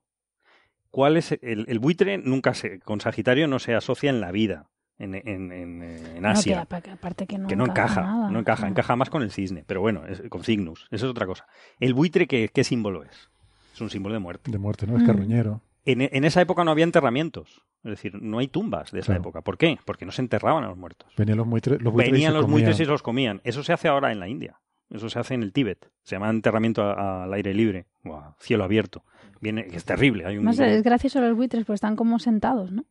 ¿Cuál 0.90 1.16
es 1.16 1.32
el, 1.42 1.64
el 1.68 1.78
buitre? 1.80 2.18
Nunca 2.18 2.54
se, 2.54 2.78
con 2.80 3.00
Sagitario 3.00 3.48
no 3.48 3.58
se 3.58 3.74
asocia 3.74 4.10
en 4.10 4.20
la 4.20 4.30
vida 4.30 4.70
en, 4.96 5.14
en, 5.16 5.50
en, 5.50 5.82
en 5.82 6.22
No, 6.22 6.28
Asia 6.28 6.66
que 6.80 6.90
aparte 6.92 7.26
que 7.26 7.36
no, 7.36 7.48
que 7.48 7.56
no 7.56 7.64
encaja, 7.64 8.02
nada. 8.02 8.30
no 8.30 8.38
encaja, 8.38 8.62
No. 8.62 8.68
encaja 8.68 8.94
más 8.94 9.10
con 9.10 9.22
el 9.22 9.32
cisne, 9.32 9.64
pero 9.66 9.80
bueno, 9.80 10.06
es, 10.06 10.22
con 10.28 10.44
Cygnus, 10.44 10.86
eso 10.92 11.06
es 11.06 11.10
otra 11.10 11.26
cosa. 11.26 11.46
El 11.80 11.94
buitre, 11.94 12.28
¿qué, 12.28 12.48
qué 12.54 12.62
símbolo 12.62 13.02
es? 13.02 13.28
Es 13.74 13.80
un 13.80 13.90
símbolo 13.90 14.12
de 14.14 14.20
muerte. 14.20 14.52
De 14.52 14.58
muerte, 14.58 14.86
¿no? 14.86 14.96
Es 14.96 15.02
Mm. 15.02 15.06
carroñero. 15.06 15.60
En, 15.84 16.00
en 16.00 16.24
esa 16.24 16.40
época 16.40 16.62
no 16.62 16.70
había 16.70 16.84
enterramientos, 16.84 17.62
es 17.82 17.90
decir, 17.90 18.14
no 18.22 18.38
hay 18.38 18.46
tumbas 18.46 18.92
de 18.92 19.00
esa 19.00 19.06
Claro. 19.06 19.22
época. 19.22 19.40
¿Por 19.42 19.58
qué? 19.58 19.78
Porque 19.84 20.06
no 20.06 20.12
se 20.12 20.22
enterraban 20.22 20.62
a 20.62 20.68
los 20.68 20.78
muertos. 20.78 21.12
Venían 21.18 21.38
los 21.38 21.48
buitres, 21.48 21.82
los 21.82 21.92
buitres 21.92 22.08
y 22.08 22.12
Venían 22.12 22.32
los 22.34 22.46
buitres 22.48 22.78
y 22.78 22.84
los 22.84 23.02
comían. 23.02 23.40
Eso 23.42 23.64
se 23.64 23.72
hace 23.72 23.88
ahora 23.88 24.12
en 24.12 24.20
la 24.20 24.28
India. 24.28 24.60
Eso 24.90 25.08
se 25.08 25.18
hace 25.18 25.34
en 25.34 25.42
el 25.42 25.52
Tíbet. 25.52 25.90
Se 26.02 26.14
llama 26.16 26.30
enterramiento 26.30 26.82
a- 26.82 27.24
al 27.24 27.32
aire 27.34 27.52
libre 27.54 27.86
o 28.04 28.14
a 28.16 28.36
cielo 28.40 28.64
abierto. 28.64 29.04
Viene, 29.40 29.66
es 29.72 29.84
terrible. 29.84 30.24
Hay 30.26 30.38
un, 30.38 30.44
Más 30.44 30.58
es 30.58 30.82
gracioso 30.82 31.20
los 31.20 31.36
buitres, 31.36 31.64
pues 31.64 31.78
están 31.78 31.96
como 31.96 32.18
sentados, 32.18 32.70
¿no? 32.72 32.84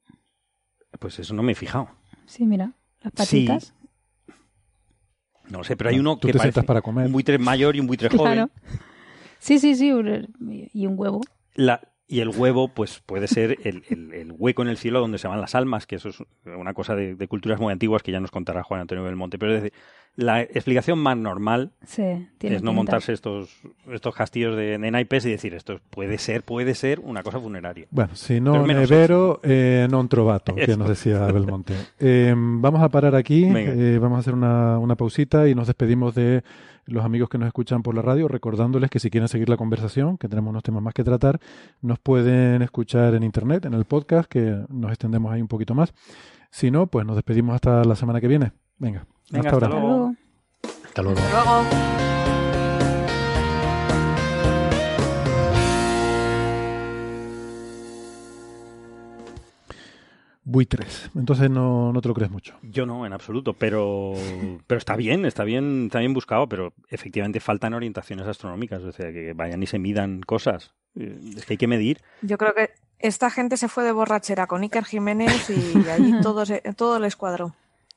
Pues 1.00 1.18
eso 1.20 1.34
no 1.34 1.44
me 1.44 1.54
he 1.54 1.56
fijado. 1.56 1.90
Sí, 2.26 2.46
mira, 2.46 2.74
las 3.02 3.14
Sí, 3.28 3.46
patitas. 3.48 3.74
No 5.50 5.64
sé, 5.64 5.76
pero 5.76 5.90
hay 5.90 6.00
uno 6.00 6.18
Tú 6.18 6.28
que 6.28 6.34
te 6.34 6.38
parece 6.40 6.54
sientas 6.54 6.66
para 6.68 6.82
comer. 6.82 7.06
un 7.08 7.12
buitre 7.12 7.38
mayor 7.38 7.76
y 7.76 7.80
un 7.80 7.88
buitre 7.88 8.10
Claro. 8.10 8.24
joven. 8.24 8.52
Sí, 9.40 9.60
sí, 9.60 9.76
sí, 9.76 9.88
y 10.74 10.86
un 10.88 10.94
huevo. 10.98 11.22
La, 11.56 11.82
Y 12.06 12.20
el 12.20 12.30
huevo, 12.30 12.68
pues 12.68 13.02
puede 13.06 13.28
ser 13.28 13.58
el, 13.64 13.84
el- 13.90 14.14
el 14.14 14.34
hueco 14.38 14.62
en 14.62 14.68
el 14.68 14.78
cielo 14.78 15.00
donde 15.00 15.18
se 15.18 15.28
van 15.28 15.40
las 15.40 15.56
almas, 15.56 15.88
que 15.88 15.96
eso 15.96 16.10
es 16.10 16.18
una 16.46 16.74
cosa 16.74 16.96
de, 16.96 17.16
de 17.16 17.28
culturas 17.28 17.60
muy 17.60 17.72
antiguas 17.72 18.04
que 18.04 18.12
ya 18.12 18.20
nos 18.20 18.30
contará 18.30 18.62
Juan 18.62 18.82
Antonio 18.82 19.04
Belmonte. 19.04 19.40
Pero 19.40 19.56
es 19.56 19.64
decir, 19.64 19.80
la 20.16 20.42
explicación 20.42 21.00
más 21.00 21.18
normal 21.18 21.72
Sí, 21.88 22.04
tiene 22.38 22.58
es 22.58 22.62
no 22.62 22.70
pinta. 22.72 22.72
montarse 22.74 23.14
estos, 23.14 23.50
estos 23.92 24.14
castillos 24.14 24.56
de, 24.56 24.78
de 24.78 24.92
naipes 24.92 25.26
y 25.26 25.32
decir 25.32 25.56
esto 25.56 25.80
puede 25.90 26.18
ser, 26.20 26.44
puede 26.44 26.76
ser 26.76 27.00
una 27.00 27.24
cosa 27.24 27.40
funeraria. 27.40 27.88
Bueno, 27.90 28.14
si 28.16 28.40
no 28.42 28.68
nevero, 28.68 29.40
eh, 29.42 29.88
non 29.90 30.06
trovato, 30.12 30.54
que 30.54 30.76
nos 30.78 30.90
decía 30.92 31.24
Belmonte. 31.32 31.74
Eh, 32.04 32.36
vamos 32.36 32.84
a 32.84 32.90
parar 32.90 33.16
aquí, 33.16 33.48
eh, 33.48 33.98
vamos 33.98 34.18
a 34.18 34.20
hacer 34.20 34.36
una, 34.36 34.78
una 34.78 34.94
pausita 35.00 35.48
y 35.48 35.56
nos 35.56 35.66
despedimos 35.66 36.14
de 36.14 36.44
los 36.86 37.04
amigos 37.06 37.30
que 37.30 37.38
nos 37.38 37.48
escuchan 37.48 37.84
por 37.84 37.96
la 37.96 38.02
radio, 38.02 38.28
recordándoles 38.28 38.90
que 38.90 39.00
si 39.00 39.10
quieren 39.10 39.28
seguir 39.28 39.50
la 39.50 39.58
conversación, 39.58 40.18
que 40.18 40.28
tenemos 40.28 40.50
unos 40.52 40.64
temas 40.64 40.82
más 40.84 40.94
que 40.94 41.04
tratar, 41.04 41.40
nos 41.82 42.00
pueden 42.00 42.62
escuchar 42.62 43.16
en 43.16 43.24
internet, 43.24 43.66
en 43.66 43.74
el 43.74 43.86
podcast, 43.86 44.30
que 44.30 44.64
nos 44.70 44.92
extendemos 44.92 45.32
ahí 45.32 45.42
un 45.42 45.48
poquito 45.48 45.74
más. 45.76 45.94
Si 46.52 46.70
no, 46.72 46.88
pues 46.88 47.06
nos 47.06 47.16
despedimos 47.16 47.56
hasta 47.56 47.84
la 47.84 47.96
semana 47.96 48.20
que 48.22 48.28
viene. 48.28 48.52
Venga, 48.78 49.06
Venga, 49.32 49.50
hasta 49.50 49.66
hasta 49.66 49.66
ahora. 49.68 49.80
luego. 49.80 50.16
Hasta 50.86 51.02
luego. 51.02 51.20
Luego. 51.32 52.13
Buitres. 60.46 61.10
Entonces 61.16 61.50
no, 61.50 61.94
no 61.94 62.02
te 62.02 62.08
lo 62.10 62.14
crees 62.14 62.30
mucho. 62.32 62.56
Yo 62.64 62.86
no, 62.86 63.06
en 63.06 63.14
absoluto, 63.14 63.54
pero, 63.54 64.14
pero 64.68 64.78
está 64.78 64.96
bien, 64.96 65.26
está 65.26 65.44
bien, 65.44 65.86
está 65.86 66.00
bien 66.00 66.14
buscado, 66.14 66.48
pero 66.50 66.74
efectivamente 66.90 67.40
faltan 67.40 67.74
orientaciones 67.74 68.28
astronómicas, 68.28 68.84
o 68.84 68.92
sea, 68.92 69.12
que 69.14 69.34
vayan 69.34 69.64
y 69.64 69.68
se 69.68 69.80
midan 69.80 70.22
cosas. 70.22 70.74
Eh, 71.00 71.18
Es 71.38 71.46
que 71.46 71.54
hay 71.54 71.58
que 71.58 71.68
medir. 71.68 72.02
Yo 72.22 72.38
creo 72.38 72.54
que 72.54 72.72
esta 73.00 73.30
gente 73.30 73.58
se 73.58 73.68
fue 73.70 73.84
de 73.84 73.92
borrachera 73.94 74.48
con 74.48 74.62
Iker 74.64 74.84
Jiménez 74.86 75.50
y 75.50 75.90
allí 75.90 76.14
todo, 76.22 76.46
se- 76.46 76.62
todo 76.76 76.98
el 76.98 77.06
escuadrón. 77.06 77.54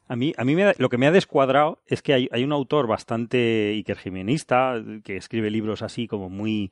A 0.08 0.14
mí, 0.14 0.32
a 0.36 0.44
mí 0.44 0.54
me 0.54 0.72
lo 0.78 0.88
que 0.88 0.98
me 0.98 1.08
ha 1.08 1.10
descuadrado 1.10 1.80
es 1.88 2.00
que 2.00 2.14
hay, 2.14 2.28
hay 2.30 2.44
un 2.44 2.52
autor 2.52 2.86
bastante 2.86 3.72
ikerjimenista 3.74 4.80
que 5.02 5.16
escribe 5.16 5.50
libros 5.50 5.82
así 5.82 6.06
como 6.06 6.28
muy, 6.30 6.70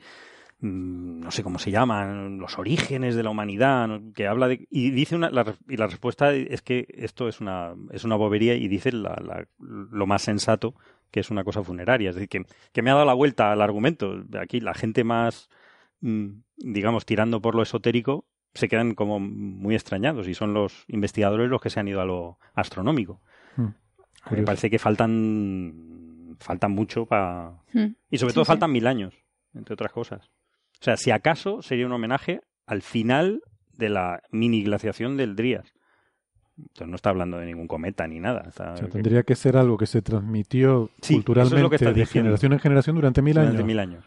no 0.67 1.31
sé 1.31 1.43
cómo 1.43 1.59
se 1.59 1.71
llaman, 1.71 2.39
los 2.39 2.59
orígenes 2.59 3.15
de 3.15 3.23
la 3.23 3.31
humanidad, 3.31 4.01
que 4.15 4.27
habla 4.27 4.49
de... 4.49 4.67
Y 4.71 4.91
dice 4.91 5.15
una, 5.15 5.31
la, 5.31 5.43
re- 5.45 5.57
y 5.69 5.77
la 5.77 5.87
respuesta 5.87 6.33
es 6.33 6.63
que 6.63 6.87
esto 6.89 7.29
es 7.29 7.41
una, 7.41 7.75
es 7.91 8.05
una 8.05 8.17
bobería 8.17 8.55
y 8.55 8.67
dice 8.69 8.91
la- 8.93 9.21
la- 9.23 9.47
lo 9.59 10.07
más 10.07 10.23
sensato 10.23 10.75
que 11.11 11.21
es 11.21 11.31
una 11.31 11.45
cosa 11.45 11.63
funeraria. 11.63 12.09
Es 12.11 12.17
decir, 12.17 12.29
que, 12.29 12.47
que 12.73 12.83
me 12.83 12.91
ha 12.91 12.95
dado 12.95 13.05
la 13.07 13.13
vuelta 13.15 13.53
al 13.53 13.61
argumento. 13.61 14.25
Aquí 14.41 14.61
la 14.61 14.73
gente 14.75 15.05
más, 15.05 15.49
mm, 16.01 16.29
digamos, 16.57 17.05
tirando 17.05 17.41
por 17.43 17.55
lo 17.55 17.63
esotérico 17.63 18.25
se 18.55 18.69
quedan 18.69 18.95
como 18.95 19.19
muy 19.21 19.75
extrañados 19.75 20.29
y 20.29 20.35
son 20.35 20.55
los 20.55 20.85
investigadores 20.89 21.51
los 21.51 21.61
que 21.61 21.71
se 21.71 21.81
han 21.81 21.89
ido 21.89 22.01
a 22.01 22.05
lo 22.05 22.39
astronómico. 22.55 23.21
Hmm, 23.57 23.69
me 24.31 24.43
parece 24.45 24.71
que 24.71 24.79
faltan 24.79 26.37
faltan 26.41 26.73
mucho 26.73 27.05
para 27.07 27.53
Hmm. 27.73 27.95
y 28.11 28.19
sobre 28.19 28.31
Sí, 28.33 28.35
todo 28.35 28.45
sí. 28.45 28.49
faltan 28.49 28.73
mil 28.73 28.87
años 28.87 29.15
entre 29.55 29.75
otras 29.75 29.93
cosas. 29.93 30.31
O 30.85 30.89
sea, 30.93 30.99
si 30.99 31.11
acaso 31.11 31.63
sería 31.63 31.87
un 31.87 31.93
homenaje 31.93 32.43
al 32.67 32.83
final 32.83 33.41
de 33.73 33.89
la 33.89 34.21
mini 34.31 34.63
glaciación 34.63 35.17
del 35.17 35.35
Drías. 35.35 35.73
Entonces 36.59 36.89
no 36.89 36.95
está 36.97 37.09
hablando 37.09 37.39
de 37.39 37.47
ningún 37.47 37.67
cometa 37.67 38.07
ni 38.07 38.21
nada. 38.21 38.45
está- 38.47 38.75
O 38.75 38.77
sea, 38.77 38.89
tendría 38.89 39.23
que 39.23 39.35
ser 39.35 39.57
algo 39.57 39.79
que 39.79 39.87
se 39.87 40.03
transmitió 40.03 40.91
Sí, 41.01 41.15
eso 41.15 41.23
es 41.23 41.27
lo 41.63 41.71
que 41.71 41.79
culturalmente 41.79 41.85
de 41.87 41.93
diciendo. 41.95 42.27
generación 42.27 42.53
en 42.53 42.59
generación 42.61 42.97
durante 42.97 43.23
mil 43.23 43.33
durante 43.33 43.57
años. 43.57 43.67
mil 43.67 43.79
años. 43.79 44.05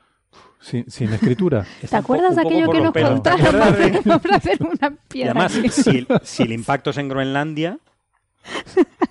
Sin, 0.59 0.87
sin 0.87 1.11
escritura. 1.13 1.65
¿Te 1.89 1.95
acuerdas 1.95 2.35
de 2.35 2.41
aquello 2.45 2.69
que 2.71 2.79
nos 2.81 2.93
pelos. 2.93 3.23
¿Te 3.23 3.31
contaron 3.31 4.19
para 4.21 4.35
hacer 4.37 4.59
una 4.61 4.87
Y 4.87 5.07
piedra? 5.07 5.31
además, 5.31 5.57
aquí? 5.57 5.69
si 5.69 5.89
el, 5.97 6.07
si 6.21 6.43
el 6.43 6.51
impacto 6.51 6.91
es 6.91 6.97
en 6.99 7.07
Groenlandia, 7.09 7.79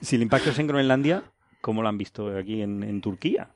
si 0.00 0.14
el 0.14 0.22
impacto 0.22 0.50
es 0.50 0.58
en 0.60 0.68
Groenlandia, 0.68 1.24
¿cómo 1.60 1.82
lo 1.82 1.88
han 1.88 1.98
visto 1.98 2.28
aquí 2.38 2.62
en, 2.62 2.84
en 2.84 3.00
Turquía? 3.00 3.48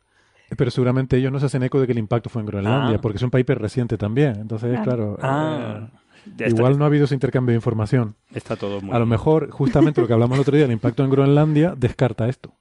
Pero 0.57 0.71
seguramente 0.71 1.17
ellos 1.17 1.31
no 1.33 1.39
se 1.41 1.47
hacen 1.47 1.63
eco 1.63 1.81
de 1.81 1.87
que 1.87 1.93
el 1.93 1.99
impacto 1.99 2.29
fue 2.29 2.41
en 2.43 2.47
Groenlandia, 2.47 2.97
Ah. 2.97 3.01
porque 3.01 3.17
es 3.19 3.23
un 3.23 3.31
paper 3.31 3.61
reciente 3.61 3.97
también. 3.97 4.37
Entonces, 4.41 4.71
Claro. 4.83 5.17
claro, 5.17 5.19
Ah, 5.23 5.89
eh, 5.89 5.99
ya 6.37 6.47
está, 6.47 6.59
igual 6.59 6.79
no 6.79 6.85
ha 6.85 6.87
habido 6.89 7.05
ese 7.05 7.15
intercambio 7.15 7.53
de 7.53 7.57
información. 7.57 8.17
está 8.35 8.57
todo 8.57 8.81
muy... 8.81 8.95
A 8.95 8.99
lo 8.99 9.07
mejor, 9.07 9.51
justamente 9.51 10.01
lo 10.01 10.07
que 10.07 10.13
hablamos 10.13 10.37
el 10.37 10.43
otro 10.43 10.57
día, 10.57 10.65
el 10.67 10.73
impacto 10.73 11.05
en 11.05 11.11
Groenlandia, 11.11 11.75
descarta 11.77 12.29
esto. 12.29 12.53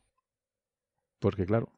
Porque, 1.19 1.45
claro, 1.45 1.69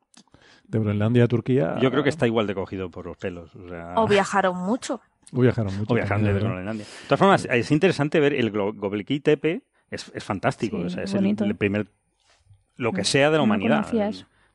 de 0.66 0.80
Groenlandia 0.80 1.24
a 1.24 1.28
Turquía. 1.28 1.78
Yo 1.82 1.90
creo 1.92 2.04
que 2.04 2.10
está 2.10 2.28
igual 2.28 2.46
de 2.48 2.56
cogido 2.56 2.92
por 2.92 3.06
los 3.06 3.18
pelos. 3.18 3.56
O, 3.56 3.68
sea, 3.70 3.94
O 3.96 4.08
viajaron 4.08 4.58
mucho. 4.58 5.02
O 5.34 5.40
viajaron 5.42 5.76
mucho. 5.78 5.92
o 5.94 5.96
viajaron 5.96 6.24
desde 6.24 6.34
¿verdad? 6.36 6.50
Groenlandia. 6.52 6.86
De 6.86 7.06
todas 7.08 7.20
formas, 7.20 7.48
es 7.50 7.72
interesante 7.72 8.20
ver 8.20 8.34
el 8.34 8.52
Göbekli 8.52 9.20
Tepe. 9.22 9.64
Es, 9.90 10.12
es 10.14 10.24
fantástico. 10.24 10.78
Sí, 10.78 10.84
o 10.86 10.90
sea, 10.90 11.04
es 11.04 11.14
el, 11.14 11.26
el 11.26 11.56
primer... 11.56 11.88
Lo 12.78 12.92
que 12.94 13.04
sea 13.04 13.28
de 13.28 13.34
la 13.34 13.38
No 13.40 13.44
humanidad. 13.46 13.88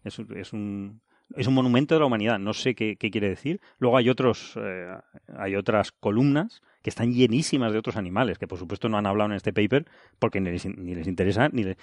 es 0.04 0.52
un... 0.52 1.00
Es 1.34 1.46
un 1.48 1.54
monumento 1.54 1.94
de 1.94 2.00
la 2.00 2.06
humanidad, 2.06 2.38
no 2.38 2.52
sé 2.54 2.74
qué, 2.74 2.96
qué 2.96 3.10
quiere 3.10 3.28
decir. 3.28 3.60
Luego 3.78 3.96
hay 3.96 4.08
otros, 4.08 4.54
eh, 4.62 4.92
hay 5.36 5.56
otras 5.56 5.90
columnas 5.92 6.62
que 6.82 6.90
están 6.90 7.12
llenísimas 7.12 7.72
de 7.72 7.78
otros 7.78 7.96
animales, 7.96 8.38
que 8.38 8.46
por 8.46 8.58
supuesto 8.60 8.88
no 8.88 8.96
han 8.96 9.06
hablado 9.06 9.30
en 9.30 9.36
este 9.36 9.52
paper 9.52 9.86
porque 10.20 10.40
ni 10.40 10.50
les, 10.50 10.66
ni 10.66 10.94
les 10.94 11.08
interesa. 11.08 11.48
Ni 11.48 11.64
le- 11.64 11.76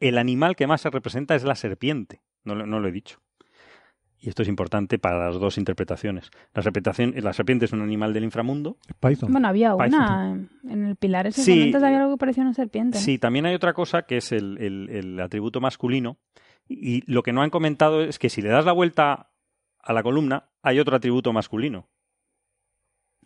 El 0.00 0.18
animal 0.18 0.56
que 0.56 0.66
más 0.66 0.80
se 0.80 0.90
representa 0.90 1.36
es 1.36 1.44
la 1.44 1.54
serpiente, 1.54 2.22
no, 2.44 2.56
lo- 2.56 2.66
no 2.66 2.80
lo 2.80 2.88
he 2.88 2.92
dicho. 2.92 3.20
Y 4.20 4.28
esto 4.28 4.42
es 4.42 4.48
importante 4.48 4.98
para 4.98 5.26
las 5.26 5.38
dos 5.38 5.58
interpretaciones. 5.58 6.32
La, 6.52 6.62
la 7.22 7.32
serpiente 7.32 7.66
es 7.66 7.72
un 7.72 7.82
animal 7.82 8.12
del 8.12 8.24
inframundo. 8.24 8.76
Python. 8.98 9.30
Bueno, 9.30 9.46
había 9.46 9.76
Python. 9.76 9.94
una 9.94 10.48
en 10.68 10.86
el 10.86 10.96
pilar 10.96 11.28
ese 11.28 11.44
Sí. 11.44 11.72
había 11.72 12.00
algo 12.00 12.14
que 12.14 12.18
parecía 12.18 12.42
una 12.42 12.52
serpiente. 12.52 12.98
¿no? 12.98 13.04
Sí, 13.04 13.18
también 13.18 13.46
hay 13.46 13.54
otra 13.54 13.74
cosa 13.74 14.02
que 14.02 14.16
es 14.16 14.32
el, 14.32 14.58
el- 14.58 14.88
el 14.90 15.20
atributo 15.20 15.60
masculino. 15.60 16.16
Y 16.68 17.02
lo 17.10 17.22
que 17.22 17.32
no 17.32 17.42
han 17.42 17.50
comentado 17.50 18.02
es 18.02 18.18
que 18.18 18.28
si 18.30 18.42
le 18.42 18.48
das 18.50 18.64
la 18.64 18.72
vuelta 18.72 19.30
a 19.80 19.92
la 19.92 20.02
columna, 20.02 20.50
hay 20.62 20.80
otro 20.80 20.96
atributo 20.96 21.32
masculino. 21.32 21.88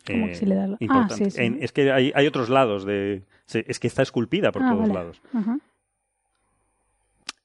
Como 0.05 0.27
Eh, 0.27 0.29
que 0.31 0.35
si 0.35 0.45
le 0.45 0.55
das 0.55 0.69
la- 0.69 0.77
Ah, 0.89 1.07
sí, 1.09 1.29
sí. 1.31 1.41
En- 1.41 1.61
es 1.61 1.71
que 1.71 1.91
hay, 1.91 2.11
hay 2.15 2.27
otros 2.27 2.49
lados 2.49 2.85
de. 2.85 3.23
Es 3.53 3.79
que 3.79 3.87
está 3.87 4.01
esculpida 4.01 4.51
por 4.51 4.63
Ah, 4.63 4.69
todos 4.69 4.81
vale. 4.81 4.93
lados. 4.93 5.21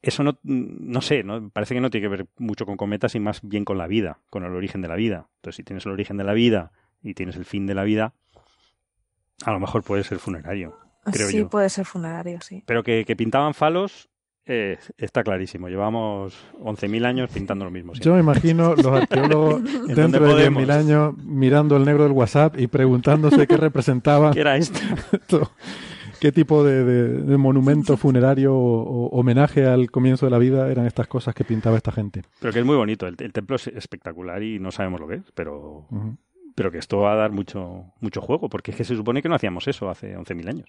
Eso 0.01 0.23
no, 0.23 0.39
no 0.45 1.01
sé, 1.03 1.25
¿no? 1.25 1.51
parece 1.51 1.75
que 1.75 1.81
no 1.81 1.91
tiene 1.91 2.05
que 2.05 2.09
ver 2.17 2.27
mucho 2.39 2.65
con 2.67 2.77
cometas 2.77 3.15
y 3.17 3.21
más 3.21 3.41
bien 3.43 3.65
con 3.65 3.79
la 3.79 3.89
vida, 3.89 4.21
con 4.31 4.45
el 4.45 4.55
origen 4.55 4.81
de 4.81 4.89
la 4.89 4.95
vida. 4.95 5.27
Entonces, 5.37 5.57
si 5.57 5.65
tienes 5.65 5.85
el 5.87 5.93
origen 5.93 6.17
de 6.17 6.25
la 6.25 6.33
vida 6.35 6.71
y 7.03 7.15
tienes 7.15 7.35
el 7.37 7.45
fin 7.45 7.67
de 7.67 7.75
la 7.75 7.83
vida, 7.83 8.15
a 9.45 9.51
lo 9.51 9.59
mejor 9.59 9.83
puede 9.83 10.05
ser 10.05 10.19
funerario, 10.21 10.79
creo 11.05 11.29
sí, 11.29 11.39
yo. 11.39 11.49
puede 11.51 11.69
ser 11.69 11.85
funerario, 11.85 12.41
sí. 12.41 12.63
Pero 12.65 12.85
que, 12.85 13.05
que 13.05 13.17
pintaban 13.17 13.55
falos, 13.55 14.09
eh, 14.49 14.79
está 14.97 15.23
clarísimo. 15.23 15.69
Llevamos 15.69 16.35
11.000 16.61 17.05
años 17.07 17.31
pintando 17.33 17.65
lo 17.65 17.71
mismo. 17.71 17.93
Yo 17.95 18.15
me 18.15 18.21
imagino 18.21 18.75
los 18.75 18.87
arqueólogos 19.03 19.63
dentro 19.87 20.25
de 20.27 20.33
podemos. 20.33 20.63
10.000 20.65 20.71
años 20.73 21.17
mirando 21.19 21.77
el 21.77 21.85
negro 21.85 22.03
del 22.05 22.13
WhatsApp 22.13 22.59
y 22.59 22.67
preguntándose 22.67 23.47
qué 23.47 23.57
representaba, 23.57 24.31
¿Qué 24.33 24.41
era 24.41 24.57
esto? 24.57 24.81
qué 26.21 26.33
tipo 26.33 26.65
de, 26.65 26.83
de- 26.85 27.23
de 27.23 27.37
monumento 27.37 27.97
funerario 27.97 28.55
o, 28.55 28.83
o 29.07 29.21
homenaje 29.21 29.67
al 29.67 29.91
comienzo 29.91 30.27
de 30.27 30.31
la 30.31 30.39
vida 30.39 30.69
eran 30.71 30.87
estas 30.87 31.07
cosas 31.07 31.35
que 31.35 31.45
pintaba 31.45 31.77
esta 31.77 31.93
gente. 31.93 32.23
Pero 32.41 32.53
que 32.53 32.59
es 32.61 32.65
muy 32.67 32.75
bonito. 32.77 33.07
El, 33.07 33.15
el 33.21 33.33
templo 33.33 33.55
es 33.57 33.69
espectacular 33.69 34.43
y 34.43 34.59
no 34.59 34.73
sabemos 34.73 34.99
lo 35.01 35.07
que 35.07 35.15
es, 35.17 35.23
pero, 35.35 35.87
pero 36.57 36.73
que 36.73 36.79
esto 36.79 36.99
va 36.99 37.13
a 37.13 37.17
dar 37.17 37.31
mucho, 37.31 37.85
mucho 38.01 38.21
juego, 38.21 38.49
porque 38.49 38.73
es 38.73 38.77
que 38.77 38.85
se 38.85 38.97
supone 38.97 39.23
que 39.23 39.29
no 39.29 39.35
hacíamos 39.37 39.69
eso 39.69 39.89
hace 39.91 40.17
11.000 40.17 40.49
años. 40.49 40.69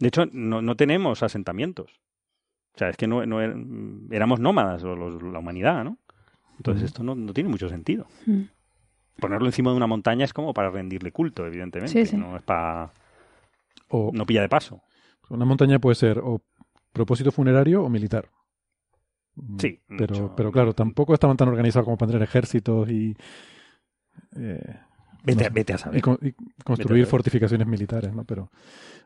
De 0.00 0.08
hecho, 0.08 0.26
no, 0.32 0.60
no 0.62 0.76
tenemos 0.76 1.22
asentamientos. 1.22 1.98
O 2.78 2.80
sea, 2.80 2.90
es 2.90 2.96
que 2.96 3.08
no, 3.08 3.26
no 3.26 3.42
er- 3.42 4.06
éramos 4.12 4.38
nómadas, 4.38 4.84
o 4.84 4.94
los- 4.94 5.20
la 5.20 5.40
humanidad, 5.40 5.82
¿no? 5.82 5.98
Entonces 6.58 6.84
esto 6.84 7.02
no, 7.02 7.16
no 7.16 7.32
tiene 7.32 7.50
mucho 7.50 7.68
sentido. 7.68 8.06
Mm. 8.24 8.42
Ponerlo 9.18 9.46
encima 9.46 9.72
de 9.72 9.76
una 9.76 9.88
montaña 9.88 10.24
es 10.24 10.32
como 10.32 10.54
para 10.54 10.70
rendirle 10.70 11.10
culto, 11.10 11.44
evidentemente. 11.44 11.92
Sí, 12.04 12.06
sí. 12.06 12.16
No 12.16 12.36
es 12.36 12.42
para... 12.44 12.92
O 13.88 14.12
No 14.14 14.24
pilla 14.26 14.42
de 14.42 14.48
paso. 14.48 14.80
una 15.28 15.44
montaña 15.44 15.80
puede 15.80 15.96
ser 15.96 16.20
o 16.22 16.40
propósito 16.92 17.32
funerario 17.32 17.82
o 17.82 17.88
militar. 17.88 18.28
Mm, 19.34 19.58
Sí, 19.58 19.80
Pero, 19.88 20.14
mucho. 20.14 20.34
pero 20.36 20.52
claro, 20.52 20.72
tampoco 20.72 21.14
estaban 21.14 21.36
tan 21.36 21.48
organizados 21.48 21.84
como 21.84 21.96
para 21.98 22.12
tener 22.12 22.22
ejércitos 22.28 22.88
y, 22.90 23.16
eh, 24.36 24.76
Vete, 25.24 25.44
no 25.44 25.50
vete 25.54 25.72
a 25.72 25.76
y 25.76 25.78
saber. 25.78 26.00
con- 26.02 26.18
y 26.22 26.32
construir 26.64 27.04
saber. 27.04 27.10
fortificaciones 27.10 27.66
militares, 27.66 28.14
¿no? 28.14 28.24
Pero 28.24 28.50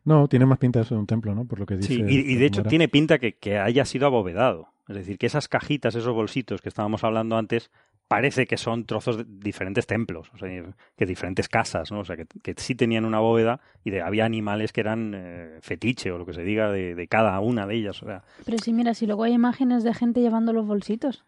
no, 0.05 0.29
tiene 0.29 0.47
más 0.47 0.59
pinta 0.59 0.81
eso 0.81 0.95
de 0.95 1.01
un 1.01 1.07
templo, 1.07 1.35
¿no? 1.35 1.45
Por 1.45 1.59
lo 1.61 1.67
que 1.67 1.77
dice. 1.77 1.95
Sí, 1.95 2.05
y, 2.07 2.33
y 2.33 2.37
de 2.37 2.47
hecho 2.47 2.63
tiene 2.65 2.89
pinta 2.89 3.19
que, 3.19 3.35
que 3.37 3.59
haya 3.59 3.85
sido 3.85 4.07
abovedado. 4.07 4.69
Es 4.89 4.97
decir, 4.97 5.17
que 5.17 5.27
esas 5.27 5.49
cajitas, 5.49 5.95
esos 5.95 6.13
bolsitos 6.13 6.61
que 6.61 6.69
estábamos 6.69 7.05
hablando 7.05 7.37
antes, 7.37 7.71
parece 8.09 8.47
que 8.47 8.57
son 8.59 8.85
trozos 8.85 9.17
de 9.17 9.25
diferentes 9.27 9.87
templos, 9.87 10.29
o 10.35 10.39
sea, 10.39 10.49
que 10.97 11.07
diferentes 11.07 11.49
casas, 11.49 11.91
¿no? 11.93 12.01
O 12.01 12.05
sea, 12.05 12.17
que, 12.17 12.27
que 12.43 12.55
sí 12.59 12.75
tenían 12.75 13.05
una 13.07 13.21
bóveda 13.21 13.61
y 13.85 13.91
de, 13.91 14.03
había 14.03 14.25
animales 14.27 14.73
que 14.73 14.81
eran 14.83 15.13
eh, 15.15 15.59
fetiche 15.63 16.11
o 16.11 16.19
lo 16.19 16.27
que 16.27 16.35
se 16.35 16.43
diga 16.43 16.71
de, 16.71 16.95
de 16.95 17.09
cada 17.09 17.39
una 17.41 17.67
de 17.67 17.77
ellas. 17.77 18.03
O 18.03 18.07
sea, 18.07 18.23
Pero 18.45 18.59
sí, 18.59 18.73
mira, 18.75 18.93
si 18.93 19.07
luego 19.07 19.23
hay 19.23 19.33
imágenes 19.33 19.83
de 19.85 19.95
gente 19.95 20.21
llevando 20.21 20.53
los 20.53 20.67
bolsitos. 20.67 21.25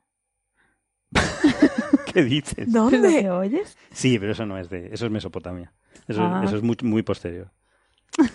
¿Qué 2.12 2.23
dices? 2.25 2.59
¿Es 2.69 2.73
lo 2.73 2.91
¿Dónde? 2.91 3.23
que 3.23 3.31
oyes? 3.31 3.77
Sí, 3.93 4.19
pero 4.19 4.33
eso 4.33 4.47
no 4.47 4.59
es 4.59 4.69
de, 4.71 4.89
eso 4.93 5.07
es 5.07 5.12
Mesopotamia. 5.12 5.73
Eso, 6.09 6.23
Ah. 6.23 6.43
eso 6.45 6.57
es 6.57 6.62
muy, 6.62 6.77
muy 6.83 7.03
posterior. 7.03 7.51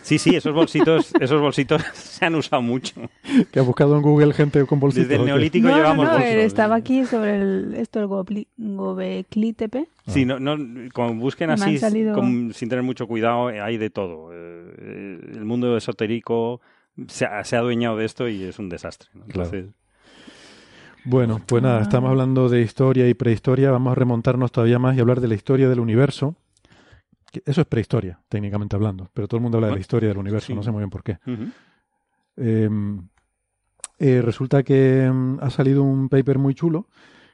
Sí, 0.02 0.18
sí, 0.18 0.36
esos 0.36 0.54
bolsitos, 0.54 1.14
esos 1.22 1.40
bolsitos 1.40 1.82
se 1.94 2.26
han 2.26 2.36
usado 2.36 2.62
mucho. 2.62 2.96
Que 3.52 3.60
ha 3.60 3.62
buscado 3.62 3.96
en 3.96 4.02
Google 4.02 4.34
gente 4.34 4.66
con 4.66 4.80
bolsitos. 4.80 5.08
Desde 5.08 5.22
el 5.22 5.26
neolítico 5.28 5.68
No, 5.68 5.72
no, 5.72 5.78
llevamos 5.78 6.06
no, 6.06 6.12
bolsos. 6.14 6.30
eh, 6.30 6.44
estaba 6.44 6.76
aquí 6.76 7.06
sobre 7.06 7.38
el, 7.38 7.74
esto, 7.76 8.00
el 8.02 8.08
Gobli- 8.08 8.48
Gobekli 8.58 9.54
Tepe. 9.54 9.88
Sí, 10.08 10.26
no, 10.26 10.40
no, 10.40 10.58
como 10.94 11.14
busquen 11.16 11.52
así, 11.52 11.78
salido- 11.78 12.14
con- 12.16 12.54
sin 12.54 12.68
tener 12.68 12.84
mucho 12.84 13.08
cuidado, 13.08 13.50
eh, 13.52 13.62
hay 13.62 13.78
de 13.78 13.90
todo. 13.90 14.32
Eh, 14.34 15.20
el 15.34 15.46
mundo 15.46 15.78
esotérico 15.78 16.60
se 17.08 17.24
ha, 17.26 17.44
se 17.46 17.56
ha 17.56 17.60
adueñado 17.60 17.96
de 17.96 18.04
esto 18.06 18.28
y 18.28 18.44
es 18.44 18.60
un 18.60 18.68
desastre. 18.68 19.10
¿no? 19.14 19.26
Claro. 19.28 19.50
Bueno, 21.06 21.40
pues 21.46 21.64
nada, 21.64 21.80
Ah. 21.80 21.82
estamos 21.84 22.10
hablando 22.10 22.50
de 22.50 22.62
historia 22.62 23.08
y 23.08 23.14
prehistoria. 23.14 23.72
Vamos 23.72 23.92
a 23.92 23.96
remontarnos 23.96 24.52
todavía 24.52 24.80
más 24.80 24.96
y 24.96 25.00
hablar 25.00 25.22
de 25.22 25.28
la 25.28 25.36
historia 25.36 25.70
del 25.70 25.80
universo. 25.80 26.36
Eso 27.46 27.62
es 27.62 27.68
prehistoria, 27.68 28.20
técnicamente 28.28 28.76
hablando, 28.76 29.10
pero 29.14 29.28
todo 29.28 29.38
el 29.38 29.44
mundo 29.44 29.58
habla 29.58 29.68
de 29.68 29.72
la 29.72 29.74
Bueno, 29.76 29.82
historia 29.82 30.10
del 30.10 30.18
universo, 30.18 30.48
sí. 30.48 30.54
no 30.56 30.64
sé 30.64 30.72
muy 30.72 30.80
bien 30.80 30.90
por 30.90 31.04
qué. 31.04 31.18
ujú. 31.26 31.44
Eh, 32.38 32.70
eh, 34.00 34.22
resulta 34.22 34.64
que 34.64 35.10
mm, 35.12 35.40
ha 35.42 35.50
salido 35.50 35.84
un 35.84 36.08
paper 36.10 36.38
muy 36.40 36.54
chulo 36.56 36.88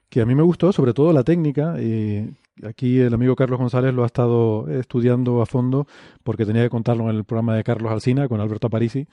que 0.10 0.22
a 0.22 0.26
mí 0.26 0.34
me 0.36 0.42
gustó, 0.44 0.72
sobre 0.72 0.94
todo 0.94 1.14
la 1.14 1.24
técnica. 1.24 1.80
Y 1.82 2.30
aquí 2.64 3.00
el 3.00 3.14
amigo 3.14 3.36
Carlos 3.36 3.60
González 3.60 3.94
lo 3.94 4.04
ha 4.04 4.08
estado 4.08 4.68
estudiando 4.70 5.42
a 5.42 5.46
fondo 5.46 5.88
porque 6.24 6.46
tenía 6.46 6.64
que 6.64 6.70
contarlo 6.70 7.10
en 7.10 7.16
el 7.16 7.24
programa 7.24 7.56
de 7.56 7.64
Carlos 7.64 7.92
Alsina 7.92 8.28
con 8.28 8.40
Alberto 8.42 8.70
Parisi. 8.70 9.08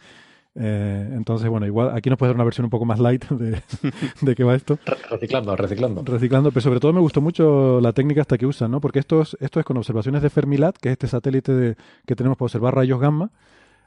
Eh, 0.55 1.09
entonces, 1.13 1.49
bueno, 1.49 1.65
igual 1.67 1.93
aquí 1.97 2.11
nos 2.11 2.19
puede 2.19 2.29
dar 2.31 2.35
una 2.37 2.45
versión 2.45 2.65
un 2.67 2.71
poco 2.71 2.85
más 2.85 2.99
light 2.99 3.25
de, 3.31 3.63
de 4.21 4.35
qué 4.35 4.45
va 4.45 4.55
esto. 4.55 4.79
Re- 4.85 4.97
Reciclando, 5.11 5.57
reciclando. 5.57 6.03
Reciclando, 6.05 6.51
pero 6.51 6.61
sobre 6.61 6.79
todo 6.81 6.93
me 6.93 7.01
gustó 7.01 7.21
mucho 7.23 7.81
la 7.81 7.93
técnica 7.93 8.21
hasta 8.21 8.37
que 8.37 8.45
usan, 8.47 8.71
¿no? 8.71 8.81
Porque 8.81 8.99
esto 8.99 9.23
es, 9.23 9.37
esto 9.41 9.61
es 9.61 9.65
con 9.67 9.77
observaciones 9.79 10.21
de 10.23 10.29
Fermilat, 10.31 10.77
que 10.77 10.91
es 10.91 10.93
este 10.93 11.07
satélite 11.09 11.53
de- 11.53 11.77
que 12.07 12.15
tenemos 12.17 12.37
para 12.37 12.47
observar 12.47 12.75
rayos 12.75 13.01
gamma, 13.01 13.31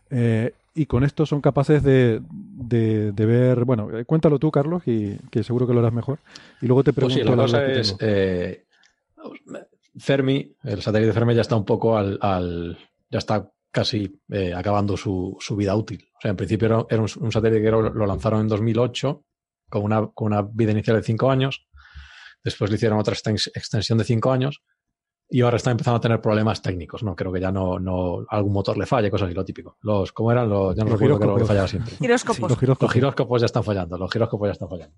eh, 0.09 0.53
y 0.74 0.88
con 0.88 1.03
esto 1.03 1.26
son 1.26 1.39
capaces 1.39 1.84
de, 1.84 2.22
de- 2.32 3.11
de 3.11 3.26
ver, 3.26 3.63
bueno, 3.63 3.95
eh, 3.97 4.03
cuéntalo 4.05 4.39
tú, 4.39 4.49
Carlos, 4.51 4.84
y 4.88 5.18
que 5.30 5.43
seguro 5.43 5.68
que 5.68 5.74
lo 5.74 5.80
harás 5.82 5.93
mejor, 5.93 6.18
y 6.61 6.66
luego 6.68 6.84
te 6.84 6.93
Pues 6.93 7.13
pregunto 7.13 7.32
sí, 7.32 7.38
la 7.38 7.43
cosa 7.43 7.66
es. 7.66 7.95
eh, 7.99 8.63
Fermi, 9.97 10.51
el 10.63 10.82
satélite 10.82 11.13
Fermi 11.13 11.34
ya 11.36 11.41
está 11.41 11.55
un 11.55 11.66
poco 11.66 11.97
al. 11.97 12.18
al- 12.22 12.78
ya 13.09 13.20
está 13.20 13.49
casi 13.76 14.21
eh, 14.30 14.53
acabando 14.53 14.95
su, 14.95 15.36
su 15.41 15.57
vida 15.57 15.76
útil. 15.76 16.07
O 16.17 16.21
sea, 16.21 16.32
en 16.32 16.38
principio 16.38 16.67
era, 16.67 16.86
era 16.89 17.01
un, 17.01 17.09
un 17.19 17.32
satélite 17.32 17.61
que 17.61 17.69
lo, 17.69 17.82
lo 17.93 18.05
lanzaron 18.05 18.39
en 18.39 18.47
2008 18.47 19.26
con 19.69 19.84
una, 19.84 20.07
con 20.13 20.28
una 20.28 20.43
vida 20.43 20.71
inicial 20.71 20.95
de 20.95 21.03
5 21.03 21.30
años. 21.30 21.67
Después 22.41 22.71
le 22.71 22.78
hicieron 22.78 22.97
otra 22.97 23.13
extens- 23.13 23.51
extensión 23.53 23.97
de 23.97 24.05
5 24.05 24.32
años. 24.32 24.63
Y 25.28 25.41
ahora 25.41 25.57
está 25.57 25.71
empezando 25.71 25.97
a 25.97 25.99
tener 25.99 26.21
problemas 26.21 26.61
técnicos, 26.61 27.03
¿no? 27.03 27.17
Creo 27.17 27.34
que 27.34 27.41
ya 27.41 27.51
no, 27.51 27.78
no 27.78 28.26
algún 28.30 28.53
motor 28.53 28.78
le 28.78 28.86
falla, 28.86 29.09
cosas 29.09 29.26
así, 29.26 29.36
lo 29.36 29.43
típico. 29.43 29.78
Los, 29.82 30.13
¿cómo 30.13 30.32
eran? 30.32 30.47
Los, 30.47 30.73
ya 30.73 30.84
no 30.86 30.91
Los 30.91 30.99
recuerdo 30.99 31.19
qué 31.19 31.26
era 31.26 31.34
lo 31.34 31.39
que 31.39 31.45
fallaba 31.45 31.67
siempre. 31.67 31.95
Giroscopos. 31.99 32.49
Los 32.49 32.59
giróscopos. 32.59 32.88
Los 32.88 32.93
giróscopos 32.93 33.41
ya 33.41 33.45
están 33.47 33.63
fallando, 33.65 33.97
los 33.97 34.09
giróscopos 34.09 34.47
ya 34.47 34.51
están 34.53 34.69
fallando. 34.69 34.95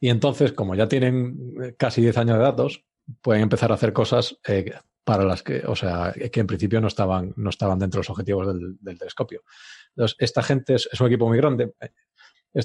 Y 0.00 0.08
entonces, 0.10 0.52
como 0.52 0.74
ya 0.74 0.86
tienen 0.86 1.38
eh, 1.62 1.74
casi 1.78 2.02
10 2.02 2.18
años 2.18 2.36
de 2.36 2.42
datos, 2.42 2.84
pueden 3.22 3.42
empezar 3.44 3.70
a 3.70 3.74
hacer 3.74 3.92
cosas 3.94 4.38
eh, 4.46 4.72
para 5.10 5.24
las 5.24 5.42
que, 5.42 5.64
o 5.66 5.74
sea, 5.74 6.14
que 6.30 6.38
en 6.38 6.46
principio 6.46 6.80
no 6.80 6.86
estaban, 6.86 7.34
no 7.34 7.50
estaban 7.50 7.80
dentro 7.80 7.98
de 7.98 8.02
los 8.02 8.10
objetivos 8.10 8.46
del, 8.46 8.96
telescopio. 8.96 9.42
Entonces, 9.88 10.16
esta 10.20 10.40
gente 10.40 10.74
es, 10.74 10.88
un 11.00 11.08
equipo 11.08 11.26
muy 11.26 11.36
grande. 11.36 11.74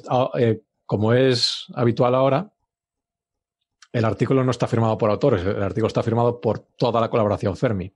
Ah, 0.07 0.29
eh, 0.37 0.61
como 0.85 1.11
es 1.11 1.65
habitual 1.73 2.13
ahora, 2.13 2.53
el 3.91 4.05
artículo 4.05 4.43
no 4.43 4.51
está 4.51 4.67
firmado 4.67 4.95
por 4.95 5.09
autores, 5.09 5.43
el 5.43 5.63
artículo 5.63 5.87
está 5.87 6.03
firmado 6.03 6.39
por 6.39 6.59
toda 6.59 7.01
la 7.01 7.09
colaboración 7.09 7.57
Fermi. 7.57 7.91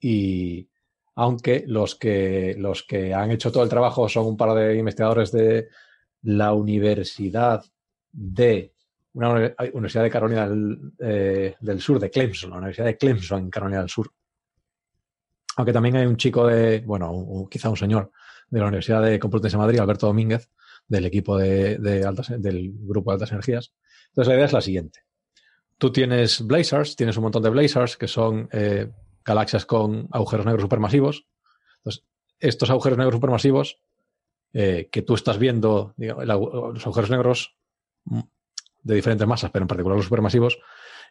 Y 0.00 0.68
aunque 1.14 1.62
los 1.64 1.94
que, 1.94 2.56
los 2.58 2.82
que 2.82 3.14
han 3.14 3.30
hecho 3.30 3.52
todo 3.52 3.62
el 3.62 3.70
trabajo 3.70 4.08
son 4.08 4.26
un 4.26 4.36
par 4.36 4.54
de 4.54 4.76
investigadores 4.76 5.30
de 5.30 5.68
la 6.22 6.52
Universidad 6.52 7.64
de 8.10 8.71
una 9.14 9.30
uni- 9.30 9.50
Universidad 9.74 10.04
de 10.04 10.10
Carolina 10.10 10.48
del, 10.48 10.92
eh, 10.98 11.54
del 11.60 11.80
Sur, 11.80 11.98
de 11.98 12.10
Clemson, 12.10 12.50
la 12.50 12.56
Universidad 12.56 12.86
de 12.86 12.96
Clemson 12.96 13.40
en 13.40 13.50
Carolina 13.50 13.80
del 13.80 13.88
Sur. 13.90 14.10
Aunque 15.56 15.72
también 15.72 15.96
hay 15.96 16.06
un 16.06 16.16
chico 16.16 16.46
de, 16.46 16.80
bueno, 16.80 17.46
quizá 17.50 17.68
un 17.68 17.76
señor 17.76 18.10
de 18.48 18.58
la 18.58 18.66
Universidad 18.66 19.02
de 19.02 19.18
Complutense 19.18 19.56
de 19.56 19.62
Madrid, 19.62 19.80
Alberto 19.80 20.06
Domínguez, 20.06 20.50
del 20.88 21.04
equipo 21.06 21.36
de, 21.36 22.04
altas, 22.06 22.32
del 22.40 22.72
grupo 22.74 23.10
de 23.10 23.14
altas 23.14 23.32
energías. 23.32 23.74
Entonces 24.08 24.28
la 24.28 24.34
idea 24.34 24.46
es 24.46 24.52
la 24.52 24.60
siguiente. 24.60 25.00
Tú 25.78 25.90
tienes 25.92 26.46
blazars, 26.46 26.96
tienes 26.96 27.16
un 27.16 27.24
montón 27.24 27.42
de 27.42 27.50
blazars 27.50 27.96
que 27.96 28.08
son 28.08 28.48
eh, 28.52 28.90
galaxias 29.24 29.66
con 29.66 30.08
agujeros 30.10 30.46
negros 30.46 30.62
supermasivos. 30.62 31.26
Entonces, 31.78 32.04
estos 32.38 32.70
agujeros 32.70 32.98
negros 32.98 33.14
supermasivos 33.16 33.78
eh, 34.52 34.88
que 34.90 35.02
tú 35.02 35.14
estás 35.14 35.38
viendo, 35.38 35.94
digamos, 35.96 36.26
los 36.26 36.86
agujeros 36.86 37.10
negros 37.10 37.56
de 38.82 38.94
diferentes 38.94 39.26
masas, 39.26 39.50
pero 39.50 39.64
en 39.64 39.68
particular 39.68 39.96
los 39.96 40.06
supermasivos, 40.06 40.58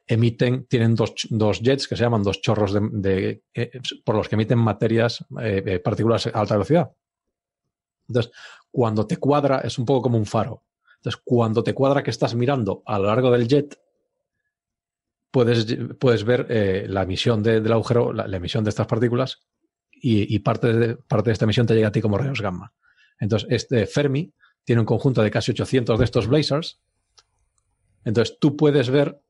emiten, 0.07 0.65
tienen 0.65 0.95
dos, 0.95 1.13
dos 1.29 1.61
jets 1.61 1.87
que 1.87 1.95
se 1.95 2.03
llaman 2.03 2.23
dos 2.23 2.41
chorros 2.41 2.73
de, 2.73 3.43
eh, 3.53 3.71
por 4.03 4.15
los 4.15 4.27
que 4.27 4.35
emiten 4.35 4.59
materias, 4.59 5.25
eh, 5.41 5.63
eh, 5.65 5.79
partículas 5.79 6.27
a 6.27 6.31
alta 6.31 6.55
velocidad. 6.55 6.91
Entonces, 8.07 8.31
cuando 8.71 9.05
te 9.05 9.17
cuadra, 9.17 9.59
es 9.59 9.77
un 9.77 9.85
poco 9.85 10.01
como 10.03 10.17
un 10.17 10.25
faro. 10.25 10.63
Entonces, 10.97 11.21
cuando 11.23 11.63
te 11.63 11.73
cuadra 11.73 12.03
que 12.03 12.11
estás 12.11 12.35
mirando 12.35 12.83
a 12.85 12.99
lo 12.99 13.05
largo 13.07 13.31
del 13.31 13.47
jet, 13.47 13.79
puedes, 15.31 15.65
puedes 15.99 16.23
ver 16.23 16.45
eh, 16.49 16.85
la 16.87 17.03
emisión 17.03 17.41
de- 17.41 17.61
del 17.61 17.71
agujero, 17.71 18.13
la, 18.13 18.25
emisión 18.35 18.63
de 18.63 18.69
estas 18.69 18.87
partículas, 18.87 19.39
y, 20.03 20.39
parte, 20.39 20.73
de, 20.73 20.95
parte 20.95 21.29
de 21.29 21.33
esta 21.33 21.45
emisión 21.45 21.67
te 21.67 21.75
llega 21.75 21.89
a 21.89 21.91
ti 21.91 22.01
como 22.01 22.17
rayos 22.17 22.41
gamma. 22.41 22.73
Entonces, 23.19 23.47
este 23.51 23.85
Fermi 23.85 24.33
tiene 24.63 24.79
un 24.79 24.85
conjunto 24.87 25.21
de 25.21 25.29
casi 25.29 25.51
800 25.51 25.99
de 25.99 26.05
estos 26.05 26.25
blazars. 26.25 26.81
Entonces, 28.05 28.37
tú 28.39 28.55
puedes 28.57 28.89
ver 28.89 29.21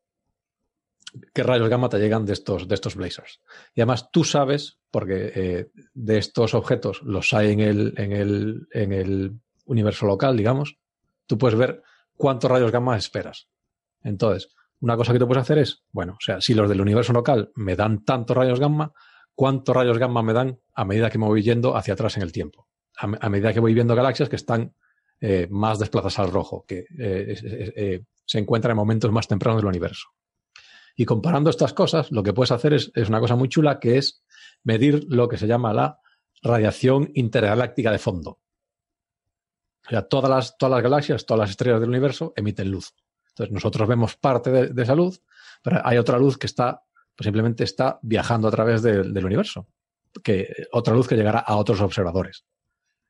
qué 1.34 1.44
rayos 1.44 1.70
gamma 1.70 1.90
te 1.90 2.00
llegan 2.00 2.26
de 2.26 2.34
estos, 2.34 2.68
de 2.68 2.76
estos 2.76 2.96
blazars. 2.96 3.42
Y 3.76 3.82
además 3.82 4.10
tú 4.12 4.24
sabes, 4.24 4.80
porque 4.92 5.32
eh, 5.36 5.72
de 5.94 6.18
estos 6.18 6.54
objetos 6.54 7.02
los 7.04 7.34
hay 7.34 7.52
en 7.52 7.60
el, 7.60 7.94
en, 7.98 8.12
el, 8.14 8.68
en 8.72 8.94
el 8.94 9.34
universo 9.66 10.06
local, 10.06 10.38
digamos, 10.38 10.78
tú 11.28 11.38
puedes 11.38 11.58
ver 11.58 11.82
cuántos 12.16 12.50
rayos 12.50 12.72
gamma 12.72 12.98
esperas. 12.98 13.50
Entonces, 14.04 14.50
una 14.80 14.96
cosa 14.98 15.14
que 15.14 15.20
tú 15.20 15.28
puedes 15.28 15.42
hacer 15.42 15.58
es, 15.60 15.84
bueno, 15.92 16.14
o 16.14 16.22
sea, 16.24 16.42
si 16.42 16.54
los 16.54 16.70
del 16.70 16.82
universo 16.82 17.14
local 17.14 17.52
me 17.56 17.76
dan 17.76 18.04
tantos 18.04 18.36
rayos 18.36 18.60
gamma, 18.60 18.94
¿cuántos 19.36 19.76
rayos 19.76 19.98
gamma 19.98 20.24
me 20.24 20.34
dan 20.34 20.60
a 20.74 20.86
medida 20.86 21.10
que 21.10 21.18
me 21.18 21.26
voy 21.28 21.44
yendo 21.44 21.76
hacia 21.76 21.94
atrás 21.94 22.16
en 22.18 22.24
el 22.24 22.32
tiempo? 22.32 22.68
A, 22.98 23.08
me- 23.08 23.18
a 23.20 23.30
medida 23.30 23.54
que 23.54 23.60
voy 23.60 23.74
viendo 23.74 23.96
galaxias 23.96 24.30
que 24.30 24.36
están 24.38 24.74
eh, 25.20 25.48
más 25.52 25.78
desplazadas 25.78 26.20
al 26.20 26.32
rojo, 26.32 26.66
que 26.68 26.86
eh, 26.98 28.04
se 28.32 28.40
encuentran 28.40 28.72
en 28.72 28.78
momentos 28.78 29.12
más 29.12 29.28
tempranos 29.28 29.62
del 29.62 29.68
universo. 29.68 30.08
Y 30.96 31.04
comparando 31.04 31.50
estas 31.50 31.74
cosas, 31.74 32.14
lo 32.14 32.24
que 32.24 32.32
puedes 32.32 32.52
hacer 32.52 32.74
es, 32.74 32.90
es 32.96 33.10
una 33.10 33.20
cosa 33.20 33.36
muy 33.36 33.50
chula, 33.50 33.78
que 33.78 33.98
es 33.98 34.24
medir 34.64 35.04
lo 35.10 35.28
que 35.28 35.38
se 35.38 35.48
llama 35.48 35.74
la 35.74 36.00
radiación 36.42 37.12
intergaláctica 37.14 37.92
de 37.92 38.00
fondo. 38.00 38.40
O 39.86 39.90
sea, 39.90 40.04
todas 40.04 40.30
las, 40.30 40.58
todas 40.58 40.72
las 40.76 40.82
galaxias, 40.82 41.26
todas 41.26 41.42
las 41.42 41.50
estrellas 41.50 41.82
del 41.82 41.90
universo 41.90 42.32
emiten 42.38 42.72
luz. 42.72 42.94
Entonces, 43.32 43.52
nosotros 43.52 43.86
vemos 43.86 44.16
parte 44.16 44.50
de, 44.50 44.82
esa 44.82 44.96
luz, 44.96 45.22
pero 45.62 45.82
hay 45.84 45.98
otra 45.98 46.18
luz 46.18 46.38
que 46.38 46.48
está, 46.48 46.86
pues 47.14 47.26
simplemente 47.26 47.66
está 47.66 48.00
viajando 48.02 48.48
a 48.48 48.52
través 48.52 48.82
del 48.82 49.26
universo. 49.26 49.68
Que, 50.24 50.68
otra 50.72 50.94
luz 50.94 51.06
que 51.06 51.18
llegará 51.18 51.40
a 51.40 51.58
otros 51.58 51.82
observadores. 51.82 52.46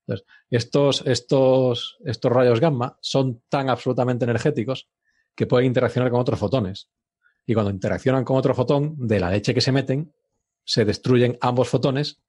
Entonces, 0.07 0.25
estos, 0.49 1.05
estos, 1.05 1.99
estos 2.05 2.31
rayos 2.31 2.59
gamma 2.59 2.97
son 3.01 3.43
tan 3.49 3.69
absolutamente 3.69 4.25
energéticos 4.25 4.89
que 5.35 5.47
pueden 5.47 5.67
interaccionar 5.67 6.11
con 6.11 6.19
otros 6.19 6.39
fotones. 6.39 6.89
Y 7.45 7.53
cuando 7.53 7.71
interaccionan 7.71 8.23
con 8.23 8.37
otro 8.37 8.53
fotón, 8.53 8.95
de 8.97 9.19
la 9.19 9.29
leche 9.29 9.53
que 9.53 9.61
se 9.61 9.71
meten, 9.71 10.13
se 10.63 10.85
destruyen 10.85 11.37
ambos 11.41 11.69
fotones 11.69 12.21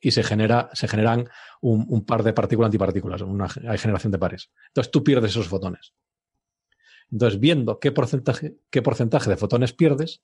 y 0.00 0.10
se, 0.10 0.22
genera, 0.22 0.68
se 0.74 0.88
generan 0.88 1.28
un, 1.60 2.04
par 2.04 2.22
de 2.22 2.32
partículas 2.32 2.66
antipartículas, 2.66 3.22
una 3.22 3.46
hay 3.68 3.78
generación 3.78 4.10
de 4.10 4.18
pares. 4.18 4.50
Entonces 4.68 4.90
tú 4.90 5.04
pierdes 5.04 5.30
esos 5.30 5.48
fotones. 5.48 5.94
Entonces, 7.10 7.38
viendo 7.38 7.78
qué 7.78 7.92
porcentaje, 7.92 8.56
qué 8.70 8.82
porcentaje 8.82 9.30
de 9.30 9.36
fotones 9.36 9.72
pierdes, 9.72 10.22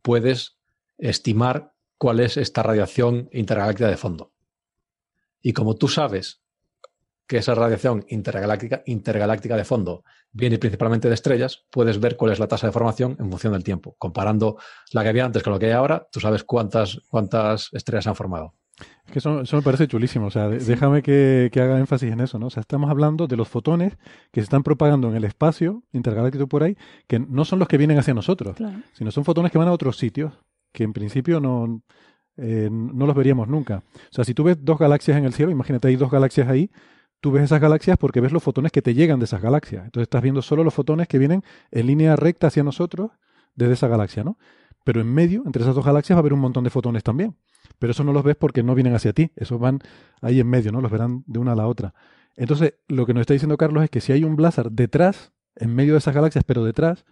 puedes 0.00 0.58
estimar 0.98 1.74
cuál 1.98 2.20
es 2.20 2.36
esta 2.36 2.62
radiación 2.62 3.28
intergaláctica 3.32 3.88
de 3.88 3.96
fondo. 3.96 4.32
Y 5.40 5.52
como 5.52 5.76
tú 5.76 5.88
sabes 5.88 6.41
que 7.26 7.38
esa 7.38 7.54
radiación 7.54 8.04
intergaláctica, 8.08 8.82
intergaláctica 8.86 9.56
de 9.56 9.64
fondo 9.64 10.04
viene 10.32 10.58
principalmente 10.58 11.08
de 11.08 11.14
estrellas, 11.14 11.64
puedes 11.70 12.00
ver 12.00 12.16
cuál 12.16 12.32
es 12.32 12.38
la 12.38 12.48
tasa 12.48 12.66
de 12.66 12.72
formación 12.72 13.16
en 13.20 13.30
función 13.30 13.52
del 13.52 13.64
tiempo. 13.64 13.94
Comparando 13.98 14.56
la 14.92 15.02
que 15.02 15.08
había 15.10 15.24
antes 15.24 15.42
con 15.42 15.52
lo 15.52 15.58
que 15.58 15.66
hay 15.66 15.72
ahora, 15.72 16.06
tú 16.10 16.20
sabes 16.20 16.44
cuántas, 16.44 17.00
cuántas 17.08 17.68
estrellas 17.72 18.04
se 18.04 18.10
han 18.10 18.16
formado. 18.16 18.54
Es 19.06 19.12
que 19.12 19.18
eso, 19.18 19.42
eso 19.42 19.56
me 19.56 19.62
parece 19.62 19.86
chulísimo. 19.86 20.26
O 20.26 20.30
sea, 20.30 20.48
de- 20.48 20.58
déjame 20.58 21.02
que, 21.02 21.50
que 21.52 21.60
haga 21.60 21.78
énfasis 21.78 22.10
en 22.10 22.20
eso, 22.20 22.38
¿no? 22.38 22.46
O 22.46 22.50
sea, 22.50 22.62
estamos 22.62 22.90
hablando 22.90 23.26
de 23.26 23.36
los 23.36 23.46
fotones 23.48 23.96
que 24.32 24.40
se 24.40 24.44
están 24.44 24.62
propagando 24.62 25.08
en 25.08 25.14
el 25.16 25.24
espacio 25.24 25.84
intergaláctico 25.92 26.46
por 26.48 26.62
ahí, 26.62 26.76
que 27.06 27.18
no 27.20 27.44
son 27.44 27.58
los 27.58 27.68
que 27.68 27.76
vienen 27.78 27.98
hacia 27.98 28.14
nosotros, 28.14 28.56
Claro. 28.56 28.78
sino 28.94 29.10
son 29.10 29.24
fotones 29.24 29.52
que 29.52 29.58
van 29.58 29.68
a 29.68 29.72
otros 29.72 29.98
sitios, 29.98 30.32
que 30.72 30.84
en 30.84 30.92
principio 30.94 31.38
no, 31.40 31.82
eh, 32.38 32.68
no 32.72 33.06
los 33.06 33.14
veríamos 33.14 33.46
nunca. 33.48 33.82
O 33.94 34.12
sea, 34.12 34.24
si 34.24 34.32
tú 34.32 34.42
ves 34.44 34.56
dos 34.64 34.78
galaxias 34.78 35.18
en 35.18 35.26
el 35.26 35.34
cielo, 35.34 35.52
imagínate, 35.52 35.88
hay 35.88 35.96
dos 35.96 36.10
galaxias 36.10 36.48
ahí, 36.48 36.70
tú 37.22 37.30
ves 37.30 37.44
esas 37.44 37.60
galaxias 37.60 37.96
porque 37.96 38.20
ves 38.20 38.32
los 38.32 38.42
fotones 38.42 38.72
que 38.72 38.82
te 38.82 38.94
llegan 38.94 39.20
de 39.20 39.26
esas 39.26 39.40
galaxias. 39.40 39.84
Entonces 39.84 40.06
estás 40.06 40.22
viendo 40.22 40.42
solo 40.42 40.64
los 40.64 40.74
fotones 40.74 41.06
que 41.06 41.18
vienen 41.18 41.44
en 41.70 41.86
línea 41.86 42.16
recta 42.16 42.48
hacia 42.48 42.64
nosotros 42.64 43.12
desde 43.54 43.74
esa 43.74 43.86
galaxia, 43.86 44.24
¿no? 44.24 44.38
Pero 44.82 45.00
en 45.00 45.06
medio, 45.06 45.44
entre 45.46 45.62
esas 45.62 45.76
dos 45.76 45.84
galaxias, 45.84 46.16
va 46.16 46.18
a 46.18 46.22
haber 46.22 46.32
un 46.32 46.40
montón 46.40 46.64
de 46.64 46.70
fotones 46.70 47.04
también. 47.04 47.36
Pero 47.78 47.92
eso 47.92 48.02
no 48.02 48.12
los 48.12 48.24
ves 48.24 48.34
porque 48.34 48.64
no 48.64 48.74
vienen 48.74 48.96
hacia 48.96 49.12
ti, 49.12 49.30
esos 49.36 49.60
van 49.60 49.78
ahí 50.20 50.40
en 50.40 50.48
medio, 50.48 50.72
¿no? 50.72 50.80
Los 50.80 50.90
verán 50.90 51.22
de 51.28 51.38
una 51.38 51.52
a 51.52 51.54
la 51.54 51.68
otra. 51.68 51.94
Entonces, 52.36 52.74
lo 52.88 53.06
que 53.06 53.14
nos 53.14 53.20
está 53.20 53.34
diciendo 53.34 53.56
Carlos 53.56 53.84
es 53.84 53.90
que 53.90 54.00
si 54.00 54.12
hay 54.12 54.24
un 54.24 54.34
blazar 54.34 54.72
detrás, 54.72 55.32
en 55.54 55.72
medio 55.76 55.92
de 55.92 55.98
esas 55.98 56.16
galaxias, 56.16 56.42
pero 56.44 56.64
detrás, 56.64 57.04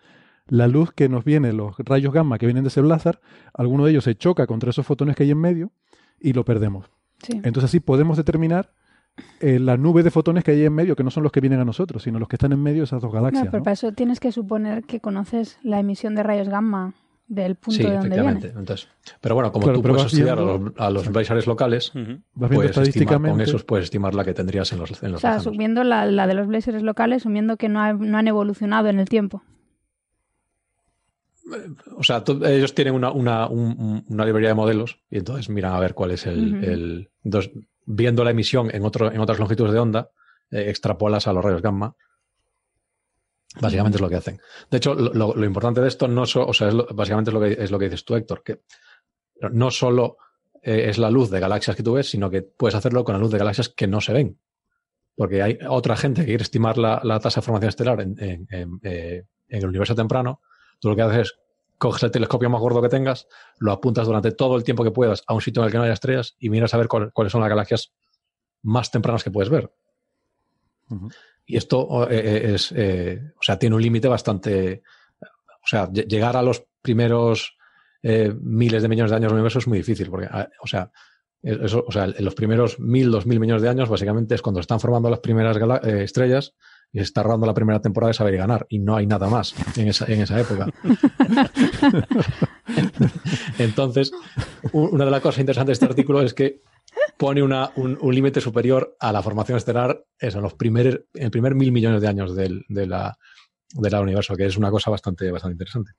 la 0.48 0.66
luz 0.66 0.90
que 0.90 1.08
nos 1.08 1.24
viene, 1.24 1.52
los 1.52 1.76
rayos 1.78 2.12
gamma 2.12 2.38
que 2.38 2.46
vienen 2.46 2.64
de 2.64 2.68
ese 2.68 2.80
blazar, 2.80 3.20
alguno 3.54 3.84
de 3.84 3.92
ellos 3.92 4.02
se 4.02 4.16
choca 4.16 4.48
contra 4.48 4.70
esos 4.70 4.84
fotones 4.84 5.14
que 5.14 5.22
hay 5.22 5.30
en 5.30 5.38
medio 5.38 5.70
y 6.18 6.32
lo 6.32 6.44
perdemos. 6.44 6.90
Sí. 7.22 7.34
Entonces 7.44 7.64
así 7.64 7.78
podemos 7.78 8.16
determinar 8.16 8.72
eh, 9.40 9.58
la 9.58 9.76
nube 9.76 10.02
de 10.02 10.10
fotones 10.10 10.44
que 10.44 10.50
hay 10.52 10.64
en 10.64 10.72
medio, 10.74 10.94
que 10.96 11.04
no 11.04 11.10
son 11.10 11.22
los 11.22 11.32
que 11.32 11.40
vienen 11.40 11.60
a 11.60 11.64
nosotros, 11.64 12.02
sino 12.02 12.18
los 12.18 12.28
que 12.28 12.36
están 12.36 12.52
en 12.52 12.62
medio 12.62 12.78
de 12.80 12.84
esas 12.84 13.00
dos 13.02 13.10
No, 13.12 13.14
galaxias. 13.20 13.46
pero 13.50 13.58
¿no? 13.60 13.64
para 13.64 13.72
eso 13.74 13.92
tienes 13.92 14.20
que 14.20 14.32
suponer 14.32 14.84
que 14.84 15.00
conoces 15.00 15.58
la 15.62 15.80
emisión 15.80 16.14
de 16.14 16.22
rayos 16.22 16.48
gamma 16.48 16.94
del 17.26 17.54
punto 17.54 17.76
Sí, 17.76 17.82
de 17.84 17.90
donde 17.90 17.98
efectivamente. 18.08 18.46
viene. 18.48 18.60
Entonces, 18.60 18.88
pero 19.20 19.36
bueno, 19.36 19.52
como 19.52 19.64
Claro, 19.64 19.78
tú 19.78 19.82
puedes 19.82 19.96
vas 20.02 20.12
estudiar 20.12 20.38
a 20.38 20.42
los, 20.42 20.72
a 20.76 20.90
los 20.90 21.08
blazars 21.12 21.46
locales, 21.46 21.90
Ujú. 21.94 22.00
Vas 22.34 22.50
viendo 22.50 22.54
puedes 22.72 22.76
estimar, 22.88 23.22
con 23.22 23.40
esos 23.40 23.64
puedes 23.64 23.84
estimar 23.84 24.14
la 24.14 24.24
que 24.24 24.34
tendrías 24.34 24.72
en 24.72 24.80
los, 24.80 25.00
en 25.02 25.08
O 25.10 25.12
los 25.12 25.20
sea, 25.20 25.30
lejanos. 25.30 25.44
subiendo 25.54 25.84
la, 25.84 26.06
la 26.06 26.26
de 26.26 26.34
los 26.34 26.48
blazers 26.48 26.82
locales, 26.82 27.22
subiendo 27.22 27.56
que 27.56 27.68
no, 27.68 27.80
ha- 27.80 27.92
no 27.92 28.18
han 28.18 28.26
evolucionado 28.26 28.88
en 28.88 28.98
el 28.98 29.08
tiempo. 29.08 29.42
O 31.96 32.02
sea, 32.04 32.22
ellos 32.46 32.74
tienen 32.74 32.94
una, 32.94 33.10
una, 33.10 33.48
un- 33.48 33.76
un- 33.78 34.04
una 34.08 34.24
librería 34.24 34.50
de 34.50 34.54
modelos 34.54 35.00
y 35.10 35.18
entonces 35.18 35.48
miran 35.48 35.72
a 35.74 35.80
ver 35.80 35.94
cuál 35.94 36.12
es 36.12 36.26
el... 36.26 37.10
viendo 37.86 38.24
la 38.24 38.30
emisión 38.30 38.74
en, 38.74 38.84
otro, 38.84 39.12
en 39.12 39.20
otras 39.20 39.38
longitudes 39.38 39.72
de 39.72 39.78
onda, 39.78 40.10
eh, 40.50 40.66
extrapolas 40.68 41.26
a 41.26 41.32
los 41.32 41.44
rayos 41.44 41.62
gamma. 41.62 41.94
Básicamente 43.60 43.96
es 43.96 44.00
lo 44.00 44.08
que 44.08 44.16
hacen. 44.16 44.40
De 44.70 44.76
hecho, 44.76 44.94
lo, 44.94 45.44
importante 45.44 45.80
de 45.80 45.88
esto 45.88 46.06
no 46.06 46.22
o 46.22 46.52
sea, 46.54 46.68
es 46.68 46.74
lo- 46.74 46.86
básicamente 46.86 47.30
es 47.30 47.34
lo, 47.34 47.40
que, 47.40 47.52
es 47.52 47.70
lo 47.70 47.78
que 47.78 47.86
dices 47.86 48.04
tú, 48.04 48.14
Héctor, 48.14 48.42
que 48.44 48.60
no 49.50 49.70
solo 49.70 50.18
eh, 50.62 50.86
es 50.88 50.98
la 50.98 51.10
luz 51.10 51.30
de 51.30 51.40
galaxias 51.40 51.74
que 51.74 51.82
tú 51.82 51.94
ves, 51.94 52.08
sino 52.08 52.30
que 52.30 52.42
puedes 52.42 52.76
hacerlo 52.76 53.04
con 53.04 53.14
la 53.14 53.18
luz 53.18 53.32
de 53.32 53.38
galaxias 53.38 53.68
que 53.68 53.88
no 53.88 54.00
se 54.00 54.12
ven. 54.12 54.38
Porque 55.16 55.42
hay 55.42 55.58
otra 55.68 55.96
gente 55.96 56.22
que 56.22 56.28
quiere 56.28 56.42
estimar 56.42 56.78
la, 56.78 57.00
tasa 57.20 57.40
de 57.40 57.44
formación 57.44 57.68
estelar 57.68 58.00
en, 58.00 58.16
eh, 58.20 59.24
en 59.50 59.58
el 59.58 59.66
universo 59.66 59.94
temprano. 59.94 60.40
Tú 60.78 60.88
lo 60.88 60.96
que 60.96 61.02
haces 61.02 61.28
es 61.28 61.38
coges 61.80 62.02
el 62.04 62.10
telescopio 62.12 62.48
más 62.50 62.60
gordo 62.60 62.80
que 62.82 62.88
tengas, 62.88 63.26
lo 63.58 63.72
apuntas 63.72 64.06
durante 64.06 64.30
todo 64.32 64.54
el 64.56 64.62
tiempo 64.62 64.84
que 64.84 64.90
puedas 64.92 65.24
a 65.26 65.34
un 65.34 65.40
sitio 65.40 65.62
en 65.62 65.66
el 65.66 65.72
que 65.72 65.78
no 65.78 65.84
haya 65.84 65.94
estrellas 65.94 66.36
y 66.38 66.50
miras 66.50 66.72
a 66.74 66.76
ver 66.76 66.86
cuál- 66.88 67.10
cuáles 67.12 67.32
son 67.32 67.40
las 67.40 67.50
galaxias 67.50 67.92
más 68.62 68.90
tempranas 68.90 69.24
que 69.24 69.30
puedes 69.30 69.48
ver. 69.48 69.72
Y 71.46 71.56
esto 71.56 72.08
eh, 72.10 72.18
eh, 72.18 72.54
es, 72.54 72.72
eh, 72.76 73.32
o 73.38 73.42
sea, 73.42 73.58
tiene 73.58 73.74
un 73.76 73.82
límite 73.82 74.08
bastante, 74.08 74.82
o 75.22 75.66
sea, 75.66 75.88
lle- 75.88 76.06
llegar 76.06 76.36
a 76.36 76.42
los 76.42 76.64
primeros 76.82 77.56
eh, 78.02 78.32
miles 78.40 78.82
de 78.82 78.88
millones 78.88 79.10
de 79.10 79.16
años 79.16 79.30
del 79.30 79.36
universo 79.36 79.58
es 79.58 79.66
muy 79.66 79.78
difícil, 79.78 80.08
porque, 80.10 80.26
ah, 80.30 80.48
o 80.62 80.66
sea, 80.66 80.90
es- 81.42 81.58
eso, 81.62 81.84
o 81.86 81.92
sea, 81.92 82.04
en 82.04 82.24
los 82.24 82.34
primeros 82.34 82.78
mil, 82.78 83.10
dos 83.10 83.26
mil 83.26 83.40
millones 83.40 83.62
de 83.62 83.68
años, 83.68 83.88
básicamente 83.88 84.34
es 84.34 84.42
cuando 84.42 84.60
se 84.60 84.62
están 84.62 84.80
formando 84.80 85.10
las 85.10 85.20
primeras 85.20 85.56
estrellas 85.84 86.54
y 86.92 86.98
se 86.98 87.04
está 87.04 87.22
rodando 87.22 87.46
la 87.46 87.54
primera 87.54 87.80
temporada 87.80 88.08
de 88.08 88.14
Saber 88.14 88.34
y 88.34 88.38
Ganar, 88.38 88.66
y 88.68 88.78
no 88.78 88.96
hay 88.96 89.06
nada 89.06 89.28
más 89.28 89.54
en 89.76 89.88
esa, 89.88 90.06
en 90.06 90.22
esa 90.22 90.40
época. 90.40 90.66
Entonces, 93.58 94.12
una 94.72 95.04
de 95.04 95.10
las 95.10 95.20
cosas 95.20 95.40
interesantes 95.40 95.78
de 95.78 95.84
este 95.84 95.92
artículo 95.92 96.22
es 96.22 96.34
que 96.34 96.62
pone 97.16 97.42
una- 97.42 97.70
un, 97.76 97.98
límite 98.12 98.40
superior 98.40 98.96
a 98.98 99.12
la 99.12 99.22
formación 99.22 99.56
estelar 99.58 100.04
eso, 100.18 100.38
en 100.38 100.42
los 100.44 100.54
primer, 100.54 101.06
en 101.14 101.24
el 101.24 101.30
primer 101.30 101.54
mil 101.54 101.70
millones 101.72 102.00
de 102.00 102.08
años 102.08 102.34
del, 102.34 102.64
de 102.68 102.86
la, 102.86 103.18
del 103.72 103.94
universo, 103.94 104.34
que 104.34 104.46
es 104.46 104.56
una 104.56 104.70
cosa 104.70 104.90
bastante, 104.90 105.30
bastante 105.30 105.52
interesante. 105.52 105.92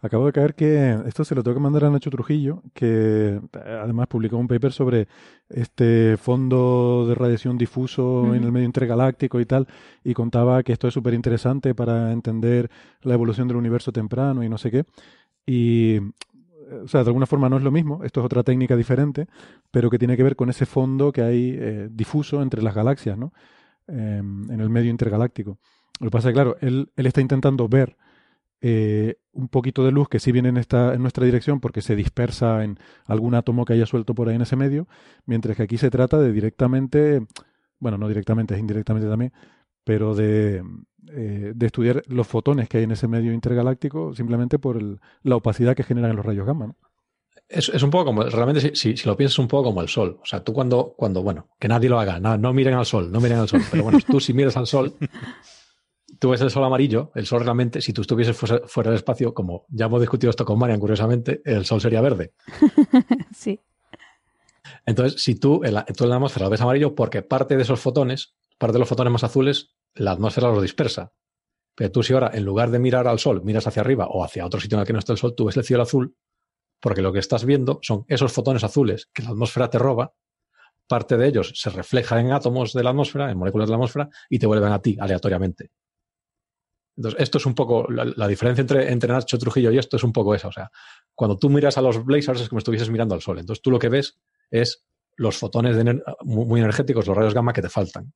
Acabo 0.00 0.26
de 0.26 0.32
caer 0.32 0.54
que 0.54 0.98
esto 1.06 1.24
se 1.24 1.34
lo 1.34 1.42
tengo 1.42 1.56
que 1.56 1.60
mandar 1.60 1.84
a 1.84 1.90
Nacho 1.90 2.10
Trujillo, 2.10 2.62
que 2.72 3.38
eh, 3.38 3.78
además 3.82 4.06
publicó 4.06 4.38
un 4.38 4.48
paper 4.48 4.72
sobre 4.72 5.08
este 5.48 6.16
fondo 6.16 7.06
de 7.06 7.14
radiación 7.14 7.58
difuso 7.58 8.34
en 8.34 8.44
el 8.44 8.52
medio 8.52 8.66
intergaláctico 8.66 9.38
y 9.40 9.46
tal, 9.46 9.66
y 10.02 10.14
contaba 10.14 10.62
que 10.62 10.72
esto 10.72 10.88
es 10.88 10.94
súper 10.94 11.12
interesante 11.12 11.74
para 11.74 12.12
entender 12.12 12.70
la 13.02 13.14
evolución 13.14 13.48
del 13.48 13.58
universo 13.58 13.92
temprano 13.92 14.42
y 14.42 14.48
no 14.48 14.56
sé 14.56 14.70
qué. 14.70 14.84
Y, 15.44 15.96
eh, 15.96 16.80
o 16.84 16.88
sea, 16.88 17.02
de 17.02 17.10
alguna 17.10 17.26
forma 17.26 17.50
no 17.50 17.58
es 17.58 17.62
lo 17.62 17.70
mismo, 17.70 18.02
esto 18.02 18.20
es 18.20 18.26
otra 18.26 18.42
técnica 18.42 18.76
diferente, 18.76 19.26
pero 19.70 19.90
que 19.90 19.98
tiene 19.98 20.16
que 20.16 20.22
ver 20.22 20.36
con 20.36 20.48
ese 20.48 20.64
fondo 20.64 21.12
que 21.12 21.20
hay 21.20 21.54
eh, 21.58 21.88
difuso 21.90 22.40
entre 22.40 22.62
las 22.62 22.74
galaxias, 22.74 23.18
¿no? 23.18 23.32
Em, 23.88 24.50
en 24.50 24.60
el 24.60 24.70
medio 24.70 24.90
intergaláctico. 24.90 25.58
Lo 26.00 26.06
que 26.06 26.10
pasa 26.10 26.28
es 26.28 26.32
que, 26.32 26.34
claro, 26.34 26.56
él, 26.60 26.90
él 26.96 27.06
está 27.06 27.20
intentando 27.20 27.68
ver 27.68 27.96
eh, 28.62 29.16
un 29.32 29.48
poquito 29.48 29.84
de 29.84 29.92
luz 29.92 30.08
que 30.08 30.18
sí 30.18 30.32
viene 30.32 30.48
en, 30.48 30.56
esta, 30.56 30.94
en 30.94 31.02
nuestra 31.02 31.24
dirección 31.24 31.60
porque 31.60 31.80
se 31.82 31.94
dispersa 31.96 32.64
en 32.64 32.78
algún 33.06 33.34
átomo 33.34 33.64
que 33.64 33.74
haya 33.74 33.86
suelto 33.86 34.14
por 34.14 34.28
ahí 34.28 34.34
en 34.36 34.42
ese 34.42 34.56
medio, 34.56 34.88
mientras 35.26 35.56
que 35.56 35.62
aquí 35.62 35.78
se 35.78 35.90
trata 35.90 36.18
de 36.18 36.32
directamente, 36.32 37.22
bueno, 37.78 37.96
no 37.98 38.08
directamente, 38.08 38.54
es 38.54 38.60
indirectamente 38.60 39.08
también, 39.08 39.32
pero 39.84 40.14
de, 40.14 40.62
eh, 41.12 41.52
de 41.54 41.66
estudiar 41.66 42.02
los 42.08 42.26
fotones 42.26 42.68
que 42.68 42.78
hay 42.78 42.84
en 42.84 42.90
ese 42.92 43.08
medio 43.08 43.32
intergaláctico 43.32 44.14
simplemente 44.14 44.58
por 44.58 44.76
el- 44.76 45.00
la 45.22 45.36
opacidad 45.36 45.74
que 45.74 45.82
generan 45.84 46.16
los 46.16 46.24
rayos 46.26 46.46
gamma. 46.46 46.66
¿no? 46.66 46.76
Es, 47.48 47.68
es 47.70 47.82
un 47.82 47.90
poco 47.90 48.04
como, 48.06 48.22
realmente 48.24 48.60
si, 48.60 48.74
si, 48.76 48.96
si 48.96 49.08
lo 49.08 49.16
piensas, 49.16 49.38
un 49.38 49.48
poco 49.48 49.64
como 49.70 49.80
el 49.80 49.88
sol. 49.88 50.18
O 50.22 50.26
sea, 50.26 50.44
tú 50.44 50.52
cuando, 50.52 50.92
cuando 50.96 51.22
bueno, 51.22 51.48
que 51.58 51.66
nadie 51.68 51.88
lo 51.88 51.98
haga, 51.98 52.20
no, 52.20 52.36
no 52.36 52.52
miren 52.52 52.74
al 52.74 52.86
sol, 52.86 53.10
no 53.10 53.20
miren 53.20 53.38
al 53.38 53.48
sol, 53.48 53.62
pero 53.70 53.84
bueno, 53.84 53.98
tú 54.06 54.20
si 54.20 54.32
miras 54.34 54.56
al 54.56 54.66
sol, 54.66 54.94
tú 56.20 56.30
ves 56.30 56.40
el 56.42 56.50
sol 56.50 56.62
amarillo, 56.62 57.10
el 57.14 57.26
sol 57.26 57.42
realmente, 57.42 57.80
si 57.80 57.92
tú 57.92 58.02
estuvieses 58.02 58.36
fuera, 58.36 58.60
fuera 58.66 58.90
del 58.90 58.98
espacio, 58.98 59.34
como 59.34 59.64
ya 59.68 59.86
hemos 59.86 60.00
discutido 60.00 60.30
esto 60.30 60.44
con 60.44 60.58
Marian, 60.58 60.78
curiosamente, 60.78 61.40
el 61.44 61.64
sol 61.64 61.80
sería 61.80 62.00
verde. 62.00 62.34
sí. 63.34 63.58
Entonces, 64.86 65.22
si 65.22 65.34
tú 65.34 65.64
en 65.64 65.74
la, 65.74 65.84
tú 65.84 66.04
en 66.04 66.10
la 66.10 66.16
atmósfera 66.16 66.44
lo 66.44 66.50
ves 66.50 66.60
amarillo, 66.60 66.94
porque 66.94 67.22
parte 67.22 67.56
de 67.56 67.62
esos 67.62 67.80
fotones, 67.80 68.34
parte 68.58 68.74
de 68.74 68.80
los 68.80 68.88
fotones 68.88 69.12
más 69.12 69.24
azules, 69.24 69.74
la 69.94 70.12
atmósfera 70.12 70.50
los 70.50 70.62
dispersa. 70.62 71.12
Pero 71.74 71.90
tú 71.90 72.02
si 72.02 72.12
ahora, 72.12 72.30
en 72.34 72.44
lugar 72.44 72.70
de 72.70 72.78
mirar 72.78 73.08
al 73.08 73.18
sol, 73.18 73.42
miras 73.42 73.66
hacia 73.66 73.80
arriba 73.80 74.06
o 74.06 74.22
hacia 74.22 74.44
otro 74.44 74.60
sitio 74.60 74.76
en 74.76 74.80
el 74.80 74.86
que 74.86 74.92
no 74.92 74.98
está 74.98 75.12
el 75.12 75.18
sol, 75.18 75.34
tú 75.34 75.46
ves 75.46 75.56
el 75.56 75.64
cielo 75.64 75.82
azul, 75.82 76.14
porque 76.80 77.00
lo 77.00 77.12
que 77.12 77.18
estás 77.18 77.46
viendo 77.46 77.78
son 77.82 78.04
esos 78.08 78.32
fotones 78.32 78.62
azules 78.62 79.08
que 79.12 79.22
la 79.22 79.30
atmósfera 79.30 79.70
te 79.70 79.78
roba, 79.78 80.12
parte 80.86 81.16
de 81.16 81.28
ellos 81.28 81.52
se 81.54 81.70
refleja 81.70 82.20
en 82.20 82.32
átomos 82.32 82.74
de 82.74 82.82
la 82.82 82.90
atmósfera, 82.90 83.30
en 83.30 83.38
moléculas 83.38 83.68
de 83.68 83.70
la 83.70 83.76
atmósfera, 83.76 84.08
y 84.28 84.38
te 84.38 84.46
vuelven 84.46 84.72
a 84.72 84.82
ti 84.82 84.96
aleatoriamente. 85.00 85.70
Entonces, 87.00 87.18
esto 87.22 87.38
es 87.38 87.46
un 87.46 87.54
poco, 87.54 87.86
la, 87.90 88.28
diferencia 88.28 88.60
entre, 88.60 88.92
entre 88.92 89.10
Nacho 89.10 89.38
Trujillo 89.38 89.70
y 89.72 89.78
esto 89.78 89.96
es 89.96 90.04
un 90.04 90.12
poco 90.12 90.34
esa. 90.34 90.48
O 90.48 90.52
sea, 90.52 90.70
cuando 91.14 91.38
tú 91.38 91.48
miras 91.48 91.78
a 91.78 91.80
los 91.80 92.04
blazars 92.04 92.42
es 92.42 92.50
como 92.50 92.58
si 92.58 92.64
estuvieses 92.64 92.90
mirando 92.90 93.14
al 93.14 93.22
sol. 93.22 93.38
Entonces, 93.38 93.62
tú 93.62 93.70
lo 93.70 93.78
que 93.78 93.88
ves 93.88 94.20
es 94.50 94.84
los 95.16 95.38
fotones 95.38 95.82
muy, 96.20 96.44
muy 96.44 96.60
energéticos, 96.60 97.06
los 97.06 97.16
rayos 97.16 97.32
gamma 97.32 97.54
que 97.54 97.62
te 97.62 97.70
faltan. 97.70 98.12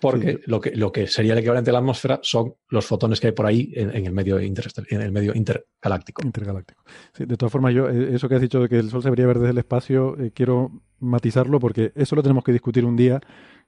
Porque 0.00 0.32
Sí. 0.34 0.38
lo, 0.46 0.60
que, 0.60 0.70
lo 0.72 0.92
que 0.92 1.06
sería 1.06 1.32
el 1.32 1.38
equivalente 1.38 1.70
a 1.70 1.72
la 1.72 1.78
atmósfera 1.80 2.20
son 2.22 2.54
los 2.68 2.84
fotones 2.86 3.20
que 3.20 3.28
hay 3.28 3.32
por 3.32 3.46
ahí 3.46 3.72
en, 3.74 3.90
en 3.94 4.06
el 4.06 4.12
medio 4.12 4.38
en 4.38 4.54
el 5.00 5.12
medio 5.12 5.34
intergaláctico. 5.34 6.22
Intergaláctico. 6.24 6.84
Sí, 7.12 7.24
de 7.24 7.36
todas 7.36 7.52
formas, 7.52 7.74
yo, 7.74 7.88
eh, 7.88 8.14
eso 8.14 8.28
que 8.28 8.34
has 8.36 8.40
dicho 8.40 8.60
de 8.60 8.68
que 8.68 8.78
el 8.78 8.90
Sol 8.90 9.02
se 9.02 9.06
debería 9.08 9.26
ver 9.26 9.38
desde 9.38 9.52
el 9.52 9.58
espacio, 9.58 10.18
eh, 10.18 10.30
quiero 10.34 10.70
matizarlo 11.00 11.60
porque 11.60 11.92
eso 11.94 12.16
lo 12.16 12.22
tenemos 12.22 12.44
que 12.44 12.52
discutir 12.52 12.84
un 12.84 12.96
día 12.96 13.20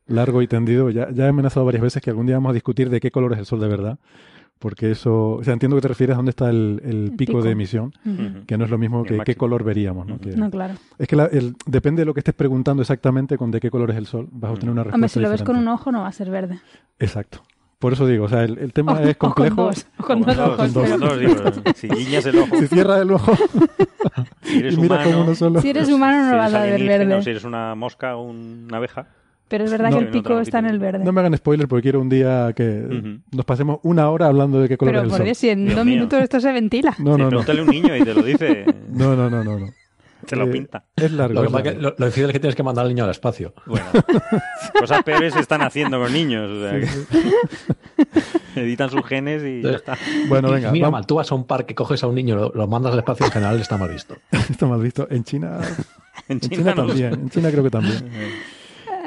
largo 0.06 0.40
y 0.42 0.48
tendido. 0.48 0.90
Ya, 0.90 1.10
ya 1.12 1.26
he 1.26 1.28
amenazado 1.28 1.66
varias 1.66 1.82
veces 1.82 2.02
que 2.02 2.10
algún 2.10 2.26
día 2.26 2.36
vamos 2.36 2.50
a 2.50 2.54
discutir 2.54 2.88
de 2.90 3.00
qué 3.00 3.10
color 3.10 3.32
es 3.34 3.38
el 3.38 3.46
Sol 3.46 3.60
de 3.60 3.68
verdad. 3.68 3.98
Porque 4.58 4.90
eso, 4.90 5.34
o 5.36 5.44
sea, 5.44 5.52
entiendo 5.52 5.76
que 5.76 5.82
te 5.82 5.88
refieres 5.88 6.14
a 6.14 6.16
dónde 6.16 6.30
está 6.30 6.50
el, 6.50 6.80
el 6.84 6.90
El 7.04 7.10
pico, 7.12 7.32
pico. 7.34 7.42
de 7.42 7.50
emisión, 7.52 7.92
que 8.46 8.58
no 8.58 8.64
es 8.64 8.70
lo 8.70 8.78
mismo 8.78 9.04
que 9.04 9.18
qué 9.24 9.36
color 9.36 9.62
veríamos. 9.62 10.06
¿no? 10.06 10.18
Que- 10.18 10.30
No, 10.36 10.50
claro. 10.50 10.74
es 10.98 11.06
que 11.06 11.14
la- 11.16 11.26
el- 11.26 11.54
depende 11.66 12.02
de 12.02 12.06
lo 12.06 12.14
que 12.14 12.20
estés 12.20 12.34
preguntando 12.34 12.82
exactamente 12.82 13.38
con 13.38 13.50
de 13.52 13.60
qué 13.60 13.70
color 13.70 13.90
es 13.92 13.96
el 13.96 14.06
Sol, 14.06 14.26
vas 14.32 14.50
a 14.50 14.52
obtener 14.54 14.72
una 14.72 14.82
respuesta 14.82 14.96
Hombre, 14.96 15.08
si 15.10 15.20
lo 15.20 15.30
ves 15.30 15.42
con 15.44 15.56
un 15.56 15.68
ojo 15.68 15.92
no 15.92 16.00
va 16.02 16.08
a 16.08 16.12
ser 16.12 16.30
verde. 16.30 16.58
Exacto. 16.98 17.42
Por 17.78 17.92
eso 17.92 18.08
digo, 18.08 18.24
o 18.24 18.28
sea, 18.28 18.42
el, 18.42 18.58
el 18.58 18.72
tema 18.72 18.94
O- 18.94 18.98
es 18.98 19.14
o 19.14 19.18
con 19.18 19.30
complejo. 19.30 19.62
dos, 19.66 19.86
o 19.98 20.02
con 20.02 20.20
dos 20.22 20.34
con 20.36 20.44
ojos. 20.50 20.72
dos, 20.74 20.84
pero- 20.88 20.98
con 20.98 21.08
dos, 21.08 21.18
digo, 21.20 21.34
si 21.76 21.88
guiñas 21.88 22.26
el 22.26 22.38
ojo, 22.38 22.56
Si 22.58 22.66
cierra 22.66 22.98
el 23.00 23.12
ojo 23.12 23.32
si 24.42 24.58
eres 24.58 24.74
y 24.74 24.80
mira 24.80 24.96
humano, 24.96 25.10
con 25.12 25.20
uno 25.22 25.34
solo. 25.36 25.60
Si 25.60 25.70
eres 25.70 25.88
humano 25.88 26.24
no 26.24 26.30
si 26.30 26.36
vas 26.36 26.54
a 26.54 26.62
ver 26.62 26.82
verde. 26.82 27.22
si 27.22 27.30
eres 27.30 27.44
una 27.44 27.76
mosca 27.76 28.16
o 28.16 28.22
una 28.22 28.78
abeja. 28.78 29.06
Pero 29.48 29.64
es 29.64 29.70
verdad 29.70 29.90
No. 29.90 29.98
que 29.98 30.04
el 30.04 30.10
pico 30.10 30.38
está 30.40 30.58
en 30.58 30.66
el 30.66 30.78
verde. 30.78 31.04
No 31.04 31.12
me 31.12 31.20
hagan 31.20 31.36
spoiler 31.36 31.66
porque 31.68 31.82
quiero 31.84 32.00
un 32.00 32.08
día 32.08 32.52
que 32.54 32.84
Ujú. 32.86 33.18
nos 33.36 33.44
pasemos 33.46 33.78
una 33.82 34.10
hora 34.10 34.26
hablando 34.26 34.60
de 34.60 34.68
qué 34.68 34.76
color 34.76 34.92
Pero 34.94 34.98
es 35.06 35.12
el 35.12 35.16
por. 35.18 35.24
Dios, 35.24 35.38
si 35.38 35.48
en 35.48 35.64
Dios 35.64 35.76
dos 35.76 35.84
mío. 35.86 35.94
minutos 35.96 36.22
esto 36.22 36.38
se 36.40 36.52
ventila. 36.52 36.90
No, 36.98 37.14
Sí, 37.14 37.18
no, 37.18 37.24
no. 37.24 37.28
pregúntale 37.30 37.60
a 37.60 37.62
un 37.64 37.68
niño 37.70 37.96
y 37.96 38.02
te 38.04 38.14
lo 38.14 38.22
dice. 38.22 38.64
No, 38.90 39.16
no, 39.16 39.28
no, 39.30 39.42
no, 39.42 39.58
no. 39.58 39.66
Te 40.26 40.34
lo 40.36 40.44
Eh, 40.44 40.48
pinta. 40.48 40.84
Es 40.96 41.12
largo. 41.12 41.34
Lo, 41.34 41.40
que 41.42 41.46
es 41.46 41.54
es 41.54 41.62
que 41.62 41.68
largo. 41.70 41.82
lo- 41.82 41.94
lo 41.96 42.06
difícil 42.06 42.24
es 42.26 42.32
que 42.32 42.40
tienes 42.40 42.56
que 42.56 42.62
mandar 42.64 42.84
al 42.84 42.88
niño 42.90 43.04
al 43.04 43.10
espacio. 43.10 43.54
Bueno, 43.66 43.86
cosas 44.78 45.02
peores 45.04 45.32
se 45.32 45.40
están 45.40 45.62
haciendo 45.62 45.98
con 46.00 46.12
niños. 46.12 46.50
o 46.50 46.60
sea, 46.60 46.80
que 46.80 46.88
editan 48.60 48.90
sus 48.90 49.04
genes 49.06 49.42
y 49.44 49.62
ya 49.62 49.70
está. 49.76 49.96
Bueno, 50.28 50.50
venga, 50.50 50.72
mira 50.72 50.86
vamos- 50.88 50.98
mal, 51.00 51.06
tú 51.06 51.14
vas 51.14 51.30
a 51.30 51.34
un 51.34 51.44
parque, 51.46 51.74
coges 51.74 52.02
a 52.02 52.06
un 52.08 52.16
niño, 52.16 52.36
lo, 52.36 52.52
lo 52.54 52.66
mandas 52.66 52.92
al 52.92 52.98
espacio 52.98 53.26
en 53.26 53.32
general, 53.32 53.60
está 53.60 53.76
mal 53.78 53.90
visto. 53.90 54.16
está 54.50 54.66
mal 54.66 54.82
visto. 54.82 55.06
En 55.10 55.24
China, 55.24 55.60
En 56.28 56.34
en 56.34 56.40
China, 56.40 56.56
China 56.56 56.74
no 56.74 56.86
también. 56.88 57.12
En 57.14 57.30
China 57.30 57.50
creo 57.50 57.62
que 57.64 57.70
también. 57.70 58.10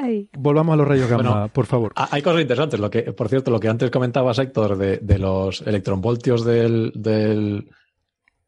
Ay, 0.04 0.28
Volvamos 0.36 0.72
a 0.72 0.76
los 0.76 0.88
rayos 0.88 1.08
gamma, 1.08 1.30
Bueno, 1.30 1.48
por 1.52 1.66
favor. 1.66 1.92
Hay 1.94 2.22
cosas 2.22 2.40
interesantes. 2.42 2.80
Lo 2.80 2.90
que, 2.90 3.02
por 3.12 3.28
cierto, 3.28 3.50
lo 3.52 3.60
que 3.60 3.68
antes 3.68 3.90
comentabas, 3.90 4.38
Héctor, 4.40 4.76
de, 4.76 4.96
de 4.98 5.18
los 5.18 5.60
electronvoltios 5.62 6.44
del, 6.44 6.90
del, 6.96 7.70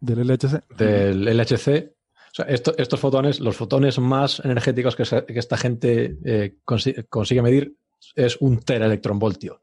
Del 0.01 0.27
LHC. 0.27 0.65
del 0.77 1.25
LHC. 1.37 1.93
O 2.33 2.35
sea, 2.35 2.47
esto- 2.47 2.75
estos 2.77 2.99
fotones, 2.99 3.39
los 3.39 3.57
fotones 3.57 4.01
más 4.01 4.41
energéticos 4.45 4.97
que, 4.97 5.05
se- 5.05 5.25
que 5.25 5.39
esta 5.39 5.57
gente 5.57 6.17
eh, 6.25 6.57
consi- 6.67 7.07
consigue 7.09 7.43
medir 7.43 7.77
es 8.17 8.37
un 8.41 8.59
teraelectronvoltio. 8.59 9.61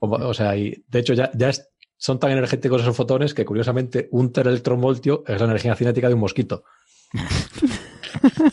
O, 0.00 0.08
o 0.08 0.34
sea, 0.34 0.56
y 0.56 0.82
de 0.88 0.98
hecho 0.98 1.14
ya, 1.14 1.30
ya 1.34 1.50
es- 1.50 1.68
son 1.96 2.18
tan 2.18 2.32
energéticos 2.32 2.82
esos 2.82 2.96
fotones 2.96 3.32
que 3.34 3.44
curiosamente 3.44 4.08
un 4.10 4.32
teraelectronvoltio 4.32 5.22
es 5.28 5.38
la 5.38 5.46
energía 5.46 5.76
cinética 5.76 6.08
de 6.08 6.14
un 6.14 6.20
mosquito. 6.20 6.64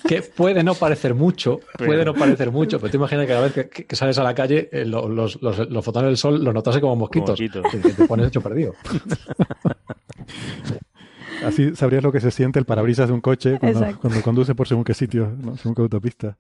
que 0.08 0.22
puede 0.22 0.64
no 0.64 0.76
parecer 0.76 1.16
mucho, 1.16 1.60
puede 1.78 2.00
Pero- 2.00 2.14
no 2.14 2.20
parecer 2.20 2.52
mucho, 2.52 2.80
pero 2.80 2.92
te 2.92 2.98
imaginas 2.98 3.26
que 3.26 3.34
cada 3.34 3.48
vez 3.48 3.70
que, 3.70 3.96
sales 3.96 4.18
a 4.20 4.24
la 4.24 4.36
calle, 4.36 4.70
eh, 4.72 4.86
lo- 4.86 5.10
los, 5.10 5.42
los- 5.42 5.70
los 5.70 5.84
fotones 5.86 6.10
del 6.10 6.18
sol 6.18 6.44
los 6.44 6.54
notas 6.54 6.78
como 6.80 6.96
mosquitos. 6.96 7.30
mosquitos. 7.40 7.64
Que- 7.72 7.82
que 7.82 7.90
te 7.94 8.06
pones 8.08 8.28
hecho 8.28 8.42
perdido. 8.42 8.74
Así 11.46 11.74
sabrías 11.76 12.04
lo 12.04 12.12
que 12.12 12.20
se 12.20 12.32
siente 12.32 12.60
el 12.60 12.66
parabrisas 12.66 13.08
de 13.08 13.14
un 13.14 13.22
coche 13.22 13.58
cuando, 13.60 13.98
cuando 14.00 14.22
conduce 14.22 14.56
por 14.56 14.68
según 14.68 14.84
qué 14.84 14.94
sitio, 14.94 15.34
¿no? 15.38 15.56
según 15.56 15.76
qué 15.76 15.82
autopista. 15.84 16.38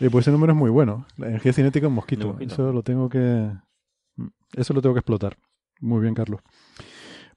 Eh, 0.00 0.10
pues 0.10 0.24
ese 0.24 0.32
número 0.32 0.52
es 0.52 0.58
muy 0.58 0.70
bueno. 0.70 1.06
La 1.16 1.28
energía 1.28 1.52
cinética 1.52 1.86
en 1.86 1.92
mosquito. 1.94 2.26
De 2.26 2.32
mosquito. 2.32 2.54
Eso 2.54 2.72
lo 2.72 2.82
tengo 2.82 3.08
que. 3.08 3.50
Eso 4.54 4.74
lo 4.74 4.82
tengo 4.82 4.94
que 4.94 4.98
explotar. 5.00 5.36
Muy 5.80 6.02
bien, 6.02 6.14
Carlos. 6.14 6.40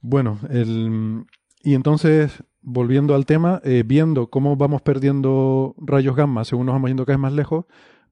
Bueno, 0.01 0.39
el, 0.49 1.23
y 1.63 1.75
entonces, 1.75 2.43
volviendo 2.67 3.13
al 3.15 3.25
tema, 3.25 3.61
eh, 3.63 3.83
viendo 3.85 4.29
cómo 4.29 4.55
vamos 4.55 4.81
perdiendo 4.81 5.75
rayos 5.77 6.15
gamma 6.15 6.43
según 6.45 6.65
nos 6.65 6.73
vamos 6.73 6.89
yendo 6.89 7.05
cada 7.05 7.17
vez 7.17 7.21
más 7.21 7.33
lejos, 7.33 7.65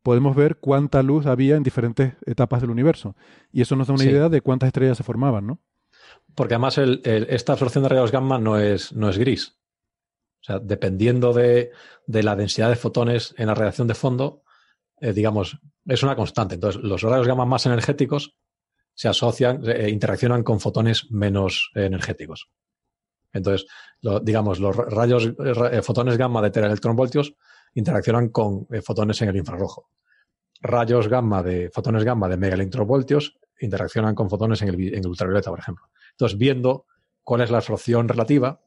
podemos 0.04 0.36
ver 0.36 0.58
cuánta 0.58 1.02
luz 1.02 1.26
había 1.26 1.56
en 1.56 1.64
diferentes 1.64 2.14
etapas 2.26 2.62
del 2.62 2.70
universo. 2.70 3.16
Y 3.52 3.62
eso 3.62 3.76
nos 3.76 3.88
da 3.88 3.94
una 3.96 4.04
Sí. 4.04 4.10
idea 4.10 4.30
de 4.30 4.42
cuántas 4.42 4.68
estrellas 4.68 4.98
se 4.98 5.04
formaban, 5.04 5.48
¿no? 5.48 5.60
Porque 6.36 6.54
además 6.54 6.78
el- 6.78 7.02
el- 7.04 7.28
esta 7.30 7.54
absorción 7.54 7.84
de 7.84 7.90
rayos 7.90 8.12
gamma 8.12 8.38
no 8.38 8.60
es, 8.60 8.94
no 8.94 9.10
es 9.10 9.18
gris. 9.18 9.58
O 10.42 10.46
sea, 10.46 10.60
dependiendo 10.60 11.32
de, 11.34 11.72
de 12.06 12.24
la 12.24 12.36
densidad 12.36 12.70
de 12.70 12.76
fotones 12.76 13.34
en 13.38 13.48
la 13.48 13.56
radiación 13.56 13.88
de 13.88 13.94
fondo, 13.96 14.44
eh, 15.00 15.14
digamos, 15.14 15.58
es 15.86 16.04
una 16.04 16.16
constante. 16.16 16.56
Entonces, 16.56 16.82
los 16.84 17.02
rayos 17.02 17.28
gamma 17.28 17.46
más 17.46 17.66
energéticos 17.66 18.36
se 18.94 19.08
asocian, 19.08 19.62
eh, 19.66 19.90
interaccionan 19.90 20.44
con 20.44 20.60
fotones 20.60 21.10
menos 21.12 21.72
energéticos. 21.76 22.50
Entonces, 23.34 23.68
digamos, 24.24 24.60
los 24.60 24.76
ra- 24.76 24.86
rayos, 24.90 25.34
eh, 25.72 25.82
fotones 25.82 26.18
gamma 26.18 26.42
de 26.42 26.52
teraelectronvoltios 26.52 27.34
interaccionan 27.74 28.30
con 28.30 28.68
eh, 28.72 28.82
fotones 28.82 29.22
en 29.22 29.30
el 29.30 29.36
infrarrojo. 29.38 29.90
Rayos 30.62 31.08
gamma 31.10 31.44
de 31.44 31.70
fotones 31.74 32.04
gamma 32.04 32.30
de 32.30 32.38
megaelectronvoltios 32.38 33.38
interaccionan 33.60 34.16
con 34.16 34.30
fotones 34.30 34.62
en 34.62 34.70
el, 34.70 35.08
ultravioleta, 35.08 35.50
por 35.50 35.60
ejemplo. 35.60 35.86
Entonces, 36.12 36.38
viendo 36.38 36.86
cuál 37.24 37.42
es 37.42 37.50
la 37.52 37.58
absorción 37.58 38.08
relativa, 38.08 38.62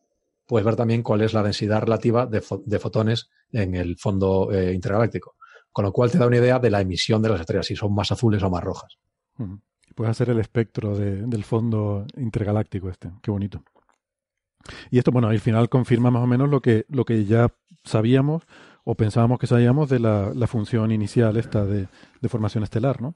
puedes 0.47 0.65
ver 0.65 0.77
también 0.77 1.03
cuál 1.03 1.23
es 1.23 1.33
la 1.33 1.43
densidad 1.43 1.81
relativa 1.83 2.27
de, 2.27 2.43
fo- 2.43 2.63
de 2.65 2.79
fotones 2.79 3.29
en 3.53 3.75
el 3.75 3.97
fondo 3.99 4.51
eh, 4.53 4.73
intergaláctico. 4.73 5.37
Con 5.73 5.85
lo 5.85 5.93
cual 5.93 6.11
te 6.11 6.19
da 6.19 6.27
una 6.27 6.39
idea 6.39 6.59
de 6.59 6.71
la 6.71 6.81
emisión 6.81 7.21
de 7.23 7.29
las 7.31 7.41
estrellas, 7.41 7.67
si 7.67 7.77
son 7.77 7.95
más 7.95 8.11
azules 8.13 8.43
o 8.43 8.51
más 8.51 8.65
rojas. 8.65 8.97
Puedes 9.95 10.11
hacer 10.11 10.31
el 10.31 10.41
espectro 10.41 10.97
de- 10.97 11.23
del 11.27 11.45
fondo 11.45 12.07
intergaláctico 12.17 12.89
este. 12.91 13.11
Qué 13.23 13.31
bonito. 13.31 13.63
Y 14.91 14.99
esto, 14.99 15.11
bueno, 15.13 15.29
al 15.29 15.41
final 15.41 15.69
confirma 15.69 16.11
más 16.11 16.23
o 16.23 16.27
menos 16.27 16.49
lo 16.49 16.61
que, 16.61 16.85
lo 16.89 17.05
que 17.05 17.25
ya 17.25 17.49
sabíamos 17.85 18.43
o 18.85 18.95
pensábamos 18.95 19.39
que 19.39 19.47
sabíamos 19.47 19.89
de 19.89 19.99
la, 20.01 20.31
la 20.35 20.47
función 20.47 20.91
inicial 20.93 21.37
esta 21.37 21.65
de, 21.65 21.89
de 22.21 22.29
formación 22.29 22.63
estelar, 22.65 23.01
¿no? 23.03 23.15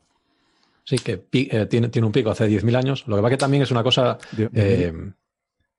Sí, 0.85 0.98
que 0.98 1.18
pi- 1.18 1.48
eh, 1.51 1.66
tiene, 1.66 1.89
tiene 1.89 2.06
un 2.06 2.12
pico 2.12 2.31
hace 2.31 2.48
10.000 2.48 2.77
años. 2.77 3.05
Lo 3.06 3.16
que 3.16 3.22
pasa 3.22 3.31
que 3.31 3.36
también 3.36 3.62
es 3.62 3.70
una 3.70 3.82
cosa... 3.82 4.18
Diez 4.32 4.51
eh, 4.55 4.93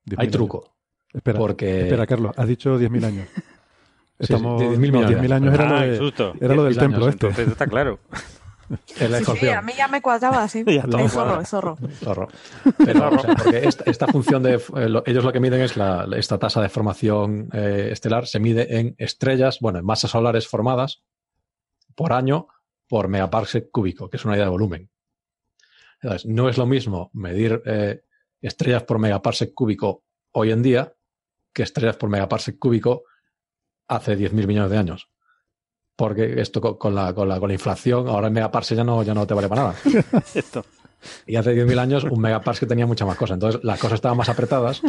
diez 0.06 0.20
hay 0.20 0.28
truco. 0.30 0.60
años. 0.66 0.72
Espera, 1.14 1.40
porque- 1.40 1.82
espera, 1.82 2.06
Carlos, 2.08 2.32
has 2.38 2.48
dicho 2.48 2.80
10.000 2.80 3.06
años. 3.06 3.28
Sí, 4.24 4.34
Estamos, 4.34 4.62
sí, 4.62 4.68
10.000 4.68 4.92
no, 4.92 5.00
millones. 5.00 5.18
10.000 5.20 5.34
años 5.34 5.54
era, 5.56 5.64
Ah, 5.66 5.72
lo 5.72 5.82
qué 5.82 6.24
de- 6.24 6.46
era 6.46 6.54
lo 6.56 6.64
del 6.66 6.74
10.000 6.76 6.80
templo 6.80 6.98
años, 7.06 7.14
este. 7.16 7.28
Entonces 7.28 7.52
está 7.54 7.66
claro. 7.66 8.00
Sí, 9.36 9.40
a 9.58 9.62
mí 9.62 9.74
ya 9.78 9.88
me 9.88 10.02
cuadraba 10.02 10.44
así. 10.44 10.64
Es 11.06 11.12
zorro, 11.14 11.42
es 11.42 11.50
zorro. 11.50 11.78
Zorro. 12.04 12.28
Pero, 12.78 13.10
o 13.10 13.20
sea, 13.20 13.36
porque 13.36 13.68
esta, 13.68 13.84
esta 13.90 14.08
función 14.08 14.44
de. 14.44 14.54
eh, 14.56 14.90
lo- 14.90 15.04
ellos 15.06 15.24
lo 15.24 15.32
que 15.34 15.40
miden 15.40 15.62
es 15.62 15.76
la, 15.78 16.08
esta 16.16 16.38
tasa 16.38 16.62
de 16.62 16.70
formación 16.70 17.50
eh, 17.54 17.90
estelar, 17.92 18.28
se 18.28 18.40
mide 18.40 18.80
en 18.80 18.96
estrellas, 18.98 19.60
bueno, 19.60 19.80
en 19.80 19.86
masas 19.86 20.12
solares 20.12 20.48
formadas 20.48 21.04
por 21.96 22.14
año 22.14 22.48
por 22.88 23.08
megaparsec 23.08 23.70
cúbico, 23.72 24.10
que 24.10 24.18
es 24.18 24.26
una 24.26 24.36
idea 24.36 24.46
de 24.46 24.52
volumen. 24.52 24.90
Entonces, 26.02 26.26
no 26.30 26.50
es 26.50 26.58
lo 26.58 26.66
mismo 26.66 27.10
medir 27.14 27.62
eh, 27.66 28.02
estrellas 28.42 28.84
por 28.84 28.98
megaparsec 29.00 29.54
cúbico 29.54 30.04
hoy 30.32 30.52
en 30.52 30.64
día 30.64 30.94
que 31.54 31.64
estrellas 31.64 31.98
por 31.98 32.10
megaparsec 32.10 32.58
cúbico 32.58 33.04
hace 33.88 34.18
10.000 34.18 34.48
millones 34.48 34.72
de 34.72 34.78
años. 34.78 35.11
Porque 36.02 36.42
esto 36.42 36.60
co- 36.60 36.78
con 36.80 36.96
la, 36.96 37.14
con 37.14 37.30
la, 37.30 37.40
con 37.40 37.48
la 37.48 37.54
inflación, 37.54 38.08
ahora 38.08 38.28
el 38.28 38.34
megaparsec 38.34 38.76
ya 38.78 38.84
no, 38.84 39.04
ya 39.04 39.14
no 39.14 39.28
te 39.28 39.34
vale 39.36 39.48
para 39.48 39.62
nada. 39.62 39.76
Esto. 40.34 40.66
Y 41.28 41.36
hace 41.36 41.54
10.000 41.54 41.80
años 41.80 42.04
un 42.04 42.20
megaparsec 42.20 42.68
tenía 42.68 42.86
mucha 42.88 43.06
más 43.06 43.18
cosas. 43.18 43.36
Entonces 43.36 43.64
las 43.64 43.80
cosas 43.80 43.96
estaban 43.96 44.18
más 44.18 44.28
apretadas. 44.30 44.82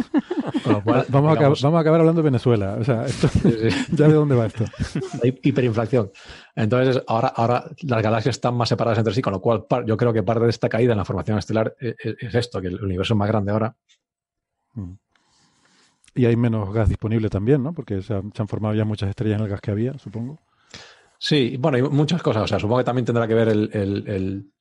Con 0.63 0.73
lo 0.73 0.83
cual, 0.83 1.05
Vamos, 1.09 1.31
a, 1.31 1.35
digamos, 1.35 1.59
acab- 1.59 1.63
vamos 1.63 1.77
a 1.77 1.81
acabar 1.81 1.99
hablando 1.99 2.21
de 2.21 2.25
Venezuela. 2.25 2.77
O 2.79 2.83
sea, 2.83 3.05
esto, 3.05 3.27
sí, 3.27 3.51
sí, 3.69 3.85
ya 3.95 4.07
de 4.07 4.13
dónde 4.15 4.35
va 4.35 4.47
esto. 4.47 4.65
hay 5.23 5.39
hiperinflación. 5.43 6.11
Entonces 6.55 7.03
ahora, 7.07 7.27
ahora 7.29 7.65
las 7.83 8.01
galaxias 8.01 8.35
están 8.35 8.55
más 8.55 8.69
separadas 8.69 8.97
entre 8.97 9.13
sí, 9.13 9.21
con 9.21 9.33
lo 9.33 9.39
cual 9.41 9.65
yo 9.85 9.95
creo 9.97 10.13
que 10.13 10.23
parte 10.23 10.43
de 10.45 10.49
esta 10.49 10.67
caída 10.69 10.93
en 10.93 10.97
la 10.97 11.05
formación 11.05 11.37
estelar 11.37 11.75
es, 11.79 11.95
es- 11.99 12.15
es 12.19 12.35
esto, 12.35 12.59
que 12.61 12.67
el 12.69 12.83
universo 12.83 13.13
es 13.13 13.17
más 13.17 13.27
grande 13.27 13.51
ahora. 13.51 13.75
Y 16.15 16.25
hay 16.25 16.35
menos 16.35 16.71
gas 16.73 16.89
disponible 16.89 17.29
también, 17.29 17.63
¿no? 17.63 17.73
Porque 17.73 18.01
se 18.01 18.13
han, 18.13 18.31
se 18.33 18.41
han 18.41 18.47
formado 18.47 18.75
ya 18.75 18.85
muchas 18.85 19.09
estrellas 19.09 19.37
en 19.39 19.45
el 19.45 19.49
gas 19.49 19.61
que 19.61 19.71
había, 19.71 19.97
supongo. 19.97 20.39
Sí, 21.25 21.55
bueno, 21.57 21.77
hay 21.77 21.83
muchas 21.83 22.21
cosas. 22.21 22.43
O 22.43 22.47
sea, 22.47 22.59
supongo 22.59 22.79
que 22.79 22.83
también 22.83 23.05
tendrá 23.05 23.25
que 23.25 23.33
ver 23.33 23.47
el, 23.47 23.69
el- 23.71 24.07
el- 24.09 24.51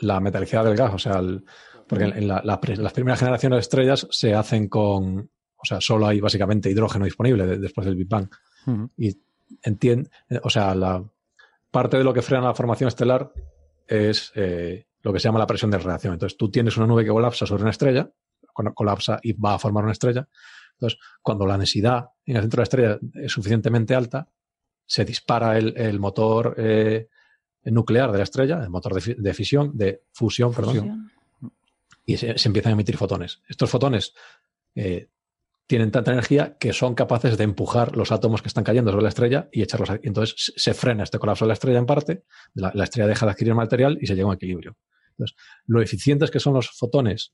la 0.00 0.20
metalicidad 0.20 0.64
del 0.64 0.76
gas. 0.76 0.92
O 0.92 0.98
sea, 0.98 1.18
el- 1.18 1.42
porque 1.88 2.04
en 2.04 2.28
la- 2.28 2.42
la 2.44 2.60
las 2.76 2.92
primeras 2.92 3.18
generaciones 3.18 3.56
de 3.56 3.60
estrellas 3.60 4.06
se 4.10 4.34
hacen 4.34 4.68
con. 4.68 5.30
O 5.56 5.64
sea, 5.64 5.80
solo 5.80 6.06
hay 6.06 6.20
básicamente 6.20 6.70
hidrógeno 6.70 7.06
disponible 7.06 7.46
de- 7.46 7.56
después 7.58 7.86
del 7.86 7.96
Big 7.96 8.06
Bang. 8.08 8.28
Ujú. 8.66 8.90
Y 8.98 9.16
entiende, 9.62 10.10
o 10.42 10.50
sea, 10.50 10.74
la 10.74 11.02
parte 11.70 11.96
de 11.96 12.04
lo 12.04 12.12
que 12.12 12.20
frena 12.20 12.42
la 12.48 12.54
formación 12.54 12.88
estelar 12.88 13.32
es 13.86 14.30
eh, 14.34 14.86
lo 15.02 15.14
que 15.14 15.20
se 15.20 15.24
llama 15.28 15.38
la 15.38 15.46
presión 15.46 15.70
de 15.70 15.78
reacción. 15.78 16.12
Entonces, 16.12 16.36
tú 16.36 16.50
tienes 16.50 16.76
una 16.76 16.86
nube 16.86 17.02
que 17.02 17.10
colapsa 17.10 17.46
sobre 17.46 17.62
una 17.62 17.70
estrella, 17.70 18.10
colapsa 18.74 19.18
y 19.22 19.32
va 19.32 19.54
a 19.54 19.58
formar 19.58 19.84
una 19.84 19.92
estrella. 19.92 20.28
Entonces, 20.72 20.98
cuando 21.22 21.46
la 21.46 21.56
densidad 21.56 22.10
en 22.26 22.36
el 22.36 22.42
centro 22.42 22.58
de 22.58 22.60
la 22.60 22.64
estrella 22.64 22.98
es 23.24 23.32
suficientemente 23.32 23.94
alta, 23.94 24.28
se 24.90 25.04
dispara 25.04 25.56
el, 25.56 25.74
el 25.76 26.00
motor 26.00 26.54
eh, 26.58 27.08
nuclear 27.64 28.10
de 28.10 28.18
la 28.18 28.24
estrella, 28.24 28.60
el 28.62 28.70
motor 28.70 28.92
de, 28.94 29.00
fi- 29.00 29.14
de 29.16 29.34
fisión, 29.34 29.70
de 29.76 30.02
fusión, 30.12 30.52
perdón, 30.52 30.74
Fusión. 30.74 31.10
y 32.04 32.16
se, 32.16 32.36
se 32.36 32.48
empiezan 32.48 32.70
a 32.70 32.74
emitir 32.74 32.96
fotones. 32.96 33.40
Estos 33.48 33.70
fotones 33.70 34.12
eh, 34.74 35.08
tienen 35.68 35.92
tanta 35.92 36.10
energía 36.10 36.56
que 36.58 36.72
son 36.72 36.96
capaces 36.96 37.38
de 37.38 37.44
empujar 37.44 37.96
los 37.96 38.10
átomos 38.10 38.42
que 38.42 38.48
están 38.48 38.64
cayendo 38.64 38.90
sobre 38.90 39.04
la 39.04 39.10
estrella 39.10 39.48
y 39.52 39.62
echarlos 39.62 39.90
aquí. 39.90 40.08
Entonces 40.08 40.34
se- 40.36 40.52
se 40.56 40.74
frena 40.74 41.04
este 41.04 41.20
colapso 41.20 41.44
de 41.44 41.48
la 41.50 41.54
estrella 41.54 41.78
en 41.78 41.86
parte, 41.86 42.24
la, 42.54 42.72
la 42.74 42.82
estrella 42.84 43.06
deja 43.06 43.26
de 43.26 43.32
adquirir 43.32 43.54
material 43.54 43.96
y 44.00 44.06
se 44.08 44.14
llega 44.16 44.24
a 44.24 44.30
un 44.30 44.34
equilibrio. 44.34 44.76
Entonces, 45.10 45.36
lo 45.66 45.80
eficientes 45.80 46.30
que 46.32 46.40
son 46.40 46.54
los 46.54 46.70
fotones 46.70 47.32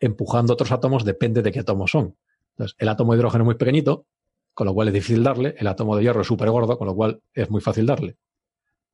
empujando 0.00 0.54
otros 0.54 0.72
átomos 0.72 1.04
depende 1.04 1.42
de 1.42 1.52
qué 1.52 1.60
átomos 1.60 1.90
son. 1.90 2.16
Entonces, 2.52 2.76
el 2.78 2.88
átomo 2.88 3.12
de 3.12 3.18
hidrógeno 3.18 3.44
es 3.44 3.46
muy 3.46 3.54
pequeñito, 3.56 4.06
con 4.54 4.66
lo 4.66 4.74
cual 4.74 4.88
es 4.88 4.94
difícil 4.94 5.22
darle, 5.22 5.54
el 5.58 5.66
átomo 5.66 5.96
de 5.96 6.04
hierro 6.04 6.22
es 6.22 6.26
súper 6.26 6.48
gordo, 6.50 6.78
con 6.78 6.86
lo 6.86 6.94
cual 6.94 7.20
es 7.32 7.50
muy 7.50 7.60
fácil 7.60 7.86
darle. 7.86 8.16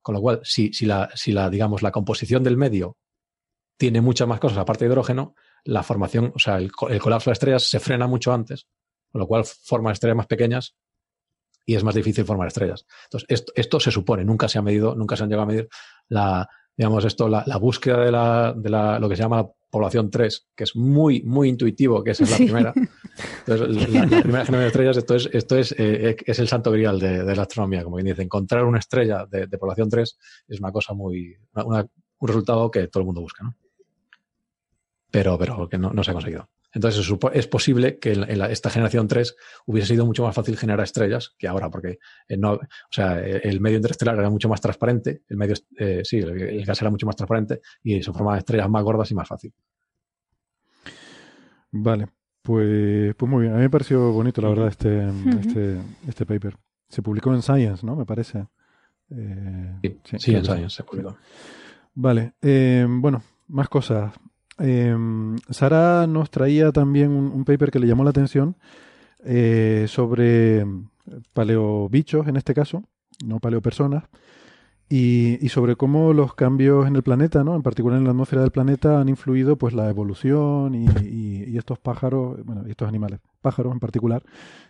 Con 0.01 0.15
lo 0.15 0.21
cual, 0.21 0.39
si, 0.43 0.73
si, 0.73 0.85
la, 0.87 1.09
si 1.13 1.31
la, 1.31 1.49
digamos, 1.49 1.83
la 1.83 1.91
composición 1.91 2.43
del 2.43 2.57
medio 2.57 2.97
tiene 3.77 4.01
muchas 4.01 4.27
más 4.27 4.39
cosas 4.39 4.57
aparte 4.57 4.85
de 4.85 4.91
hidrógeno, 4.91 5.35
la 5.63 5.83
formación, 5.83 6.33
o 6.35 6.39
sea, 6.39 6.57
el, 6.57 6.71
co- 6.71 6.89
el 6.89 6.99
colapso 6.99 7.29
de 7.29 7.33
estrellas 7.33 7.63
se 7.69 7.79
frena 7.79 8.07
mucho 8.07 8.33
antes, 8.33 8.67
con 9.11 9.19
lo 9.19 9.27
cual 9.27 9.43
forma 9.45 9.91
estrellas 9.91 10.17
más 10.17 10.27
pequeñas 10.27 10.75
y 11.65 11.75
es 11.75 11.83
más 11.83 11.93
difícil 11.93 12.25
formar 12.25 12.47
estrellas. 12.47 12.85
Entonces, 13.03 13.27
esto, 13.29 13.53
esto 13.55 13.79
se 13.79 13.91
supone, 13.91 14.25
nunca 14.25 14.47
se 14.47 14.57
ha 14.57 14.63
medido, 14.63 14.95
nunca 14.95 15.15
se 15.15 15.23
han 15.23 15.29
llegado 15.29 15.43
a 15.43 15.47
medir 15.47 15.69
la, 16.09 16.49
digamos, 16.75 17.05
esto, 17.05 17.29
la, 17.29 17.43
la 17.45 17.57
búsqueda 17.57 17.99
de, 18.03 18.11
la, 18.11 18.53
de 18.57 18.69
la, 18.69 18.97
lo 18.97 19.07
que 19.07 19.15
se 19.15 19.21
llama 19.21 19.47
población 19.71 20.11
3, 20.11 20.49
que 20.55 20.65
es 20.65 20.75
muy, 20.75 21.23
muy 21.23 21.49
intuitivo, 21.49 22.03
que 22.03 22.11
esa 22.11 22.23
es 22.25 22.31
la 22.31 22.37
Sí. 22.37 22.43
primera. 22.45 22.73
Entonces, 23.45 23.89
la, 23.91 24.05
la 24.05 24.21
primera 24.21 24.45
generación 24.45 24.59
de 24.61 24.67
estrellas, 24.67 24.97
esto 24.97 25.15
es, 25.15 25.29
esto 25.33 25.57
es, 25.57 25.75
eh, 25.77 26.15
es 26.25 26.39
el 26.39 26.47
santo 26.47 26.71
grial 26.71 26.99
de, 26.99 27.23
de 27.23 27.35
la 27.35 27.41
astronomía, 27.43 27.83
como 27.83 27.95
quien 27.95 28.07
dice. 28.07 28.21
Encontrar 28.21 28.65
una 28.65 28.79
estrella 28.79 29.25
de, 29.29 29.47
de 29.47 29.57
población 29.57 29.89
3 29.89 30.17
es 30.49 30.59
una 30.59 30.71
cosa 30.71 30.93
muy, 30.93 31.35
una- 31.53 31.65
una- 31.65 31.87
un 32.19 32.27
resultado 32.27 32.69
que 32.69 32.87
todo 32.87 33.01
el 33.01 33.05
mundo 33.07 33.21
busca, 33.21 33.43
¿no? 33.43 33.55
Pero, 35.11 35.37
pero 35.37 35.67
que 35.69 35.77
no, 35.77 35.91
no 35.91 36.03
se 36.03 36.11
ha 36.11 36.13
conseguido. 36.13 36.49
Entonces, 36.73 37.05
es 37.33 37.47
posible 37.47 37.99
que 37.99 38.13
en, 38.13 38.21
la- 38.21 38.27
en 38.27 38.39
la- 38.39 38.49
esta 38.49 38.69
generación 38.69 39.05
3 39.09 39.35
hubiese 39.65 39.89
sido 39.89 40.05
mucho 40.05 40.23
más 40.23 40.33
fácil 40.33 40.55
generar 40.57 40.79
estrellas 40.85 41.35
que 41.37 41.47
ahora, 41.49 41.69
porque 41.69 41.99
eh, 42.29 42.37
no, 42.37 42.53
o 42.53 42.59
sea, 42.89 43.19
eh, 43.19 43.41
el 43.43 43.59
medio 43.59 43.75
interestelar 43.75 44.15
era 44.17 44.29
mucho 44.29 44.47
más 44.47 44.61
transparente, 44.61 45.23
el 45.27 45.35
medio, 45.35 45.55
eh, 45.77 46.01
sí, 46.05 46.19
el, 46.19 46.41
el 46.41 46.65
gas 46.65 46.81
era 46.81 46.89
mucho 46.89 47.05
más 47.05 47.17
transparente 47.17 47.59
y 47.83 48.01
se 48.01 48.13
formaban 48.13 48.37
estrellas 48.39 48.69
más 48.69 48.83
gordas 48.83 49.11
y 49.11 49.15
más 49.15 49.27
fácil. 49.27 49.53
Vale, 51.71 52.07
pues, 52.41 53.15
pues 53.15 53.29
muy 53.29 53.41
bien. 53.43 53.53
A 53.53 53.57
mí 53.57 53.63
me 53.63 53.69
pareció 53.69 54.11
bonito, 54.11 54.41
la 54.41 54.49
verdad, 54.49 54.67
este, 54.67 55.09
este, 55.39 55.81
este 56.07 56.25
paper. 56.25 56.55
Se 56.89 57.01
publicó 57.01 57.33
en 57.33 57.41
Science, 57.41 57.85
¿no? 57.85 57.95
Me 57.95 58.05
parece. 58.05 58.47
Eh, 59.09 59.77
Sí, 60.05 60.17
sí, 60.19 60.31
en 60.35 60.43
Science 60.45 60.75
se 60.77 60.83
publicó. 60.83 61.17
Vale, 61.95 62.33
eh, 62.41 62.85
bueno, 62.89 63.21
más 63.49 63.67
cosas. 63.69 64.13
Eh, 64.61 64.95
Sara 65.49 66.07
nos 66.07 66.29
traía 66.29 66.71
también 66.71 67.11
un, 67.11 67.43
paper 67.45 67.71
que 67.71 67.79
le 67.79 67.87
llamó 67.87 68.03
la 68.03 68.11
atención 68.11 68.55
eh, 69.25 69.85
sobre 69.87 70.65
paleobichos, 71.33 72.27
en 72.27 72.37
este 72.37 72.53
caso, 72.53 72.83
no 73.25 73.39
paleopersonas, 73.39 74.03
y, 74.89 75.47
sobre 75.49 75.77
cómo 75.77 76.13
los 76.13 76.33
cambios 76.33 76.85
en 76.85 76.95
el 76.97 77.03
planeta, 77.03 77.43
¿no? 77.45 77.55
en 77.55 77.61
particular 77.61 77.97
en 77.97 78.03
la 78.03 78.09
atmósfera 78.11 78.41
del 78.41 78.51
planeta, 78.51 78.99
han 78.99 79.07
influido 79.07 79.55
pues 79.57 79.73
la 79.73 79.89
evolución 79.89 80.75
y, 80.75 80.85
y- 81.01 81.43
y 81.47 81.57
estos 81.57 81.79
pájaros, 81.79 82.43
bueno, 82.45 82.65
estos 82.67 82.89
animales, 82.89 83.21
pájaros 83.41 83.71
en 83.73 83.79
particular, 83.79 84.23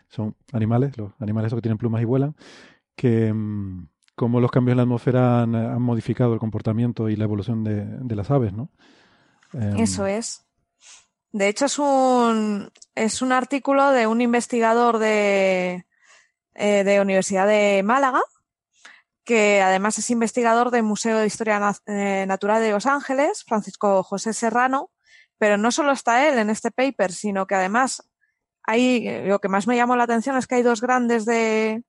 son 0.09 0.35
animales, 0.53 0.97
los 0.97 1.11
animales 1.19 1.53
que 1.53 1.61
tienen 1.61 1.79
plumas 1.79 2.01
y 2.03 2.05
vuelan, 2.05 2.35
que 2.95 3.33
mm, 3.33 3.87
cómo 4.15 4.39
los 4.39 4.51
cambios 4.51 4.73
en 4.73 4.77
la 4.77 4.83
atmósfera 4.83 5.41
han, 5.43 5.81
modificado 5.81 6.33
el 6.33 6.39
comportamiento 6.39 7.09
y 7.09 7.15
la 7.15 7.23
evolución 7.23 7.63
de 7.63 8.15
las 8.15 8.29
aves, 8.29 8.53
¿no? 8.53 8.69
Em, 9.53 9.77
Eso 9.79 10.05
es. 10.05 10.45
De 11.31 11.47
hecho, 11.47 11.65
es 11.65 11.79
un, 11.79 12.71
es 12.95 13.21
un 13.21 13.31
artículo 13.31 13.91
de 13.91 14.07
un 14.07 14.21
investigador 14.21 14.97
de, 14.99 15.85
eh, 16.55 16.83
de 16.83 17.01
Universidad 17.01 17.47
de 17.47 17.81
Málaga, 17.83 18.21
que 19.23 19.61
además 19.61 19.97
es 19.97 20.09
investigador 20.09 20.71
del 20.71 20.83
Museo 20.83 21.17
de 21.19 21.27
Historia 21.27 21.59
Na- 21.59 21.77
eh, 21.85 22.25
Natural 22.27 22.61
de 22.61 22.71
Los 22.71 22.85
Ángeles, 22.85 23.43
Francisco 23.45 24.03
José 24.03 24.33
Serrano, 24.33 24.89
pero 25.37 25.57
no 25.57 25.71
solo 25.71 25.91
está 25.93 26.27
él 26.27 26.37
en 26.37 26.49
este 26.49 26.71
paper, 26.71 27.11
sino 27.13 27.47
que 27.47 27.55
además 27.55 28.03
hay, 28.63 29.25
lo 29.25 29.39
que 29.39 29.47
más 29.47 29.67
me 29.67 29.75
llamó 29.75 29.95
la 29.95 30.03
atención 30.03 30.37
es 30.37 30.47
que 30.47 30.55
hay 30.55 30.63
dos 30.63 30.81
grandes 30.81 31.25
de, 31.25 31.83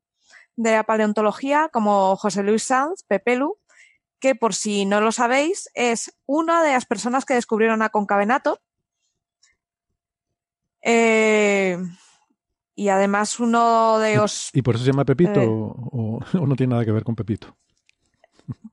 de 0.56 0.70
la 0.72 0.84
paleontología, 0.84 1.68
como 1.72 2.16
José 2.16 2.42
Luis 2.42 2.62
Sanz, 2.62 3.02
Pepelu, 3.08 3.58
que 4.22 4.36
por 4.36 4.54
si 4.54 4.86
no 4.86 5.00
lo 5.00 5.10
sabéis, 5.10 5.68
es 5.74 6.16
una 6.26 6.62
de 6.62 6.70
las 6.70 6.86
personas 6.86 7.24
que 7.24 7.34
descubrieron 7.34 7.82
a 7.82 7.88
Concavenato. 7.88 8.60
Eh, 10.80 11.76
y 12.76 12.88
además 12.88 13.40
uno 13.40 13.98
de 13.98 14.16
los... 14.16 14.50
¿Y 14.54 14.62
por 14.62 14.76
eso 14.76 14.84
se 14.84 14.92
llama 14.92 15.04
Pepito 15.04 15.40
Eh. 15.40 15.48
o, 15.48 16.20
no 16.34 16.54
tiene 16.54 16.70
nada 16.70 16.84
que 16.84 16.92
ver 16.92 17.02
con 17.02 17.16
Pepito? 17.16 17.56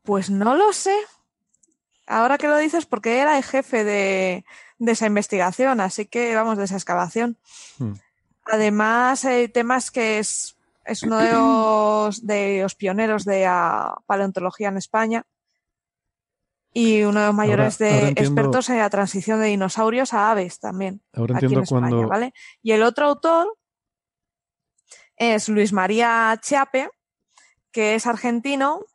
Pues 0.04 0.30
no 0.30 0.54
lo 0.56 0.72
sé. 0.72 0.96
Ahora 2.06 2.38
que 2.38 2.48
lo 2.48 2.58
dices, 2.58 2.86
porque 2.86 3.18
era 3.18 3.36
el 3.36 3.44
jefe 3.44 3.84
de, 3.84 4.46
de 4.78 4.92
esa 4.92 5.08
investigación, 5.08 5.80
así 5.82 6.06
que 6.06 6.36
vamos, 6.36 6.60
de 6.60 6.66
esa 6.66 6.76
excavación. 6.76 7.38
Hmm. 7.80 7.94
Además, 8.46 9.26
el 9.26 9.52
tema 9.52 9.78
es 9.78 9.90
que 9.90 10.20
es, 10.20 10.58
es 10.86 11.02
uno 11.02 11.18
de 11.18 11.32
los, 11.32 12.24
de 12.24 12.60
los 12.62 12.76
pioneros 12.76 13.26
de 13.26 13.46
la 13.46 13.96
paleontología 14.06 14.70
en 14.70 14.78
España 14.78 15.26
y 16.74 17.02
uno 17.02 17.20
de 17.20 17.26
los 17.28 17.36
mayores 17.36 17.78
de 17.78 17.90
ahora 17.90 18.08
entiendo- 18.10 18.42
expertos 18.42 18.70
en 18.70 18.78
la 18.78 18.90
transición 18.90 19.40
de 19.40 19.48
dinosaurios 19.48 20.14
a 20.14 20.32
aves 20.32 20.60
también. 20.60 21.02
Ahora 21.14 21.38
aquí 21.38 21.46
en 21.46 21.60
España, 21.60 21.90
cuando... 21.90 22.08
¿vale? 22.08 22.34
Y 22.62 22.72
el 22.72 22.84
otro 22.84 23.08
autor 23.08 23.58
es 25.18 25.50
Luis 25.50 25.74
María 25.74 26.40
Chiape, 26.42 26.90
que 27.72 27.96
es 27.96 28.08
argentino, 28.08 28.86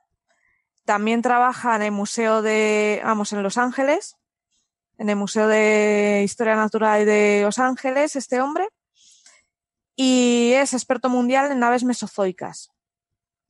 también 0.84 1.22
trabaja 1.22 1.76
en 1.76 1.82
el 1.82 1.92
Museo 1.92 2.42
de, 2.42 3.00
vamos, 3.04 3.32
en 3.32 3.42
Los 3.42 3.58
Ángeles, 3.58 4.16
en 4.98 5.10
el 5.10 5.16
Museo 5.16 5.48
de 5.48 6.22
Historia 6.24 6.56
Natural 6.56 7.04
de 7.04 7.42
Los 7.44 7.58
Ángeles, 7.58 8.16
este 8.16 8.40
hombre, 8.40 8.68
y 9.96 10.52
es 10.54 10.72
experto 10.72 11.08
mundial 11.08 11.52
en 11.52 11.60
naves 11.60 11.84
mesozoicas. 11.84 12.70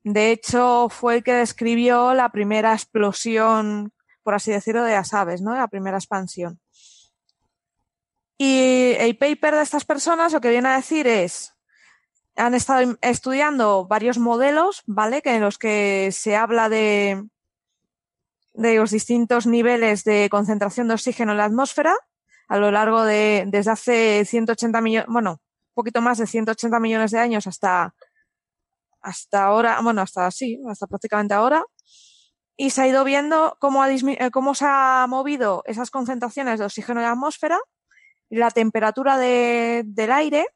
De 0.02 0.30
hecho, 0.30 0.88
fue 0.90 1.16
el 1.16 1.24
que 1.24 1.32
describió 1.32 2.12
la 2.12 2.28
primera 2.28 2.74
explosión, 2.74 3.93
por 4.24 4.34
así 4.34 4.50
decirlo, 4.50 4.82
de 4.82 4.94
las 4.94 5.14
aves, 5.14 5.42
¿no? 5.42 5.54
La 5.54 5.68
primera 5.68 5.98
expansión. 5.98 6.58
Y 8.36 8.94
el 8.98 9.16
paper 9.16 9.54
de 9.54 9.62
estas 9.62 9.84
personas 9.84 10.32
lo 10.32 10.40
que 10.40 10.50
viene 10.50 10.68
a 10.68 10.76
decir 10.76 11.06
es, 11.06 11.54
han 12.36 12.54
estado 12.54 12.96
estudiando 13.00 13.86
varios 13.86 14.18
modelos, 14.18 14.82
¿vale? 14.86 15.22
Que 15.22 15.36
en 15.36 15.42
los 15.42 15.58
que 15.58 16.10
se 16.10 16.34
habla 16.34 16.68
de, 16.68 17.22
de 18.54 18.76
los 18.76 18.90
distintos 18.90 19.46
niveles 19.46 20.02
de 20.02 20.28
concentración 20.30 20.88
de 20.88 20.94
oxígeno 20.94 21.32
en 21.32 21.38
la 21.38 21.44
atmósfera 21.44 21.94
a 22.48 22.58
lo 22.58 22.70
largo 22.70 23.04
de, 23.04 23.44
desde 23.46 23.70
hace 23.70 24.24
180 24.24 24.80
millones, 24.80 25.08
bueno, 25.08 25.32
un 25.32 25.74
poquito 25.74 26.00
más 26.00 26.18
de 26.18 26.26
180 26.26 26.78
millones 26.80 27.10
de 27.10 27.18
años 27.18 27.46
hasta, 27.46 27.94
hasta 29.00 29.44
ahora, 29.44 29.80
bueno, 29.80 30.02
hasta 30.02 30.30
sí, 30.30 30.60
hasta 30.68 30.86
prácticamente 30.86 31.34
ahora. 31.34 31.64
Y 32.56 32.70
se 32.70 32.82
ha 32.82 32.86
ido 32.88 33.02
viendo 33.04 33.56
cómo, 33.60 33.82
ha 33.82 33.90
eh, 33.92 34.30
cómo 34.32 34.54
se 34.54 34.64
ha 34.68 35.06
movido 35.08 35.62
esas 35.66 35.90
concentraciones 35.90 36.58
de 36.58 36.64
oxígeno 36.66 37.00
en 37.00 37.06
la 37.06 37.12
atmósfera, 37.12 37.58
la 38.30 38.50
temperatura 38.50 39.16
de- 39.18 39.82
del 39.86 40.12
aire 40.12 40.46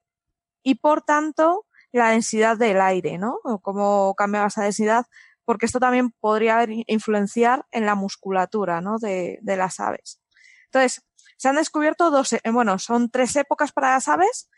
y, 0.62 0.76
por 0.76 1.02
tanto, 1.02 1.66
la 1.92 2.10
densidad 2.10 2.56
del 2.56 2.80
aire, 2.80 3.18
¿no? 3.18 3.38
O 3.44 3.58
cómo 3.60 4.14
cambia 4.16 4.46
esa 4.46 4.62
densidad, 4.62 5.06
porque 5.44 5.66
esto 5.66 5.80
también 5.80 6.10
podría 6.20 6.66
influenciar 6.86 7.64
en 7.72 7.86
la 7.86 7.94
musculatura, 7.94 8.80
¿no? 8.80 8.98
De, 8.98 9.38
de 9.42 9.56
las 9.56 9.80
aves. 9.80 10.20
Entonces, 10.66 11.02
se 11.36 11.48
han 11.48 11.56
descubierto 11.56 12.10
dos, 12.10 12.32
eh, 12.34 12.40
bueno, 12.52 12.78
son 12.78 13.10
tres 13.10 13.34
épocas 13.36 13.72
para 13.72 13.92
las 13.92 14.08
aves, 14.08 14.50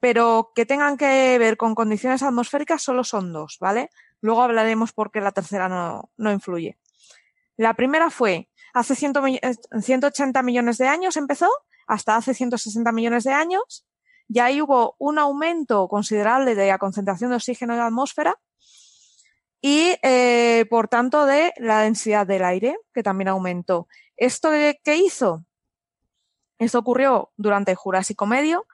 pero 0.00 0.52
que 0.54 0.66
tengan 0.66 0.96
que 0.96 1.38
ver 1.38 1.56
con 1.56 1.74
condiciones 1.74 2.22
atmosféricas 2.22 2.82
solo 2.82 3.04
son 3.04 3.32
dos, 3.32 3.56
¿vale? 3.60 3.90
Luego 4.24 4.40
hablaremos 4.42 4.94
por 4.94 5.10
qué 5.10 5.20
la 5.20 5.32
tercera 5.32 5.68
no, 5.68 6.10
no 6.16 6.32
influye. 6.32 6.78
La 7.58 7.74
primera 7.74 8.08
fue 8.08 8.48
hace 8.72 8.94
100 8.94 9.12
mi- 9.22 9.38
eh, 9.42 9.54
180 9.82 10.42
millones 10.42 10.78
de 10.78 10.88
años 10.88 11.18
empezó, 11.18 11.50
hasta 11.86 12.16
hace 12.16 12.32
160 12.32 12.90
millones 12.90 13.24
de 13.24 13.32
años, 13.32 13.86
y 14.26 14.38
ahí 14.38 14.62
hubo 14.62 14.96
un 14.98 15.18
aumento 15.18 15.88
considerable 15.88 16.54
de 16.54 16.68
la 16.68 16.78
concentración 16.78 17.28
de 17.28 17.36
oxígeno 17.36 17.74
en 17.74 17.80
la 17.80 17.86
atmósfera 17.88 18.40
y, 19.60 19.94
eh, 20.02 20.64
por 20.70 20.88
tanto, 20.88 21.26
de 21.26 21.52
la 21.58 21.80
densidad 21.80 22.26
del 22.26 22.46
aire, 22.46 22.78
que 22.94 23.02
también 23.02 23.28
aumentó. 23.28 23.88
¿Esto 24.16 24.48
qué, 24.50 24.96
hizo? 24.96 25.44
Esto 26.58 26.78
ocurrió 26.78 27.30
durante 27.36 27.72
el 27.72 27.76
Jurásico 27.76 28.24
Medio 28.24 28.66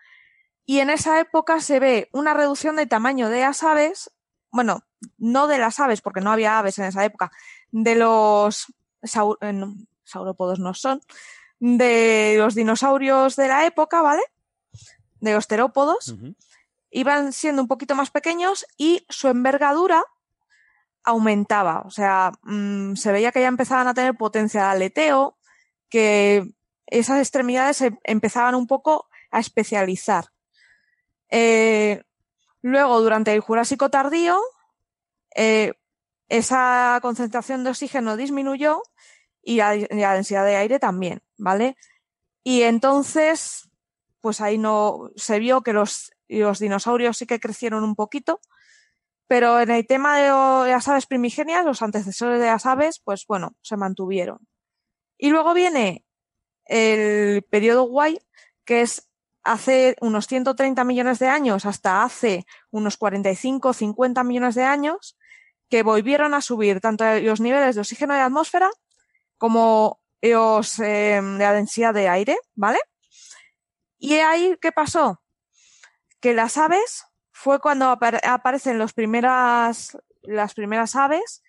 y 0.64 0.78
en 0.78 0.90
esa 0.90 1.18
época 1.18 1.58
se 1.58 1.80
ve 1.80 2.08
una 2.12 2.34
reducción 2.34 2.76
de 2.76 2.86
tamaño 2.86 3.28
de 3.28 3.40
las 3.40 3.64
aves, 3.64 4.12
bueno, 4.50 4.84
no 5.18 5.46
de 5.46 5.58
las 5.58 5.80
aves, 5.80 6.00
porque 6.00 6.20
no 6.20 6.32
había 6.32 6.58
aves 6.58 6.78
en 6.78 6.86
esa 6.86 7.04
época, 7.04 7.30
de 7.70 7.94
los 7.94 8.66
eh, 9.40 9.52
no, 9.52 9.74
saurópodos 10.04 10.58
no 10.58 10.74
son, 10.74 11.00
de 11.58 12.34
los 12.38 12.54
dinosaurios 12.54 13.36
de 13.36 13.48
la 13.48 13.66
época, 13.66 14.02
¿vale? 14.02 14.22
De 15.20 15.34
los 15.34 15.46
terópodos, 15.46 16.14
iban 16.90 17.32
siendo 17.32 17.62
un 17.62 17.68
poquito 17.68 17.94
más 17.94 18.10
pequeños 18.10 18.66
y 18.76 19.04
su 19.08 19.28
envergadura 19.28 20.04
aumentaba. 21.04 21.82
O 21.84 21.90
sea, 21.90 22.32
mm, 22.42 22.94
se 22.94 23.12
veía 23.12 23.32
que 23.32 23.40
ya 23.40 23.48
empezaban 23.48 23.88
a 23.88 23.94
tener 23.94 24.16
potencia 24.16 24.62
de 24.62 24.68
aleteo, 24.68 25.36
que 25.88 26.50
esas 26.86 27.18
extremidades 27.18 27.76
se 27.76 27.98
empezaban 28.04 28.54
un 28.54 28.66
poco 28.66 29.08
a 29.30 29.40
especializar. 29.40 30.26
Eh, 31.28 32.02
luego, 32.62 33.00
durante 33.00 33.32
el 33.32 33.40
Jurásico 33.40 33.90
tardío, 33.90 34.38
eh, 35.34 35.72
esa 36.28 36.98
concentración 37.02 37.64
de 37.64 37.70
oxígeno 37.70 38.16
disminuyó 38.16 38.82
y 39.42 39.56
la, 39.56 39.72
densidad 39.72 40.44
de 40.44 40.56
aire 40.56 40.78
también, 40.78 41.22
¿vale? 41.36 41.76
Y 42.44 42.62
entonces, 42.62 43.68
pues 44.20 44.40
ahí 44.40 44.58
no 44.58 45.10
se 45.16 45.38
vio 45.38 45.62
que 45.62 45.72
los, 45.72 46.12
los 46.28 46.58
dinosaurios 46.58 47.18
sí 47.18 47.26
que 47.26 47.40
crecieron 47.40 47.84
un 47.84 47.96
poquito, 47.96 48.40
pero 49.26 49.60
en 49.60 49.70
el 49.70 49.86
tema 49.86 50.18
de, 50.18 50.28
las 50.70 50.88
aves 50.88 51.06
primigenias, 51.06 51.64
los 51.64 51.82
antecesores 51.82 52.40
de 52.40 52.46
las 52.46 52.66
aves, 52.66 53.00
pues 53.04 53.26
bueno, 53.26 53.54
se 53.62 53.76
mantuvieron. 53.76 54.38
Y 55.18 55.30
luego 55.30 55.54
viene 55.54 56.04
el 56.64 57.42
periodo 57.42 57.84
Y, 57.84 58.18
que 58.64 58.82
es 58.82 59.09
hace 59.52 59.96
unos 60.00 60.26
130 60.26 60.84
millones 60.84 61.18
de 61.18 61.28
años 61.28 61.66
hasta 61.66 62.04
hace 62.04 62.46
unos 62.70 62.96
45 62.96 63.72
50 63.72 64.22
millones 64.22 64.54
de 64.54 64.64
años, 64.64 65.16
que 65.68 65.82
volvieron 65.82 66.34
a 66.34 66.40
subir 66.40 66.80
tanto 66.80 67.04
los 67.20 67.40
niveles 67.40 67.74
de 67.74 67.80
oxígeno 67.80 68.14
de 68.14 68.20
atmósfera 68.20 68.70
como 69.38 70.00
los 70.22 70.78
eh, 70.80 71.20
la 71.22 71.52
densidad 71.52 71.94
de 71.94 72.08
aire, 72.08 72.36
¿vale? 72.54 72.78
Y 73.98 74.14
ahí, 74.14 74.56
¿qué 74.60 74.72
pasó? 74.72 75.20
Que 76.20 76.32
las 76.34 76.56
aves 76.56 77.06
fue 77.32 77.60
cuando 77.60 77.86
aparecen 77.90 78.78
primeras, 78.94 79.96
las 80.22 80.54
primeras 80.54 80.94
aves 80.94 81.42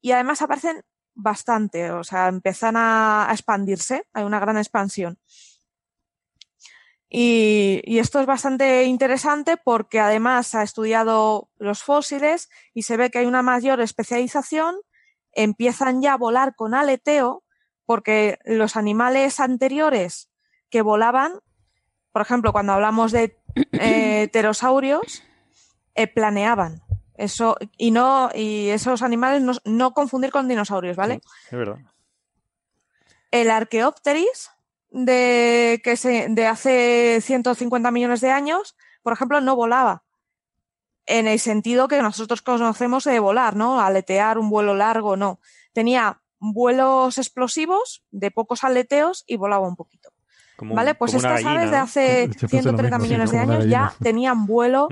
y 0.00 0.12
además 0.12 0.42
aparecen 0.42 0.84
bastante, 1.14 1.90
o 1.90 2.04
sea, 2.04 2.28
empiezan 2.28 2.74
a 2.76 3.28
expandirse, 3.30 4.06
hay 4.12 4.24
una 4.24 4.40
gran 4.40 4.58
expansión. 4.58 5.18
Y, 7.08 7.82
y, 7.84 8.00
esto 8.00 8.18
es 8.18 8.26
bastante 8.26 8.84
interesante 8.84 9.56
porque 9.56 10.00
además 10.00 10.54
ha 10.56 10.64
estudiado 10.64 11.48
los 11.56 11.84
fósiles 11.84 12.50
y 12.74 12.82
se 12.82 12.96
ve 12.96 13.10
que 13.10 13.18
hay 13.18 13.26
una 13.26 13.42
mayor 13.42 13.80
especialización, 13.80 14.74
empiezan 15.32 16.02
ya 16.02 16.14
a 16.14 16.18
volar 16.18 16.56
con 16.56 16.74
aleteo 16.74 17.44
porque 17.84 18.38
los 18.44 18.76
animales 18.76 19.38
anteriores 19.38 20.28
que 20.68 20.82
volaban, 20.82 21.32
por 22.12 22.22
ejemplo, 22.22 22.52
cuando 22.52 22.72
hablamos 22.72 23.12
de 23.12 23.38
eh, 23.72 24.28
pterosaurios, 24.32 25.22
eh, 25.94 26.08
planeaban. 26.08 26.82
Eso, 27.14 27.56
y 27.78 27.92
no, 27.92 28.28
y 28.34 28.68
esos 28.68 29.00
animales 29.00 29.40
no, 29.40 29.52
no 29.64 29.94
confundir 29.94 30.30
con 30.30 30.48
dinosaurios, 30.48 30.96
¿vale? 30.96 31.20
Sí, 31.22 31.46
es 31.52 31.58
verdad. 31.58 31.78
El 33.30 33.50
Archaeopteris 33.50 34.50
de, 34.96 35.80
que 35.84 35.96
se, 35.96 36.28
de 36.30 36.46
hace 36.46 37.20
150 37.20 37.90
millones 37.90 38.22
de 38.22 38.30
años, 38.30 38.76
por 39.02 39.12
ejemplo, 39.12 39.40
no 39.40 39.54
volaba. 39.54 40.04
En 41.04 41.28
el 41.28 41.38
sentido 41.38 41.86
que 41.86 42.00
nosotros 42.02 42.42
conocemos 42.42 43.04
de 43.04 43.20
volar, 43.20 43.54
¿no? 43.54 43.80
Aletear 43.80 44.38
un 44.38 44.48
vuelo 44.48 44.74
largo, 44.74 45.16
no. 45.16 45.38
Tenía 45.72 46.22
vuelos 46.38 47.18
explosivos 47.18 48.02
de 48.10 48.30
pocos 48.30 48.64
aleteos 48.64 49.22
y 49.26 49.36
volaba 49.36 49.68
un 49.68 49.76
poquito. 49.76 50.10
Como, 50.56 50.74
¿Vale? 50.74 50.94
Pues 50.94 51.12
como 51.12 51.18
estas 51.18 51.44
gallina, 51.44 51.60
aves 51.60 51.70
de 51.70 51.76
hace 51.76 52.32
Se 52.38 52.48
fuese 52.48 52.56
lo 52.56 52.62
130 52.62 52.98
mismo, 52.98 53.04
sí, 53.04 53.08
millones 53.08 53.30
de 53.30 53.38
años 53.38 53.66
ya 53.66 53.94
tenían 54.02 54.46
vuelo, 54.46 54.88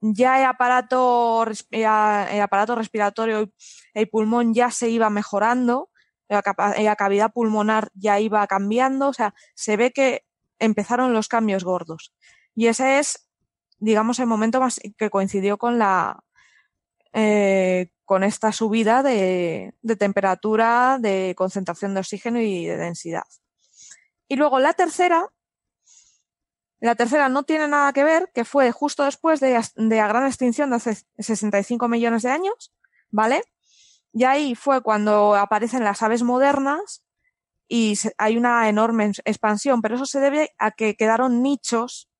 ya 0.00 0.40
el 0.40 0.46
aparato, 0.46 1.44
el 1.70 2.40
aparato 2.40 2.74
respiratorio, 2.74 3.42
y 3.42 3.52
el 3.94 4.08
pulmón 4.08 4.52
ya 4.52 4.72
se 4.72 4.90
iba 4.90 5.08
mejorando, 5.10 5.90
la, 6.32 6.96
cavidad 6.96 7.32
pulmonar 7.32 7.90
ya 7.94 8.20
iba 8.20 8.46
cambiando, 8.46 9.08
o 9.08 9.12
sea, 9.12 9.34
se 9.54 9.76
ve 9.76 9.92
que 9.92 10.24
empezaron 10.58 11.12
los 11.12 11.28
cambios 11.28 11.64
gordos. 11.64 12.14
Y 12.54 12.66
ese 12.66 12.98
es, 12.98 13.28
digamos, 13.78 14.18
el 14.18 14.26
momento 14.26 14.60
más 14.60 14.80
que 14.96 15.10
coincidió 15.10 15.58
con 15.58 15.78
la, 15.78 16.24
eh, 17.12 17.90
con 18.04 18.24
esta 18.24 18.52
subida 18.52 19.02
de, 19.02 19.74
de 19.82 19.96
temperatura, 19.96 20.98
de 21.00 21.34
concentración 21.36 21.94
de 21.94 22.00
oxígeno 22.00 22.40
y 22.40 22.66
de 22.66 22.76
densidad. 22.76 23.24
Y 24.28 24.36
luego 24.36 24.58
la 24.58 24.72
tercera, 24.72 25.28
la 26.80 26.94
tercera 26.94 27.28
no 27.28 27.42
tiene 27.42 27.68
nada 27.68 27.92
que 27.92 28.02
ver, 28.02 28.30
que 28.34 28.44
fue 28.44 28.72
justo 28.72 29.04
después 29.04 29.40
de, 29.40 29.60
de 29.76 29.96
la 29.96 30.08
gran 30.08 30.26
extinción 30.26 30.70
de 30.70 30.76
hace 30.76 30.96
65 31.18 31.86
millones 31.88 32.22
de 32.22 32.30
años, 32.30 32.72
¿vale? 33.10 33.42
Y 34.12 34.24
ahí 34.24 34.54
fue 34.54 34.82
cuando 34.82 35.34
aparecen 35.34 35.84
las 35.84 36.02
aves 36.02 36.22
modernas 36.22 37.02
y 37.68 37.98
hay 38.18 38.36
una 38.36 38.68
enorme 38.68 39.12
expansión, 39.24 39.80
pero 39.80 39.94
eso 39.94 40.04
se 40.04 40.20
debe 40.20 40.50
a 40.58 40.72
que 40.72 40.94
quedaron 40.94 41.42
nichos, 41.42 42.10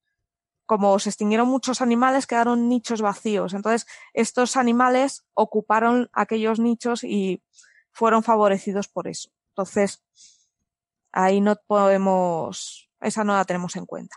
como 0.64 0.98
se 0.98 1.10
extinguieron 1.10 1.48
muchos 1.48 1.82
animales, 1.82 2.27
quedaron 2.27 2.69
nichos 2.69 3.02
vacíos. 3.02 3.52
Entonces, 3.52 3.86
estos 4.14 4.56
animales 4.56 5.24
ocuparon 5.35 6.09
aquellos 6.14 6.59
nichos 6.59 7.05
y 7.05 7.43
fueron 7.90 8.23
favorecidos 8.23 8.89
por 8.89 9.09
eso. 9.09 9.31
Entonces, 9.51 10.02
ahí 11.12 11.43
no 11.43 11.56
podemos, 11.66 12.89
esa 13.01 13.23
no 13.23 13.35
la 13.35 13.44
tenemos 13.44 13.77
en 13.77 13.85
cuenta. 13.85 14.16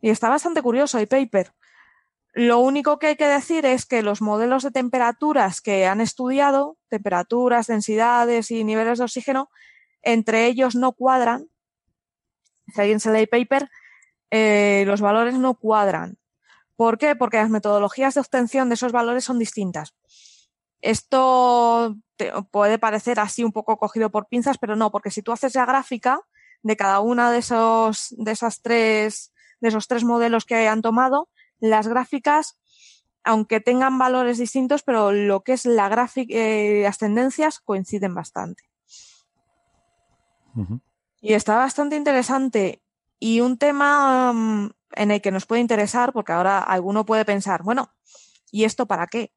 Y 0.00 0.10
está 0.10 0.28
bastante 0.28 0.62
curioso 0.62 0.98
el 0.98 1.08
paper. 1.08 1.52
Lo 2.36 2.58
único 2.58 2.98
que 2.98 3.06
hay 3.06 3.16
que 3.16 3.26
decir 3.26 3.64
es 3.64 3.86
que 3.86 4.02
los 4.02 4.20
modelos 4.20 4.62
de 4.62 4.70
temperaturas 4.70 5.62
que 5.62 5.86
han 5.86 6.02
estudiado, 6.02 6.76
temperaturas, 6.90 7.66
densidades 7.66 8.50
y 8.50 8.62
niveles 8.62 8.98
de 8.98 9.04
oxígeno, 9.04 9.48
entre 10.02 10.44
ellos 10.44 10.74
no 10.74 10.92
cuadran. 10.92 11.48
Si 12.74 12.80
alguien 12.80 13.00
se 13.00 13.10
lee 13.12 13.26
paper, 13.26 13.70
eh, 14.30 14.84
los 14.86 15.00
valores 15.00 15.34
no 15.38 15.54
cuadran. 15.54 16.18
¿Por 16.76 16.98
qué? 16.98 17.16
Porque 17.16 17.38
las 17.38 17.50
metodologías 17.50 18.14
de 18.14 18.20
obtención 18.20 18.68
de 18.68 18.76
esos 18.76 18.92
valores 18.92 19.24
son 19.24 19.38
distintas. 19.38 19.94
Esto 20.82 21.96
te- 22.16 22.32
puede 22.50 22.78
parecer 22.78 23.20
así 23.20 23.44
un 23.44 23.52
poco 23.52 23.78
cogido 23.78 24.10
por 24.10 24.28
pinzas, 24.28 24.58
pero 24.58 24.76
no, 24.76 24.90
porque 24.90 25.10
si 25.10 25.22
tú 25.22 25.32
haces 25.32 25.54
la 25.54 25.66
gráfica 25.66 26.20
de 26.62 26.76
cada 26.76 27.00
una 27.00 27.30
de 27.30 27.38
esos, 27.38 28.08
de 28.18 28.32
esas 28.32 28.62
tres, 28.62 29.32
de 29.60 29.68
esos 29.68 29.88
tres 29.88 30.04
modelos 30.04 30.44
que 30.44 30.68
han 30.68 30.82
tomado, 30.82 31.28
las 31.58 31.88
gráficas, 31.88 32.58
aunque 33.24 33.60
tengan 33.60 33.98
valores 33.98 34.38
distintos, 34.38 34.82
pero 34.82 35.12
lo 35.12 35.42
que 35.42 35.52
es 35.52 35.66
la 35.66 35.88
gráfica, 35.88 36.34
eh, 36.34 36.82
las 36.82 36.98
tendencias 36.98 37.60
coinciden 37.60 38.14
bastante. 38.14 38.64
Y 41.20 41.34
está 41.34 41.56
bastante 41.56 41.96
interesante. 41.96 42.82
Y 43.18 43.40
un 43.40 43.58
tema 43.58 44.32
mm, 44.32 44.70
en 44.92 45.10
el 45.10 45.20
que 45.20 45.30
nos 45.30 45.46
puede 45.46 45.60
interesar, 45.60 46.12
porque 46.12 46.32
ahora 46.32 46.60
alguno 46.60 47.04
puede 47.04 47.24
pensar, 47.24 47.62
bueno, 47.62 47.90
¿y 48.50 48.64
esto 48.64 48.86
para 48.86 49.06
qué? 49.06 49.32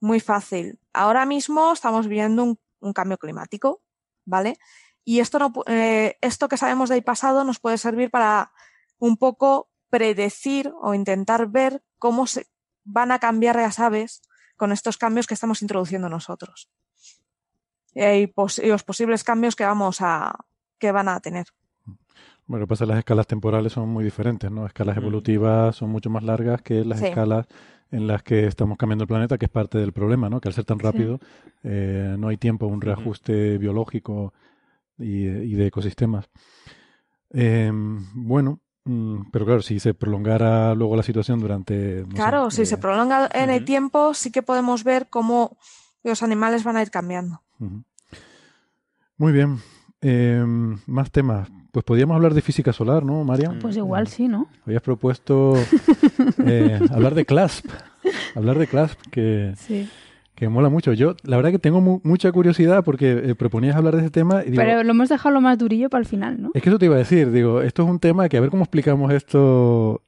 Muy 0.00 0.20
fácil. 0.20 0.78
Ahora 0.92 1.26
mismo 1.26 1.72
estamos 1.72 2.08
viendo 2.08 2.42
un, 2.42 2.58
un 2.80 2.92
cambio 2.92 3.18
climático, 3.18 3.82
¿vale? 4.24 4.58
Y 5.04 5.20
esto, 5.20 5.38
no, 5.38 5.52
eh, 5.66 6.16
esto 6.20 6.48
que 6.48 6.56
sabemos 6.56 6.88
del 6.88 7.02
pasado 7.02 7.44
nos 7.44 7.58
puede 7.58 7.78
servir 7.78 8.10
para 8.10 8.52
un 8.98 9.16
poco 9.16 9.69
predecir 9.90 10.72
o 10.80 10.94
intentar 10.94 11.48
ver 11.48 11.82
cómo 11.98 12.26
se 12.26 12.46
van 12.84 13.12
a 13.12 13.18
cambiar 13.18 13.56
las 13.56 13.78
aves 13.78 14.22
con 14.56 14.72
estos 14.72 14.96
cambios 14.96 15.26
que 15.26 15.34
estamos 15.34 15.62
introduciendo 15.62 16.08
nosotros. 16.08 16.70
Y, 17.94 18.26
pos- 18.28 18.58
y 18.58 18.68
los 18.68 18.84
posibles 18.84 19.24
cambios 19.24 19.56
que 19.56 19.64
vamos 19.64 20.00
a, 20.00 20.34
que 20.78 20.92
van 20.92 21.08
a 21.08 21.18
tener. 21.20 21.46
Bueno, 22.46 22.60
lo 22.62 22.66
que 22.66 22.68
pasa 22.70 22.84
es 22.84 22.86
que 22.88 22.92
las 22.92 22.98
escalas 23.00 23.26
temporales 23.26 23.72
son 23.72 23.88
muy 23.88 24.04
diferentes, 24.04 24.50
¿no? 24.50 24.66
Escalas 24.66 24.96
Mm. 24.96 25.00
evolutivas 25.00 25.76
son 25.76 25.90
mucho 25.90 26.10
más 26.10 26.22
largas 26.22 26.62
que 26.62 26.84
las 26.84 27.00
Sí. 27.00 27.06
escalas 27.06 27.46
en 27.90 28.06
las 28.06 28.22
que 28.22 28.46
estamos 28.46 28.78
cambiando 28.78 29.02
el 29.04 29.08
planeta, 29.08 29.38
que 29.38 29.46
es 29.46 29.50
parte 29.50 29.78
del 29.78 29.92
problema, 29.92 30.28
¿no? 30.30 30.40
Que 30.40 30.48
al 30.48 30.54
ser 30.54 30.64
tan 30.64 30.78
rápido 30.78 31.18
eh, 31.64 32.14
no 32.18 32.28
hay 32.28 32.36
tiempo 32.36 32.66
a 32.66 32.68
un 32.68 32.80
reajuste 32.80 33.58
biológico 33.58 34.32
y, 34.98 35.26
y 35.26 35.54
de 35.54 35.66
ecosistemas. 35.66 36.28
Eh, 37.32 37.70
bueno, 37.72 38.60
pero 38.84 39.44
claro, 39.44 39.62
si 39.62 39.78
se 39.78 39.94
prolongara 39.94 40.74
luego 40.74 40.96
la 40.96 41.02
situación 41.02 41.40
durante... 41.40 42.02
no 42.02 42.10
sé, 42.10 42.16
Claro, 42.16 42.50
si 42.50 42.62
eh, 42.62 42.66
se 42.66 42.78
prolonga 42.78 43.28
en 43.32 43.50
el 43.50 43.64
tiempo, 43.64 44.14
sí 44.14 44.32
que 44.32 44.42
podemos 44.42 44.84
ver 44.84 45.08
cómo 45.08 45.56
los 46.02 46.22
animales 46.22 46.64
van 46.64 46.76
a 46.76 46.82
ir 46.82 46.90
cambiando. 46.90 47.42
Muy 49.16 49.32
bien. 49.32 49.58
Eh, 50.00 50.42
más 50.86 51.10
temas. 51.10 51.48
Pues 51.72 51.84
podríamos 51.84 52.16
hablar 52.16 52.34
de 52.34 52.40
física 52.40 52.72
solar, 52.72 53.04
¿no, 53.04 53.22
María? 53.22 53.56
Pues 53.60 53.76
igual 53.76 54.08
sí, 54.08 54.26
¿no? 54.26 54.48
Habías 54.66 54.82
propuesto 54.82 55.54
eh, 56.46 56.80
hablar 56.90 57.14
de 57.14 57.26
CLASP. 57.26 57.66
Hablar 58.34 58.58
de 58.58 58.66
CLASP, 58.66 58.98
que, 59.10 59.54
Sí. 59.56 59.88
Que 60.40 60.48
mola 60.48 60.68
mucho. 60.70 60.92
Yo, 60.94 61.14
la 61.22 61.36
verdad 61.36 61.50
que 61.52 61.58
tengo 61.58 61.80
mu- 61.80 62.00
mucha 62.02 62.32
curiosidad 62.32 62.82
porque 62.82 63.12
eh, 63.12 63.34
proponías 63.36 63.76
hablar 63.76 63.94
de 63.94 64.00
ese 64.00 64.10
tema 64.10 64.42
y 64.44 64.50
digo, 64.50 64.62
Pero 64.62 64.82
lo 64.82 64.90
hemos 64.90 65.08
dejado 65.08 65.32
lo 65.34 65.40
más 65.40 65.56
durillo 65.58 65.88
para 65.90 66.00
el 66.00 66.06
final, 66.08 66.40
¿no? 66.42 66.50
es 66.54 66.62
que 66.62 66.68
eso 66.70 66.78
te 66.78 66.86
iba 66.86 66.94
a 66.96 66.98
decir, 66.98 67.30
digo, 67.30 67.60
esto 67.62 67.82
es 67.84 67.88
un 67.90 67.98
tema 68.00 68.28
que 68.28 68.36
a 68.38 68.40
ver 68.40 68.50
cómo 68.50 68.62
explicamos 68.64 69.12
esto. 69.12 70.02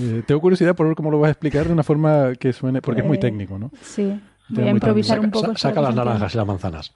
Eh, 0.00 0.22
tengo 0.26 0.40
curiosidad 0.40 0.74
por 0.76 0.86
ver 0.86 0.94
cómo 0.94 1.10
lo 1.10 1.18
vas 1.18 1.28
a 1.28 1.32
explicar 1.32 1.66
de 1.66 1.72
una 1.72 1.82
forma 1.82 2.32
que 2.38 2.52
suene, 2.52 2.80
porque 2.80 3.00
es 3.00 3.06
muy 3.06 3.16
Pues- 3.18 3.20
técnico, 3.30 3.58
¿no? 3.58 3.70
Sí. 3.82 4.20
Voy 4.50 4.64
a 4.64 4.70
improvisar 4.70 5.20
un 5.20 5.30
poco. 5.30 5.52
sa- 5.56 5.68
saca 5.68 5.80
las 5.80 5.94
naranjas 5.94 6.34
y 6.34 6.36
las 6.38 6.46
manzanas. 6.46 6.92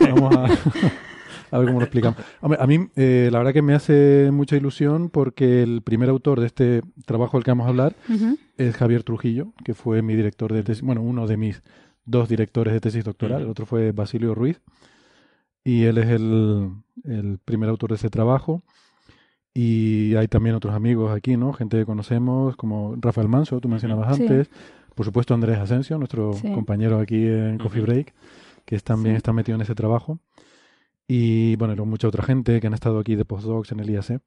Venga, 0.00 0.14
vamos 0.20 0.36
a, 0.36 0.44
a 1.56 1.58
ver 1.58 1.66
cómo 1.68 1.78
lo 1.80 1.84
explicamos. 1.84 2.18
Hombre, 2.40 2.58
a 2.62 2.66
mí, 2.66 2.86
eh, 2.96 3.30
la 3.32 3.38
verdad 3.38 3.52
que 3.52 3.62
me 3.62 3.74
hace 3.74 4.30
mucha 4.32 4.56
ilusión 4.56 5.08
porque 5.10 5.62
el 5.62 5.82
primer 5.82 6.08
autor 6.10 6.38
de 6.40 6.46
este 6.46 6.82
trabajo 7.06 7.36
del 7.36 7.44
que 7.44 7.50
vamos 7.50 7.66
a 7.66 7.70
hablar 7.70 7.94
es 8.58 8.76
Javier 8.76 9.02
Trujillo, 9.04 9.52
que 9.64 9.74
fue 9.74 10.02
mi 10.02 10.14
director 10.14 10.52
de 10.52 10.62
tesis, 10.62 10.82
bueno, 10.82 11.00
uno 11.02 11.26
de 11.26 11.36
mis 11.36 11.62
dos 12.04 12.28
directores 12.28 12.72
de 12.74 12.80
tesis 12.80 13.04
doctoral, 13.04 13.42
el 13.42 13.48
otro 13.48 13.66
fue 13.66 13.92
Basilio 13.92 14.34
Ruiz, 14.34 14.60
y 15.64 15.84
él 15.84 15.98
es 15.98 16.08
el, 16.08 16.70
el 17.04 17.38
primer 17.44 17.68
autor 17.68 17.90
de 17.90 17.96
ese 17.96 18.10
trabajo. 18.10 18.62
Y 19.54 20.14
hay 20.16 20.28
también 20.28 20.56
otros 20.56 20.74
amigos 20.74 21.14
aquí, 21.14 21.36
¿no? 21.36 21.52
Gente 21.52 21.76
que 21.76 21.84
conocemos, 21.84 22.56
como 22.56 22.94
Rafael 22.98 23.28
Manso, 23.28 23.60
tú 23.60 23.68
mencionabas 23.68 24.16
Sí. 24.16 24.22
antes. 24.22 24.50
Por 24.94 25.04
supuesto, 25.06 25.34
Andrés 25.34 25.58
Asensio, 25.58 25.98
nuestro 25.98 26.32
Sí. 26.34 26.50
compañero 26.52 26.98
aquí 26.98 27.26
en 27.26 27.58
Coffee. 27.58 27.82
Break, 27.82 28.14
que 28.64 28.76
es- 28.76 28.82
también 28.84 29.14
Sí. 29.14 29.18
está 29.18 29.32
metido 29.34 29.56
en 29.56 29.62
ese 29.62 29.74
trabajo. 29.74 30.18
Y 31.06 31.56
bueno, 31.56 31.74
y 31.74 31.86
mucha 31.86 32.08
otra 32.08 32.22
gente 32.24 32.60
que 32.60 32.66
han 32.66 32.74
estado 32.74 32.98
aquí 32.98 33.14
de 33.14 33.24
postdocs 33.26 33.72
en 33.72 33.80
el 33.80 33.90
IAC. 33.90 34.20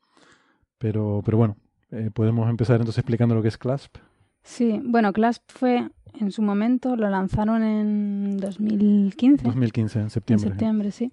Pero, 0.77 1.21
pero 1.25 1.37
bueno, 1.37 1.57
eh, 1.91 2.11
podemos 2.13 2.47
empezar 2.49 2.75
entonces 2.75 2.99
explicando 2.99 3.33
lo 3.33 3.41
que 3.41 3.47
es 3.47 3.57
CLASP. 3.57 3.95
Sí, 4.47 4.79
bueno, 4.83 5.11
CLASP 5.11 5.41
fue 5.51 5.89
en 6.19 6.31
su 6.31 6.41
momento, 6.43 6.95
lo 6.95 7.09
lanzaron 7.09 7.63
en 7.63 8.37
2015. 8.37 9.43
2015, 9.43 9.97
en 9.99 10.03
En 10.05 10.09
septiembre. 10.11 10.49
septiembre, 10.49 10.91
sí. 10.91 11.11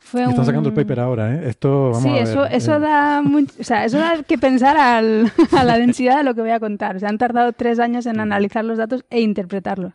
Fue 0.00 0.22
están 0.22 0.38
un- 0.38 0.44
sacando 0.46 0.68
el 0.68 0.74
paper 0.74 1.00
ahora, 1.00 1.34
¿eh? 1.34 1.48
Esto, 1.48 1.86
vamos 1.90 2.02
sí, 2.02 2.08
a 2.10 2.12
ver. 2.12 2.22
eso, 2.22 2.44
eso 2.46 2.76
eh, 2.76 2.78
da 2.80 3.20
o 3.60 3.64
sea, 3.64 3.84
eso 3.84 3.98
da 3.98 4.22
que 4.22 4.38
pensar 4.38 4.76
al- 4.76 5.32
a 5.56 5.64
la 5.64 5.76
densidad 5.78 6.18
de 6.18 6.24
lo 6.24 6.34
que 6.34 6.40
voy 6.42 6.50
a 6.50 6.60
contar. 6.60 6.94
O 6.96 6.98
sea, 7.00 7.08
han 7.08 7.18
tardado 7.18 7.52
tres 7.52 7.80
años 7.80 8.06
en 8.06 8.20
analizar 8.20 8.64
los 8.64 8.78
datos 8.78 9.04
e 9.10 9.20
interpretarlos. 9.22 9.94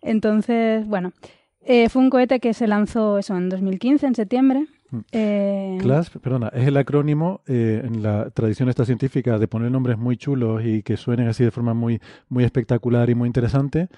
Entonces, 0.00 0.86
bueno, 0.86 1.12
eh, 1.60 1.88
fue 1.88 2.02
un 2.02 2.10
cohete 2.10 2.40
que 2.40 2.54
se 2.54 2.66
lanzó 2.66 3.18
eso 3.18 3.36
en 3.36 3.48
2015, 3.48 4.06
en 4.06 4.14
septiembre. 4.14 4.66
Eh, 5.12 5.78
CLASP, 5.80 6.16
perdona, 6.18 6.48
es 6.48 6.66
el 6.66 6.76
acrónimo 6.76 7.40
eh, 7.46 7.82
en 7.84 8.02
la 8.02 8.30
tradición 8.30 8.68
esta 8.68 8.84
científica 8.84 9.38
de 9.38 9.48
poner 9.48 9.70
nombres 9.70 9.96
muy 9.98 10.16
chulos 10.16 10.62
y 10.64 10.82
que 10.82 10.96
suenen 10.96 11.28
así 11.28 11.44
de 11.44 11.50
forma 11.50 11.74
muy, 11.74 12.00
muy 12.28 12.44
espectacular 12.44 13.08
y 13.08 13.14
muy 13.14 13.26
interesante. 13.26 13.88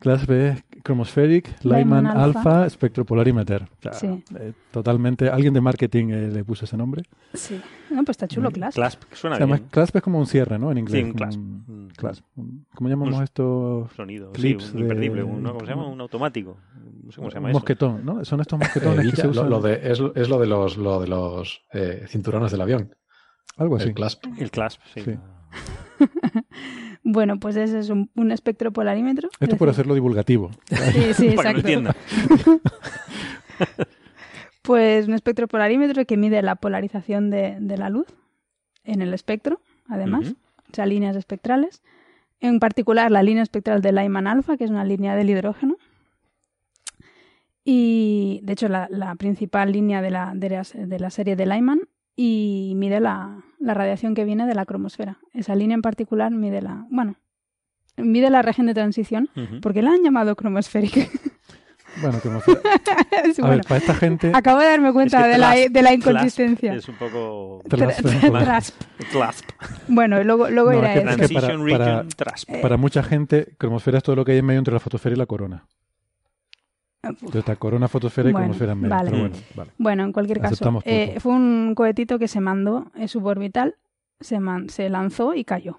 CLASP 0.00 0.30
es 0.32 0.64
Chromospheric 0.82 1.62
Lyman 1.64 1.78
Lyman 1.78 2.06
Alpha. 2.08 2.24
Alpha 2.64 2.70
Spectropolarimeter. 2.70 3.62
O 3.62 3.68
sea, 3.82 3.92
Sí. 3.94 4.22
eh, 4.38 4.52
totalmente. 4.70 5.30
Alguien 5.30 5.54
de 5.54 5.60
marketing 5.62 6.08
eh, 6.10 6.28
le 6.30 6.44
puso 6.44 6.64
ese 6.66 6.76
nombre. 6.76 7.04
Sí. 7.32 7.58
No, 7.90 8.04
pues 8.04 8.10
está 8.14 8.28
chulo, 8.28 8.50
CLASP. 8.50 8.74
Clasp, 8.76 9.02
suena 9.12 9.38
bien. 9.38 9.66
clasp 9.70 9.96
es 9.96 10.02
como 10.02 10.18
un 10.18 10.26
cierre, 10.26 10.58
¿no? 10.58 10.70
En 10.72 10.78
inglés. 10.78 11.00
Sí, 11.00 11.04
un 11.04 11.12
clasp. 11.14 11.38
un- 11.38 11.64
Un- 11.68 11.90
clasp. 11.96 12.24
¿Cómo 12.74 12.90
llamamos 12.90 13.16
un 13.16 13.22
esto? 13.22 13.88
Sonido, 13.96 14.32
sí, 14.34 14.40
Clips 14.40 14.72
un 14.74 14.80
imperdible, 14.80 15.22
de- 15.22 15.24
un- 15.24 15.42
¿no? 15.42 15.52
¿Cómo 15.54 15.64
se 15.64 15.70
llama? 15.70 15.86
Un 15.86 16.00
automático. 16.00 16.58
No 17.04 17.10
sé 17.12 17.16
cómo 17.16 17.30
se 17.30 17.34
llama 17.36 17.46
Un 17.46 17.50
eso. 17.50 17.58
mosquetón, 17.60 18.04
¿no? 18.04 18.24
Son 18.24 18.40
estos 18.40 18.60
Eh, 18.60 18.64
mosquetones 18.64 18.96
que 18.98 19.02
Villa, 19.04 19.16
se 19.16 19.24
lo, 19.24 19.30
usan. 19.30 19.50
lo 19.50 19.60
de, 19.60 19.74
es, 19.90 20.02
es 20.16 20.28
lo 20.28 20.38
de 20.38 20.46
los, 20.46 20.76
lo 20.76 21.00
de 21.00 21.06
los 21.08 21.62
eh, 21.72 22.04
cinturones 22.08 22.50
del 22.52 22.60
avión. 22.60 22.94
Algo 23.56 23.76
así. 23.76 23.88
El 23.88 23.94
clasp. 23.94 24.24
El 24.38 24.50
clasp, 24.50 24.80
sí. 24.92 25.00
Sí. 25.02 25.18
Bueno, 27.04 27.38
pues 27.38 27.54
ese 27.56 27.78
es 27.78 27.90
un, 27.90 28.10
un 28.16 28.32
espectropolarímetro. 28.32 29.28
Esto 29.38 29.54
Es 29.54 29.58
por 29.58 29.68
hacerlo 29.68 29.94
divulgativo. 29.94 30.50
Sí, 30.92 31.12
sí, 31.14 31.30
Para 31.36 31.54
que 31.54 31.74
exacto. 31.74 32.60
Pues 34.62 35.06
un 35.06 35.12
espectropolarímetro 35.14 36.06
que 36.06 36.16
mide 36.16 36.40
la 36.40 36.54
polarización 36.56 37.28
de, 37.30 37.58
de 37.60 37.76
la 37.76 37.90
luz 37.90 38.06
en 38.82 39.02
el 39.02 39.12
espectro, 39.12 39.60
además, 39.88 40.28
Ujú. 40.30 40.36
o 40.72 40.74
sea, 40.74 40.86
líneas 40.86 41.16
espectrales. 41.16 41.82
En 42.40 42.58
particular, 42.60 43.10
la 43.10 43.22
línea 43.22 43.42
espectral 43.42 43.82
de 43.82 43.92
Lyman 43.92 44.26
alfa, 44.26 44.56
que 44.56 44.64
es 44.64 44.70
una 44.70 44.84
línea 44.84 45.14
del 45.16 45.28
hidrógeno. 45.28 45.76
Y, 47.62 48.40
de 48.42 48.54
hecho, 48.54 48.68
la, 48.68 48.88
la 48.90 49.14
principal 49.16 49.70
línea 49.72 50.00
de 50.00 50.10
la, 50.10 50.32
de, 50.34 50.48
la, 50.50 50.62
de 50.74 50.98
la 50.98 51.10
serie 51.10 51.36
de 51.36 51.46
Lyman 51.46 51.80
y 52.16 52.72
mide 52.76 53.00
la, 53.00 53.42
la 53.64 53.74
radiación 53.74 54.14
que 54.14 54.24
viene 54.24 54.46
de 54.46 54.54
la 54.54 54.64
cromosfera. 54.66 55.18
Esa 55.32 55.54
línea 55.54 55.74
en 55.74 55.82
particular 55.82 56.30
mide 56.30 56.62
la, 56.62 56.86
bueno, 56.90 57.16
mide 57.96 58.30
la 58.30 58.42
región 58.42 58.66
de 58.66 58.74
transición, 58.74 59.28
porque 59.62 59.82
la 59.82 59.90
han 59.92 60.02
llamado 60.02 60.36
cromosférica. 60.36 61.00
Bueno, 62.02 62.18
como 62.20 62.40
Sí, 62.40 62.50
A 63.40 63.46
bueno. 63.46 63.48
ver, 63.50 63.60
para 63.68 63.76
esta 63.78 63.94
gente. 63.94 64.32
Acabo 64.34 64.58
de 64.58 64.66
darme 64.66 64.92
cuenta 64.92 65.18
Es 65.18 65.24
que 65.26 65.30
de, 65.30 65.38
la, 65.38 65.52
de 65.70 65.82
la 65.82 65.94
inconsistencia. 65.94 66.74
Es 66.74 66.88
un 66.88 66.96
poco... 66.96 67.62
Tras- 67.68 68.02
Trasp. 68.32 68.82
Clasp. 69.12 69.44
Bueno, 69.86 70.20
luego, 70.24 70.50
luego 70.50 70.72
No, 70.72 70.78
irá 70.80 70.92
es 70.92 71.00
que- 71.04 71.08
eso. 71.08 71.22
es 71.22 71.28
que 71.28 71.34
para- 71.34 71.46
Transition 71.46 71.70
para- 71.78 71.84
Region 72.02 72.08
Trasp. 72.16 72.50
Para 72.62 72.76
mucha 72.78 73.02
gente, 73.04 73.54
cromosfera 73.58 73.98
es 73.98 74.02
todo 74.02 74.16
lo 74.16 74.24
que 74.24 74.32
hay 74.32 74.38
en 74.38 74.44
medio 74.46 74.58
entre 74.58 74.74
la 74.74 74.80
fotosfera 74.80 75.14
y 75.14 75.18
la 75.18 75.26
corona. 75.26 75.68
Entonces 77.10 77.36
está 77.40 77.56
corona, 77.56 77.88
fotosfera 77.88 78.28
y 78.30 78.32
Bueno, 78.32 78.44
cromosfera 78.46 78.72
en 78.72 78.78
medio. 78.80 78.94
vale. 78.94 79.10
Pero 79.10 79.22
bueno, 79.22 79.36
vale. 79.56 79.70
Bueno, 79.78 80.04
en 80.04 80.12
cualquier 80.12 80.40
caso, 80.40 80.82
eh, 80.84 81.16
fue 81.20 81.32
un 81.32 81.74
cohetito 81.74 82.18
que 82.18 82.28
se 82.28 82.40
mandó 82.40 82.90
eh, 82.96 83.08
suborbital, 83.08 83.76
se, 84.20 84.40
man- 84.40 84.68
se 84.68 84.88
lanzó 84.90 85.34
y 85.34 85.44
cayó. 85.44 85.78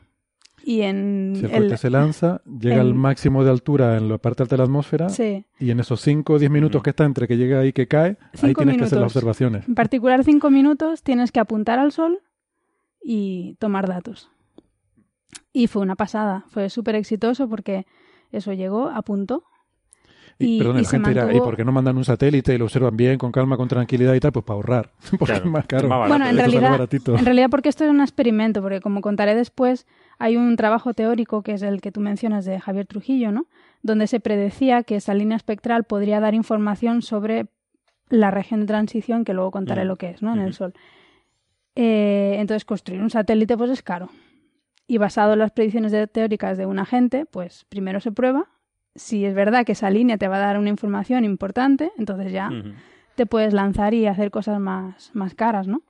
Y 0.64 0.81
en 0.81 1.34
Si 1.35 1.45
el 1.45 1.77
se 1.77 1.89
lanza, 1.91 2.41
llega 2.45 2.81
al 2.81 2.89
en- 2.91 2.97
máximo 2.97 3.43
de 3.43 3.52
altura 3.52 3.97
en 3.97 4.10
la 4.10 4.18
parte 4.18 4.41
alta 4.43 4.56
de 4.56 4.57
la 4.60 4.64
atmósfera 4.64 5.10
sí, 5.10 5.45
y 5.60 5.69
en 5.69 5.80
esos 5.80 6.02
5 6.02 6.34
o 6.34 6.39
10 6.39 6.49
minutos 6.49 6.81
que 6.81 6.89
está 6.89 7.03
entre 7.06 7.27
que 7.27 7.38
llega 7.38 7.64
y 7.65 7.73
que 7.73 7.88
cae, 7.88 8.18
ahí 8.22 8.30
Cinco 8.34 8.61
tienes 8.61 8.77
que 8.77 8.84
hacer 8.85 8.97
las 8.99 9.07
observaciones. 9.11 9.68
en 9.68 9.76
particular 9.76 10.23
cinco 10.23 10.49
minutos 10.49 11.03
tienes 11.03 11.31
que 11.31 11.39
apuntar 11.39 11.77
al 11.77 11.91
sol 11.91 12.19
y 13.03 13.56
tomar 13.60 13.88
datos. 13.88 14.31
Y 15.53 15.68
fue 15.68 15.81
una 15.84 15.95
pasada, 15.95 16.45
fue 16.49 16.69
súper 16.69 16.95
exitoso 16.95 17.47
porque 17.47 17.85
eso 18.31 18.52
llegó, 18.53 18.89
apuntó. 18.89 19.43
Y, 20.38 20.56
Y- 20.56 20.57
perdón, 20.57 20.76
y 20.76 20.80
la 20.80 20.84
se 20.86 20.91
gente 20.98 21.10
dirá, 21.12 21.34
¿y 21.34 21.40
por 21.40 21.56
qué 21.56 21.64
no 21.64 21.72
mandan 21.72 21.95
un 21.95 22.03
satélite 22.03 22.53
y 22.53 22.57
lo 22.57 22.66
observan 22.66 22.98
bien, 22.98 23.18
con 23.18 23.32
calma, 23.32 23.56
con 23.56 23.68
tranquilidad 23.70 24.14
y 24.14 24.20
tal? 24.20 24.34
Pues 24.34 24.44
para 24.44 24.56
ahorrar, 24.56 24.91
porque 25.20 25.26
Claro, 25.34 25.45
es 25.45 25.52
más 25.52 25.66
caro. 25.66 25.84
es 25.84 25.90
más 25.90 25.99
barato. 25.99 26.10
Bueno, 26.10 26.30
en 26.30 26.38
realidad, 26.38 26.90
en 27.20 27.26
realidad 27.26 27.48
porque 27.49 27.70
esto 27.70 27.86
es 27.86 27.90
un 27.90 28.02
experimento, 28.02 28.62
porque 28.62 28.82
como 28.82 28.99
contaré 29.02 29.34
después, 29.36 29.88
hay 30.20 30.36
un 30.36 30.56
trabajo 30.57 30.94
teórico 30.94 31.41
que 31.41 31.53
es 31.53 31.62
el 31.62 31.80
que 31.82 31.91
tú 31.91 32.02
mencionas 32.02 32.44
de 32.45 32.60
Javier 32.60 32.86
Trujillo, 32.86 33.32
¿no? 33.32 33.45
Donde 33.82 34.07
se 34.07 34.20
predecía 34.20 34.84
que 34.84 34.98
esa 34.98 35.14
línea 35.14 35.38
espectral 35.38 35.84
podría 35.86 36.20
dar 36.20 36.34
información 36.34 37.02
sobre 37.02 37.48
la 38.10 38.30
región 38.30 38.60
de 38.62 38.66
transición, 38.66 39.24
que 39.26 39.34
luego 39.34 39.52
contaré 39.52 39.84
Mm. 39.86 39.88
lo 39.88 39.95
que 39.95 40.10
es, 40.10 40.22
¿no? 40.22 40.34
En 40.34 40.40
el. 40.41 40.53
Sol. 40.53 40.74
Eh, 41.76 42.36
entonces, 42.40 42.66
construir 42.66 43.02
un 43.02 43.10
satélite 43.10 43.57
pues 43.57 43.70
es 43.72 43.82
caro. 43.82 44.10
Y 44.88 44.98
basado 44.98 45.34
en 45.34 45.40
las 45.40 45.52
predicciones 45.52 45.91
de- 45.91 46.07
teóricas 46.07 46.57
de 46.57 46.66
un 46.66 46.80
agente, 46.80 47.26
pues 47.26 47.66
primero 47.70 47.99
se 47.99 48.12
prueba. 48.12 48.48
Si 48.96 49.26
es 49.26 49.36
verdad 49.36 49.66
que 49.66 49.74
esa 49.74 49.90
línea 49.90 50.18
te 50.18 50.28
va 50.28 50.38
a 50.38 50.40
dar 50.40 50.58
una 50.58 50.70
información 50.70 51.26
importante, 51.26 51.92
entonces 51.98 52.32
ya 52.32 52.50
te 53.16 53.26
puedes 53.26 53.54
lanzar 53.54 53.94
y 53.94 54.08
hacer 54.08 54.32
cosas 54.32 54.60
más, 54.60 55.12
más 55.14 55.34
caras, 55.36 55.68
¿no? 55.68 55.82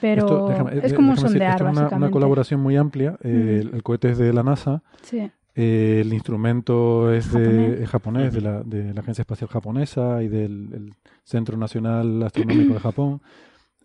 Pero 0.00 0.20
Esto, 0.26 0.48
déjame- 0.48 0.84
es 0.86 0.92
eh, 0.92 0.94
como 0.94 1.08
un 1.10 1.14
decir, 1.14 1.28
sondear, 1.30 1.52
esto 1.52 1.64
es 1.64 1.70
una, 1.70 1.70
una 1.72 1.82
básicamente. 1.82 2.12
colaboración 2.12 2.60
muy 2.60 2.76
amplia. 2.76 3.16
eh, 3.22 3.60
el, 3.62 3.74
el 3.74 3.82
cohete 3.82 4.10
es 4.10 4.18
de 4.18 4.32
la 4.32 4.42
NASA, 4.42 4.82
Sí, 5.02 5.30
eh, 5.54 5.98
el 6.04 6.12
instrumento 6.12 7.12
es 7.12 7.32
de- 7.32 7.40
Japonés. 7.40 7.80
es 7.80 7.88
japonés, 7.90 8.34
de, 8.34 8.40
la, 8.40 8.62
de 8.62 8.94
la 8.94 9.00
Agencia 9.00 9.22
Espacial 9.22 9.48
Japonesa 9.48 10.22
y 10.22 10.28
del 10.28 10.68
el 10.74 10.92
Centro 11.24 11.56
Nacional 11.56 12.22
Astronómico 12.22 12.74
de 12.74 12.80
Japón. 12.88 13.20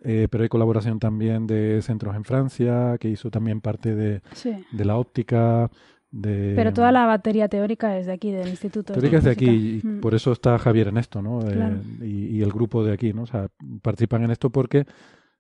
eh, 0.03 0.27
pero 0.29 0.43
hay 0.43 0.49
colaboración 0.49 0.99
también 0.99 1.47
de 1.47 1.81
centros 1.81 2.15
en 2.15 2.23
Francia, 2.23 2.97
que 2.99 3.09
hizo 3.09 3.29
también 3.31 3.61
parte 3.61 3.95
de, 3.95 4.21
sí. 4.33 4.51
de 4.71 4.85
la 4.85 4.97
óptica. 4.97 5.69
De, 6.09 6.53
Pero 6.55 6.71
toda 6.73 6.91
la 6.93 7.05
batería 7.05 7.49
teórica 7.49 7.97
es 7.97 8.05
de 8.05 8.13
aquí, 8.13 8.31
del 8.31 8.47
Instituto 8.47 8.93
Teórica 8.93 9.17
es 9.17 9.25
de 9.25 9.31
aquí 9.31 9.81
y. 9.83 9.87
Mm. 9.87 9.99
por 9.99 10.15
eso 10.15 10.31
está 10.31 10.57
Javier 10.57 10.87
en 10.87 10.97
esto, 10.97 11.21
¿no? 11.21 11.41
Eh, 11.47 11.81
y, 12.01 12.37
y 12.37 12.41
el 12.41 12.51
grupo 12.51 12.83
de 12.83 12.93
aquí, 12.93 13.11
¿no? 13.13 13.23
O 13.23 13.27
sea, 13.27 13.49
participan 13.81 14.23
en 14.23 14.31
esto 14.31 14.49
porque 14.49 14.85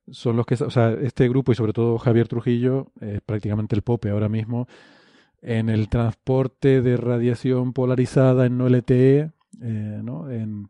son 0.09 0.35
los 0.35 0.45
que, 0.45 0.55
o 0.55 0.69
sea, 0.69 0.91
este 0.91 1.27
grupo 1.29 1.51
y 1.51 1.55
sobre 1.55 1.73
todo 1.73 1.97
Javier 1.97 2.27
Trujillo 2.27 2.91
es 2.99 3.21
prácticamente 3.21 3.75
el 3.75 3.81
pope 3.81 4.09
ahora 4.09 4.27
mismo 4.29 4.67
en 5.41 5.69
el 5.69 5.87
transporte 5.87 6.81
de 6.81 6.97
radiación 6.97 7.71
polarizada 7.71 8.45
en 8.45 8.57
no 8.57 8.67
LTE, 8.67 9.31
eh, 9.61 10.01
¿no? 10.03 10.29
En, 10.29 10.67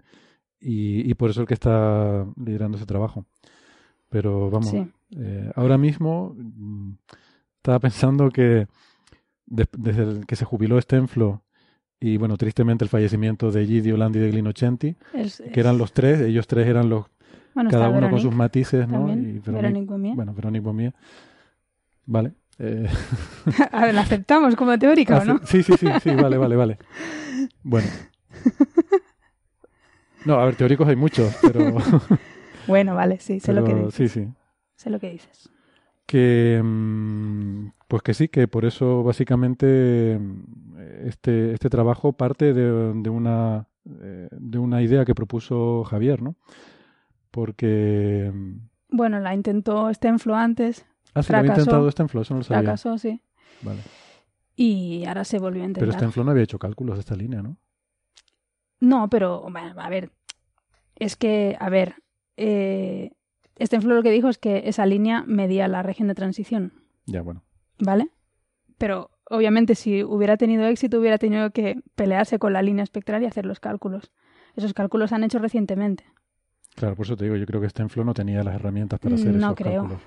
y, 0.60 1.10
y 1.10 1.14
por 1.16 1.30
eso 1.32 1.42
el 1.42 1.48
que 1.48 1.54
está 1.56 2.26
liderando 2.36 2.78
ese 2.78 2.86
trabajo. 2.86 3.26
Pero 4.10 4.50
vamos, 4.52 4.70
Sí. 4.70 4.86
eh, 5.18 5.52
ahora 5.56 5.78
mismo 5.78 6.36
mm, 6.38 6.92
estaba 7.58 7.80
pensando 7.80 8.30
que 8.30 8.68
des- 9.48 9.68
desde 9.76 10.04
el 10.04 10.26
que 10.28 10.36
se 10.36 10.46
jubiló 10.46 10.80
Stenflo 10.80 11.42
y 12.00 12.18
bueno, 12.18 12.38
tristemente 12.38 12.84
el 12.86 12.90
fallecimiento 12.90 13.50
de 13.52 13.66
Gidi 13.66 13.92
Olandi 13.92 14.20
y 14.20 14.22
de 14.22 14.30
Glinocenti, 14.30 14.96
Es- 15.14 15.42
que 15.52 15.60
eran 15.60 15.80
los 15.80 15.92
tres, 15.94 16.22
ellos 16.22 16.46
tres 16.46 16.68
eran 16.68 16.90
los 16.90 17.06
bueno, 17.56 17.72
cada 17.72 17.90
uno 17.90 18.08
con 18.10 18.20
sus 18.22 18.36
matices, 18.36 18.88
¿no? 18.88 19.08
también, 19.08 19.36
Y 19.36 19.40
Veronique- 19.40 20.14
bueno, 20.16 20.34
Veronique 20.36 20.64
Beaumier. 20.64 20.94
Vale. 22.06 22.34
eh, 22.60 22.88
A 23.72 23.86
ver, 23.86 23.96
¿la 23.96 24.02
aceptamos 24.02 24.56
como 24.56 24.78
teórica 24.78 25.18
o 25.20 25.26
no? 25.26 25.40
Sí, 25.44 25.64
sí, 25.64 25.74
sí, 25.78 25.88
sí, 26.04 26.12
vale, 26.12 26.38
vale, 26.38 26.56
vale. 26.56 26.78
Bueno. 27.64 27.88
No, 30.26 30.40
a 30.40 30.46
ver, 30.46 30.56
teóricos 30.56 30.88
hay 30.88 30.96
muchos, 30.96 31.34
pero, 31.44 31.78
Bueno, 32.68 32.96
vale, 32.96 33.20
sí, 33.20 33.40
sé 33.40 33.54
lo 33.54 33.64
que 33.64 33.74
dices. 33.74 33.94
sí, 33.96 34.08
sí. 34.10 34.28
Sé 34.76 34.90
lo 34.90 35.00
que 35.00 35.10
dices. 35.12 35.50
Que 36.08 36.60
mm, 36.64 37.68
pues 37.88 38.02
que 38.02 38.14
sí, 38.16 38.30
que 38.30 38.48
por 38.48 38.66
eso 38.66 39.04
básicamente 39.04 40.18
mm, 40.20 40.78
este, 41.06 41.54
este 41.54 41.70
trabajo 41.70 42.14
parte 42.14 42.54
de, 42.54 42.94
de 42.94 43.10
una 43.10 43.68
eh, 44.02 44.28
de 44.32 44.58
una 44.58 44.82
idea 44.82 45.06
que 45.06 45.14
propuso 45.14 45.84
Javier, 45.84 46.22
¿no? 46.22 46.36
Porque 47.32 48.32
mm, 48.34 48.56
Bueno, 48.90 49.20
la 49.20 49.34
intentó 49.34 49.94
Stenflo 49.94 50.36
antes, 50.36 50.86
ah, 51.14 51.24
sí, 51.24 51.32
lo 51.32 51.40
había 51.40 51.52
intentado 51.52 51.92
Stenflo, 51.92 52.22
eso 52.22 52.34
no 52.34 52.40
lo 52.40 52.44
sabía. 52.44 52.62
fracasó, 52.64 52.98
sí. 52.98 53.22
Vale. 53.62 53.82
Y 54.56 55.06
ahora 55.06 55.24
se 55.24 55.40
volvió 55.40 55.62
a 55.62 55.66
intentar. 55.68 55.88
Pero 55.88 55.98
Stenflo 55.98 56.24
no 56.24 56.32
había 56.32 56.44
hecho 56.44 56.58
cálculos 56.58 56.96
de 56.96 57.02
esta 57.02 57.16
línea, 57.16 57.42
¿no? 57.42 57.58
No, 58.80 59.10
pero 59.10 59.42
bueno, 59.42 59.74
a 59.78 59.90
ver, 59.90 60.12
es 60.96 61.16
que, 61.16 61.56
a 61.60 61.70
ver, 61.70 61.96
eh, 62.38 63.12
Stenflo 63.60 63.96
lo 63.96 64.04
que 64.04 64.12
dijo 64.12 64.30
es 64.30 64.38
que 64.38 64.64
esa 64.70 64.86
línea 64.86 65.24
medía 65.28 65.68
la 65.68 65.84
región 65.84 66.08
de 66.08 66.16
transición, 66.16 66.74
Ya, 67.06 67.22
bueno. 67.22 67.44
¿vale? 67.80 68.10
Pero 68.78 69.10
obviamente 69.30 69.76
si 69.76 70.04
hubiera 70.04 70.38
tenido 70.38 70.66
éxito 70.66 71.00
hubiera 71.00 71.18
tenido 71.18 71.50
que 71.52 71.82
pelearse 71.96 72.38
con 72.40 72.54
la 72.54 72.62
línea 72.62 72.84
espectral 72.84 73.24
y 73.24 73.26
hacer 73.26 73.46
los 73.46 73.60
cálculos. 73.60 74.12
Esos 74.56 74.74
cálculos 74.74 75.10
se 75.10 75.16
han 75.16 75.24
hecho 75.24 75.40
recientemente. 75.40 76.04
Claro, 76.76 76.96
por 76.96 77.06
eso 77.06 77.16
te 77.18 77.24
digo, 77.26 77.36
yo 77.36 77.46
creo 77.48 77.60
que 77.62 77.70
Stenflo 77.70 78.04
no 78.04 78.14
tenía 78.14 78.44
las 78.44 78.56
herramientas 78.56 79.00
para 79.00 79.16
hacer 79.16 79.34
No 79.34 79.38
esos 79.48 79.56
creo. 79.56 79.82
cálculos. 79.82 80.02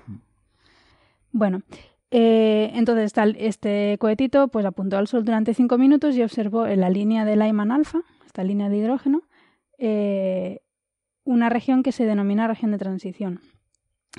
Bueno, 1.33 1.61
eh, 2.11 2.71
entonces 2.73 3.13
tal, 3.13 3.35
este 3.39 3.97
cohetito 3.99 4.47
pues 4.49 4.65
apuntó 4.65 4.97
al 4.97 5.07
Sol 5.07 5.23
durante 5.23 5.53
cinco 5.53 5.77
minutos 5.77 6.15
y 6.15 6.23
observó 6.23 6.65
en 6.67 6.81
la 6.81 6.89
línea 6.89 7.25
de 7.25 7.35
Lyman 7.35 7.71
alfa, 7.71 8.01
esta 8.25 8.43
línea 8.43 8.69
de 8.69 8.77
hidrógeno, 8.77 9.23
eh, 9.77 10.61
una 11.23 11.49
región 11.49 11.83
que 11.83 11.91
se 11.91 12.05
denomina 12.05 12.47
región 12.47 12.71
de 12.71 12.77
transición. 12.77 13.41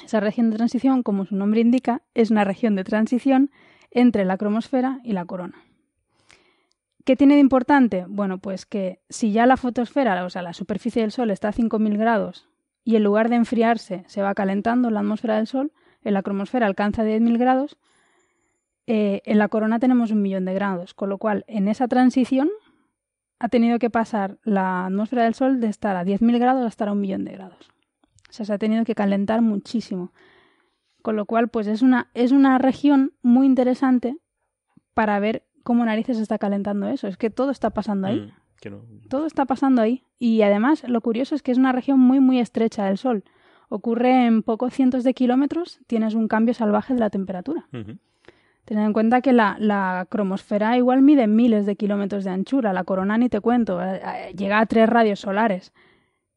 Esa 0.04 0.20
región 0.20 0.50
de 0.50 0.56
transición, 0.56 1.02
como 1.02 1.26
su 1.26 1.36
nombre 1.36 1.60
indica, 1.60 2.02
es 2.14 2.30
una 2.30 2.44
región 2.44 2.76
de 2.76 2.84
transición 2.84 3.50
entre 3.90 4.24
la 4.24 4.38
cromosfera 4.38 5.00
y 5.04 5.12
la 5.12 5.24
corona. 5.24 5.62
¿Qué 7.04 7.16
tiene 7.16 7.34
de 7.34 7.40
importante? 7.40 8.04
Bueno, 8.08 8.38
pues 8.38 8.64
que 8.64 9.00
si 9.08 9.32
ya 9.32 9.46
la 9.46 9.56
fotosfera, 9.56 10.24
o 10.24 10.30
sea, 10.30 10.42
la 10.42 10.54
superficie 10.54 11.02
del 11.02 11.10
Sol 11.10 11.30
está 11.30 11.48
a 11.48 11.52
5.000 11.52 11.98
grados 11.98 12.48
y 12.84 12.96
en 12.96 13.02
lugar 13.02 13.28
de 13.28 13.36
enfriarse 13.36 14.04
se 14.06 14.22
va 14.22 14.34
calentando 14.34 14.88
la 14.90 15.00
atmósfera 15.00 15.36
del 15.36 15.48
Sol, 15.48 15.72
en 16.04 16.14
la 16.14 16.22
cromosfera 16.22 16.66
alcanza 16.66 17.04
10.000 17.04 17.38
grados, 17.38 17.76
eh, 18.86 19.20
en 19.24 19.38
la 19.38 19.48
corona 19.48 19.78
tenemos 19.78 20.10
un 20.10 20.22
millón 20.22 20.44
de 20.44 20.54
grados, 20.54 20.94
con 20.94 21.08
lo 21.08 21.18
cual 21.18 21.44
en 21.48 21.68
esa 21.68 21.88
transición 21.88 22.50
ha 23.44 23.48
tenido 23.48 23.78
que 23.78 23.90
pasar 23.90 24.38
la 24.44 24.86
atmósfera 24.86 25.24
del 25.24 25.34
Sol 25.34 25.60
de 25.60 25.66
estar 25.66 25.96
a 25.96 26.04
10.000 26.04 26.38
grados 26.38 26.64
a 26.64 26.68
estar 26.68 26.88
a 26.88 26.92
un 26.92 27.00
millón 27.00 27.24
de 27.24 27.32
grados. 27.32 27.70
O 28.30 28.32
sea, 28.32 28.46
se 28.46 28.52
ha 28.52 28.58
tenido 28.58 28.84
que 28.84 28.94
calentar 28.94 29.42
muchísimo. 29.42 30.12
Con 31.02 31.16
lo 31.16 31.26
cual, 31.26 31.48
pues 31.48 31.66
es 31.66 31.82
una, 31.82 32.08
es 32.14 32.30
una 32.32 32.58
región 32.58 33.12
muy 33.22 33.46
interesante 33.46 34.16
para 34.94 35.18
ver 35.18 35.44
cómo 35.64 35.84
narices 35.84 36.18
está 36.18 36.38
calentando 36.38 36.86
eso. 36.88 37.08
Es 37.08 37.16
que 37.16 37.30
todo 37.30 37.50
está 37.50 37.70
pasando 37.70 38.06
ahí. 38.06 38.20
Mm, 38.20 38.32
que 38.60 38.70
no- 38.70 38.82
Todo 39.08 39.26
está 39.26 39.44
pasando 39.44 39.82
ahí. 39.82 40.04
Y 40.20 40.42
además, 40.42 40.84
lo 40.88 41.00
curioso 41.00 41.34
es 41.34 41.42
que 41.42 41.50
es 41.50 41.58
una 41.58 41.72
región 41.72 41.98
muy, 41.98 42.20
muy 42.20 42.38
estrecha 42.38 42.84
del 42.84 42.96
Sol. 42.98 43.24
Ocurre 43.68 44.26
en 44.26 44.42
pocos 44.44 44.72
cientos 44.72 45.02
de 45.02 45.14
kilómetros, 45.14 45.80
tienes 45.88 46.14
un 46.14 46.28
cambio 46.28 46.54
salvaje 46.54 46.94
de 46.94 47.00
la 47.00 47.10
temperatura. 47.10 47.66
Tened 48.64 48.84
en 48.86 48.92
cuenta 48.92 49.20
que 49.20 49.32
la, 49.32 49.56
la 49.58 50.06
cromosfera 50.08 50.76
igual 50.76 51.02
mide 51.02 51.26
miles 51.26 51.66
de 51.66 51.74
kilómetros 51.76 52.24
de 52.24 52.30
anchura, 52.30 52.72
la 52.72 52.84
corona 52.84 53.18
ni 53.18 53.28
te 53.28 53.40
cuento, 53.40 53.82
eh, 53.82 54.00
eh, 54.04 54.32
llega 54.36 54.60
a 54.60 54.66
tres 54.66 54.88
radios 54.88 55.18
solares. 55.20 55.72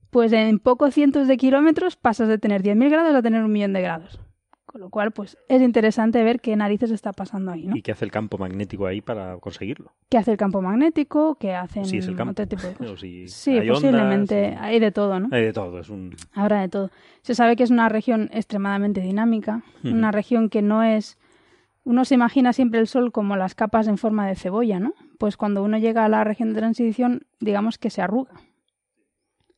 Pues 0.10 0.32
en 0.34 0.60
pocos 0.60 0.94
cientos 0.94 1.28
de 1.28 1.38
kilómetros 1.38 1.98
pasas 1.98 2.28
de 2.28 2.38
tener 2.38 2.64
10.000 2.64 2.90
grados 2.90 3.14
a 3.16 3.22
tener 3.22 3.44
un 3.44 3.52
millón 3.52 3.74
de 3.74 3.82
grados. 3.82 4.20
Con 4.66 4.82
lo 4.82 4.90
cual, 4.90 5.12
pues 5.12 5.38
es 5.48 5.62
interesante 5.62 6.22
ver 6.24 6.42
qué 6.42 6.56
narices 6.56 6.92
está 6.92 7.14
pasando 7.14 7.52
ahí, 7.52 7.66
¿no? 7.68 7.78
¿Y 7.78 7.82
qué 7.82 7.92
hace 7.94 8.04
el 8.04 8.12
campo 8.12 8.38
magnético 8.38 8.88
ahí 8.88 9.00
para 9.00 9.38
conseguirlo? 9.38 9.94
¿Qué 10.10 10.18
hace 10.18 10.32
el 10.32 10.38
campo 10.38 10.62
magnético? 10.62 11.36
¿Qué 11.36 11.54
hacen 11.54 11.86
Si 11.86 11.98
es 12.00 12.08
el 12.08 12.16
campo. 12.18 12.32
otro 12.32 12.48
tipo 12.48 12.64
de 12.68 12.74
cosas? 12.78 12.92
O 12.94 12.98
si 12.98 13.28
Sí, 13.30 13.58
hay 13.58 13.70
posiblemente. 13.70 14.58
Hay 14.60 14.80
de 14.80 14.92
todo, 14.92 15.20
¿no? 15.20 15.30
Hay 15.32 15.44
de 15.44 15.54
todo, 15.54 15.80
es 15.80 15.90
un... 15.90 16.16
Habrá 16.34 16.60
de 16.62 16.68
todo. 16.70 16.92
Se 17.22 17.36
sabe 17.36 17.56
que 17.56 17.64
es 17.64 17.70
una 17.72 17.88
región 17.88 18.30
extremadamente 18.34 19.00
dinámica, 19.02 19.62
una 19.84 20.12
región 20.12 20.50
que 20.50 20.62
no 20.62 20.82
es... 20.84 21.18
Uno 21.86 22.04
se 22.04 22.16
imagina 22.16 22.52
siempre 22.52 22.80
el 22.80 22.88
Sol 22.88 23.12
como 23.12 23.36
las 23.36 23.54
capas 23.56 23.88
en 23.88 23.98
forma 23.98 24.28
de 24.28 24.36
cebolla, 24.36 24.80
¿no? 24.80 24.94
Pues 25.20 25.38
cuando 25.38 25.64
uno 25.64 25.78
llega 25.78 26.04
a 26.04 26.10
la 26.10 26.24
región 26.24 26.50
de 26.54 26.60
transición, 26.60 27.28
digamos 27.40 27.78
que 27.78 27.92
se 27.92 28.02
arruga. 28.02 28.34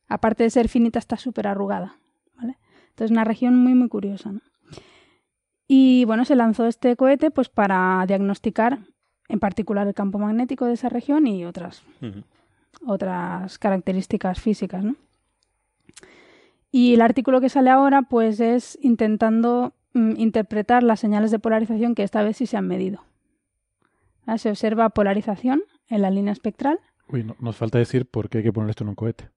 Aparte 0.08 0.44
de 0.44 0.50
ser 0.50 0.68
finita, 0.68 0.98
está 0.98 1.16
súper 1.16 1.48
arrugada, 1.48 1.96
¿vale? 2.36 2.58
Entonces, 2.90 3.10
una 3.10 3.24
región 3.24 3.56
muy, 3.56 3.74
muy 3.74 3.88
curiosa, 3.88 4.30
¿no? 4.30 4.40
Y 5.66 6.04
bueno, 6.04 6.24
se 6.24 6.36
lanzó 6.36 6.66
este 6.66 6.96
cohete 6.96 7.30
pues 7.30 7.48
para 7.48 8.04
diagnosticar 8.06 8.78
en 9.28 9.40
particular 9.40 9.86
el 9.86 9.94
campo 9.94 10.18
magnético 10.18 10.64
de 10.66 10.74
esa 10.74 10.88
región 10.88 11.26
y 11.26 11.44
otras 11.44 11.82
otras 12.86 13.58
características 13.58 14.40
físicas, 14.40 14.84
¿no? 14.84 14.96
Y 16.70 16.94
el 16.94 17.00
artículo 17.00 17.40
que 17.40 17.48
sale 17.48 17.70
ahora, 17.70 18.02
pues, 18.02 18.40
es 18.40 18.78
intentando 18.82 19.72
interpretar 20.16 20.82
las 20.82 21.00
señales 21.00 21.30
de 21.30 21.38
polarización 21.38 21.94
que 21.94 22.02
esta 22.02 22.22
vez 22.22 22.36
sí 22.36 22.46
se 22.46 22.56
han 22.56 22.66
medido. 22.66 23.02
Ah, 24.26 24.38
Se 24.38 24.50
observa 24.50 24.88
polarización 24.90 25.62
en 25.88 26.02
la 26.02 26.10
línea 26.10 26.32
espectral. 26.32 26.78
Uy, 27.08 27.24
no- 27.24 27.36
nos 27.40 27.56
falta 27.56 27.78
decir 27.78 28.06
por 28.06 28.28
qué 28.28 28.38
hay 28.38 28.44
que 28.44 28.52
poner 28.52 28.70
esto 28.70 28.84
en 28.84 28.90
un 28.90 28.94
cohete. 28.94 29.30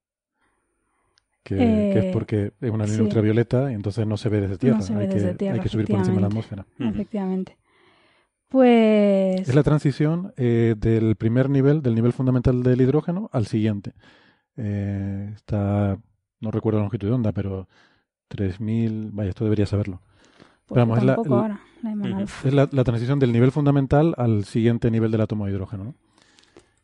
Que, 1.44 1.56
Eh, 1.56 1.94
que 1.94 2.00
es 2.08 2.14
porque 2.14 2.52
es 2.62 2.70
una 2.70 2.84
línea 2.86 2.98
sí. 2.98 3.02
ultravioleta 3.04 3.72
y 3.72 3.76
entonces 3.76 4.06
no 4.06 4.16
se 4.18 4.30
ve 4.30 4.42
desde 4.42 4.58
tierra. 4.58 4.78
No 4.78 4.84
se 4.84 4.94
ve 4.94 5.02
hay, 5.02 5.08
desde 5.08 5.30
que, 5.32 5.36
tierra, 5.36 5.56
hay 5.56 5.60
que 5.62 5.70
subir 5.70 5.88
por 5.88 5.98
encima 6.00 6.16
de 6.18 6.22
la 6.22 6.28
atmósfera. 6.28 6.66
Efectivamente. 6.80 7.58
Pues. 8.50 9.48
Es 9.48 9.56
la 9.56 9.64
transición 9.64 10.34
eh, 10.38 10.76
del 10.78 11.16
primer 11.16 11.50
nivel, 11.50 11.82
del 11.82 11.96
nivel 11.96 12.12
fundamental 12.12 12.64
del 12.64 12.82
hidrógeno, 12.82 13.30
al 13.32 13.48
siguiente. 13.48 13.94
Eh, 14.58 15.32
está, 15.36 15.98
no 16.42 16.52
recuerdo 16.52 16.80
la 16.80 16.84
longitud 16.84 17.08
de 17.08 17.14
onda, 17.14 17.32
pero 17.32 17.70
3000, 18.28 19.10
vaya, 19.14 19.30
esto 19.30 19.46
debería 19.46 19.66
saberlo. 19.66 20.02
Pues 20.74 20.80
Vamos, 20.80 20.98
es 21.00 21.04
la- 21.04 21.14
ahora. 21.16 21.60
Es 22.46 22.54
transición 22.86 23.20
del 23.20 23.34
nivel 23.34 23.52
fundamental 23.52 24.14
al 24.18 24.46
siguiente 24.46 24.90
nivel 24.90 25.12
del 25.12 25.20
átomo 25.20 25.46
de 25.46 25.52
hidrógeno. 25.52 25.84
¿no? 25.84 25.96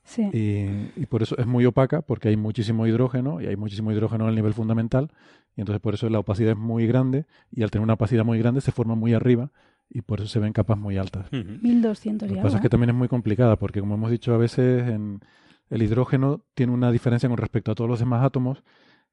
Sí. 0.04 0.24
Y, 0.34 1.02
y 1.02 1.06
por 1.06 1.24
eso 1.24 1.38
es 1.38 1.48
muy 1.48 1.66
opaca, 1.66 2.02
porque 2.02 2.28
hay 2.28 2.36
muchísimo 2.36 2.86
hidrógeno 2.86 3.40
y 3.40 3.46
hay 3.48 3.56
muchísimo 3.56 3.92
hidrógeno 3.94 4.26
en 4.26 4.30
el 4.32 4.36
nivel 4.36 4.54
fundamental. 4.54 5.12
Y 5.56 5.62
entonces 5.62 5.82
por 5.82 5.94
eso 5.94 6.10
la 6.10 6.20
opacidad 6.20 6.52
es 6.52 6.58
muy 6.58 6.86
grande 6.86 7.26
y 7.50 7.64
al 7.64 7.72
tener 7.72 7.84
una 7.84 7.94
opacidad 7.94 8.26
muy 8.26 8.40
grande 8.40 8.60
se 8.60 8.74
forma 8.74 8.96
muy 8.96 9.14
arriba 9.14 9.52
y 9.90 10.02
por 10.02 10.20
eso 10.20 10.28
se 10.28 10.40
ven 10.40 10.52
capas 10.52 10.78
muy 10.78 10.98
altas. 10.98 11.28
Ujú. 11.32 11.60
1200 11.62 12.30
Lo 12.30 12.36
que 12.36 12.42
pasa 12.42 12.58
es 12.58 12.62
que 12.62 12.70
también 12.70 12.90
es 12.90 12.96
muy 12.96 13.08
complicada 13.08 13.56
porque, 13.56 13.80
como 13.80 13.96
hemos 13.96 14.12
dicho 14.12 14.34
a 14.34 14.38
veces, 14.38 14.88
en 14.90 15.22
el 15.70 15.82
hidrógeno 15.82 16.42
tiene 16.56 16.74
una 16.74 16.92
diferencia 16.92 17.30
con 17.30 17.38
respecto 17.38 17.72
a 17.72 17.76
todos 17.76 17.90
los 17.90 18.00
demás 18.00 18.24
átomos, 18.24 18.64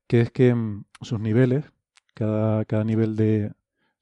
que 0.08 0.20
es 0.20 0.30
que 0.32 0.52
mm, 0.54 0.84
sus 1.00 1.20
niveles, 1.20 1.64
cada, 2.14 2.64
cada 2.64 2.82
nivel 2.84 3.14
de... 3.16 3.52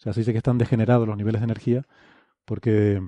O 0.03 0.05
sea, 0.05 0.13
se 0.13 0.21
dice 0.21 0.33
que 0.33 0.39
están 0.39 0.59
degenerados 0.59 1.07
los 1.07 1.17
niveles 1.17 1.41
de 1.41 1.45
energía 1.45 1.87
porque... 2.45 3.01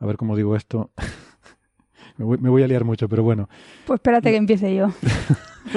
A 0.00 0.04
ver 0.04 0.16
cómo 0.16 0.36
digo 0.36 0.56
esto. 0.56 0.90
me, 2.18 2.24
voy, 2.24 2.38
me 2.38 2.50
voy 2.50 2.62
a 2.64 2.68
liar 2.68 2.84
mucho, 2.84 3.08
pero 3.08 3.22
bueno. 3.22 3.48
Pues 3.86 3.98
espérate 3.98 4.30
que 4.30 4.36
empiece 4.36 4.74
yo. 4.74 4.88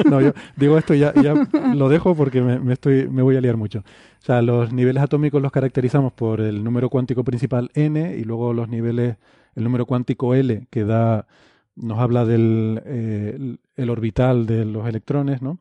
No, 0.08 0.22
yo 0.22 0.34
digo 0.56 0.78
esto 0.78 0.94
y 0.94 1.00
ya, 1.00 1.12
ya 1.16 1.34
lo 1.74 1.90
dejo 1.90 2.14
porque 2.16 2.42
me, 2.42 2.60
me 2.60 2.74
estoy, 2.74 3.10
me 3.10 3.24
voy 3.24 3.36
a 3.38 3.42
liar 3.42 3.58
mucho. 3.58 3.80
O 3.80 4.24
sea, 4.24 4.42
los 4.44 4.72
niveles 4.72 5.02
atómicos 5.02 5.42
los 5.42 5.52
caracterizamos 5.52 6.14
por 6.14 6.42
el 6.42 6.64
número 6.64 6.90
cuántico 6.92 7.24
principal 7.24 7.72
n 7.74 8.16
y 8.16 8.24
luego 8.24 8.54
los 8.54 8.70
niveles, 8.70 9.18
el 9.56 9.64
número 9.64 9.88
cuántico 9.88 10.36
L 10.36 10.68
que 10.70 10.84
da, 10.86 11.26
nos 11.76 11.98
habla 11.98 12.24
del 12.24 12.80
eh, 12.86 13.34
el- 13.36 13.60
el 13.76 13.90
orbital 13.90 14.46
de 14.46 14.64
los 14.64 14.88
electrones, 14.88 15.42
¿no? 15.42 15.58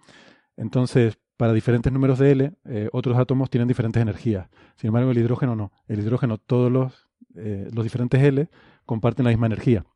Entonces, 0.59 1.19
para 1.39 1.53
diferentes 1.53 1.93
números 1.93 2.19
de 2.19 2.33
L, 2.33 2.53
eh, 2.65 2.89
otros 2.93 3.17
átomos 3.17 3.49
tienen 3.49 3.69
diferentes 3.69 4.03
energías. 4.03 4.49
Sin 4.75 4.89
embargo, 4.89 5.13
el 5.13 5.19
hidrógeno 5.19 5.55
no. 5.55 5.71
El 5.87 6.01
hidrógeno, 6.01 6.37
todos 6.37 6.71
los, 6.71 7.07
eh, 7.37 7.69
los 7.73 7.85
diferentes 7.85 8.21
L 8.21 8.49
comparten 8.85 9.25
la 9.25 9.31
misma 9.31 9.47
energía. 9.47 9.87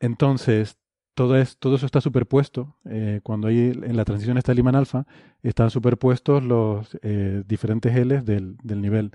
Entonces, 0.00 0.78
todo, 1.12 1.36
es, 1.36 1.58
todo 1.58 1.76
eso 1.76 1.84
está 1.84 2.00
superpuesto. 2.00 2.74
eh, 2.86 3.20
cuando 3.22 3.48
hay 3.48 3.70
en 3.82 3.94
la 3.94 4.06
transición 4.06 4.38
está 4.38 4.54
Lyman 4.54 4.76
alfa, 4.76 5.06
están 5.42 5.68
superpuestos 5.70 6.42
los 6.42 6.98
diferentes 7.46 7.94
L 7.94 8.22
del, 8.22 8.56
del 8.62 8.80
nivel. 8.80 9.12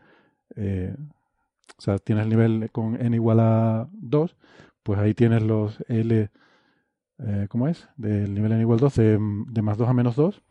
o 0.56 1.82
sea, 1.82 1.98
tienes 1.98 2.26
el 2.26 2.30
nivel 2.30 2.70
con 2.72 3.02
n 3.02 3.16
igual 3.16 3.40
a 3.40 3.90
2, 3.94 4.36
pues 4.84 5.00
ahí 5.00 5.16
tienes 5.16 5.42
los 5.42 5.84
L, 5.88 6.30
eh, 7.20 7.48
¿cómo 7.50 7.68
es? 7.68 7.88
Del 7.98 8.34
nivel 8.34 8.52
n 8.52 8.62
igual 8.62 8.80
2, 8.80 8.96
de, 8.96 9.18
de 9.48 9.62
más 9.62 9.78
2 9.78 9.88
a 9.90 9.94
menos 9.94 10.16
2, 10.16 10.42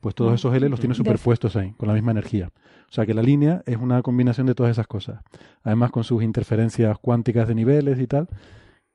pues 0.00 0.14
todos 0.14 0.34
esos 0.34 0.54
L 0.54 0.68
los 0.68 0.80
tienes 0.80 0.96
De- 0.98 1.04
superpuestos 1.04 1.56
ahí, 1.56 1.72
con 1.76 1.88
la 1.88 1.94
misma 1.94 2.10
energía. 2.12 2.50
O 2.88 2.92
sea 2.92 3.06
que 3.06 3.14
la 3.14 3.22
línea 3.22 3.62
es 3.66 3.76
una 3.76 4.02
combinación 4.02 4.46
de 4.46 4.54
todas 4.54 4.72
esas 4.72 4.86
cosas. 4.86 5.22
Además 5.62 5.90
con 5.90 6.02
sus 6.04 6.22
interferencias 6.22 6.98
cuánticas 6.98 7.46
de 7.48 7.54
niveles 7.54 8.00
y 8.00 8.06
tal, 8.06 8.28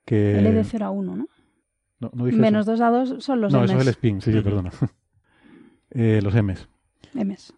que... 0.04 0.40
L 0.40 0.52
de 0.52 0.64
0 0.64 0.86
a 0.86 0.90
1, 0.92 1.16
¿no? 1.16 1.28
No, 2.00 2.12
no 2.14 2.26
dije 2.26 2.38
Menos 2.38 2.64
eso. 2.64 2.72
2 2.72 2.82
a 2.82 2.90
2 2.90 3.24
son 3.24 3.40
los 3.42 3.54
no, 3.54 3.62
Ms. 3.62 3.70
eso 3.72 3.80
es 3.80 3.84
el 3.88 3.90
spin, 3.92 4.22
sí, 4.22 4.32
sí, 4.34 4.42
perdona. 4.42 4.72
Eh, 5.92 6.20
los 6.22 6.34
M's. 6.36 6.68
Ms. 7.14 7.54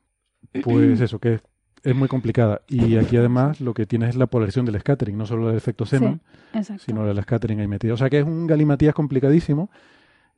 Pues 0.63 1.01
eso, 1.01 1.17
que 1.17 1.39
es 1.83 1.95
muy 1.95 2.07
complicada. 2.07 2.61
Y 2.67 2.97
aquí 2.97 3.17
además 3.17 3.61
lo 3.61 3.73
que 3.73 3.85
tienes 3.85 4.09
es 4.09 4.15
la 4.15 4.27
polarización 4.27 4.65
del 4.65 4.79
scattering, 4.79 5.17
no 5.17 5.25
solo 5.25 5.49
el 5.51 5.57
efecto 5.57 5.85
Zeeman, 5.85 6.21
Exacto. 6.53 6.83
sino 6.85 7.09
el 7.09 7.21
scattering 7.21 7.59
ahí 7.59 7.67
metido. 7.67 7.93
O 7.93 7.97
sea 7.97 8.09
que 8.09 8.19
es 8.19 8.25
un 8.25 8.47
galimatías 8.47 8.93
complicadísimo 8.93 9.69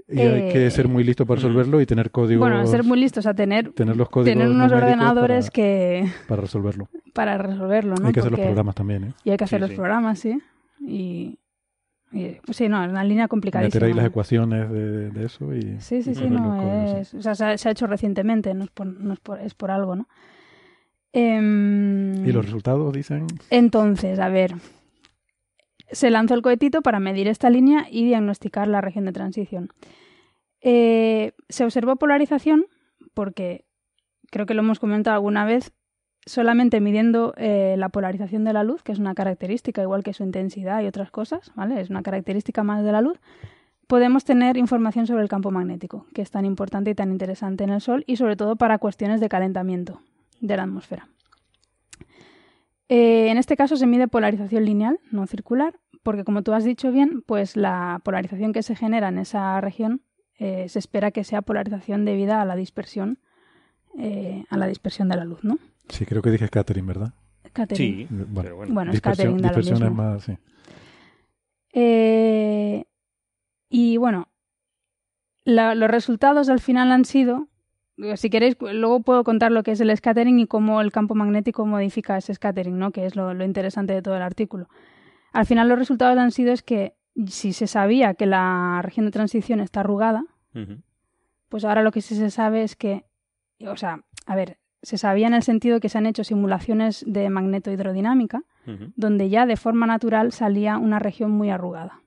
y 0.07 0.19
hay 0.21 0.51
que 0.51 0.65
Eh, 0.67 0.71
ser 0.71 0.87
muy 0.87 1.03
listo 1.03 1.25
para 1.25 1.35
resolverlo 1.35 1.79
y 1.81 1.85
tener 1.85 2.09
códigos, 2.11 2.39
Bueno, 2.49 2.65
ser 2.65 2.83
muy 2.83 2.99
listos 2.99 3.25
a 3.27 3.33
tener, 3.33 3.71
tener 3.73 3.95
los 3.95 4.09
códigos 4.09 4.33
tener 4.33 4.49
unos 4.49 4.71
ordenadores 4.71 5.45
para, 5.45 5.53
que 5.53 6.07
para 6.27 6.41
resolverlo. 6.41 6.89
para 7.13 7.37
resolverlo, 7.37 7.95
¿no? 7.95 8.07
hay 8.07 8.13
que 8.13 8.19
hacer 8.19 8.31
los 8.31 8.39
programas 8.39 8.75
también, 8.75 9.03
¿eh? 9.03 9.13
Y 9.23 9.29
hay 9.31 9.37
que 9.37 9.43
hacer 9.43 9.57
Sí, 9.59 9.61
los 9.61 9.69
sí. 9.69 9.75
programas, 9.75 10.19
sí. 10.19 10.39
Y, 10.81 11.37
y, 12.11 12.37
pues 12.43 12.57
sí, 12.57 12.67
no, 12.69 12.83
es 12.83 12.89
una 12.89 13.03
línea 13.03 13.25
Meter 13.25 13.29
complicadísima. 13.29 13.85
ahí 13.85 13.93
las 13.93 14.05
ecuaciones 14.05 14.71
de, 14.71 15.11
de 15.11 15.25
eso 15.25 15.53
y, 15.53 15.61
Sí, 15.79 16.01
sí, 16.01 16.15
sí, 16.15 16.27
no, 16.27 16.57
códigos, 16.57 16.89
sí. 16.91 16.97
es, 17.01 17.13
o 17.13 17.21
sea, 17.21 17.35
se 17.35 17.45
ha, 17.45 17.57
se 17.57 17.69
ha 17.69 17.71
hecho 17.71 17.85
recientemente, 17.85 18.53
no 18.55 18.63
es 18.63 18.71
por, 18.71 18.87
no 18.87 19.13
es 19.13 19.19
por, 19.19 19.39
es 19.39 19.53
por 19.53 19.69
algo, 19.69 19.95
¿no? 19.95 20.07
Em, 21.13 22.25
Y 22.25 22.31
los 22.31 22.45
resultados 22.45 22.93
dicen... 22.93 23.27
Entonces, 23.49 24.19
a 24.19 24.29
ver, 24.29 24.55
se 25.91 26.09
lanzó 26.09 26.35
el 26.35 26.41
cohetito 26.41 26.81
para 26.81 26.99
medir 26.99 27.27
esta 27.27 27.49
línea 27.49 27.87
y 27.89 28.05
diagnosticar 28.05 28.67
la 28.67 28.81
región 28.81 29.05
de 29.05 29.11
transición. 29.11 29.69
Eh, 30.61 31.33
se 31.47 31.63
observó 31.63 31.95
polarización 31.95 32.65
porque 33.13 33.65
creo 34.29 34.45
que 34.45 34.53
lo 34.53 34.61
hemos 34.61 34.79
comentado 34.79 35.15
alguna 35.15 35.45
vez, 35.45 35.71
solamente 36.25 36.79
midiendo 36.79 37.33
eh, 37.37 37.75
la 37.77 37.89
polarización 37.89 38.43
de 38.43 38.53
la 38.53 38.63
luz, 38.63 38.83
que 38.83 38.91
es 38.91 38.99
una 38.99 39.15
característica 39.15 39.81
igual 39.81 40.03
que 40.03 40.13
su 40.13 40.23
intensidad 40.23 40.81
y 40.81 40.87
otras 40.87 41.09
cosas, 41.09 41.51
¿vale? 41.55 41.79
Es 41.81 41.89
una 41.89 42.03
característica 42.03 42.63
más 42.63 42.83
de 42.83 42.91
la 42.91 43.01
luz, 43.01 43.19
podemos 43.87 44.25
tener 44.25 44.57
información 44.57 45.07
sobre 45.07 45.23
el 45.23 45.29
campo 45.29 45.49
magnético, 45.49 46.05
que 46.13 46.21
es 46.21 46.29
tan 46.29 46.45
importante 46.45 46.91
y 46.91 46.95
tan 46.95 47.09
interesante 47.09 47.63
en 47.63 47.71
el 47.71 47.81
Sol 47.81 48.03
y 48.05 48.17
sobre 48.17 48.35
todo 48.35 48.55
para 48.57 48.77
cuestiones 48.77 49.21
de 49.21 49.29
calentamiento 49.29 50.01
de 50.39 50.57
la 50.57 50.63
atmósfera. 50.63 51.07
Eh, 52.87 53.29
en 53.29 53.37
este 53.37 53.55
caso 53.55 53.75
se 53.77 53.85
mide 53.85 54.07
polarización 54.07 54.65
lineal, 54.65 54.99
no 55.11 55.27
circular, 55.27 55.79
porque 56.01 56.23
como 56.23 56.41
tú 56.41 56.53
has 56.53 56.63
dicho 56.63 56.91
bien, 56.91 57.21
pues 57.25 57.55
la 57.55 58.01
polarización 58.03 58.51
que 58.53 58.63
se 58.63 58.75
genera 58.75 59.09
en 59.09 59.19
esa 59.19 59.61
región 59.61 60.01
eh, 60.39 60.67
se 60.69 60.79
espera 60.79 61.11
que 61.11 61.23
sea 61.23 61.41
polarización 61.41 62.05
debida 62.05 62.41
a 62.41 62.45
la 62.45 62.55
dispersión, 62.55 63.19
eh, 63.97 64.45
a 64.49 64.57
la 64.57 64.67
dispersión 64.67 65.09
de 65.09 65.17
la 65.17 65.25
luz, 65.25 65.43
¿no? 65.43 65.59
Sí, 65.89 66.05
creo 66.05 66.21
que 66.21 66.31
dije 66.31 66.47
scattering, 66.47 66.87
¿verdad? 66.87 67.13
Sí, 67.73 68.07
Bueno, 68.09 68.41
pero 68.43 68.55
bueno. 68.55 68.73
Bueno, 68.73 68.91
dispersión, 68.91 69.33
scattering 69.33 69.41
da 69.41 69.51
lo 69.51 69.57
dispersión 69.57 69.91
es 69.91 69.97
más, 69.97 70.23
sí. 70.23 70.37
Eh, 71.73 72.85
y 73.69 73.97
bueno, 73.97 74.29
la- 75.43 75.75
los 75.75 75.89
resultados 75.91 76.47
al 76.49 76.59
final 76.61 76.91
han 76.91 77.05
sido, 77.05 77.48
si 78.15 78.29
queréis, 78.29 78.57
luego 78.59 79.01
puedo 79.01 79.23
contar 79.23 79.51
lo 79.51 79.63
que 79.63 79.71
es 79.71 79.81
el 79.81 79.95
scattering 79.95 80.39
y 80.39 80.47
cómo 80.47 80.81
el 80.81 80.91
campo 80.91 81.15
magnético 81.15 81.65
modifica 81.65 82.17
ese 82.17 82.33
scattering, 82.33 82.77
¿no? 82.77 82.91
que 82.91 83.05
es 83.05 83.15
lo, 83.15 83.33
lo 83.33 83.43
interesante 83.43 83.93
de 83.93 84.01
todo 84.01 84.15
el 84.15 84.21
artículo. 84.21 84.67
Al 85.33 85.45
final 85.45 85.67
los 85.69 85.77
resultados 85.77 86.17
han 86.17 86.31
sido 86.31 86.51
es 86.53 86.63
que 86.63 86.93
si 87.27 87.53
se 87.53 87.67
sabía 87.67 88.13
que 88.13 88.25
la 88.25 88.79
región 88.81 89.05
de 89.05 89.11
transición 89.11 89.59
está 89.59 89.81
arrugada, 89.81 90.23
pues 91.49 91.65
ahora 91.65 91.83
lo 91.83 91.91
que 91.91 92.01
sí 92.01 92.15
se 92.15 92.29
sabe 92.29 92.63
es 92.63 92.75
que, 92.75 93.05
o 93.65 93.75
sea, 93.75 94.03
a 94.25 94.35
ver, 94.35 94.57
se 94.81 94.97
sabía 94.97 95.27
en 95.27 95.33
el 95.33 95.43
sentido 95.43 95.79
que 95.79 95.89
se 95.89 95.97
han 95.97 96.05
hecho 96.05 96.23
simulaciones 96.23 97.03
de 97.07 97.29
magnetohidrodinámica, 97.29 98.43
Ujú. 98.67 98.91
donde 98.95 99.29
ya 99.29 99.45
de 99.45 99.57
forma 99.57 99.85
natural 99.87 100.31
salía 100.31 100.77
una 100.77 100.99
región 100.99 101.31
muy 101.31 101.49
arrugada. 101.49 102.01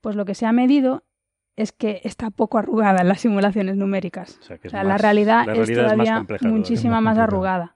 Pues 0.00 0.14
lo 0.14 0.24
que 0.24 0.34
se 0.34 0.46
ha 0.46 0.52
medido 0.52 1.04
es 1.56 1.72
que 1.72 2.00
está 2.04 2.30
poco 2.30 2.58
arrugada 2.58 3.00
en 3.02 3.08
las 3.08 3.20
simulaciones 3.20 3.76
numéricas. 3.76 4.38
O 4.40 4.42
sea, 4.42 4.58
O 4.82 4.84
la 4.88 4.98
realidad, 4.98 5.46
la 5.46 5.52
es 5.52 5.58
realidad 5.58 5.70
es 5.70 5.76
más 5.86 5.94
todavía 5.96 6.16
compleja 6.18 6.48
muchísima 6.48 7.00
más 7.00 7.16
arrugada. 7.18 7.74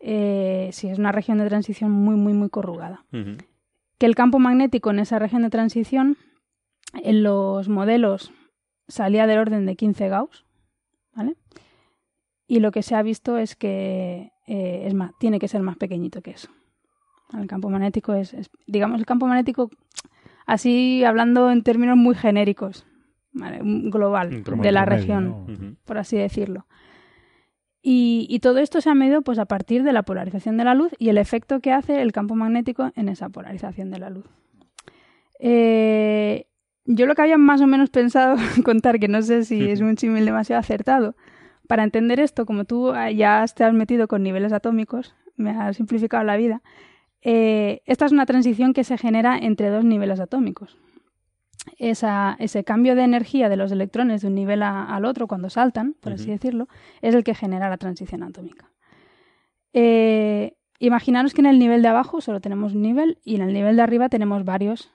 Eh, 0.00 0.68
sí, 0.72 0.88
es 0.88 0.98
una 0.98 1.12
región 1.12 1.38
de 1.38 1.46
transición 1.48 1.90
muy, 1.90 2.16
muy, 2.16 2.32
muy 2.34 2.50
corrugada. 2.50 3.04
Que 3.98 4.06
el 4.06 4.14
campo 4.14 4.38
magnético 4.38 4.90
en 4.90 4.98
esa 4.98 5.18
región 5.18 5.42
de 5.42 5.50
transición, 5.50 6.16
en 7.02 7.22
los 7.22 7.68
modelos, 7.68 8.32
salía 8.88 9.26
del 9.26 9.38
orden 9.38 9.66
de 9.66 9.76
15 9.76 10.08
Gauss, 10.08 10.44
¿vale? 11.14 11.36
Y 12.46 12.60
lo 12.60 12.70
que 12.70 12.82
se 12.82 12.94
ha 12.94 13.02
visto 13.02 13.38
es 13.38 13.56
que 13.56 14.32
eh, 14.46 14.82
es 14.86 14.92
más, 14.94 15.12
tiene 15.18 15.38
que 15.38 15.48
ser 15.48 15.62
más 15.62 15.76
pequeñito 15.76 16.20
que 16.20 16.32
eso. 16.32 16.48
El 17.32 17.46
campo 17.46 17.70
magnético 17.70 18.12
es, 18.14 18.34
es- 18.34 18.50
digamos, 18.66 18.98
el 19.00 19.06
campo 19.06 19.26
magnético, 19.26 19.70
así 20.46 21.02
hablando 21.04 21.50
en 21.50 21.62
términos 21.62 21.96
muy 21.96 22.14
genéricos, 22.14 22.86
¿vale? 23.34 23.60
Global 23.62 24.42
de 24.42 24.72
la 24.72 24.84
región 24.86 25.76
por 25.84 25.98
así 25.98 26.16
decirlo. 26.16 26.66
Y, 27.82 28.26
y 28.30 28.38
todo 28.38 28.60
esto 28.60 28.80
se 28.80 28.88
ha 28.88 28.94
medido 28.94 29.20
pues, 29.20 29.38
a 29.38 29.44
partir 29.44 29.82
de 29.82 29.92
la 29.92 30.04
polarización 30.04 30.56
de 30.56 30.64
la 30.64 30.74
luz 30.74 30.92
y 30.98 31.10
el 31.10 31.18
efecto 31.18 31.60
que 31.60 31.70
hace 31.70 32.00
el 32.00 32.12
campo 32.12 32.34
magnético 32.34 32.90
en 32.96 33.10
esa 33.10 33.28
polarización 33.28 33.90
de 33.90 33.98
la 33.98 34.08
luz. 34.08 34.24
Eh, 35.38 36.46
yo 36.86 37.04
lo 37.04 37.14
que 37.14 37.22
había 37.22 37.36
más 37.36 37.60
o 37.60 37.66
menos 37.66 37.90
pensado 37.90 38.36
contar, 38.64 38.98
que 38.98 39.08
no 39.08 39.20
sé 39.20 39.44
si 39.44 39.68
es 39.68 39.82
un 39.82 39.98
símil 39.98 40.24
demasiado 40.24 40.60
acertado, 40.60 41.14
para 41.68 41.82
entender 41.82 42.20
esto, 42.20 42.46
como 42.46 42.64
tú 42.64 42.90
ah, 42.90 43.10
ya 43.10 43.44
te 43.54 43.64
has 43.64 43.74
metido 43.74 44.08
con 44.08 44.22
niveles 44.22 44.52
atómicos, 44.52 45.14
me 45.36 45.50
has 45.50 45.76
simplificado 45.76 46.24
la 46.24 46.36
vida, 46.36 46.62
eh, 47.20 47.82
esta 47.84 48.06
es 48.06 48.12
una 48.12 48.26
transición 48.26 48.72
que 48.72 48.84
se 48.84 48.96
genera 48.96 49.36
entre 49.36 49.68
dos 49.68 49.84
niveles 49.84 50.20
atómicos 50.20 50.78
esa- 51.78 52.36
ese 52.38 52.64
cambio 52.64 52.94
de 52.94 53.02
energía 53.02 53.48
de 53.48 53.56
los 53.56 53.72
electrones 53.72 54.22
de 54.22 54.28
un 54.28 54.34
nivel 54.34 54.62
a- 54.62 54.84
al 54.84 55.04
otro 55.04 55.26
cuando 55.26 55.50
saltan, 55.50 55.94
por 56.00 56.12
así 56.12 56.30
decirlo, 56.30 56.68
es 57.02 57.14
el 57.14 57.24
que 57.24 57.34
genera 57.34 57.68
la 57.68 57.76
transición 57.78 58.22
atómica. 58.22 58.70
Eh, 59.72 60.54
imaginaros 60.78 61.34
que 61.34 61.40
en 61.40 61.46
el 61.46 61.58
nivel 61.58 61.82
de 61.82 61.88
abajo 61.88 62.20
solo 62.20 62.40
tenemos 62.40 62.74
un 62.74 62.82
nivel 62.82 63.18
y 63.24 63.36
en 63.36 63.42
el 63.42 63.52
nivel 63.52 63.76
de 63.76 63.82
arriba 63.82 64.08
tenemos 64.08 64.44
varios 64.44 64.92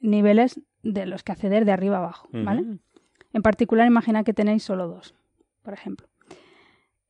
niveles 0.00 0.60
de 0.82 1.06
los 1.06 1.22
que 1.22 1.32
acceder 1.32 1.64
de 1.64 1.72
arriba 1.72 1.96
a 1.96 2.00
abajo, 2.00 2.28
¿vale? 2.44 2.62
En 3.32 3.42
particular, 3.42 3.86
imagina 3.86 4.24
que 4.24 4.32
tenéis 4.32 4.62
solo 4.62 4.88
dos, 4.88 5.14
por 5.62 5.74
ejemplo. 5.74 6.08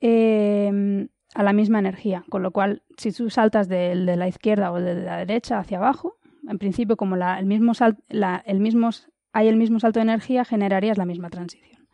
Eh, 0.01 1.09
a 1.35 1.43
la 1.43 1.53
misma 1.53 1.79
energía, 1.79 2.25
con 2.31 2.43
lo 2.43 2.51
cual, 2.51 2.83
si 2.97 3.13
tú 3.13 3.31
saltas 3.31 3.69
del 3.69 4.07
de 4.07 4.17
la 4.17 4.27
izquierda 4.29 4.73
o 4.73 4.81
de 4.81 4.95
la 4.95 5.19
derecha 5.19 5.59
hacia 5.59 5.79
abajo, 5.79 6.17
en 6.49 6.59
principio, 6.59 6.97
como 6.97 7.17
el 7.17 7.47
mismo 7.47 7.75
sal- 7.75 7.99
el 8.09 8.61
mismo, 8.61 8.91
hay 9.33 9.49
el 9.49 9.57
mismo 9.57 9.81
salto 9.81 9.99
de 9.99 10.05
energía, 10.05 10.45
generarías 10.45 10.99
la 10.99 11.05
misma 11.05 11.31
transición. 11.31 11.89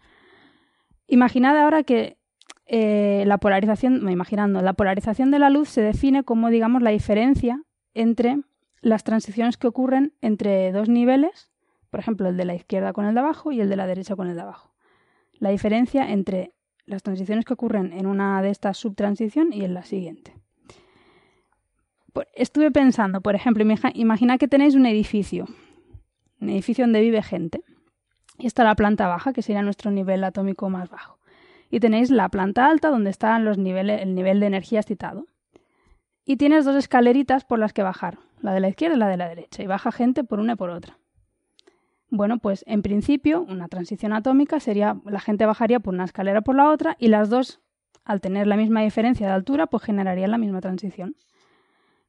Imaginad 1.06 1.56
ahora 1.58 1.82
que 1.82 2.16
eh, 2.66 3.24
la 3.26 3.38
polarización, 3.38 4.08
imaginando, 4.08 4.62
la 4.62 4.72
polarización 4.72 5.30
de 5.30 5.38
la 5.38 5.50
luz 5.50 5.68
se 5.68 5.82
define 5.82 6.24
como, 6.24 6.48
digamos, 6.48 6.82
la 6.82 6.90
diferencia 6.90 7.62
entre 7.92 8.38
las 8.80 9.04
transiciones 9.04 9.56
que 9.56 9.66
ocurren 9.66 10.14
entre 10.20 10.72
dos 10.72 10.88
niveles, 10.88 11.50
por 11.90 12.00
ejemplo, 12.00 12.28
el 12.28 12.36
de 12.36 12.44
la 12.44 12.54
izquierda 12.54 12.92
con 12.92 13.04
el 13.04 13.14
de 13.14 13.20
abajo 13.20 13.52
y 13.52 13.60
el 13.60 13.68
de 13.68 13.76
la 13.76 13.86
derecha 13.86 14.16
con 14.16 14.28
el 14.28 14.34
de 14.34 14.42
abajo. 14.42 14.74
La 15.34 15.50
diferencia 15.50 16.10
entre 16.10 16.54
las 16.86 17.02
transiciones 17.02 17.44
que 17.44 17.54
ocurren 17.54 17.92
en 17.92 18.06
una 18.06 18.40
de 18.42 18.50
estas 18.50 18.76
subtransición 18.78 19.52
y 19.52 19.64
en 19.64 19.74
la 19.74 19.84
siguiente. 19.84 20.34
Estuve 22.34 22.70
pensando, 22.70 23.20
por 23.20 23.34
ejemplo, 23.34 23.64
imagina 23.94 24.38
que 24.38 24.48
tenéis 24.48 24.74
un 24.74 24.86
edificio, 24.86 25.46
un 26.40 26.50
edificio 26.50 26.84
donde 26.84 27.00
vive 27.00 27.22
gente. 27.22 27.62
Y 28.38 28.46
está 28.46 28.64
la 28.64 28.74
planta 28.74 29.06
baja, 29.06 29.32
que 29.32 29.42
sería 29.42 29.62
nuestro 29.62 29.90
nivel 29.90 30.24
atómico 30.24 30.68
más 30.68 30.90
bajo. 30.90 31.18
Y 31.70 31.80
tenéis 31.80 32.10
la 32.10 32.28
planta 32.28 32.68
alta, 32.68 32.90
donde 32.90 33.10
están 33.10 33.44
los 33.44 33.58
niveles, 33.58 34.02
el 34.02 34.14
nivel 34.14 34.40
de 34.40 34.46
energía 34.46 34.80
excitado. 34.80 35.26
Y 36.24 36.36
tienes 36.36 36.64
dos 36.64 36.76
escaleritas 36.76 37.44
por 37.44 37.58
las 37.58 37.72
que 37.72 37.82
bajar, 37.82 38.18
la 38.40 38.52
de 38.52 38.60
la 38.60 38.68
izquierda 38.68 38.96
y 38.96 38.98
la 38.98 39.08
de 39.08 39.16
la 39.16 39.28
derecha, 39.28 39.62
y 39.62 39.66
baja 39.66 39.92
gente 39.92 40.24
por 40.24 40.40
una 40.40 40.54
y 40.54 40.56
por 40.56 40.70
otra. 40.70 40.98
Bueno, 42.10 42.38
pues 42.38 42.64
en 42.66 42.82
principio, 42.82 43.42
una 43.42 43.68
transición 43.68 44.12
atómica 44.12 44.60
sería, 44.60 44.96
la 45.04 45.20
gente 45.20 45.46
bajaría 45.46 45.80
por 45.80 45.94
una 45.94 46.04
escalera 46.04 46.40
por 46.42 46.54
la 46.54 46.70
otra, 46.70 46.96
y 46.98 47.08
las 47.08 47.28
dos, 47.28 47.60
al 48.04 48.20
tener 48.20 48.46
la 48.46 48.56
misma 48.56 48.82
diferencia 48.82 49.26
de 49.26 49.32
altura, 49.32 49.66
pues 49.66 49.82
generarían 49.82 50.30
la 50.30 50.38
misma 50.38 50.60
transición. 50.60 51.16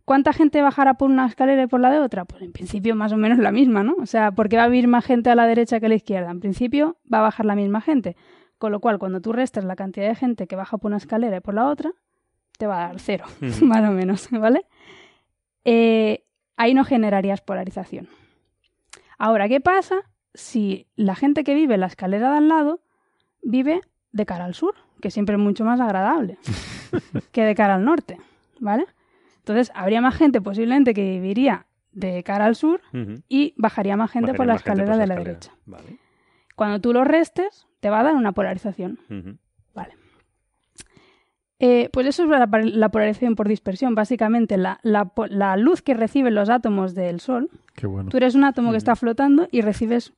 ¿Cuánta 0.05 0.33
gente 0.33 0.61
bajará 0.61 0.93
por 0.93 1.09
una 1.09 1.25
escalera 1.25 1.63
y 1.63 1.67
por 1.67 1.79
la 1.79 1.89
de 1.89 1.99
otra? 1.99 2.25
Pues 2.25 2.43
en 2.43 2.51
principio 2.51 2.95
más 2.95 3.11
o 3.11 3.17
menos 3.17 3.39
la 3.39 3.51
misma, 3.51 3.83
¿no? 3.83 3.95
O 3.99 4.05
sea, 4.05 4.31
porque 4.31 4.55
va 4.55 4.65
a 4.65 4.67
vivir 4.67 4.87
más 4.87 5.03
gente 5.03 5.31
a 5.31 5.35
la 5.35 5.47
derecha 5.47 5.79
que 5.79 5.87
a 5.87 5.89
la 5.89 5.95
izquierda. 5.95 6.29
En 6.29 6.39
principio 6.39 6.97
va 7.11 7.19
a 7.19 7.23
bajar 7.23 7.47
la 7.47 7.55
misma 7.55 7.81
gente. 7.81 8.15
Con 8.59 8.71
lo 8.71 8.79
cual, 8.79 8.99
cuando 8.99 9.19
tú 9.19 9.33
restas 9.33 9.65
la 9.65 9.75
cantidad 9.75 10.07
de 10.07 10.15
gente 10.15 10.47
que 10.47 10.55
baja 10.55 10.77
por 10.77 10.89
una 10.89 10.97
escalera 10.97 11.37
y 11.37 11.39
por 11.39 11.55
la 11.55 11.67
otra, 11.67 11.91
te 12.57 12.67
va 12.67 12.83
a 12.83 12.87
dar 12.87 12.99
cero, 12.99 13.25
más 13.63 13.89
o 13.89 13.91
menos, 13.91 14.29
¿vale? 14.29 14.65
Eh, 15.65 16.23
ahí 16.55 16.75
no 16.75 16.85
generarías 16.85 17.41
polarización. 17.41 18.07
Ahora, 19.17 19.49
¿qué 19.49 19.59
pasa 19.59 20.01
si 20.35 20.87
la 20.95 21.15
gente 21.15 21.43
que 21.43 21.55
vive 21.55 21.73
en 21.73 21.79
la 21.79 21.87
escalera 21.87 22.31
de 22.31 22.37
al 22.37 22.47
lado 22.47 22.81
vive 23.41 23.81
de 24.11 24.25
cara 24.25 24.45
al 24.45 24.53
sur, 24.53 24.75
que 25.01 25.09
siempre 25.09 25.35
es 25.35 25.41
mucho 25.41 25.65
más 25.65 25.79
agradable 25.79 26.37
que 27.31 27.43
de 27.43 27.55
cara 27.55 27.75
al 27.75 27.85
norte, 27.85 28.17
¿vale? 28.59 28.85
Entonces, 29.45 29.71
habría 29.75 30.01
más 30.01 30.15
gente 30.15 30.41
posiblemente 30.41 30.93
que 30.95 31.03
viviría 31.03 31.67
de 31.91 32.23
cara 32.23 32.45
al 32.45 32.55
sur 32.55 32.81
y 33.29 33.53
bajaría 33.57 33.95
más 33.95 34.09
gente 34.11 34.31
Bajaría 34.31 34.37
por 34.37 34.47
la 34.47 34.55
escalera 34.55 34.91
por 34.93 34.97
de 35.01 35.07
la 35.07 35.13
escalera. 35.13 35.29
derecha. 35.29 35.51
Vale. 35.65 35.99
Cuando 36.55 36.81
tú 36.81 36.93
lo 36.93 37.03
restes, 37.03 37.67
te 37.79 37.89
va 37.91 37.99
a 37.99 38.03
dar 38.03 38.15
una 38.15 38.31
polarización. 38.31 38.99
Ujú. 39.09 39.37
Eh, 41.59 41.89
pues 41.93 42.05
eso 42.05 42.23
es 42.23 42.29
la, 42.29 42.49
la 42.51 42.89
polarización 42.89 43.35
por 43.35 43.47
dispersión. 43.47 43.95
Básicamente, 43.95 44.57
la, 44.57 44.79
la 44.83 45.05
po- 45.05 45.27
la 45.27 45.55
luz 45.55 45.81
que 45.81 45.93
reciben 45.93 46.35
los 46.35 46.49
átomos 46.49 46.95
del 46.95 47.21
Sol, 47.21 47.49
Qué 47.75 47.87
bueno. 47.87 48.09
tú 48.09 48.17
eres 48.17 48.35
un 48.35 48.43
átomo 48.43 48.71
que 48.71 48.77
está 48.77 48.95
flotando 48.97 49.47
y 49.51 49.61
recibes 49.61 50.13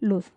luz. 0.00 0.32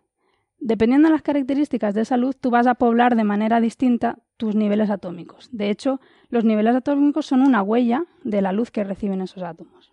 Dependiendo 0.59 1.09
de 1.09 1.13
las 1.13 1.21
características 1.23 1.93
de 1.93 2.01
esa 2.01 2.15
luz, 2.15 2.37
tú 2.37 2.51
vas 2.51 2.67
a 2.67 2.75
poblar 2.75 3.17
de 3.17 3.25
manera 3.25 3.59
distinta 3.59 4.19
tus 4.37 4.55
niveles 4.55 4.89
atómicos. 4.89 5.49
De 5.51 5.69
hecho, 5.69 5.99
los 6.35 6.43
niveles 6.45 6.75
atómicos 6.75 7.25
son 7.25 7.41
una 7.41 7.63
huella 7.63 8.03
de 8.23 8.41
la 8.41 8.51
luz 8.51 8.69
que 8.69 8.83
reciben 8.83 9.21
esos 9.21 9.41
átomos. 9.43 9.91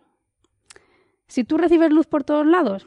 Si 1.27 1.45
tú 1.45 1.57
recibes 1.57 1.91
luz 1.91 2.07
por 2.07 2.25
todos 2.25 2.47
lados, 2.47 2.87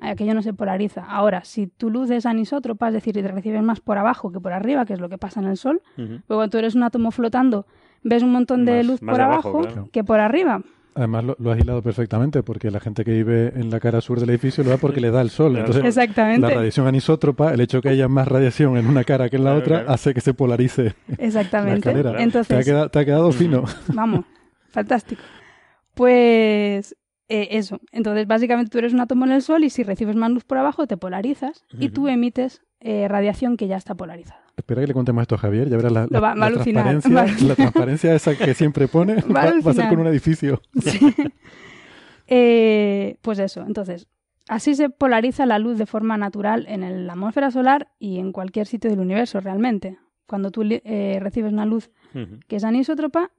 aquello 0.00 0.34
no 0.34 0.42
se 0.42 0.52
polariza. 0.54 1.04
Ahora, 1.08 1.44
si 1.44 1.66
tu 1.66 1.90
luz 1.90 2.10
es 2.10 2.26
anisótropa, 2.26 2.88
es 2.88 2.94
decir, 2.94 3.16
y 3.16 3.22
te 3.22 3.28
recibes 3.28 3.62
más 3.62 3.80
por 3.80 3.98
abajo 3.98 4.30
que 4.30 4.38
por 4.38 4.52
arriba, 4.52 4.84
que 4.84 4.92
es 4.92 5.00
lo 5.00 5.08
que 5.08 5.18
pasa 5.18 5.40
en 5.40 5.46
el 5.46 5.56
Sol, 5.56 5.82
Ujú. 5.96 6.06
Luego 6.06 6.22
cuando 6.28 6.50
tú 6.50 6.58
eres 6.58 6.74
un 6.76 6.84
átomo 6.84 7.10
flotando, 7.10 7.66
ves 8.04 8.22
un 8.22 8.30
montón 8.32 8.64
de 8.64 8.76
Más- 8.76 8.86
luz 8.86 9.02
más 9.02 9.12
por 9.14 9.20
abajo, 9.22 9.48
abajo, 9.48 9.62
claro. 9.66 9.88
que 9.92 10.04
por 10.04 10.20
arriba. 10.20 10.62
Además 10.96 11.24
lo, 11.24 11.36
lo 11.40 11.50
has 11.52 11.58
hilado 11.58 11.82
perfectamente 11.82 12.42
porque 12.42 12.70
la 12.70 12.78
gente 12.80 13.04
que 13.04 13.10
vive 13.12 13.52
en 13.56 13.70
la 13.70 13.80
cara 13.80 14.00
sur 14.00 14.20
del 14.20 14.30
edificio 14.30 14.62
lo 14.62 14.70
da 14.70 14.76
porque 14.76 15.00
le 15.00 15.10
da 15.10 15.20
el 15.20 15.30
sol. 15.30 15.56
Entonces, 15.56 15.84
Exactamente. 15.84 16.40
la 16.46 16.54
radiación 16.54 16.86
anisótropa, 16.86 17.52
el 17.52 17.60
hecho 17.60 17.78
de 17.78 17.82
que 17.82 17.88
haya 17.90 18.06
más 18.08 18.28
radiación 18.28 18.76
en 18.76 18.86
una 18.86 19.02
cara 19.04 19.28
que 19.28 19.36
en 19.36 19.44
la 19.44 19.50
Claro, 19.50 19.60
otra, 19.64 19.76
claro. 19.80 19.92
hace 19.92 20.14
que 20.14 20.20
se 20.20 20.34
polarice 20.34 20.94
la 21.08 21.24
Exactamente. 21.24 21.78
escalera. 21.90 22.12
te, 22.12 22.18
ha 22.18 22.22
Entonces, 22.22 22.64
quedado, 22.64 22.88
te 22.90 22.98
ha 23.00 23.04
quedado 23.04 23.32
fino. 23.32 23.64
Vamos, 23.88 24.24
fantástico. 24.70 25.22
Pues 25.94 26.94
eh, 27.28 27.48
eso. 27.52 27.80
Entonces, 27.92 28.26
básicamente 28.26 28.70
tú 28.70 28.78
eres 28.78 28.92
un 28.92 29.00
átomo 29.00 29.24
en 29.24 29.32
el 29.32 29.42
Sol 29.42 29.64
y 29.64 29.70
si 29.70 29.82
recibes 29.82 30.16
más 30.16 30.30
luz 30.30 30.44
por 30.44 30.58
abajo 30.58 30.86
te 30.86 30.96
polarizas 30.96 31.64
y 31.78 31.88
tú 31.90 32.08
emites 32.08 32.62
eh, 32.80 33.08
radiación 33.08 33.56
que 33.56 33.66
ya 33.66 33.76
está 33.76 33.94
polarizada. 33.94 34.42
Espera 34.56 34.80
que 34.82 34.86
le 34.86 34.94
contemos 34.94 35.22
esto 35.22 35.34
a 35.34 35.38
Javier, 35.38 35.68
ya 35.68 35.76
verás 35.76 35.90
la, 35.92 36.06
la- 36.08 36.20
va 36.20 36.34
la 36.36 36.50
transparencia, 36.52 37.10
la 37.48 37.54
transparencia 37.56 38.14
esa 38.14 38.36
que 38.36 38.54
siempre 38.54 38.86
pone 38.88 39.14
Va 39.34 39.42
a 39.42 39.46
va, 39.46 39.52
va 39.66 39.70
a 39.70 39.74
ser 39.74 39.88
con 39.88 40.00
un 40.00 40.06
edificio. 40.06 40.60
Eh, 42.26 43.18
pues 43.20 43.38
eso, 43.38 43.62
entonces, 43.66 44.06
así 44.48 44.74
se 44.74 44.88
polariza 44.88 45.44
la 45.46 45.58
luz 45.58 45.76
de 45.78 45.84
forma 45.86 46.16
natural 46.16 46.64
en 46.68 46.82
el- 46.82 47.06
la 47.06 47.12
atmósfera 47.12 47.50
solar 47.50 47.88
y 47.98 48.18
en 48.18 48.32
cualquier 48.32 48.66
sitio 48.66 48.90
del 48.90 49.00
universo 49.00 49.40
realmente. 49.40 49.98
Cuando 50.26 50.50
tú 50.50 50.62
eh, 50.66 51.18
recibes 51.20 51.52
una 51.52 51.66
luz 51.66 51.90
que 52.48 52.56
es 52.56 52.64
anisótropa, 52.64 53.30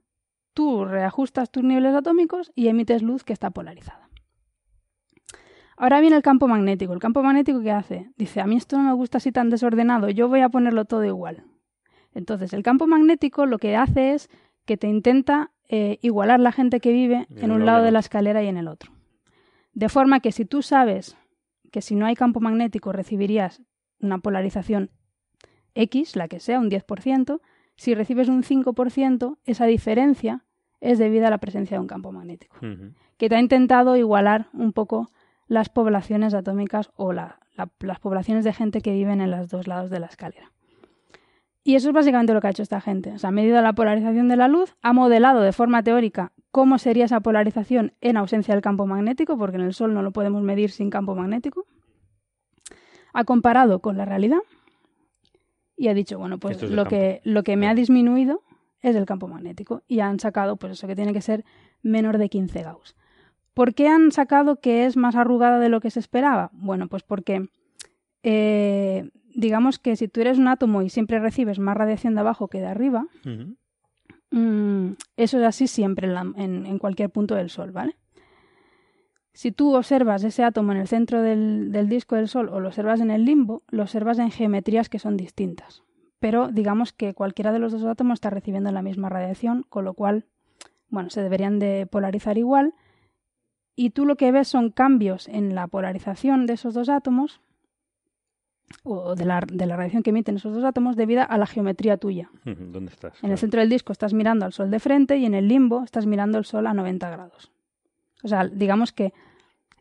tú 0.56 0.86
reajustas 0.86 1.50
tus 1.50 1.62
niveles 1.62 1.94
atómicos 1.94 2.50
y 2.54 2.68
emites 2.68 3.02
luz 3.02 3.24
que 3.24 3.34
está 3.34 3.50
polarizada. 3.50 4.08
Ahora 5.76 6.00
viene 6.00 6.16
el 6.16 6.22
campo 6.22 6.48
magnético. 6.48 6.94
¿El 6.94 6.98
campo 6.98 7.22
magnético 7.22 7.60
qué 7.60 7.72
hace? 7.72 8.10
Dice, 8.16 8.40
a 8.40 8.46
mí 8.46 8.56
esto 8.56 8.78
no 8.78 8.84
me 8.84 8.94
gusta 8.94 9.18
así 9.18 9.32
tan 9.32 9.50
desordenado, 9.50 10.08
yo 10.08 10.28
voy 10.28 10.40
a 10.40 10.48
ponerlo 10.48 10.86
todo 10.86 11.04
igual. 11.04 11.44
Entonces, 12.14 12.54
el 12.54 12.62
campo 12.62 12.86
magnético 12.86 13.44
lo 13.44 13.58
que 13.58 13.76
hace 13.76 14.14
es 14.14 14.30
que 14.64 14.78
te 14.78 14.88
intenta 14.88 15.50
eh, 15.68 15.98
igualar 16.00 16.40
la 16.40 16.52
gente 16.52 16.80
que 16.80 16.90
vive 16.90 17.26
En 17.28 17.44
en 17.44 17.52
un 17.52 17.66
lado 17.66 17.84
de 17.84 17.92
la 17.92 17.98
escalera 17.98 18.42
y 18.42 18.46
en 18.46 18.56
el 18.56 18.66
otro. 18.66 18.92
De 19.74 19.90
forma 19.90 20.20
que 20.20 20.32
si 20.32 20.46
tú 20.46 20.62
sabes 20.62 21.18
que 21.70 21.82
si 21.82 21.96
no 21.96 22.06
hay 22.06 22.14
campo 22.14 22.40
magnético 22.40 22.92
recibirías 22.92 23.62
una 24.00 24.16
polarización 24.20 24.90
X, 25.74 26.16
la 26.16 26.28
que 26.28 26.40
sea, 26.40 26.58
un 26.60 26.70
10%, 26.70 27.40
si 27.76 27.94
recibes 27.94 28.30
un 28.30 28.42
5%, 28.42 29.36
esa 29.44 29.66
diferencia 29.66 30.45
es 30.80 30.98
debida 30.98 31.28
a 31.28 31.30
la 31.30 31.38
presencia 31.38 31.76
de 31.76 31.80
un 31.80 31.86
campo 31.86 32.12
magnético, 32.12 32.56
que 33.16 33.28
te 33.28 33.34
ha 33.36 33.40
intentado 33.40 33.96
igualar 33.96 34.48
un 34.52 34.72
poco 34.72 35.10
las 35.48 35.68
poblaciones 35.68 36.34
atómicas 36.34 36.90
o 36.96 37.12
la- 37.12 37.38
la- 37.56 37.70
las 37.80 37.98
poblaciones 38.00 38.44
de 38.44 38.52
gente 38.52 38.80
que 38.80 38.92
viven 38.92 39.20
en 39.20 39.30
los 39.30 39.48
dos 39.48 39.66
lados 39.66 39.90
de 39.90 40.00
la 40.00 40.06
escalera. 40.06 40.52
Y 41.64 41.74
eso 41.74 41.88
es 41.88 41.94
básicamente 41.94 42.32
lo 42.32 42.40
que 42.40 42.46
ha 42.46 42.50
hecho 42.50 42.62
esta 42.62 42.80
gente. 42.80 43.12
O 43.12 43.18
sea, 43.18 43.28
ha 43.28 43.32
medido 43.32 43.60
la 43.60 43.72
polarización 43.72 44.28
de 44.28 44.36
la 44.36 44.46
luz, 44.46 44.76
ha 44.82 44.92
modelado 44.92 45.40
de 45.40 45.52
forma 45.52 45.82
teórica 45.82 46.32
cómo 46.52 46.78
sería 46.78 47.04
esa 47.06 47.20
polarización 47.20 47.92
en 48.00 48.16
ausencia 48.16 48.54
del 48.54 48.62
campo 48.62 48.86
magnético, 48.86 49.36
porque 49.36 49.56
en 49.56 49.62
el 49.62 49.74
Sol 49.74 49.92
no 49.92 50.02
lo 50.02 50.12
podemos 50.12 50.42
medir 50.42 50.70
sin 50.70 50.90
campo 50.90 51.14
magnético. 51.16 51.64
Ha 53.12 53.24
comparado 53.24 53.80
con 53.80 53.96
la 53.96 54.04
realidad 54.04 54.38
y 55.76 55.88
ha 55.88 55.94
dicho, 55.94 56.18
bueno, 56.18 56.38
pues 56.38 56.62
lo 56.62 56.84
campo. 56.84 56.90
que, 56.90 57.20
lo 57.24 57.42
que 57.42 57.56
me 57.56 57.68
ha 57.68 57.74
disminuido 57.74 58.42
es 58.82 58.94
el 58.96 59.06
campo 59.06 59.28
magnético. 59.28 59.82
Y 59.88 60.00
han 60.00 60.18
sacado, 60.20 60.56
pues 60.56 60.72
eso 60.72 60.86
que 60.86 60.96
tiene 60.96 61.12
que 61.12 61.20
ser 61.22 61.44
menor 61.82 62.18
de 62.18 62.28
15 62.28 62.62
Gauss. 62.62 62.96
¿Por 63.54 63.74
qué 63.74 63.88
han 63.88 64.12
sacado 64.12 64.60
que 64.60 64.84
es 64.86 64.96
más 64.96 65.16
arrugada 65.16 65.58
de 65.58 65.68
lo 65.70 65.80
que 65.80 65.90
se 65.90 66.00
esperaba? 66.00 66.50
Bueno, 66.52 66.88
pues 66.88 67.02
porque 67.02 67.48
eh, 68.22 69.10
digamos 69.34 69.78
que 69.78 69.96
si 69.96 70.08
tú 70.08 70.20
eres 70.20 70.38
un 70.38 70.48
átomo 70.48 70.82
y 70.82 70.90
siempre 70.90 71.18
recibes 71.20 71.58
más 71.58 71.76
radiación 71.76 72.14
de 72.14 72.20
abajo 72.20 72.48
que 72.48 72.60
de 72.60 72.66
arriba, 72.66 73.06
mm, 74.30 74.92
eso 75.16 75.38
es 75.38 75.44
así 75.44 75.66
siempre 75.66 76.06
en, 76.06 76.14
la- 76.14 76.32
en- 76.36 76.66
en 76.66 76.78
cualquier 76.78 77.10
punto 77.10 77.34
del 77.34 77.50
Sol, 77.50 77.70
¿vale? 77.72 77.96
Si 79.32 79.52
tú 79.52 79.74
observas 79.76 80.24
ese 80.24 80.42
átomo 80.44 80.72
en 80.72 80.78
el 80.78 80.88
centro 80.88 81.20
del, 81.22 81.70
del 81.70 81.88
disco 81.88 82.16
del 82.16 82.28
Sol 82.28 82.48
o 82.48 82.58
lo 82.60 82.68
observas 82.68 83.00
en 83.00 83.10
el 83.10 83.24
limbo, 83.24 83.62
lo 83.68 83.82
observas 83.82 84.18
en 84.18 84.30
geometrías 84.30 84.88
que 84.88 84.98
son 84.98 85.16
distintas. 85.16 85.82
Pero 86.18 86.48
digamos 86.48 86.92
que 86.92 87.14
cualquiera 87.14 87.52
de 87.52 87.58
los 87.58 87.72
dos 87.72 87.84
átomos 87.84 88.16
está 88.16 88.30
recibiendo 88.30 88.70
la 88.72 88.82
misma 88.82 89.08
radiación, 89.08 89.64
con 89.68 89.84
lo 89.84 89.94
cual, 89.94 90.24
bueno, 90.88 91.10
se 91.10 91.22
deberían 91.22 91.58
de 91.58 91.86
polarizar 91.86 92.38
igual. 92.38 92.74
Y 93.74 93.90
tú 93.90 94.06
lo 94.06 94.16
que 94.16 94.32
ves 94.32 94.48
son 94.48 94.70
cambios 94.70 95.28
en 95.28 95.54
la 95.54 95.66
polarización 95.66 96.46
de 96.46 96.54
esos 96.54 96.72
dos 96.72 96.88
átomos, 96.88 97.40
o 98.82 99.14
de 99.14 99.24
la, 99.24 99.40
de 99.46 99.66
la 99.66 99.76
radiación 99.76 100.02
que 100.02 100.10
emiten 100.10 100.36
esos 100.36 100.54
dos 100.54 100.64
átomos, 100.64 100.96
debido 100.96 101.24
a 101.28 101.38
la 101.38 101.46
geometría 101.46 101.98
tuya. 101.98 102.30
¿Dónde 102.44 102.90
estás? 102.90 103.22
En 103.22 103.30
el 103.30 103.38
centro 103.38 103.60
del 103.60 103.68
disco 103.68 103.92
estás 103.92 104.14
mirando 104.14 104.44
al 104.44 104.52
sol 104.52 104.70
de 104.70 104.80
frente 104.80 105.18
y 105.18 105.26
en 105.26 105.34
el 105.34 105.48
limbo 105.48 105.84
estás 105.84 106.06
mirando 106.06 106.38
el 106.38 106.44
sol 106.44 106.66
a 106.66 106.74
90 106.74 107.10
grados. 107.10 107.52
O 108.22 108.28
sea, 108.28 108.48
digamos 108.48 108.92
que 108.92 109.12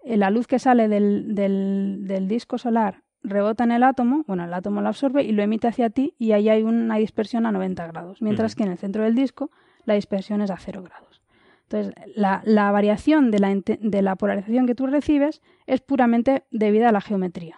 la 0.03 0.29
luz 0.29 0.45
que 0.45 0.59
sale 0.59 0.87
del, 0.87 1.33
del, 1.33 2.01
del 2.05 2.27
disco 2.27 2.57
solar 2.57 3.04
rebota 3.27 3.63
en 3.63 3.71
el 3.71 3.83
átomo, 3.83 4.23
bueno, 4.27 4.43
el 4.45 4.53
átomo 4.53 4.81
lo 4.81 4.87
absorbe 4.89 5.23
y 5.23 5.31
lo 5.31 5.43
emite 5.43 5.67
hacia 5.67 5.89
ti 5.89 6.13
y 6.17 6.31
ahí 6.31 6.49
hay 6.49 6.63
una 6.63 6.95
dispersión 6.97 7.45
a 7.45 7.51
90 7.51 7.87
grados, 7.87 8.21
mientras 8.21 8.55
que 8.55 8.63
en 8.63 8.71
el 8.71 8.77
centro 8.77 9.03
del 9.03 9.15
disco 9.15 9.51
la 9.85 9.93
dispersión 9.95 10.41
es 10.41 10.51
a 10.51 10.57
0 10.57 10.83
grados. 10.83 11.21
Entonces, 11.63 11.93
la, 12.15 12.41
la 12.45 12.71
variación 12.71 13.31
de 13.31 13.39
la, 13.39 13.51
inte- 13.51 13.79
de 13.81 14.01
la 14.01 14.15
polarización 14.15 14.67
que 14.67 14.75
tú 14.75 14.85
recibes 14.87 15.41
es 15.65 15.81
puramente 15.81 16.43
debida 16.51 16.89
a 16.89 16.91
la 16.91 17.01
geometría. 17.01 17.57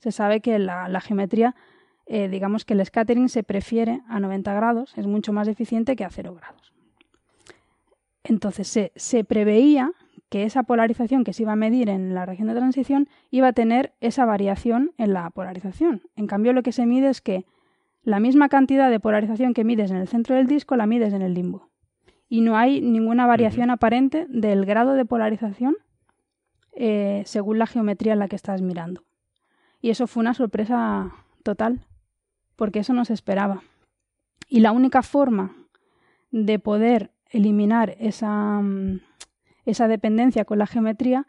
Se 0.00 0.10
sabe 0.12 0.40
que 0.40 0.58
la, 0.58 0.88
la 0.88 1.00
geometría 1.00 1.54
eh, 2.06 2.28
digamos 2.28 2.64
que 2.66 2.74
el 2.74 2.84
scattering 2.84 3.30
se 3.30 3.42
prefiere 3.44 4.02
a 4.08 4.20
90 4.20 4.52
grados, 4.52 4.92
es 4.98 5.06
mucho 5.06 5.32
más 5.32 5.48
eficiente 5.48 5.96
que 5.96 6.04
a 6.04 6.10
0 6.10 6.34
grados. 6.34 6.74
Entonces 8.22 8.68
se, 8.68 8.92
se 8.96 9.24
preveía 9.24 9.92
que 10.34 10.42
esa 10.42 10.64
polarización 10.64 11.22
que 11.22 11.32
se 11.32 11.44
iba 11.44 11.52
a 11.52 11.54
medir 11.54 11.88
en 11.88 12.12
la 12.12 12.26
región 12.26 12.48
de 12.48 12.56
transición 12.56 13.08
iba 13.30 13.46
a 13.46 13.52
tener 13.52 13.92
esa 14.00 14.24
variación 14.24 14.90
en 14.98 15.12
la 15.12 15.30
polarización. 15.30 16.02
En 16.16 16.26
cambio, 16.26 16.52
lo 16.52 16.64
que 16.64 16.72
se 16.72 16.86
mide 16.86 17.08
es 17.08 17.20
que 17.20 17.46
la 18.02 18.18
misma 18.18 18.48
cantidad 18.48 18.90
de 18.90 18.98
polarización 18.98 19.54
que 19.54 19.62
mides 19.62 19.92
en 19.92 19.96
el 19.96 20.08
centro 20.08 20.34
del 20.34 20.48
disco 20.48 20.74
la 20.74 20.86
mides 20.86 21.12
en 21.12 21.22
el 21.22 21.34
limbo. 21.34 21.68
Y 22.28 22.40
no 22.40 22.56
hay 22.56 22.80
ninguna 22.80 23.28
variación 23.28 23.70
aparente 23.70 24.26
del 24.28 24.66
grado 24.66 24.94
de 24.94 25.04
polarización 25.04 25.76
eh, 26.72 27.22
según 27.26 27.60
la 27.60 27.68
geometría 27.68 28.14
en 28.14 28.18
la 28.18 28.26
que 28.26 28.34
estás 28.34 28.60
mirando. 28.60 29.04
Y 29.80 29.90
eso 29.90 30.08
fue 30.08 30.20
una 30.22 30.34
sorpresa 30.34 31.12
total, 31.44 31.86
porque 32.56 32.80
eso 32.80 32.92
no 32.92 33.04
se 33.04 33.14
esperaba. 33.14 33.62
Y 34.48 34.58
la 34.58 34.72
única 34.72 35.02
forma 35.02 35.54
de 36.32 36.58
poder 36.58 37.12
eliminar 37.30 37.94
esa, 38.00 38.60
mm, 38.60 38.98
esa 39.66 39.88
dependencia 39.88 40.44
con 40.44 40.58
la 40.58 40.66
geometría 40.66 41.26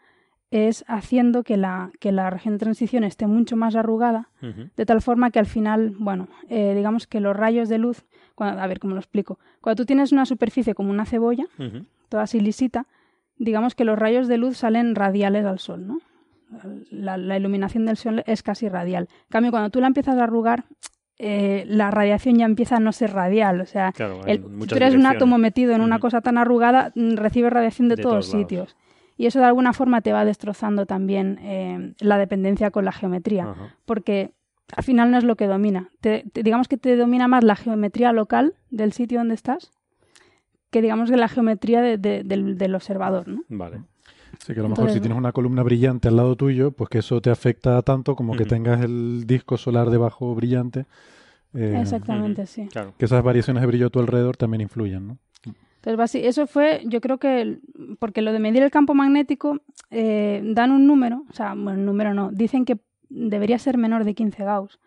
es 0.50 0.84
haciendo 0.86 1.42
que 1.42 1.56
la, 1.56 1.90
que 1.98 2.12
la 2.12 2.30
región 2.30 2.54
de 2.54 2.58
transición 2.58 3.02
esté 3.02 3.26
mucho 3.26 3.56
más 3.56 3.74
arrugada, 3.74 4.28
de 4.76 4.86
tal 4.86 5.02
forma 5.02 5.30
que 5.30 5.38
al 5.40 5.46
final, 5.46 5.94
bueno, 5.98 6.28
eh, 6.48 6.74
digamos 6.76 7.06
que 7.08 7.18
los 7.20 7.36
rayos 7.36 7.68
de 7.68 7.78
luz, 7.78 8.04
cuando- 8.36 8.62
a 8.62 8.66
ver 8.68 8.78
cómo 8.78 8.94
lo 8.94 9.00
explico, 9.00 9.38
cuando 9.60 9.82
tú 9.82 9.86
tienes 9.86 10.12
una 10.12 10.24
superficie 10.24 10.74
como 10.74 10.90
una 10.90 11.04
cebolla, 11.04 11.46
toda 12.08 12.22
así 12.22 12.38
lisita, 12.40 12.86
digamos 13.38 13.74
que 13.74 13.84
los 13.84 13.98
rayos 13.98 14.28
de 14.28 14.38
luz 14.38 14.56
salen 14.58 14.94
radiales 14.94 15.44
al 15.44 15.58
sol, 15.58 15.86
¿no? 15.86 15.98
La, 16.92 17.16
la 17.16 17.36
iluminación 17.36 17.84
del 17.86 17.96
sol 17.96 18.22
es 18.24 18.44
casi 18.44 18.68
radial. 18.68 19.08
En 19.10 19.28
cambio, 19.30 19.50
cuando 19.50 19.70
tú 19.70 19.80
la 19.80 19.88
empiezas 19.88 20.16
a 20.16 20.22
arrugar, 20.22 20.64
eh, 21.18 21.64
la 21.66 21.90
radiación 21.90 22.36
ya 22.36 22.44
empieza 22.44 22.76
a 22.76 22.80
no 22.80 22.92
ser 22.92 23.12
radial. 23.12 23.60
O 23.60 23.66
sea, 23.66 23.92
Claro, 23.92 24.20
hay 24.24 24.32
el- 24.34 24.38
si 24.60 24.66
tú 24.68 24.76
eres 24.76 24.94
un 24.94 25.00
átomo 25.16 25.38
metido 25.38 25.72
en 25.74 25.80
una 25.80 25.96
cosa 26.00 26.20
tan 26.20 26.38
arrugada, 26.38 26.92
mm, 26.94 27.14
recibes 27.16 27.52
radiación 27.52 27.88
de, 27.88 27.96
De 27.96 28.02
todos, 28.02 28.26
sitios. 28.26 28.76
Y 29.16 29.26
eso 29.26 29.38
de 29.38 29.46
alguna 29.46 29.72
forma 29.72 30.02
te 30.02 30.12
va 30.12 30.24
destrozando 30.26 30.84
también 30.84 31.38
eh, 31.40 31.94
la 32.00 32.18
dependencia 32.18 32.70
con 32.70 32.84
la 32.84 32.92
geometría 32.92 33.44
porque 33.86 34.32
al 34.76 34.84
final 34.84 35.10
no 35.10 35.16
es 35.16 35.24
lo 35.24 35.36
que 35.36 35.46
domina. 35.46 35.88
Te- 36.00 36.24
te- 36.32 36.42
digamos 36.42 36.68
que 36.68 36.76
te 36.76 36.96
domina 36.96 37.28
más 37.28 37.42
la 37.44 37.56
geometría 37.56 38.12
local 38.12 38.54
del 38.70 38.92
sitio 38.92 39.18
donde 39.18 39.34
estás 39.34 39.70
que 40.70 40.82
digamos 40.82 41.10
que 41.10 41.16
la 41.16 41.28
geometría 41.28 41.80
de- 41.80 41.96
de- 41.96 42.24
del, 42.24 42.58
del 42.58 42.74
observador, 42.74 43.28
¿no? 43.28 43.42
Vale. 43.48 43.82
Sí, 44.38 44.54
que 44.54 44.60
a 44.60 44.62
lo 44.62 44.68
mejor 44.68 44.84
Entonces, 44.84 44.94
si 44.94 45.00
tienes 45.00 45.18
una 45.18 45.32
columna 45.32 45.62
brillante 45.62 46.08
al 46.08 46.16
lado 46.16 46.36
tuyo, 46.36 46.70
pues 46.70 46.88
que 46.90 46.98
eso 46.98 47.20
te 47.20 47.30
afecta 47.30 47.80
tanto 47.82 48.14
como 48.14 48.36
que 48.36 48.44
tengas 48.44 48.80
el 48.82 49.24
disco 49.26 49.56
solar 49.56 49.90
debajo 49.90 50.34
brillante. 50.34 50.86
eh, 51.54 51.78
Exactamente, 51.80 52.42
Ujú. 52.42 52.50
sí. 52.50 52.68
Claro. 52.70 52.92
Que 52.98 53.04
esas 53.06 53.22
variaciones 53.24 53.60
de 53.62 53.66
brillo 53.66 53.86
a 53.86 53.90
tu 53.90 53.98
alrededor 54.00 54.36
también 54.36 54.60
influyen, 54.60 55.06
¿no? 55.08 55.18
Entonces, 55.84 55.98
basi- 56.20 56.24
eso 56.26 56.46
fue, 56.48 56.82
yo 56.86 57.00
creo 57.00 57.18
que, 57.18 57.60
porque 58.00 58.20
lo 58.20 58.32
de 58.32 58.40
medir 58.40 58.62
el 58.62 58.70
campo 58.72 58.92
magnético, 58.94 59.60
eh, 59.90 60.42
dan 60.44 60.72
un 60.72 60.86
número, 60.86 61.24
o 61.30 61.32
sea, 61.32 61.54
bueno, 61.54 61.76
número 61.76 62.12
no, 62.12 62.30
dicen 62.32 62.64
que 62.64 62.78
debería 63.08 63.58
ser 63.58 63.78
menor 63.78 64.02
de 64.04 64.14
15 64.14 64.42
Gauss, 64.44 64.80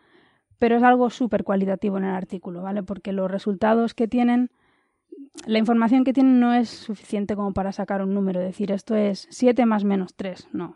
pero 0.57 0.75
es 0.75 0.83
algo 0.83 1.09
súper 1.09 1.45
cualitativo 1.45 1.97
en 1.97 2.03
el 2.03 2.13
artículo, 2.13 2.61
¿vale? 2.61 2.83
Porque 2.83 3.13
los 3.13 3.31
resultados 3.31 3.93
que 3.93 4.09
tienen, 4.09 4.51
la 5.45 5.59
información 5.59 6.03
que 6.03 6.13
tienen 6.13 6.39
no 6.39 6.53
es 6.53 6.69
suficiente 6.69 7.35
como 7.35 7.53
para 7.53 7.71
sacar 7.71 8.01
un 8.01 8.13
número, 8.13 8.39
decir 8.39 8.71
esto 8.71 8.95
es 8.95 9.27
7 9.31 9.65
más 9.65 9.83
menos 9.83 10.15
3, 10.15 10.49
no. 10.53 10.75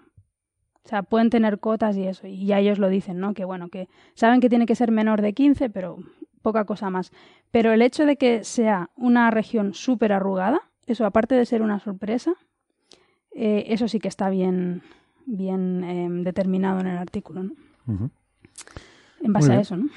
O 0.85 0.87
sea, 0.87 1.03
pueden 1.03 1.29
tener 1.29 1.59
cotas 1.59 1.95
y 1.95 2.05
eso, 2.07 2.27
y 2.27 2.45
ya 2.45 2.59
ellos 2.59 2.77
lo 2.77 2.89
dicen, 2.89 3.19
¿no? 3.19 3.33
Que 3.33 3.45
bueno, 3.45 3.69
que 3.69 3.87
saben 4.15 4.41
que 4.41 4.49
tiene 4.49 4.65
que 4.65 4.75
ser 4.75 4.91
menor 4.91 5.21
de 5.21 5.33
15, 5.33 5.69
pero 5.69 5.97
poca 6.41 6.65
cosa 6.65 6.89
más. 6.89 7.11
Pero 7.51 7.71
el 7.71 7.81
hecho 7.81 8.05
de 8.05 8.17
que 8.17 8.43
sea 8.43 8.89
una 8.95 9.31
región 9.31 9.73
súper 9.73 10.11
arrugada, 10.11 10.61
eso 10.85 11.05
aparte 11.05 11.35
de 11.35 11.45
ser 11.45 11.61
una 11.61 11.79
sorpresa, 11.79 12.33
eh, 13.31 13.65
eso 13.67 13.87
sí 13.87 13.99
que 13.99 14.09
está 14.09 14.29
bien, 14.29 14.83
bien 15.25 15.83
em, 15.83 16.23
determinado 16.23 16.81
en 16.81 16.87
el 16.87 16.97
artículo, 16.97 17.43
¿no? 17.43 17.53
En 19.21 19.33
base 19.33 19.53
a 19.53 19.61
eso, 19.61 19.77
¿no? 19.77 19.89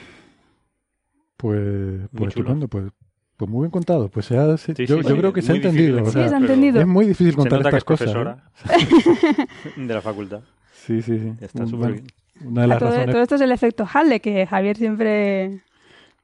Pues, 1.36 2.08
pues 2.16 2.28
estupendo, 2.28 2.68
pues, 2.68 2.92
pues 3.36 3.50
muy 3.50 3.62
bien 3.62 3.70
contado. 3.70 4.08
Pues 4.08 4.26
se 4.26 4.38
ha- 4.38 4.56
se- 4.56 4.74
Sí, 4.74 4.86
yo, 4.86 4.96
sí, 4.98 5.02
yo 5.02 5.08
sí, 5.14 5.18
creo 5.18 5.32
que 5.32 5.42
se 5.42 5.52
ha 5.52 5.56
entendido. 5.56 6.02
o 6.02 6.06
Sí, 6.06 6.12
sea, 6.12 6.28
se 6.28 6.36
entendido. 6.36 6.80
es 6.80 6.86
muy 6.86 7.06
difícil 7.06 7.32
Se 7.32 7.36
contar 7.36 7.58
nota 7.60 7.70
que 7.70 7.76
estas 7.76 8.00
es 8.00 8.06
cosas. 8.06 8.12
profesora 8.12 9.76
de 9.76 9.94
la 9.94 10.00
facultad. 10.00 10.38
¿eh? 10.38 10.42
Sí, 10.72 11.02
sí, 11.02 11.18
sí. 11.18 11.32
Está 11.40 11.64
súper 11.66 11.78
bueno, 11.78 11.94
bien. 11.94 12.06
Una 12.44 12.62
de 12.62 12.68
las 12.68 12.78
todo, 12.78 12.90
razones 12.90 13.10
todo 13.12 13.22
esto 13.22 13.34
es 13.36 13.40
el 13.40 13.52
efecto 13.52 13.86
Hale, 13.92 14.20
que 14.20 14.46
Javier 14.46 14.76
siempre... 14.76 15.60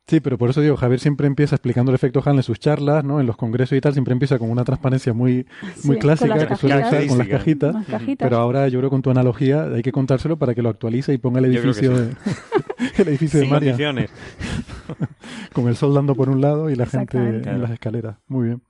Sí, 0.09 0.19
pero 0.21 0.37
por 0.37 0.51
eso 0.51 0.61
digo, 0.61 0.77
Javier 0.77 0.99
siempre 0.99 1.29
empieza 1.29 1.55
explicando 1.55 1.93
el 1.93 1.95
efecto 1.95 2.21
Hall 2.27 2.35
en 2.37 2.43
sus 2.43 2.59
charlas, 2.59 3.05
¿no? 3.05 3.21
En 3.21 3.27
los 3.27 3.37
congresos 3.37 3.79
y 3.79 3.81
tal, 3.81 3.93
siempre 3.93 4.13
empieza 4.13 4.37
con 4.37 4.51
una 4.51 4.65
transparencia 4.65 5.13
muy, 5.13 5.47
muy 5.85 5.95
Sí, 5.95 6.01
clásica 6.01 6.29
con 6.31 6.39
las 6.41 6.49
que 6.49 6.57
suele 6.57 6.77
usar 6.85 7.07
con 7.07 7.19
las 7.19 7.29
cajitas. 7.29 7.75
Las 7.75 7.87
cajitas. 7.87 8.27
Pero 8.29 8.39
ahora 8.41 8.67
yo 8.69 8.81
creo 8.81 8.91
que 8.91 8.95
con 8.95 9.03
tu 9.03 9.11
analogía 9.11 9.63
hay 9.65 9.83
que 9.83 9.93
contárselo 9.93 10.37
para 10.37 10.55
que 10.57 10.63
lo 10.63 10.71
actualice 10.71 11.15
y 11.15 11.19
ponga 11.19 11.39
el 11.39 11.45
edificio, 11.47 11.97
sí. 11.97 12.03
de, 12.03 12.15
el 12.99 13.09
edificio 13.09 13.41
de 13.41 13.47
María, 13.47 13.71
Condiciones. 13.73 14.11
con 15.53 15.69
el 15.69 15.77
sol 15.77 15.95
dando 15.95 16.15
por 16.15 16.29
un 16.29 16.41
lado 16.41 16.71
y 16.71 16.77
la 16.77 16.87
gente 16.87 17.19
en 17.19 17.61
las 17.63 17.71
escaleras. 17.71 18.17
Muy 18.29 18.47
bien. 18.47 18.63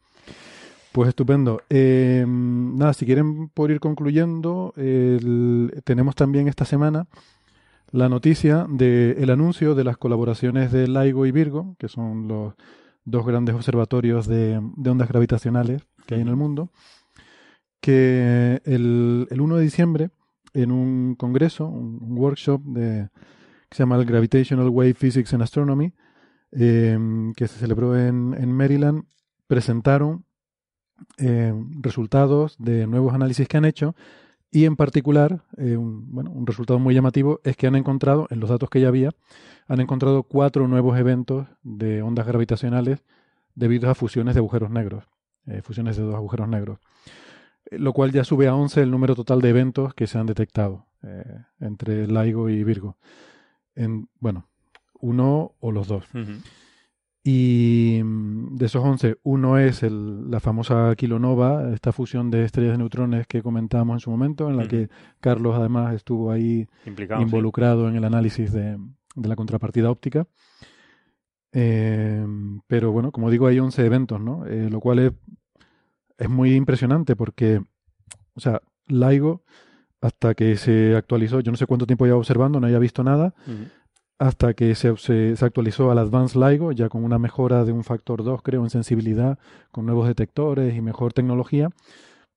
Pues 0.92 1.08
estupendo. 1.08 1.62
Eh, 1.70 2.24
nada, 2.28 2.92
si 2.92 3.06
quieren 3.06 3.48
por 3.48 3.70
ir 3.70 3.80
concluyendo, 3.80 4.74
el- 4.76 5.80
tenemos 5.84 6.14
también 6.14 6.48
esta 6.48 6.64
semana 6.66 7.06
la 7.90 8.08
noticia 8.08 8.66
del 8.68 9.30
anuncio 9.30 9.74
de 9.74 9.84
las 9.84 9.96
colaboraciones 9.96 10.70
de 10.72 10.86
LIGO 10.88 11.26
y 11.26 11.32
Virgo, 11.32 11.76
que 11.78 11.88
son 11.88 12.28
los 12.28 12.54
dos 13.04 13.26
grandes 13.26 13.54
observatorios 13.54 14.26
de, 14.26 14.60
de 14.76 14.90
ondas 14.90 15.08
gravitacionales 15.08 15.82
que 16.06 16.14
hay 16.14 16.20
en 16.20 16.28
el 16.28 16.36
mundo, 16.36 16.70
que 17.80 18.60
el, 18.64 19.26
el 19.30 19.40
1 19.40 19.56
de 19.56 19.62
diciembre, 19.62 20.10
en 20.54 20.70
un 20.72 21.14
congreso, 21.16 21.66
un, 21.66 21.98
un 22.02 22.18
workshop 22.18 22.62
de, 22.64 23.08
se 23.72 23.82
llama 23.82 23.96
el 23.96 24.04
Gravitational 24.04 24.68
Wave 24.68 24.94
Physics 24.94 25.32
and 25.34 25.42
Astronomy, 25.42 25.92
eh, 26.52 26.98
que 27.36 27.48
se 27.48 27.58
celebró 27.58 27.98
en, 27.98 28.52
Maryland, 28.52 29.04
presentaron 29.46 30.24
eh, 31.18 31.52
resultados 31.80 32.56
de 32.58 32.86
nuevos 32.86 33.14
análisis 33.14 33.48
que 33.48 33.56
han 33.56 33.64
hecho 33.64 33.94
y 34.54 34.66
en 34.66 34.76
particular, 34.76 35.42
eh, 35.56 35.78
un, 35.78 36.12
bueno, 36.12 36.30
un 36.30 36.46
resultado 36.46 36.78
muy 36.78 36.94
llamativo 36.94 37.40
es 37.42 37.56
que 37.56 37.66
han 37.66 37.74
encontrado, 37.74 38.26
en 38.28 38.38
los 38.38 38.50
datos 38.50 38.68
que 38.68 38.82
ya 38.82 38.88
había, 38.88 39.10
han 39.66 39.80
encontrado 39.80 40.24
cuatro 40.24 40.68
nuevos 40.68 40.98
eventos 40.98 41.48
de 41.62 42.02
ondas 42.02 42.26
gravitacionales 42.26 43.02
debido 43.54 43.88
a 43.88 43.94
fusiones 43.94 44.34
de 44.34 44.40
agujeros 44.40 44.70
negros, 44.70 45.04
eh, 45.46 45.62
fusiones 45.62 45.96
de 45.96 46.02
dos 46.02 46.14
agujeros 46.14 46.48
negros, 46.48 46.78
Eh, 47.70 47.78
lo 47.78 47.92
cual 47.94 48.12
ya 48.12 48.24
sube 48.24 48.46
a 48.46 48.54
11 48.54 48.82
el 48.82 48.90
número 48.90 49.14
total 49.14 49.40
de 49.40 49.48
eventos 49.48 49.94
que 49.94 50.06
se 50.06 50.18
han 50.18 50.26
detectado 50.26 50.86
entre 51.58 52.06
LIGO 52.06 52.48
y 52.48 52.62
Virgo. 52.62 52.96
En, 53.74 54.08
bueno, 54.20 54.48
uno 55.00 55.52
o 55.60 55.72
los 55.72 55.88
dos. 55.88 56.04
Y 57.24 58.00
mm, 58.02 58.56
de 58.56 58.66
esos 58.66 58.82
11, 58.84 59.16
uno 59.22 59.56
es 59.58 59.82
el- 59.84 60.30
la 60.30 60.40
famosa 60.40 60.94
kilonova, 60.96 61.72
esta 61.72 61.92
fusión 61.92 62.30
de 62.30 62.44
estrellas 62.44 62.72
de 62.72 62.78
neutrones 62.78 63.26
que 63.28 63.42
comentábamos 63.42 63.94
en 63.96 64.00
su 64.00 64.10
momento, 64.10 64.48
en 64.50 64.56
la 64.56 64.66
que 64.66 64.88
Carlos 65.20 65.54
además 65.56 65.94
estuvo 65.94 66.32
ahí 66.32 66.66
Implicado. 66.84 67.20
sí. 67.20 67.24
involucrado 67.26 67.88
en 67.88 67.94
el 67.96 68.04
análisis 68.04 68.52
de, 68.52 68.76
de 69.14 69.28
la 69.28 69.36
contrapartida 69.36 69.90
óptica. 69.90 70.26
Eh, 71.52 72.26
pero 72.66 72.92
bueno, 72.92 73.12
como 73.12 73.30
digo, 73.30 73.46
hay 73.46 73.58
11 73.60 73.84
eventos, 73.84 74.20
¿no? 74.20 74.46
Eh, 74.46 74.70
lo 74.70 74.80
cual 74.80 74.98
es, 74.98 75.12
es 76.18 76.28
muy 76.28 76.54
impresionante 76.54 77.14
porque, 77.14 77.62
o 78.34 78.40
sea, 78.40 78.62
LIGO, 78.88 79.42
hasta 80.02 80.34
que 80.34 80.56
se 80.56 80.94
actualizó, 80.96 81.40
yo 81.40 81.50
no 81.50 81.56
sé 81.56 81.64
cuánto 81.66 81.86
tiempo 81.86 82.04
lleva 82.04 82.18
observando, 82.18 82.60
no 82.60 82.66
había 82.66 82.78
visto 82.78 83.02
nada, 83.02 83.32
hasta 84.18 84.52
que 84.54 84.74
se, 84.74 84.94
se- 84.98 85.34
se 85.36 85.44
actualizó 85.44 85.90
al 85.90 85.98
Advanced 85.98 86.38
LIGO, 86.38 86.72
ya 86.72 86.88
con 86.90 87.02
una 87.04 87.18
mejora 87.18 87.64
de 87.64 87.72
un 87.72 87.82
factor 87.84 88.22
2, 88.22 88.42
creo, 88.42 88.62
en 88.62 88.70
sensibilidad, 88.70 89.38
con 89.70 89.86
nuevos 89.86 90.06
detectores 90.06 90.76
y 90.76 90.80
mejor 90.82 91.12
tecnología, 91.14 91.70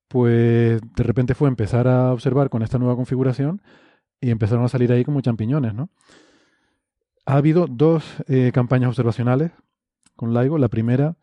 pues 0.07 0.79
de 0.81 1.03
repente 1.03 1.33
fue 1.35 1.47
empezar 1.49 1.87
a 1.87 2.13
observar 2.13 2.49
con 2.49 2.61
esta 2.63 2.77
nueva 2.79 2.95
configuración 2.95 3.61
y 4.21 4.29
empezaron 4.31 4.63
a 4.63 4.69
salir 4.69 4.91
ahí 4.91 5.03
como 5.03 5.21
champiñones, 5.21 5.73
¿no? 5.73 5.89
Ha 7.25 7.37
habido 7.37 7.65
dos 7.67 8.03
eh, 8.27 8.51
campañas 8.53 8.89
observacionales 8.89 9.51
con 10.15 10.33
LIGO. 10.33 10.57
La 10.59 10.67
primera 10.69 11.17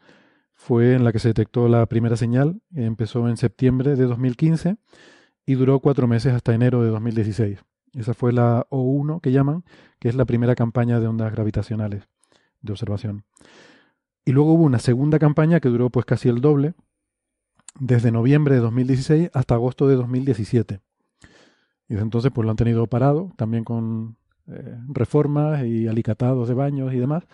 fue 0.54 0.94
en 0.94 1.04
la 1.04 1.12
que 1.12 1.18
se 1.20 1.28
detectó 1.28 1.68
la 1.68 1.86
primera 1.86 2.16
señal, 2.16 2.60
empezó 2.74 3.28
en 3.28 3.36
septiembre 3.36 3.94
de 3.96 4.04
2015 4.06 4.76
y 5.46 5.54
duró 5.54 5.80
cuatro 5.80 6.06
meses 6.06 6.32
hasta 6.34 6.54
enero 6.54 6.82
de 6.82 6.90
2016. 6.90 7.58
Esa 7.94 8.14
fue 8.14 8.32
la 8.32 8.66
O1 8.70 9.20
que 9.20 9.32
llaman, 9.32 9.64
que 9.98 10.08
es 10.08 10.14
la 10.14 10.24
primera 10.24 10.54
campaña 10.54 11.00
de 11.00 11.06
ondas 11.06 11.32
gravitacionales 11.32 12.04
de 12.60 12.72
observación. 12.72 13.24
Y 14.24 14.32
luego 14.32 14.54
hubo 14.54 14.64
una 14.64 14.78
segunda 14.78 15.18
campaña 15.18 15.60
que 15.60 15.68
duró 15.68 15.90
pues 15.90 16.06
casi 16.06 16.28
el 16.28 16.40
doble, 16.40 16.74
desde 17.78 18.12
noviembre 18.12 18.54
de 18.54 18.60
2016 18.60 19.30
hasta 19.32 19.54
agosto 19.54 19.88
de 19.88 19.96
2017. 19.96 20.80
Y 21.88 21.94
desde 21.94 22.02
entonces 22.02 22.30
pues 22.32 22.44
lo 22.44 22.50
han 22.50 22.56
tenido 22.56 22.86
parado, 22.86 23.32
también 23.36 23.64
con 23.64 24.16
eh, 24.46 24.78
reformas 24.88 25.64
y 25.64 25.88
alicatados 25.88 26.48
de 26.48 26.54
baños 26.54 26.92
y 26.94 26.98
demás. 26.98 27.24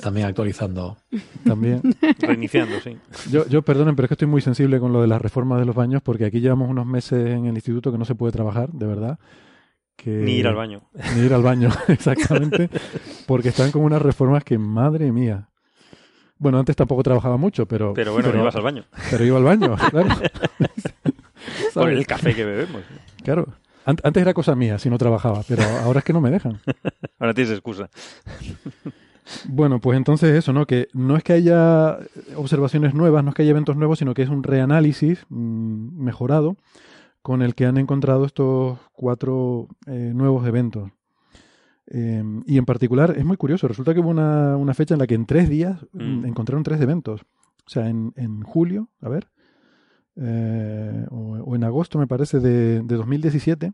También 0.00 0.26
actualizando. 0.26 0.96
También. 1.44 1.80
Reiniciando, 2.20 2.78
sí. 2.80 2.96
Yo, 3.30 3.46
yo 3.48 3.62
perdonen, 3.62 3.96
pero 3.96 4.04
es 4.06 4.08
que 4.08 4.14
estoy 4.14 4.28
muy 4.28 4.40
sensible 4.40 4.78
con 4.80 4.92
lo 4.92 5.00
de 5.00 5.06
las 5.08 5.20
reformas 5.20 5.58
de 5.60 5.66
los 5.66 5.74
baños 5.74 6.02
porque 6.02 6.24
aquí 6.26 6.40
llevamos 6.40 6.68
unos 6.68 6.86
meses 6.86 7.26
en 7.30 7.46
el 7.46 7.54
instituto 7.54 7.90
que 7.92 7.98
no 7.98 8.04
se 8.04 8.14
puede 8.14 8.32
trabajar, 8.32 8.70
de 8.70 8.86
verdad. 8.86 9.18
Que... 9.96 10.10
Ni 10.10 10.32
ir 10.36 10.46
al 10.46 10.54
baño. 10.54 10.82
Ni 11.16 11.22
ir 11.26 11.34
al 11.34 11.42
baño, 11.42 11.68
exactamente. 11.88 12.70
Porque 13.26 13.48
están 13.50 13.70
con 13.70 13.82
unas 13.82 14.00
reformas 14.02 14.44
que, 14.44 14.58
madre 14.58 15.12
mía. 15.12 15.48
Bueno, 16.38 16.58
antes 16.58 16.74
tampoco 16.74 17.02
trabajaba 17.02 17.36
mucho, 17.36 17.66
pero. 17.66 17.92
Pero 17.92 18.12
bueno, 18.14 18.30
ibas 18.34 18.56
al 18.56 18.62
baño. 18.62 18.84
Pero 19.10 19.24
iba 19.24 19.36
al 19.36 19.44
baño, 19.44 19.76
claro. 19.90 20.08
Por 21.74 21.90
el 21.90 22.06
café 22.06 22.34
que 22.34 22.44
bebemos. 22.46 22.82
Claro. 23.22 23.46
An- 23.84 23.96
Antes 24.02 24.20
era 24.22 24.32
cosa 24.34 24.54
mía 24.54 24.78
si 24.78 24.88
no 24.88 24.96
trabajaba, 24.98 25.42
pero 25.46 25.62
ahora 25.84 25.98
es 25.98 26.04
que 26.04 26.12
no 26.14 26.20
me 26.22 26.30
dejan. 26.30 26.58
Ahora 27.18 27.34
tienes 27.34 27.52
excusa. 27.52 27.90
Bueno, 29.48 29.80
pues 29.80 29.96
entonces 29.96 30.36
eso, 30.36 30.52
¿no? 30.52 30.66
Que 30.66 30.88
no 30.92 31.16
es 31.16 31.22
que 31.22 31.32
haya 31.32 31.98
observaciones 32.36 32.94
nuevas, 32.94 33.22
no 33.24 33.30
es 33.30 33.34
que 33.34 33.42
haya 33.42 33.50
eventos 33.50 33.76
nuevos, 33.76 33.98
sino 33.98 34.14
que 34.14 34.22
es 34.22 34.28
un 34.28 34.42
reanálisis 34.42 35.24
mm, 35.28 36.02
mejorado 36.02 36.56
con 37.22 37.42
el 37.42 37.54
que 37.54 37.66
han 37.66 37.76
encontrado 37.76 38.24
estos 38.24 38.78
cuatro 38.92 39.68
eh, 39.86 40.12
nuevos 40.14 40.46
eventos. 40.46 40.90
Eh, 41.92 42.22
y 42.46 42.56
en 42.56 42.64
particular 42.64 43.14
es 43.18 43.24
muy 43.24 43.36
curioso, 43.36 43.66
resulta 43.66 43.92
que 43.94 44.00
hubo 44.00 44.10
una, 44.10 44.56
una 44.56 44.74
fecha 44.74 44.94
en 44.94 45.00
la 45.00 45.06
que 45.06 45.14
en 45.16 45.26
tres 45.26 45.48
días 45.48 45.84
mm, 45.92 46.20
Mm. 46.20 46.26
encontraron 46.26 46.62
tres 46.62 46.80
eventos. 46.80 47.22
O 47.66 47.70
sea, 47.70 47.88
en, 47.88 48.12
en 48.16 48.42
julio, 48.42 48.88
a 49.00 49.08
ver, 49.08 49.28
eh, 50.16 51.06
o, 51.10 51.38
o 51.44 51.54
en 51.56 51.64
agosto 51.64 51.98
me 51.98 52.06
parece 52.06 52.40
de, 52.40 52.82
de 52.82 52.94
2017, 52.96 53.72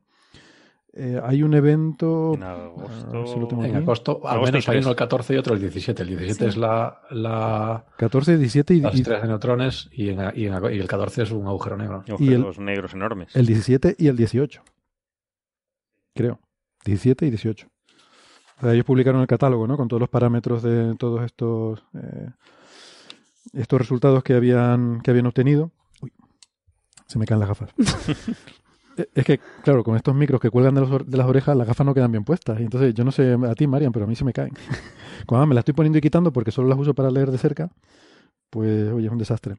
eh, 0.97 1.21
hay 1.23 1.43
un 1.43 1.55
evento... 1.55 2.33
En 2.35 2.43
agosto. 2.43 3.09
a 3.09 3.19
ver 3.19 3.29
si 3.29 3.39
lo 3.41 3.47
tengo 3.49 3.65
En 3.65 3.71
aquí. 3.75 3.83
agosto, 3.83 4.21
al 4.25 4.37
Agosto 4.37 4.49
y 4.49 4.53
menos 4.53 4.69
hay 4.69 4.73
tres. 4.75 4.85
uno 4.85 4.91
el 4.91 4.97
14 4.97 5.35
y 5.35 5.37
otro 5.37 5.55
el 5.55 5.61
17. 5.61 6.03
El 6.03 6.09
17 6.09 6.39
Sí. 6.45 6.49
es 6.49 6.57
la, 6.57 7.01
la, 7.11 7.85
14, 7.99 8.39
17 8.39 8.75
y, 8.75 8.81
las 8.81 8.95
y- 8.95 8.99
estrellas 8.99 9.23
de 9.23 9.29
neutrones 9.29 9.89
y, 9.93 10.09
en, 10.09 10.19
y, 10.35 10.47
en 10.47 10.55
y 10.75 10.79
el 10.79 10.89
14 10.89 11.23
es 11.25 11.31
un 11.31 11.47
agujero 11.47 11.77
negro. 11.77 12.03
Y 12.07 12.11
el- 12.11 12.15
Agujeros 12.41 12.59
negros 12.59 12.95
enormes. 12.95 13.37
El 13.37 13.47
17 13.47 13.95
y 13.99 14.09
el 14.09 14.17
18. 14.17 14.63
Creo. 16.15 16.41
17 16.85 17.27
y 17.27 17.31
18. 17.31 17.69
O 18.59 18.61
sea, 18.63 18.73
ellos 18.73 18.87
publicaron 18.87 19.21
el 19.21 19.27
catálogo, 19.27 19.67
¿no? 19.67 19.77
Con 19.77 19.89
todos 19.89 20.01
los 20.01 20.09
parámetros 20.09 20.63
de 20.63 20.95
todos 20.95 21.23
estos 21.25 21.85
eh, 21.95 22.31
estos 23.53 23.79
resultados 23.79 24.23
que 24.25 24.33
habían 24.35 25.01
que 25.03 25.11
habían 25.11 25.27
obtenido. 25.27 25.73
Uy, 26.01 26.11
se 27.07 27.19
me 27.19 27.27
caen 27.27 27.41
las 27.41 27.49
gafas. 27.51 27.71
Eh, 28.97 29.09
es 29.15 29.25
que, 29.25 29.41
claro, 29.63 29.83
con 29.85 29.97
estos 29.97 30.15
micros 30.15 30.41
que 30.41 30.51
cuelgan 30.51 30.75
de, 30.75 30.81
los 30.83 30.91
or- 30.91 31.07
de 31.07 31.17
las 31.17 31.27
orejas, 31.27 31.57
las 31.57 31.67
gafas 31.67 31.87
no 31.87 31.95
quedan 31.95 32.11
bien 32.13 32.25
puestas. 32.25 32.59
Y 32.61 32.65
entonces, 32.65 32.95
yo 32.95 33.05
no 33.05 33.13
sé 33.13 33.33
a 33.49 33.55
ti, 33.55 33.67
Marian, 33.67 33.93
pero 33.93 34.05
a 34.05 34.09
mí 34.09 34.15
se 34.17 34.25
me 34.25 34.33
caen. 34.33 34.53
Cuando 35.27 35.47
me 35.47 35.55
las 35.55 35.63
estoy 35.63 35.75
poniendo 35.75 35.99
y 35.99 36.01
quitando 36.01 36.33
porque 36.33 36.51
solo 36.51 36.69
las 36.69 36.79
uso 36.79 36.95
para 36.95 37.11
leer 37.11 37.31
de 37.31 37.39
cerca, 37.39 37.71
pues, 38.51 38.91
oye, 38.93 39.07
es 39.07 39.13
un 39.13 39.19
desastre. 39.19 39.57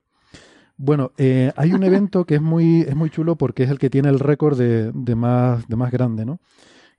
Bueno, 0.78 1.12
eh, 1.18 1.52
hay 1.56 1.74
un 1.74 1.84
evento 1.84 2.26
que 2.26 2.36
es 2.36 2.42
muy, 2.42 2.82
es 2.82 2.96
muy 2.96 3.10
chulo 3.10 3.36
porque 3.36 3.64
es 3.64 3.70
el 3.70 3.80
que 3.80 3.90
tiene 3.90 4.10
el 4.10 4.20
récord 4.20 4.58
de, 4.58 4.92
de 4.94 5.16
más, 5.16 5.68
de 5.68 5.76
más 5.76 5.92
grande, 5.92 6.26
¿no? 6.26 6.40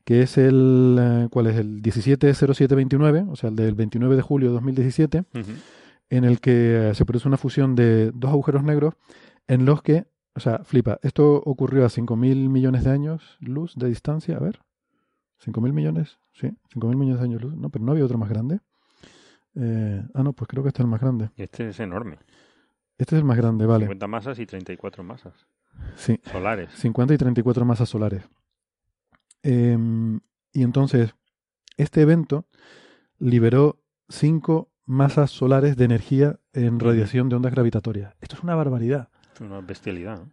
Que 0.04 0.22
es 0.22 0.38
el, 0.38 0.96
eh, 0.98 1.28
¿cuál 1.30 1.48
es? 1.48 1.56
El 1.56 1.80
170729, 1.82 3.26
o 3.30 3.36
sea, 3.36 3.50
el 3.50 3.56
del 3.56 3.74
29 3.74 4.16
de 4.16 4.22
julio 4.22 4.48
de 4.48 4.54
2017, 4.54 5.18
Ujú. 5.34 5.50
en 6.10 6.24
el 6.24 6.40
que 6.40 6.92
se 6.94 7.04
produce 7.04 7.28
una 7.28 7.36
fusión 7.36 7.74
de 7.74 8.10
dos 8.14 8.30
agujeros 8.30 8.62
negros 8.64 8.94
en 9.48 9.64
los 9.66 9.82
que, 9.82 10.06
o 10.38 10.40
sea, 10.40 10.60
flipa, 10.62 11.00
esto 11.02 11.42
ocurrió 11.44 11.84
a 11.84 11.88
5.000 11.88 12.48
millones 12.48 12.84
de 12.84 12.90
años 12.90 13.36
luz 13.40 13.74
de 13.74 13.88
distancia, 13.88 14.36
a 14.36 14.40
ver, 14.40 14.60
5.000 15.44 15.72
millones, 15.72 16.20
sí, 16.32 16.56
5.000 16.74 16.96
millones 16.96 17.18
de 17.18 17.24
años 17.24 17.42
luz, 17.42 17.56
no, 17.56 17.70
pero 17.70 17.84
no 17.84 17.90
había 17.90 18.04
otro 18.04 18.18
más 18.18 18.28
grande. 18.28 18.60
Eh, 19.56 20.00
ah, 20.14 20.22
no, 20.22 20.34
pues 20.34 20.46
creo 20.46 20.62
que 20.62 20.68
este 20.68 20.82
es 20.82 20.84
el 20.84 20.90
más 20.90 21.00
grande. 21.00 21.30
Este 21.36 21.68
es 21.68 21.80
enorme. 21.80 22.18
Este 22.98 23.16
es 23.16 23.18
el 23.18 23.24
más 23.24 23.36
grande, 23.36 23.66
vale. 23.66 23.86
50 23.86 24.06
masas 24.06 24.38
y 24.38 24.46
34 24.46 25.02
masas. 25.02 25.34
Sí. 25.96 26.20
Solares. 26.30 26.70
50 26.74 27.14
y 27.14 27.18
34 27.18 27.64
masas 27.64 27.88
solares. 27.88 28.28
Em, 29.42 30.20
y 30.52 30.62
entonces, 30.62 31.16
este 31.76 32.02
evento 32.02 32.46
liberó 33.18 33.82
5 34.08 34.70
masas 34.86 35.32
solares 35.32 35.76
de 35.76 35.84
energía 35.84 36.38
en 36.52 36.78
radiación 36.78 37.28
de 37.28 37.34
ondas 37.34 37.52
gravitatorias. 37.52 38.14
Esto 38.20 38.36
es 38.36 38.42
una 38.44 38.54
barbaridad. 38.54 39.08
Es 39.38 39.40
una 39.40 39.60
bestialidad. 39.60 40.18
¿no? 40.18 40.32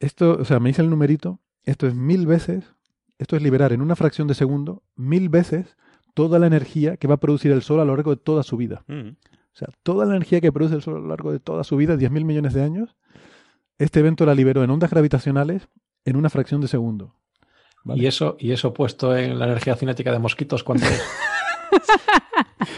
Esto, 0.00 0.38
o 0.40 0.44
sea, 0.44 0.60
me 0.60 0.70
dice 0.70 0.80
el 0.82 0.88
numerito, 0.88 1.40
esto 1.64 1.86
es 1.86 1.94
mil 1.94 2.26
veces, 2.26 2.64
esto 3.18 3.36
es 3.36 3.42
liberar 3.42 3.72
en 3.72 3.82
una 3.82 3.96
fracción 3.96 4.26
de 4.28 4.34
segundo, 4.34 4.82
mil 4.94 5.28
veces 5.28 5.76
toda 6.14 6.38
la 6.38 6.46
energía 6.46 6.96
que 6.96 7.06
va 7.06 7.14
a 7.14 7.20
producir 7.20 7.52
el 7.52 7.62
Sol 7.62 7.80
a 7.80 7.84
lo 7.84 7.94
largo 7.94 8.10
de 8.10 8.16
toda 8.16 8.42
su 8.42 8.56
vida. 8.56 8.82
Mm. 8.86 9.08
O 9.10 9.58
sea, 9.58 9.68
toda 9.82 10.06
la 10.06 10.12
energía 10.12 10.40
que 10.40 10.52
produce 10.52 10.74
el 10.74 10.82
Sol 10.82 10.96
a 10.96 11.00
lo 11.00 11.08
largo 11.08 11.32
de 11.32 11.38
toda 11.38 11.64
su 11.64 11.76
vida, 11.76 11.96
10.000 11.96 12.24
millones 12.24 12.54
de 12.54 12.62
años, 12.62 12.96
este 13.78 14.00
evento 14.00 14.24
la 14.24 14.34
liberó 14.34 14.64
en 14.64 14.70
ondas 14.70 14.90
gravitacionales 14.90 15.68
en 16.06 16.16
una 16.16 16.30
fracción 16.30 16.62
de 16.62 16.68
segundo. 16.68 17.14
¿vale? 17.84 18.02
Y 18.02 18.06
eso, 18.06 18.36
y 18.38 18.52
eso 18.52 18.72
puesto 18.72 19.14
en 19.16 19.38
la 19.38 19.46
energía 19.46 19.76
cinética 19.76 20.12
de 20.12 20.18
mosquitos, 20.18 20.62
¿cuánto 20.64 20.86
es? 20.86 21.02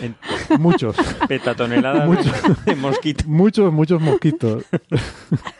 En 0.00 0.16
Muchos, 0.60 0.96
petatoneladas 1.28 2.06
Muchos. 2.06 2.64
de 2.64 2.76
mosquitos. 2.76 3.26
muchos, 3.26 3.72
muchos 3.72 4.00
mosquitos. 4.00 4.64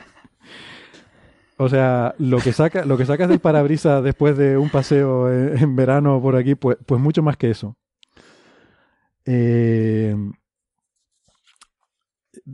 o 1.59 1.69
sea, 1.69 2.15
lo 2.19 2.39
que 2.39 2.53
saca, 2.53 2.85
lo 2.85 2.97
que 2.97 3.05
sacas 3.05 3.29
del 3.29 3.41
parabrisas 3.41 4.03
después 4.03 4.37
de 4.39 4.57
un 4.57 4.71
paseo 4.71 5.31
en, 5.33 5.59
en 5.59 5.77
verano 5.77 6.21
por 6.23 6.37
aquí, 6.37 6.55
pues, 6.55 6.79
pues 6.87 7.01
mucho 7.01 7.23
más 7.23 7.37
que 7.37 7.51
eso. 7.51 7.77
Eh, 9.27 10.17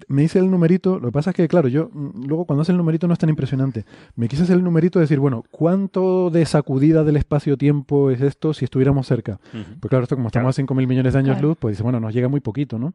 me 0.09 0.25
hice 0.25 0.39
el 0.39 0.51
numerito, 0.51 0.99
lo 0.99 1.09
que 1.09 1.13
pasa 1.13 1.31
es 1.31 1.37
que, 1.37 1.47
claro, 1.47 1.69
yo 1.69 1.89
mm, 1.93 2.25
luego 2.27 2.47
cuando 2.47 2.63
hace 2.63 2.73
el 2.73 2.79
numerito 2.79 3.07
no 3.07 3.13
es 3.13 3.19
tan 3.19 3.29
impresionante. 3.31 3.85
Me 4.17 4.29
quise 4.29 4.43
hacer 4.43 4.57
el 4.57 4.65
numerito 4.65 4.99
de 4.99 5.05
decir, 5.05 5.19
bueno, 5.21 5.45
¿cuánto 5.51 6.31
de 6.31 6.45
sacudida 6.47 7.05
del 7.05 7.17
espacio-tiempo 7.17 8.11
es 8.11 8.21
esto 8.21 8.55
si 8.55 8.65
estuviéramos 8.65 9.07
cerca? 9.07 9.39
Ujú. 9.53 9.79
Pues 9.81 9.89
claro, 9.91 10.05
esto 10.05 10.17
como 10.17 10.29
estamos 10.29 10.55
Claro. 10.57 10.65
a 10.65 10.75
5.000 10.75 10.87
millones 10.89 11.13
de 11.13 11.19
años 11.19 11.35
Claro. 11.37 11.49
luz, 11.49 11.57
pues 11.61 11.73
dice, 11.75 11.83
bueno, 11.83 12.01
nos 12.01 12.13
llega 12.15 12.29
muy 12.29 12.41
poquito, 12.41 12.79
¿no? 12.79 12.95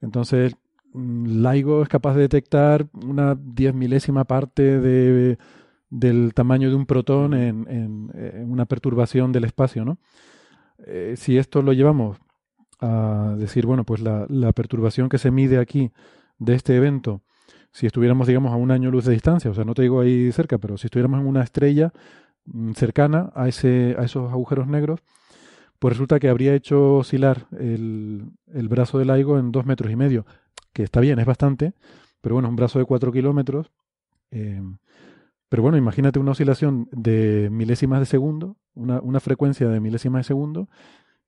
Entonces, 0.00 0.54
LIGO 0.98 1.82
es 1.82 1.88
capaz 1.88 2.14
de 2.14 2.22
detectar 2.22 2.86
una 3.06 3.34
diez 3.40 3.74
milésima 3.74 4.24
parte 4.24 4.80
de, 4.80 5.38
del 5.90 6.34
tamaño 6.34 6.68
de 6.70 6.76
un 6.76 6.86
protón 6.86 7.34
en, 7.34 7.66
en- 7.68 8.10
en 8.14 8.50
una 8.50 8.66
perturbación 8.66 9.32
del 9.32 9.44
espacio, 9.44 9.84
¿no? 9.84 9.98
Eh, 10.86 11.14
si 11.16 11.36
esto 11.38 11.62
lo 11.62 11.72
llevamos 11.72 12.18
a 12.80 13.34
decir, 13.38 13.66
bueno, 13.66 13.84
pues 13.84 14.00
la, 14.00 14.26
la 14.28 14.52
perturbación 14.52 15.08
que 15.08 15.18
se 15.18 15.30
mide 15.30 15.58
aquí 15.58 15.90
de 16.38 16.54
este 16.54 16.76
evento, 16.76 17.22
si 17.72 17.86
estuviéramos, 17.86 18.26
digamos, 18.28 18.52
a 18.52 18.56
un 18.56 18.70
año 18.70 18.90
luz 18.90 19.04
de 19.04 19.12
distancia, 19.12 19.50
o 19.50 19.54
sea, 19.54 19.64
no 19.64 19.74
te 19.74 19.82
digo 19.82 20.00
ahí 20.00 20.30
cerca, 20.32 20.58
pero 20.58 20.76
si 20.78 20.86
estuviéramos 20.86 21.20
en 21.20 21.26
una 21.26 21.42
estrella 21.42 21.92
mm, 22.46 22.72
cercana 22.72 23.32
a, 23.34 23.48
ese, 23.48 23.96
a 23.98 24.04
esos 24.04 24.30
agujeros 24.32 24.68
negros, 24.68 25.00
pues 25.78 25.94
resulta 25.94 26.18
que 26.20 26.28
habría 26.28 26.54
hecho 26.54 26.96
oscilar 26.96 27.46
el, 27.58 28.24
el 28.52 28.68
brazo 28.68 28.98
del 28.98 29.08
LIGO 29.08 29.38
en 29.38 29.52
dos 29.52 29.66
metros 29.66 29.90
y 29.92 29.96
medio, 29.96 30.26
que 30.72 30.82
está 30.82 31.00
bien, 31.00 31.18
es 31.18 31.26
bastante, 31.26 31.72
pero 32.20 32.34
bueno, 32.36 32.48
un 32.48 32.56
brazo 32.56 32.78
de 32.78 32.84
cuatro 32.84 33.12
kilómetros. 33.12 33.70
eh, 34.30 34.62
pero 35.48 35.62
bueno, 35.62 35.78
imagínate 35.78 36.18
una 36.18 36.32
oscilación 36.32 36.88
de 36.92 37.48
milésimas 37.50 38.00
de 38.00 38.06
segundo, 38.06 38.56
una, 38.74 39.00
una 39.00 39.18
frecuencia 39.18 39.66
de 39.68 39.80
milésimas 39.80 40.20
de 40.20 40.24
segundo, 40.24 40.68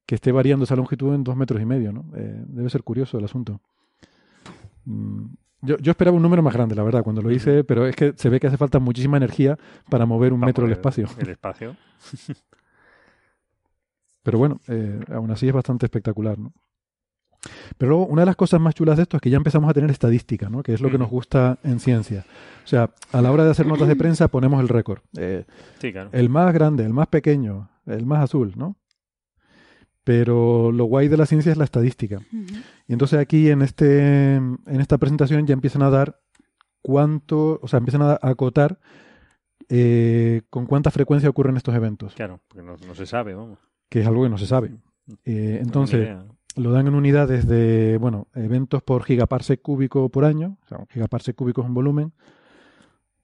que 0.05 0.15
esté 0.17 0.31
variando 0.31 0.65
esa 0.65 0.77
longitud 0.77 1.15
en 1.15 1.25
dos 1.25 1.37
metros 1.37 1.61
y 1.63 1.65
medio, 1.65 1.91
¿no? 1.93 2.05
Eh, 2.15 2.45
debe 2.49 2.69
ser 2.69 2.83
curioso 2.83 3.17
el 3.17 3.25
asunto. 3.25 3.63
Mm, 4.85 5.25
Yo, 5.63 5.79
yo 5.79 5.91
esperaba 5.91 6.17
un 6.17 6.23
número 6.23 6.43
más 6.43 6.53
grande, 6.53 6.75
la 6.75 6.83
verdad, 6.83 7.03
cuando 7.03 7.23
lo 7.23 7.31
hice, 7.31 7.65
pero 7.65 7.87
es 7.87 7.97
que 7.97 8.13
se 8.17 8.29
ve 8.29 8.41
que 8.41 8.47
hace 8.49 8.59
falta 8.59 8.79
muchísima 8.79 9.17
energía 9.17 9.57
para 9.89 10.05
mover 10.05 10.33
un 10.35 10.41
Para 10.41 10.49
metro 10.51 10.67
el 10.67 10.73
espacio. 10.73 11.07
El 11.19 11.31
espacio. 11.31 11.77
Pero 14.23 14.39
bueno, 14.39 14.61
eh, 14.69 15.01
aún 15.15 15.31
así 15.31 15.49
es 15.49 15.55
bastante 15.55 15.87
espectacular, 15.87 16.39
¿no? 16.39 16.53
Pero 17.79 17.91
luego, 17.91 18.07
una 18.07 18.23
de 18.23 18.27
las 18.27 18.37
cosas 18.37 18.61
más 18.61 18.75
chulas 18.75 18.97
de 18.97 19.05
esto 19.05 19.17
es 19.17 19.21
que 19.23 19.31
ya 19.31 19.37
empezamos 19.39 19.71
a 19.71 19.73
tener 19.75 19.91
estadística, 19.91 20.49
¿no? 20.51 20.63
Que 20.63 20.75
es 20.75 20.81
lo 20.81 20.91
que 20.91 20.99
nos 20.99 21.09
gusta 21.09 21.59
en 21.63 21.81
ciencia. 21.81 22.25
O 22.65 22.67
sea, 22.67 22.91
a 23.13 23.23
la 23.23 23.33
hora 23.33 23.45
de 23.45 23.51
hacer 23.51 23.67
notas 23.67 23.89
de 23.89 23.97
prensa 23.97 24.29
ponemos 24.29 24.61
el 24.61 24.69
récord. 24.69 25.01
Eh, 25.17 25.45
Sí, 25.81 25.91
claro. 25.93 26.11
el 26.13 26.29
más 26.29 26.53
grande, 26.53 26.85
el 26.85 26.93
más 26.93 27.07
pequeño, 27.09 27.71
el 27.87 28.05
más 28.07 28.23
azul, 28.23 28.53
¿no? 28.57 28.77
Pero 30.05 30.73
lo 30.73 30.85
guay 30.85 31.09
de 31.09 31.17
la 31.17 31.27
ciencia 31.27 31.53
es 31.53 31.59
la 31.59 31.65
estadística. 31.65 32.21
Y 32.89 32.93
entonces 32.93 33.19
aquí 33.19 33.51
en 33.51 33.63
este 33.63 34.37
en 34.37 34.59
esta 34.81 34.99
presentación 34.99 35.47
ya 35.47 35.53
empiezan 35.53 35.83
a 35.83 35.91
dar 35.91 36.21
cuánto, 36.83 37.61
o 37.63 37.69
sea, 37.69 37.79
empiezan 37.79 38.03
a 38.03 38.19
acotar 38.23 38.79
eh, 39.69 40.43
con 40.51 40.67
cuánta 40.67 40.91
frecuencia 40.91 41.29
ocurren 41.29 41.57
estos 41.57 41.75
eventos, 41.75 42.15
Claro, 42.15 42.41
porque 42.49 42.63
no, 42.67 42.77
no 42.87 42.95
se 42.95 43.07
sabe, 43.07 43.35
vamos. 43.35 43.59
que 43.89 44.01
es 44.01 44.07
algo 44.07 44.25
que 44.25 44.31
no 44.31 44.39
se 44.39 44.47
sabe. 44.47 44.69
Eh, 44.69 44.73
tengo 45.25 45.53
ni 45.53 45.59
entonces. 45.61 46.09
Lo 46.57 46.73
dan 46.73 46.87
en 46.89 46.95
unidades 46.95 47.47
de, 47.47 47.97
bueno, 48.01 48.27
eventos 48.35 48.83
por 48.83 49.05
gigaparsec 49.05 49.61
cúbico 49.63 50.09
por 50.09 50.25
año. 50.25 50.57
O 50.65 50.67
sea, 50.69 50.79
un 50.79 50.87
gigaparsec 50.89 51.35
cúbico 51.37 51.61
es 51.63 51.67
un 51.69 51.75
volumen. 51.75 52.13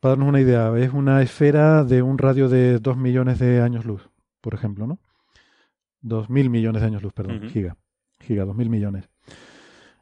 Para 0.00 0.10
darnos 0.12 0.28
una 0.28 0.40
idea, 0.40 0.72
es 0.78 0.92
una 0.92 1.22
esfera 1.22 1.82
de 1.84 2.02
un 2.02 2.18
radio 2.18 2.48
de 2.48 2.78
2 2.78 2.96
millones 2.96 3.38
de 3.38 3.60
años 3.62 3.84
luz, 3.84 4.08
por 4.40 4.54
ejemplo, 4.54 4.86
¿no? 4.86 4.98
2.000 6.04 6.50
millones 6.50 6.82
de 6.82 6.86
años 6.86 7.02
luz, 7.02 7.12
perdón, 7.12 7.38
Ujú. 7.38 7.48
giga. 7.48 7.76
Giga, 8.20 8.44
2.000 8.44 8.68
millones. 8.68 9.08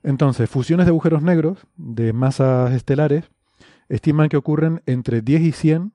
Entonces, 0.03 0.51
fusiones 0.51 0.85
de 0.87 0.91
agujeros 0.91 1.23
negros 1.23 1.67
de 1.77 2.13
masas 2.13 2.73
estelares 2.75 3.31
estiman 3.89 4.29
que 4.29 4.37
ocurren 4.37 4.83
entre 4.87 5.23
10 5.23 5.43
y 5.43 5.53
100. 5.53 5.93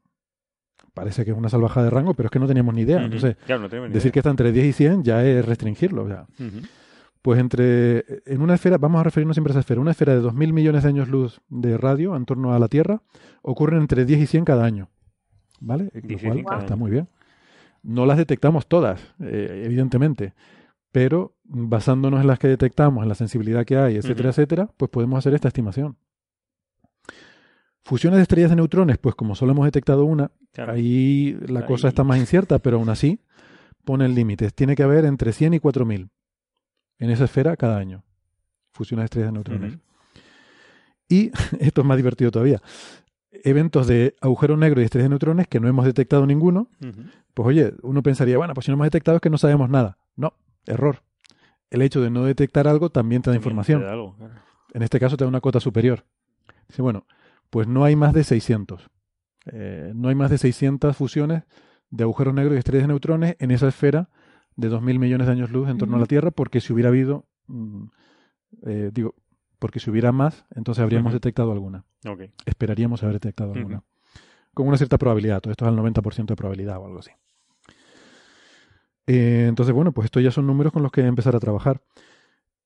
Parece 0.95 1.23
que 1.25 1.31
es 1.31 1.37
una 1.37 1.49
salvajada 1.49 1.85
de 1.85 1.89
rango, 1.91 2.13
pero 2.15 2.27
es 2.27 2.31
que 2.31 2.39
no 2.39 2.47
teníamos 2.47 2.73
ni 2.73 2.81
idea. 2.81 3.03
Entonces, 3.03 3.35
Claro, 3.45 3.67
no 3.67 3.87
ni 3.87 3.93
decir 3.93 4.11
que 4.11 4.19
está 4.19 4.31
entre 4.31 4.51
10 4.51 4.65
y 4.65 4.73
100 4.73 5.03
ya 5.03 5.23
es 5.23 5.45
restringirlo. 5.45 6.03
O 6.03 6.07
sea. 6.07 6.25
Pues 7.21 7.39
entre, 7.39 8.05
en 8.25 8.41
una 8.41 8.55
esfera, 8.55 8.77
vamos 8.77 9.01
a 9.01 9.03
referirnos 9.03 9.35
siempre 9.35 9.51
a 9.51 9.53
esa 9.53 9.59
esfera, 9.59 9.81
una 9.81 9.91
esfera 9.91 10.15
de 10.15 10.21
2.000 10.21 10.53
millones 10.53 10.83
de 10.83 10.89
años 10.89 11.09
luz 11.09 11.41
de 11.49 11.77
radio 11.77 12.15
en 12.15 12.25
torno 12.25 12.53
a 12.53 12.59
la 12.59 12.67
Tierra, 12.69 13.01
ocurren 13.41 13.81
entre 13.81 14.05
10 14.05 14.21
y 14.21 14.25
100 14.27 14.45
cada 14.45 14.63
año. 14.65 14.89
¿Vale? 15.59 15.91
10 15.93 16.03
Lo 16.23 16.27
cual 16.29 16.33
100 16.37 16.45
cada 16.45 16.59
está 16.61 16.75
muy 16.77 16.91
bien. 16.91 17.09
No 17.83 18.05
las 18.05 18.17
detectamos 18.17 18.67
todas, 18.67 19.01
eh, 19.19 19.63
evidentemente, 19.65 20.33
pero 20.91 21.35
basándonos 21.43 22.21
en 22.21 22.27
las 22.27 22.39
que 22.39 22.47
detectamos, 22.47 23.03
en 23.03 23.09
la 23.09 23.15
sensibilidad 23.15 23.65
que 23.65 23.77
hay, 23.77 23.97
etcétera, 23.97 24.29
etcétera, 24.29 24.69
pues 24.77 24.89
podemos 24.89 25.17
hacer 25.19 25.33
esta 25.33 25.47
estimación. 25.49 25.97
Fusiones 27.83 28.17
de 28.17 28.23
estrellas 28.23 28.49
de 28.51 28.55
neutrones, 28.55 28.97
pues 28.97 29.15
como 29.15 29.35
solo 29.35 29.51
hemos 29.53 29.65
detectado 29.65 30.05
una, 30.05 30.31
Claro. 30.53 30.73
ahí 30.73 31.37
la 31.47 31.61
Ahí- 31.61 31.65
cosa 31.65 31.87
está 31.87 32.03
más 32.03 32.17
incierta, 32.19 32.59
pero 32.59 32.77
aún 32.77 32.89
así 32.89 33.19
ponen 33.83 34.13
límites. 34.13 34.53
Tiene 34.53 34.75
que 34.75 34.83
haber 34.83 35.05
entre 35.05 35.31
100 35.33 35.53
y 35.55 35.59
4000 35.59 36.09
en 36.99 37.09
esa 37.09 37.25
esfera 37.25 37.57
cada 37.57 37.77
año. 37.77 38.03
Fusiones 38.71 39.03
de 39.03 39.05
estrellas 39.05 39.29
de 39.29 39.33
neutrones. 39.33 39.77
Y 41.07 41.31
esto 41.59 41.81
es 41.81 41.87
más 41.87 41.97
divertido 41.97 42.31
todavía. 42.31 42.61
Eventos 43.31 43.87
de 43.87 44.15
agujero 44.21 44.57
negro 44.57 44.81
y 44.81 44.83
estrellas 44.85 45.05
de 45.05 45.09
neutrones 45.09 45.47
que 45.47 45.59
no 45.59 45.67
hemos 45.67 45.85
detectado 45.85 46.25
ninguno. 46.25 46.69
Pues 47.33 47.47
oye, 47.47 47.73
uno 47.81 48.03
pensaría, 48.03 48.37
bueno, 48.37 48.53
pues 48.53 48.65
si 48.65 48.71
no 48.71 48.75
hemos 48.75 48.85
detectado 48.85 49.17
es 49.17 49.21
que 49.21 49.29
no 49.29 49.37
sabemos 49.37 49.69
nada. 49.69 49.97
No, 50.15 50.33
error. 50.65 51.01
El 51.69 51.81
hecho 51.81 52.01
de 52.01 52.09
no 52.09 52.23
detectar 52.25 52.67
algo 52.67 52.89
también 52.89 53.21
te 53.21 53.29
da 53.29 53.35
También 53.35 53.41
información. 53.43 53.81
te 53.81 53.85
da 53.85 53.93
algo, 53.93 54.15
claro. 54.15 54.33
En 54.73 54.81
este 54.83 54.99
caso 54.99 55.17
te 55.17 55.23
da 55.23 55.27
una 55.27 55.41
cota 55.41 55.59
superior. 55.59 56.03
Dice, 56.67 56.81
bueno, 56.81 57.05
pues 57.49 57.67
no 57.67 57.83
hay 57.85 57.95
más 57.95 58.13
de 58.13 58.23
600. 58.23 58.87
Eh, 59.51 59.93
no 59.95 60.09
hay 60.09 60.15
más 60.15 60.29
de 60.29 60.37
600 60.37 60.95
fusiones 60.95 61.43
de 61.89 62.03
agujeros 62.03 62.33
negros 62.33 62.55
y 62.55 62.59
estrellas 62.59 62.83
de 62.83 62.87
neutrones 62.89 63.35
en 63.39 63.51
esa 63.51 63.67
esfera 63.67 64.09
de 64.59 64.69
2.000 64.69 64.99
millones 64.99 65.27
de 65.27 65.33
años 65.33 65.51
luz 65.51 65.69
en 65.69 65.77
torno 65.77 65.95
a 65.95 65.99
la. 65.99 66.05
Tierra, 66.05 66.31
porque 66.31 66.59
si 66.59 66.73
hubiera 66.73 66.89
habido, 66.89 67.25
mm, 67.47 67.83
eh, 68.65 68.89
digo, 68.93 69.15
porque 69.57 69.79
si 69.79 69.89
hubiera 69.89 70.11
más, 70.11 70.45
entonces 70.55 70.81
habríamos 70.81 71.13
detectado 71.13 71.51
alguna. 71.51 71.85
Esperaríamos 72.45 73.03
haber 73.03 73.15
detectado 73.15 73.53
alguna. 73.53 73.83
Con 74.53 74.67
una 74.67 74.77
cierta 74.77 74.97
probabilidad. 74.97 75.41
Todo 75.41 75.51
esto 75.51 75.65
es 75.65 75.69
al 75.69 75.77
90% 75.77 76.33
de 76.33 76.35
probabilidad 76.35 76.77
o 76.77 76.85
algo 76.85 76.99
así. 76.99 77.11
Eh, 79.07 79.45
entonces, 79.47 79.73
bueno, 79.73 79.91
pues 79.93 80.05
estos 80.05 80.21
ya 80.21 80.31
son 80.31 80.45
números 80.45 80.73
con 80.73 80.83
los 80.83 80.91
que 80.91 81.01
empezar 81.01 81.35
a 81.35 81.39
trabajar. 81.39 81.81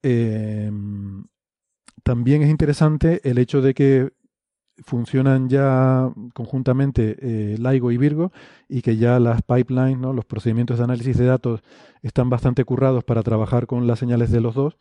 Eh, 0.01 0.71
también 2.03 2.41
es 2.41 2.49
interesante 2.49 3.21
el 3.29 3.37
hecho 3.37 3.61
de 3.61 3.73
que 3.73 4.13
funcionan 4.79 5.49
ya 5.49 6.11
conjuntamente 6.33 7.17
eh, 7.21 7.57
LIGO 7.57 7.91
y 7.91 7.97
Virgo 7.97 8.31
y 8.67 8.81
que 8.81 8.97
ya 8.97 9.19
las 9.19 9.41
pipelines, 9.43 9.99
¿no? 9.99 10.13
los 10.13 10.25
procedimientos 10.25 10.77
de 10.77 10.83
análisis 10.83 11.17
de 11.17 11.25
datos 11.25 11.61
están 12.01 12.29
bastante 12.29 12.65
currados 12.65 13.03
para 13.03 13.23
trabajar 13.23 13.67
con 13.67 13.85
las 13.87 13.99
señales 13.99 14.31
de 14.31 14.41
los 14.41 14.55
dos 14.55 14.77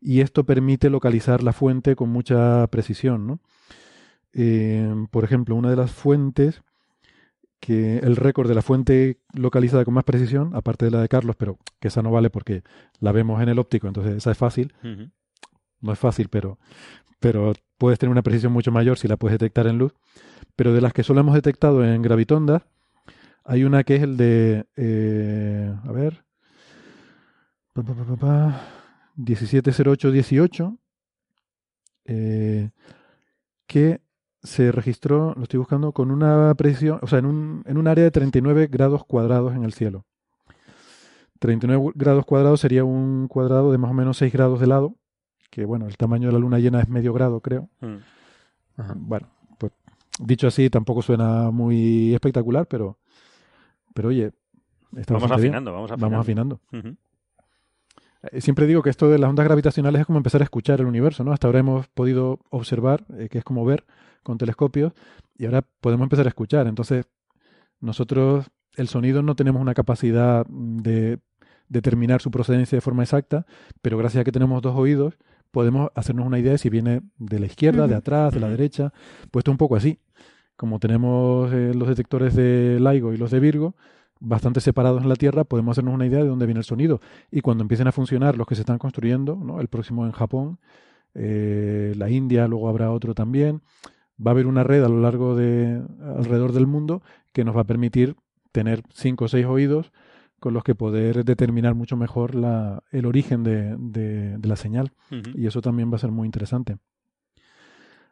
y 0.00 0.20
esto 0.20 0.44
permite 0.44 0.90
localizar 0.90 1.42
la 1.42 1.52
fuente 1.52 1.94
con 1.94 2.10
mucha 2.10 2.66
precisión. 2.68 3.26
¿no? 3.26 3.40
Eh, 4.32 4.92
por 5.10 5.24
ejemplo, 5.24 5.54
una 5.56 5.70
de 5.70 5.76
las 5.76 5.92
fuentes 5.92 6.62
que 7.60 7.98
el 7.98 8.16
récord 8.16 8.46
de 8.46 8.54
la 8.54 8.60
fuente 8.60 9.20
localizada 9.32 9.86
con 9.86 9.94
más 9.94 10.04
precisión, 10.04 10.50
aparte 10.54 10.84
de 10.84 10.90
la 10.90 11.00
de 11.00 11.08
Carlos, 11.08 11.34
pero 11.36 11.58
que 11.80 11.88
esa 11.88 12.02
no 12.02 12.10
vale 12.10 12.28
porque 12.28 12.62
la 13.00 13.10
vemos 13.10 13.42
en 13.42 13.48
el 13.48 13.58
óptico, 13.58 13.86
entonces 13.86 14.16
esa 14.16 14.32
es 14.32 14.36
fácil. 14.36 14.74
No 15.80 15.92
es 15.92 15.98
fácil, 15.98 16.28
pero, 16.28 16.58
pero 17.24 17.54
puedes 17.78 17.98
tener 17.98 18.10
una 18.10 18.20
precisión 18.20 18.52
mucho 18.52 18.70
mayor 18.70 18.98
si 18.98 19.08
la 19.08 19.16
puedes 19.16 19.38
detectar 19.38 19.66
en 19.66 19.78
luz. 19.78 19.94
Pero 20.56 20.74
de 20.74 20.82
las 20.82 20.92
que 20.92 21.02
solo 21.02 21.20
hemos 21.20 21.34
detectado 21.34 21.82
en 21.82 22.02
gravitondas, 22.02 22.64
hay 23.44 23.64
una 23.64 23.82
que 23.82 23.96
es 23.96 24.02
el 24.02 24.18
de, 24.18 24.66
eh, 24.76 25.74
a 25.84 25.90
ver, 25.90 26.26
170818, 29.16 30.78
eh, 32.04 32.68
que 33.66 34.02
se 34.42 34.70
registró, 34.70 35.32
lo 35.34 35.44
estoy 35.44 35.60
buscando, 35.60 35.92
con 35.92 36.10
una 36.10 36.54
precisión, 36.56 36.98
o 37.00 37.06
sea, 37.06 37.20
en 37.20 37.24
un, 37.24 37.62
en 37.64 37.78
un 37.78 37.88
área 37.88 38.04
de 38.04 38.10
39 38.10 38.68
grados 38.70 39.02
cuadrados 39.06 39.54
en 39.54 39.64
el 39.64 39.72
cielo. 39.72 40.04
39 41.38 41.92
grados 41.94 42.26
cuadrados 42.26 42.60
sería 42.60 42.84
un 42.84 43.28
cuadrado 43.28 43.72
de 43.72 43.78
más 43.78 43.92
o 43.92 43.94
menos 43.94 44.18
6 44.18 44.30
grados 44.30 44.60
de 44.60 44.66
lado, 44.66 44.98
que 45.54 45.64
bueno, 45.64 45.86
el 45.86 45.96
tamaño 45.96 46.26
de 46.26 46.32
la 46.32 46.40
luna 46.40 46.58
llena 46.58 46.80
es 46.80 46.88
medio 46.88 47.12
grado, 47.12 47.40
creo. 47.40 47.68
Mm. 47.80 47.98
Bueno, 48.96 49.28
pues 49.56 49.70
dicho 50.18 50.48
así, 50.48 50.68
tampoco 50.68 51.00
suena 51.00 51.52
muy 51.52 52.12
espectacular, 52.12 52.66
pero, 52.66 52.98
pero 53.94 54.08
oye, 54.08 54.32
está 54.96 55.14
Vamos 55.14 55.28
bien. 55.30 55.38
afinando, 55.38 55.72
vamos 55.72 55.92
afinando. 55.92 56.10
Vamos 56.10 56.24
afinando. 56.24 56.60
Ujú. 56.72 56.96
Eh, 58.32 58.40
Siempre 58.40 58.66
digo 58.66 58.82
que 58.82 58.90
esto 58.90 59.08
de 59.08 59.16
las 59.20 59.30
ondas 59.30 59.44
gravitacionales 59.44 60.00
es 60.00 60.06
como 60.08 60.16
empezar 60.18 60.40
a 60.40 60.44
escuchar 60.44 60.80
el 60.80 60.86
universo, 60.86 61.22
¿no? 61.22 61.30
Hasta 61.32 61.46
ahora 61.46 61.60
hemos 61.60 61.86
podido 61.86 62.40
observar, 62.50 63.04
eh, 63.16 63.28
que 63.30 63.38
es 63.38 63.44
como 63.44 63.64
ver 63.64 63.84
con 64.24 64.36
telescopios, 64.38 64.92
y 65.38 65.44
ahora 65.44 65.62
podemos 65.80 66.06
empezar 66.06 66.26
a 66.26 66.30
escuchar. 66.30 66.66
Entonces, 66.66 67.06
nosotros, 67.78 68.50
el 68.76 68.88
sonido 68.88 69.22
no 69.22 69.36
tenemos 69.36 69.62
una 69.62 69.74
capacidad 69.74 70.46
mm, 70.48 70.78
de 70.78 71.20
determinar 71.68 72.20
su 72.20 72.32
procedencia 72.32 72.76
de 72.76 72.80
forma 72.80 73.04
exacta, 73.04 73.46
pero 73.82 73.96
gracias 73.98 74.22
a 74.22 74.24
que 74.24 74.32
tenemos 74.32 74.60
dos 74.62 74.74
oídos, 74.76 75.14
podemos 75.54 75.90
hacernos 75.94 76.26
una 76.26 76.40
idea 76.40 76.52
de 76.52 76.58
si 76.58 76.68
viene 76.68 77.00
de 77.16 77.38
la 77.38 77.46
izquierda, 77.46 77.86
de 77.86 77.94
atrás, 77.94 78.34
de 78.34 78.40
la 78.40 78.48
derecha, 78.48 78.92
puesto 79.30 79.52
un 79.52 79.56
poco 79.56 79.76
así. 79.76 80.00
Como 80.56 80.80
tenemos 80.80 81.52
eh, 81.52 81.72
los 81.74 81.88
detectores 81.88 82.34
de 82.34 82.78
LIGO 82.80 83.12
y 83.12 83.16
los 83.16 83.30
de 83.30 83.38
Virgo, 83.38 83.76
bastante 84.18 84.60
separados 84.60 85.00
en 85.02 85.08
la 85.08 85.14
Tierra, 85.14 85.44
podemos 85.44 85.74
hacernos 85.74 85.94
una 85.94 86.06
idea 86.06 86.18
de 86.18 86.28
dónde 86.28 86.46
viene 86.46 86.58
el 86.58 86.64
sonido. 86.64 87.00
Y 87.30 87.40
cuando 87.40 87.62
empiecen 87.62 87.86
a 87.86 87.92
funcionar 87.92 88.36
los 88.36 88.48
que 88.48 88.56
se 88.56 88.62
están 88.62 88.78
construyendo, 88.78 89.36
¿no? 89.36 89.60
el 89.60 89.68
próximo 89.68 90.06
en 90.06 90.12
Japón, 90.12 90.58
eh, 91.14 91.94
la 91.96 92.10
India, 92.10 92.48
luego 92.48 92.68
habrá 92.68 92.90
otro 92.90 93.14
también, 93.14 93.62
va 94.20 94.32
a 94.32 94.34
haber 94.34 94.48
una 94.48 94.64
red 94.64 94.82
a 94.82 94.88
lo 94.88 95.00
largo 95.00 95.36
de 95.36 95.82
alrededor 96.18 96.52
del 96.52 96.66
mundo 96.66 97.00
que 97.32 97.44
nos 97.44 97.56
va 97.56 97.60
a 97.60 97.64
permitir 97.64 98.16
tener 98.50 98.82
cinco 98.92 99.26
o 99.26 99.28
seis 99.28 99.46
oídos 99.46 99.92
con 100.44 100.52
los 100.52 100.62
que 100.62 100.74
poder 100.74 101.24
determinar 101.24 101.74
mucho 101.74 101.96
mejor 101.96 102.34
la, 102.34 102.82
el 102.90 103.06
origen 103.06 103.42
de, 103.44 103.74
de- 103.78 104.36
de 104.36 104.48
la 104.48 104.56
señal. 104.56 104.92
Y 105.34 105.46
eso 105.46 105.62
también 105.62 105.90
va 105.90 105.96
a 105.96 105.98
ser 106.00 106.10
muy 106.10 106.26
interesante. 106.26 106.76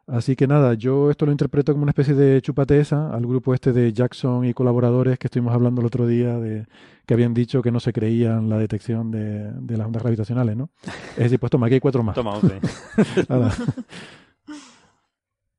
Así 0.07 0.35
que 0.35 0.47
nada, 0.47 0.73
yo 0.73 1.11
esto 1.11 1.27
lo 1.27 1.31
interpreto 1.31 1.71
como 1.73 1.83
una 1.83 1.91
especie 1.91 2.15
de 2.15 2.41
chupateza 2.41 3.13
al 3.13 3.27
grupo 3.27 3.53
este 3.53 3.71
de 3.71 3.93
Jackson 3.93 4.45
y 4.45 4.53
colaboradores 4.55 5.19
que 5.19 5.27
estuvimos 5.27 5.53
hablando 5.53 5.79
el 5.81 5.85
otro 5.87 6.07
día 6.07 6.39
de 6.39 6.65
que 7.05 7.13
habían 7.13 7.35
dicho 7.35 7.61
que 7.61 7.71
no 7.71 7.79
se 7.79 7.93
creían 7.93 8.49
la 8.49 8.57
detección 8.57 9.11
de, 9.11 9.51
de 9.51 9.77
las 9.77 9.85
ondas 9.85 10.01
gravitacionales, 10.01 10.57
¿no? 10.57 10.71
Es 11.15 11.25
decir, 11.25 11.39
pues 11.39 11.51
toma, 11.51 11.67
aquí 11.67 11.75
hay 11.75 11.79
cuatro 11.81 12.01
más. 12.01 12.15
Toma, 12.15 12.33
hombre. 12.33 12.59
Nada. 13.29 13.51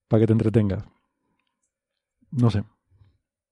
Para 0.09 0.21
que 0.21 0.27
te 0.27 0.33
entretengas. 0.33 0.83
No 2.33 2.51
sé. 2.51 2.65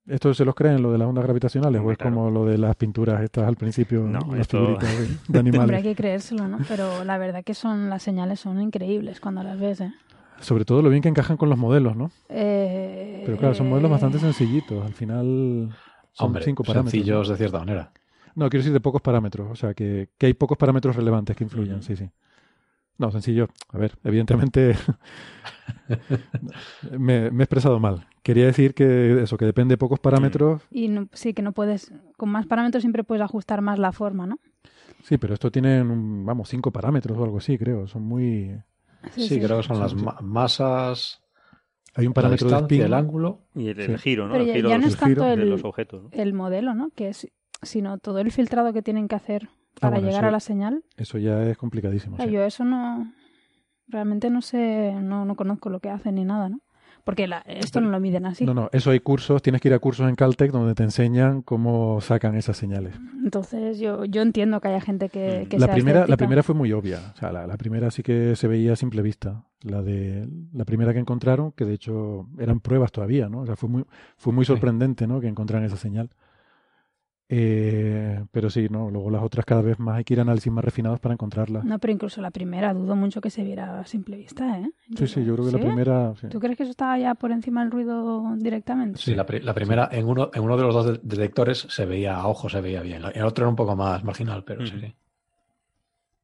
¿Esto 0.07 0.35
se 0.35 0.45
los 0.45 0.55
creen, 0.55 0.83
lo 0.83 0.91
de 0.91 0.99
las 0.99 1.07
ondas 1.09 1.25
gravitacionales? 1.25 1.79
Hombre, 1.79 1.89
¿O 1.91 1.93
es 1.93 1.99
claro. 1.99 2.17
como 2.17 2.31
lo 2.31 2.45
de 2.45 2.59
las 2.59 2.75
pinturas 2.77 3.23
estas 3.23 3.47
al 3.47 3.57
principio? 3.57 4.03
No, 4.03 4.19
las 4.33 4.41
esto- 4.41 4.59
figuritas 4.59 4.91
de, 4.99 5.07
de 5.07 5.09
Hombre, 5.09 5.19
hay 5.35 5.39
animales. 5.61 5.83
que 5.85 5.95
creérselo, 5.95 6.49
¿no? 6.49 6.59
Pero 6.69 7.05
la 7.05 7.19
verdad 7.19 7.45
que 7.45 7.55
son 7.55 7.89
las 7.89 8.03
señales 8.03 8.41
son 8.41 8.61
increíbles 8.61 9.21
cuando 9.21 9.43
las 9.43 9.59
ves, 9.61 9.81
¿eh? 9.81 9.93
Sobre 10.41 10.65
todo 10.65 10.83
lo 10.83 10.91
bien 10.91 11.03
que 11.03 11.09
encajan 11.09 11.37
con 11.37 11.49
los 11.49 11.57
modelos, 11.59 11.95
¿no? 11.97 12.11
Eh, 12.29 13.23
Pero 13.25 13.39
claro, 13.39 13.55
son 13.55 13.69
modelos 13.69 13.91
bastante 13.93 14.19
sencillitos. 14.19 14.85
Al 14.85 14.93
final 14.93 15.69
son 16.13 16.27
Hombre, 16.27 16.43
cinco 16.45 16.65
parámetros. 16.65 16.91
sencillos 16.91 17.29
¿no? 17.29 17.33
de 17.33 17.39
cierta 17.39 17.59
manera. 17.61 17.93
No, 18.35 18.49
quiero 18.51 18.63
decir 18.63 18.73
de 18.73 18.81
pocos 18.81 19.01
parámetros. 19.03 19.49
O 19.53 19.55
sea, 19.55 19.73
que, 19.73 20.09
que 20.19 20.27
hay 20.27 20.35
pocos 20.35 20.59
parámetros 20.59 20.97
relevantes 20.97 21.37
que 21.37 21.45
influyen. 21.45 21.81
Sí, 21.83 21.95
sí. 21.95 22.11
No, 22.99 23.11
sencillo. 23.11 23.49
A 23.71 23.79
ver, 23.79 23.97
evidentemente 24.05 24.75
me, 26.99 27.31
me 27.31 27.43
he 27.43 27.45
expresado 27.45 27.81
mal. 27.81 28.07
Quería 28.23 28.47
decir 28.47 28.75
que 28.75 29.23
eso, 29.23 29.37
que 29.37 29.45
depende 29.45 29.73
de 29.75 29.79
pocos 29.79 29.99
parámetros. 29.99 30.63
Y 30.71 30.89
no- 30.89 31.09
sí, 31.13 31.35
que 31.35 31.43
no 31.43 31.53
puedes, 31.53 31.93
con 32.17 32.29
más 32.31 32.47
parámetros 32.47 32.83
siempre 32.83 33.05
puedes 33.05 33.23
ajustar 33.23 33.61
más 33.63 33.79
la 33.79 33.93
forma, 33.93 34.27
¿no? 34.27 34.39
Sí, 35.03 35.19
pero 35.19 35.35
esto 35.35 35.51
tienen, 35.51 36.25
vamos, 36.25 36.49
cinco 36.49 36.71
parámetros 36.71 37.19
o 37.19 37.25
algo 37.25 37.39
así, 37.39 37.59
creo. 37.59 37.87
Son 37.89 38.03
muy... 38.05 38.57
Sí, 39.17 39.41
creo 39.41 39.57
que 39.59 39.63
son 39.65 39.81
las 39.81 39.95
ma- 39.97 40.19
masas, 40.23 41.21
Hay 41.97 42.07
un 42.07 42.13
parámetro 42.13 42.49
de 42.49 42.57
spin. 42.57 42.83
el 42.83 42.95
ángulo. 42.95 43.41
Y 43.57 43.69
el, 43.69 43.77
Sí. 43.85 43.91
el 43.93 43.99
giro, 43.99 44.27
¿no? 44.29 44.33
Pero 44.35 44.45
el 44.45 44.49
ya, 44.49 44.55
giro 44.55 44.69
ya 44.69 44.75
de 44.77 44.79
no 44.81 44.85
los- 44.87 44.95
es 44.95 45.01
tanto 45.01 45.25
de 45.25 45.33
el, 45.33 45.51
los 45.51 45.65
objetos. 45.65 46.05
¿no? 46.05 46.09
el 46.13 46.33
modelo, 46.35 46.75
¿no? 46.75 46.91
Que 46.91 47.09
es, 47.09 47.29
sino 47.63 47.99
todo 47.99 48.21
el 48.21 48.31
filtrado 48.31 48.73
que 48.73 48.83
tienen 48.83 49.09
que 49.09 49.17
hacer 49.17 49.49
para 49.83 49.97
bueno, 49.97 50.09
llegar 50.09 50.25
eso- 50.25 50.29
a 50.29 50.33
la 50.33 50.41
señal. 50.41 50.85
Eso 50.97 51.19
ya 51.19 51.43
es 51.45 51.57
complicadísimo. 51.59 52.17
Ah, 52.19 52.25
sí. 52.25 52.31
Yo 52.31 52.43
eso 52.43 52.65
no, 52.65 53.13
realmente 53.89 54.31
no 54.31 54.41
sé, 54.43 54.93
no, 55.01 55.25
no 55.25 55.37
conozco 55.37 55.69
lo 55.71 55.81
que 55.81 55.91
hacen 55.91 56.15
ni 56.15 56.25
nada, 56.25 56.49
¿no? 56.49 56.61
Porque 57.05 57.27
la- 57.27 57.41
esto 57.47 57.81
no 57.81 57.91
lo 57.91 57.99
miden 57.99 58.27
así. 58.27 58.45
No, 58.45 58.55
no, 58.55 58.69
eso 58.73 58.93
hay 58.93 59.01
cursos, 59.01 59.43
tienes 59.43 59.61
que 59.61 59.67
ir 59.67 59.75
a 59.75 59.81
cursos 59.81 60.09
en 60.09 60.15
Caltech 60.15 60.53
donde 60.53 60.77
te 60.77 60.85
enseñan 60.85 61.43
cómo 61.43 62.01
sacan 62.01 62.37
esas 62.37 62.57
señales. 62.57 62.95
Entonces 63.25 63.81
yo, 63.81 64.05
yo 64.05 64.23
entiendo 64.23 64.61
que 64.61 64.69
haya 64.69 64.81
gente 64.81 65.09
que, 65.09 65.49
que 65.51 65.59
la 65.59 65.67
sea 65.67 65.75
primera, 65.75 66.07
la 66.07 66.17
primera 66.17 66.45
fue 66.45 66.55
muy 66.55 66.73
obvia. 66.73 67.01
O 67.13 67.17
sea, 67.19 67.33
la, 67.33 67.49
la 67.49 67.57
primera 67.57 67.91
sí 67.91 68.05
que 68.05 68.37
se 68.37 68.47
veía 68.47 68.75
a 68.75 68.77
simple 68.77 69.03
vista. 69.03 69.43
La 69.63 69.83
de 69.83 70.29
la 70.53 70.65
primera 70.65 70.93
que 70.93 71.01
encontraron, 71.01 71.51
que 71.51 71.65
de 71.65 71.75
hecho 71.75 72.29
eran 72.39 72.61
pruebas 72.61 72.93
todavía, 72.93 73.29
¿no? 73.29 73.41
O 73.41 73.47
sea, 73.47 73.57
fue 73.57 73.69
muy, 73.69 73.85
fue 74.17 74.33
muy 74.33 74.45
sorprendente, 74.45 75.09
¿no? 75.09 75.21
Que 75.21 75.27
encontraran 75.27 75.67
esa 75.67 75.77
señal. 75.77 76.11
Eh, 77.35 78.23
pero 78.31 78.51
sí, 78.51 78.69
¿no? 78.69 78.91
Luego 78.91 79.11
las 79.11 79.23
otras 79.23 79.47
cada 79.47 79.63
vez 79.63 79.79
más 79.79 79.97
hay 79.97 80.05
que 80.05 80.13
ir 80.13 80.19
a 80.19 80.23
análisis 80.23 80.53
más 80.53 80.63
refinados 80.63 81.01
para 81.01 81.15
encontrarlas. 81.15 81.65
No, 81.65 81.79
pero 81.79 81.91
incluso 81.95 82.21
la 82.21 82.31
primera 82.31 82.75
dudo 82.75 82.95
mucho 82.95 83.23
que 83.23 83.31
se 83.31 83.43
viera 83.43 83.81
a 83.81 83.87
simple 83.87 84.19
vista, 84.19 84.59
¿eh? 84.59 84.71
sí, 84.99 85.07
sí, 85.07 85.25
yo 85.25 85.33
creo 85.35 85.47
que 85.47 85.53
la 85.53 85.59
primera. 85.59 86.15
sí. 86.21 86.29
¿Tú 86.29 86.39
crees 86.41 86.59
que 86.59 86.65
eso 86.65 86.71
estaba 86.71 86.99
ya 86.99 87.15
por 87.15 87.33
encima 87.33 87.63
del 87.63 87.71
ruido 87.71 88.35
directamente? 88.37 88.99
Sí, 89.01 89.15
la, 89.15 89.25
pri- 89.25 89.41
la 89.41 89.55
primera, 89.55 89.89
en 89.93 90.07
uno, 90.07 90.31
en 90.35 90.43
uno 90.43 90.59
de 90.59 90.63
los 90.63 90.75
dos 90.75 90.87
de- 90.87 91.01
detectores 91.03 91.67
se 91.71 91.87
veía 91.87 92.17
a 92.17 92.27
ojo, 92.29 92.51
se 92.51 92.61
veía 92.61 92.83
bien. 92.83 93.03
El 93.15 93.25
otro 93.25 93.45
era 93.45 93.49
un 93.51 93.57
poco 93.57 93.75
más 93.77 94.05
marginal, 94.05 94.45
pero 94.45 94.67
sí, 94.67 94.79
sí. 94.79 94.95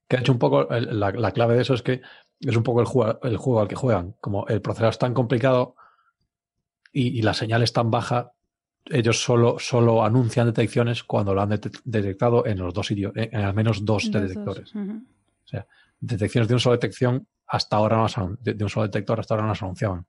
Que 0.08 0.16
ha 0.18 0.20
hecho 0.20 0.32
un 0.32 0.38
poco, 0.38 0.68
el- 0.70 1.00
la, 1.00 1.10
la 1.12 1.32
clave 1.32 1.54
de 1.54 1.62
eso 1.62 1.72
es 1.72 1.80
que 1.80 2.02
es 2.40 2.54
un 2.54 2.62
poco 2.62 2.80
el 2.82 2.86
juego, 2.86 3.18
el 3.22 3.38
juego 3.38 3.60
al 3.62 3.68
que 3.68 3.76
juegan. 3.76 4.14
Como 4.20 4.46
el 4.48 4.60
procesador 4.60 4.90
es 4.90 4.98
tan 4.98 5.14
complicado 5.14 5.74
y, 6.92 7.18
y 7.18 7.22
la 7.22 7.32
señal 7.32 7.62
es 7.62 7.72
tan 7.72 7.90
baja, 7.90 8.32
ellos 8.90 9.22
solo, 9.22 9.58
solo 9.58 10.04
anuncian 10.04 10.46
detecciones 10.46 11.02
cuando 11.04 11.34
lo 11.34 11.42
han 11.42 11.50
det- 11.50 11.80
detectado 11.84 12.46
en 12.46 12.58
los 12.58 12.72
dos 12.74 12.86
sitios, 12.86 13.12
en, 13.16 13.28
en 13.34 13.40
al 13.44 13.54
menos 13.54 13.84
dos 13.84 14.10
de 14.10 14.20
detectores. 14.20 14.74
Ujú. 14.74 15.02
detecciones 16.00 16.46
de 16.48 16.54
una 16.54 16.60
sola 16.60 16.76
detección 16.76 17.26
hasta 17.46 17.76
ahora 17.76 17.96
no 17.96 18.02
las 18.04 18.14
de, 18.40 18.54
de 18.54 18.64
un 18.64 18.70
solo 18.70 18.86
detector 18.86 19.18
hasta 19.18 19.34
ahora 19.34 19.42
no 19.46 19.48
las 19.52 19.62
anunciaban. 19.62 20.06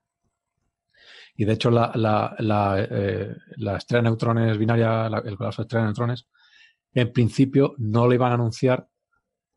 Y 1.36 1.44
de 1.44 1.52
hecho 1.54 1.70
la, 1.70 1.90
la, 1.94 2.34
la, 2.38 2.76
eh, 2.90 3.34
la 3.56 3.76
estrella 3.76 4.02
de 4.02 4.08
neutrones 4.10 4.58
binaria, 4.58 5.08
la- 5.08 5.22
el 5.24 5.36
colapso 5.36 5.62
de 5.62 5.64
estrella 5.66 5.82
de 5.82 5.88
neutrones, 5.88 6.26
en 6.92 7.12
principio 7.12 7.74
no 7.78 8.06
lo 8.06 8.14
iban 8.14 8.32
a 8.32 8.34
anunciar, 8.34 8.86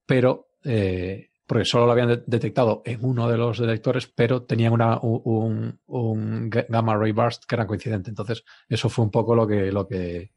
pero 0.06 0.48
eh, 0.64 1.30
porque 1.46 1.66
solo 1.66 1.86
lo 1.86 1.92
habían 1.92 2.08
de- 2.10 2.24
detectado 2.26 2.82
en 2.86 3.04
uno 3.04 3.28
de 3.30 3.38
los 3.38 3.60
detectores, 3.60 4.08
pero 4.08 4.44
tenían 4.44 4.74
una, 4.74 5.00
un, 5.00 5.22
un- 5.26 5.80
un 5.88 6.50
ga- 6.50 6.66
gamma 6.70 6.96
ray 6.96 7.12
burst 7.12 7.44
que 7.46 7.56
era 7.56 7.68
coincidente. 7.68 8.10
Entonces, 8.10 8.44
eso 8.70 8.90
fue 8.90 9.04
un 9.06 9.12
poco 9.12 9.36
lo 9.36 9.46
que, 9.48 9.72
lo 9.72 9.88
que, 9.88 10.32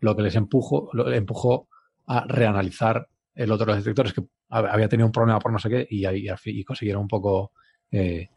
lo 0.00 0.14
que 0.16 0.22
les 0.22 0.34
empujó, 0.36 0.88
lo, 0.92 1.12
empujó 1.12 1.68
a 2.06 2.24
reanalizar 2.26 3.08
el 3.34 3.50
otro 3.50 3.66
de 3.66 3.72
los 3.72 3.84
detectores 3.84 4.12
que 4.12 4.20
hab- 4.50 4.68
había 4.70 4.88
tenido 4.88 5.06
un 5.06 5.12
problema 5.12 5.38
por 5.40 5.52
no 5.52 5.58
sé 5.58 5.68
qué 5.68 5.86
y, 5.90 6.64
consiguieron 6.64 7.02
un 7.02 7.08
poco 7.08 7.52
eh, 7.90 8.28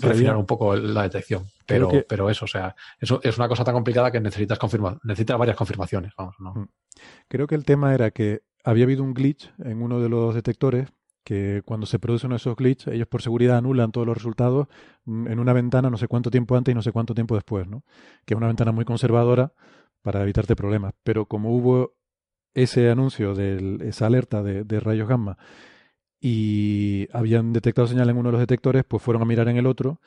refinar 0.00 0.36
un 0.36 0.46
poco 0.46 0.76
la 0.76 1.02
detección. 1.04 1.44
Pero, 1.66 1.88
que- 1.88 2.02
pero 2.08 2.28
eso, 2.28 2.44
o 2.44 2.48
sea, 2.48 2.74
eso 3.00 3.20
es 3.22 3.38
una 3.38 3.48
cosa 3.48 3.64
tan 3.64 3.74
complicada 3.74 4.10
que 4.10 4.20
necesitas 4.20 4.58
confirma, 4.58 4.98
necesitas 5.04 5.38
varias 5.38 5.56
confirmaciones, 5.56 6.12
vamos, 6.16 6.34
¿no? 6.38 6.52
Mm. 6.54 6.68
Creo 7.28 7.46
que 7.46 7.54
el 7.54 7.64
tema 7.64 7.94
era 7.94 8.10
que 8.10 8.42
había 8.64 8.84
habido 8.84 9.02
un 9.02 9.14
glitch 9.14 9.52
en 9.64 9.82
uno 9.82 10.00
de 10.00 10.08
los 10.08 10.34
detectores 10.34 10.88
que 11.24 11.62
cuando 11.64 11.86
se 11.86 11.98
produce 11.98 12.26
uno 12.26 12.34
de 12.34 12.38
esos 12.38 12.56
glitches, 12.56 12.92
ellos 12.94 13.06
por 13.06 13.22
seguridad 13.22 13.58
anulan 13.58 13.92
todos 13.92 14.06
los 14.06 14.16
resultados 14.16 14.68
mm, 15.04 15.28
en 15.28 15.38
una 15.38 15.52
ventana 15.52 15.90
no 15.90 15.96
sé 15.96 16.08
cuánto 16.08 16.30
tiempo 16.30 16.56
antes 16.56 16.72
y 16.72 16.74
no 16.74 16.82
sé 16.82 16.92
cuánto 16.92 17.14
tiempo 17.14 17.34
después, 17.34 17.66
¿no? 17.68 17.84
Que 18.24 18.34
es 18.34 18.38
una 18.38 18.48
ventana 18.48 18.72
muy 18.72 18.84
conservadora 18.84 19.52
para 20.02 20.22
evitarte 20.22 20.56
problemas. 20.56 20.94
Pero 21.04 21.26
como 21.26 21.54
hubo 21.54 21.94
ese 22.54 22.90
anuncio, 22.90 23.34
de 23.34 23.78
esa 23.88 24.06
alerta 24.06 24.42
de, 24.42 24.80
rayos 24.80 25.08
gamma 25.08 25.38
y 26.20 27.08
habían 27.12 27.52
detectado 27.52 27.88
señal 27.88 28.10
en 28.10 28.16
uno 28.16 28.28
de 28.28 28.32
los 28.32 28.40
detectores, 28.40 28.84
pues 28.84 29.02
fueron 29.02 29.22
a 29.22 29.26
mirar 29.26 29.48
en 29.48 29.56
el 29.56 29.66
otro 29.66 30.00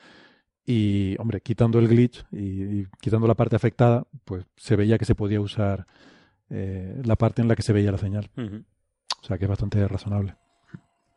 y, 0.64 1.16
hombre, 1.18 1.40
quitando 1.40 1.78
el 1.78 1.88
glitch 1.88 2.24
y 2.32 2.86
quitando 3.00 3.26
la 3.26 3.34
parte 3.34 3.56
afectada, 3.56 4.06
pues 4.24 4.44
se 4.56 4.76
veía 4.76 4.98
que 4.98 5.04
se 5.04 5.14
podía 5.14 5.40
usar 5.40 5.86
eh, 6.50 7.00
la 7.04 7.16
parte 7.16 7.42
en 7.42 7.48
la 7.48 7.56
que 7.56 7.62
se 7.62 7.72
veía 7.72 7.92
la 7.92 7.98
señal. 7.98 8.30
O 9.22 9.26
sea 9.26 9.38
que 9.38 9.44
es 9.44 9.48
bastante 9.48 9.86
razonable. 9.88 10.36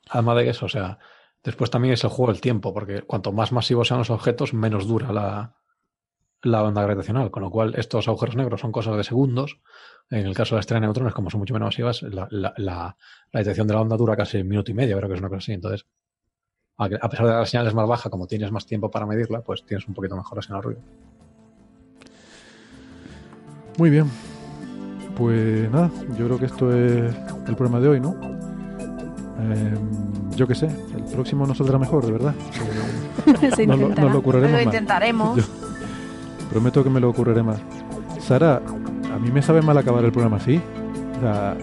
Además 0.09 0.37
de 0.37 0.49
eso, 0.49 0.65
o 0.65 0.69
sea, 0.69 0.97
después 1.43 1.69
también 1.69 1.93
es 1.93 2.03
el 2.03 2.09
juego 2.09 2.31
del 2.31 2.41
tiempo, 2.41 2.73
porque 2.73 3.03
cuanto 3.03 3.31
más 3.31 3.51
masivos 3.51 3.87
sean 3.87 3.99
los 3.99 4.09
objetos, 4.09 4.53
menos 4.53 4.87
dura 4.87 5.11
la, 5.13 5.55
la 6.41 6.63
onda 6.63 6.81
gravitacional, 6.81 7.29
con 7.31 7.43
lo 7.43 7.51
cual 7.51 7.75
estos 7.77 8.07
agujeros 8.07 8.35
negros 8.35 8.61
son 8.61 8.71
cosas 8.71 8.97
de 8.97 9.03
segundos. 9.03 9.59
En 10.09 10.25
el 10.25 10.33
caso 10.33 10.55
de 10.55 10.57
la 10.57 10.61
estrella 10.61 10.81
de 10.81 10.87
neutrones, 10.87 11.13
como 11.13 11.29
son 11.29 11.39
mucho 11.39 11.53
menos 11.53 11.67
masivas, 11.67 12.01
la, 12.01 12.27
la, 12.31 12.53
la, 12.57 12.97
la 13.31 13.39
detección 13.39 13.67
de 13.67 13.75
la 13.75 13.81
onda 13.81 13.95
dura 13.95 14.15
casi 14.15 14.39
un 14.39 14.47
minuto 14.47 14.71
y 14.71 14.73
medio, 14.73 14.97
creo 14.97 15.07
que 15.07 15.13
es 15.13 15.19
una 15.19 15.29
cosa 15.29 15.37
así. 15.37 15.53
Entonces, 15.53 15.85
a 16.77 16.85
a 16.85 17.09
pesar 17.09 17.27
de 17.27 17.33
que 17.33 17.37
la 17.37 17.45
señal 17.45 17.67
es 17.67 17.75
más 17.75 17.87
baja, 17.87 18.09
como 18.09 18.25
tienes 18.25 18.51
más 18.51 18.65
tiempo 18.65 18.89
para 18.89 19.05
medirla, 19.05 19.41
pues 19.41 19.63
tienes 19.65 19.87
un 19.87 19.93
poquito 19.93 20.15
mejor 20.15 20.37
la 20.37 20.41
señal 20.41 20.61
de 20.61 20.65
ruido. 20.65 20.81
Muy 23.77 23.89
bien. 23.91 24.09
Pues 25.19 25.69
nada, 25.71 25.91
yo 26.17 26.25
creo 26.25 26.39
que 26.39 26.45
esto 26.45 26.73
es 26.73 27.13
el 27.47 27.55
programa 27.55 27.79
de 27.81 27.89
hoy, 27.89 27.99
¿no? 27.99 28.15
Eh, 29.41 29.75
yo 30.35 30.47
qué 30.47 30.55
sé, 30.55 30.67
el 30.95 31.03
próximo 31.13 31.45
nos 31.45 31.57
saldrá 31.57 31.77
mejor, 31.77 32.05
de 32.05 32.11
verdad. 32.13 32.33
Se 33.55 33.67
nos, 33.67 33.77
lo, 33.79 33.89
nos 33.89 34.13
lo 34.13 34.23
curraremos 34.23 34.51
Lo 34.51 34.65
más. 34.65 34.73
intentaremos. 34.73 35.37
Yo 35.37 35.43
prometo 36.49 36.83
que 36.83 36.89
me 36.89 36.99
lo 37.01 37.09
ocurriré 37.09 37.43
más. 37.43 37.59
Sara, 38.19 38.61
a 39.13 39.19
mí 39.19 39.29
me 39.31 39.41
sabe 39.41 39.61
mal 39.61 39.77
acabar 39.77 40.03
el 40.05 40.11
programa 40.11 40.37
así. 40.37 40.59
O 41.17 41.21
sea, 41.21 41.55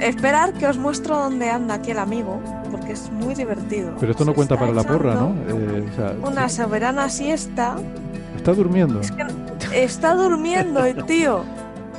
Esperar 0.00 0.52
que 0.54 0.66
os 0.66 0.78
muestro 0.78 1.16
dónde 1.16 1.48
anda 1.50 1.74
aquí 1.74 1.90
el 1.92 1.98
amigo, 1.98 2.40
porque 2.70 2.92
es 2.92 3.10
muy 3.12 3.34
divertido. 3.34 3.92
pero 4.00 4.12
esto 4.12 4.24
no 4.24 4.32
Se 4.32 4.36
cuenta 4.36 4.58
para 4.58 4.72
la 4.72 4.82
porra, 4.82 5.14
¿no? 5.14 5.34
Eh, 5.46 5.86
o 5.92 5.94
sea, 5.94 6.14
Una 6.26 6.48
soberana 6.48 7.08
siesta. 7.08 7.76
está 8.36 8.52
durmiendo. 8.54 9.00
Es 9.00 9.12
que 9.12 9.24
está 9.84 10.14
durmiendo 10.14 10.84
el 10.84 11.04
tío. 11.04 11.44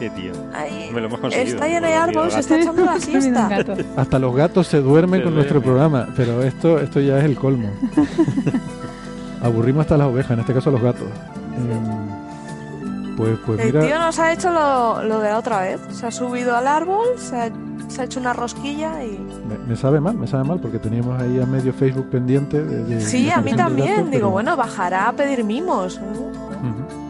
Qué 0.01 0.09
tío. 0.09 0.31
Ahí 0.51 0.89
Me 0.91 0.99
lo 0.99 1.05
hemos 1.05 1.19
conseguido. 1.19 1.53
está 1.53 1.67
lleno 1.67 1.85
de 1.85 1.93
árboles, 1.93 2.35
está 2.35 2.57
echando 2.59 2.83
la 2.85 2.93
Mira 3.07 3.21
siesta. 3.21 3.49
Hasta 3.95 4.17
los 4.17 4.35
gatos 4.35 4.65
se 4.65 4.81
duermen 4.81 5.19
Se 5.19 5.23
con 5.25 5.35
nuestro 5.35 5.61
programa, 5.61 6.07
pero 6.17 6.41
esto, 6.41 6.79
esto 6.79 6.99
ya 6.99 7.19
es 7.19 7.25
el 7.25 7.35
colmo. 7.35 7.69
Aburrimos 9.43 9.81
hasta 9.81 9.97
las 9.97 10.07
ovejas, 10.07 10.31
en 10.31 10.39
este 10.39 10.53
caso 10.55 10.69
a 10.69 10.73
los 10.73 10.81
gatos. 10.81 11.07
Em, 11.55 13.15
pues, 13.15 13.37
pues 13.45 13.59
El 13.59 13.71
tío 13.73 13.81
mira, 13.81 13.99
nos 14.05 14.17
ha 14.17 14.33
hecho 14.33 14.51
lo, 14.51 15.03
lo 15.03 15.19
de 15.19 15.29
la 15.29 15.37
otra 15.37 15.61
vez. 15.61 15.79
Se 15.91 16.07
ha 16.07 16.11
subido 16.11 16.55
al 16.55 16.65
árbol, 16.67 17.05
se 17.17 17.35
ha, 17.39 17.51
se 17.87 18.01
ha 18.01 18.05
hecho 18.05 18.19
una 18.19 18.33
rosquilla 18.33 19.03
y... 19.03 19.19
me, 19.47 19.57
me 19.67 19.75
sabe 19.75 19.99
mal, 19.99 20.15
me 20.15 20.25
sabe 20.25 20.45
mal, 20.45 20.59
porque 20.59 20.79
teníamos 20.79 21.21
ahí 21.21 21.39
a 21.39 21.45
medio 21.45 21.73
Facebook 21.73 22.09
pendiente 22.09 22.59
de... 22.63 22.85
de- 22.85 23.01
Sí, 23.01 23.25
de 23.25 23.33
a 23.33 23.41
mí 23.41 23.53
también. 23.53 23.97
Digo, 24.05 24.09
pero- 24.11 24.29
bueno, 24.31 24.57
bajará 24.57 25.09
a 25.09 25.11
pedir 25.13 25.43
mimos. 25.43 25.99
¿no? 26.01 27.00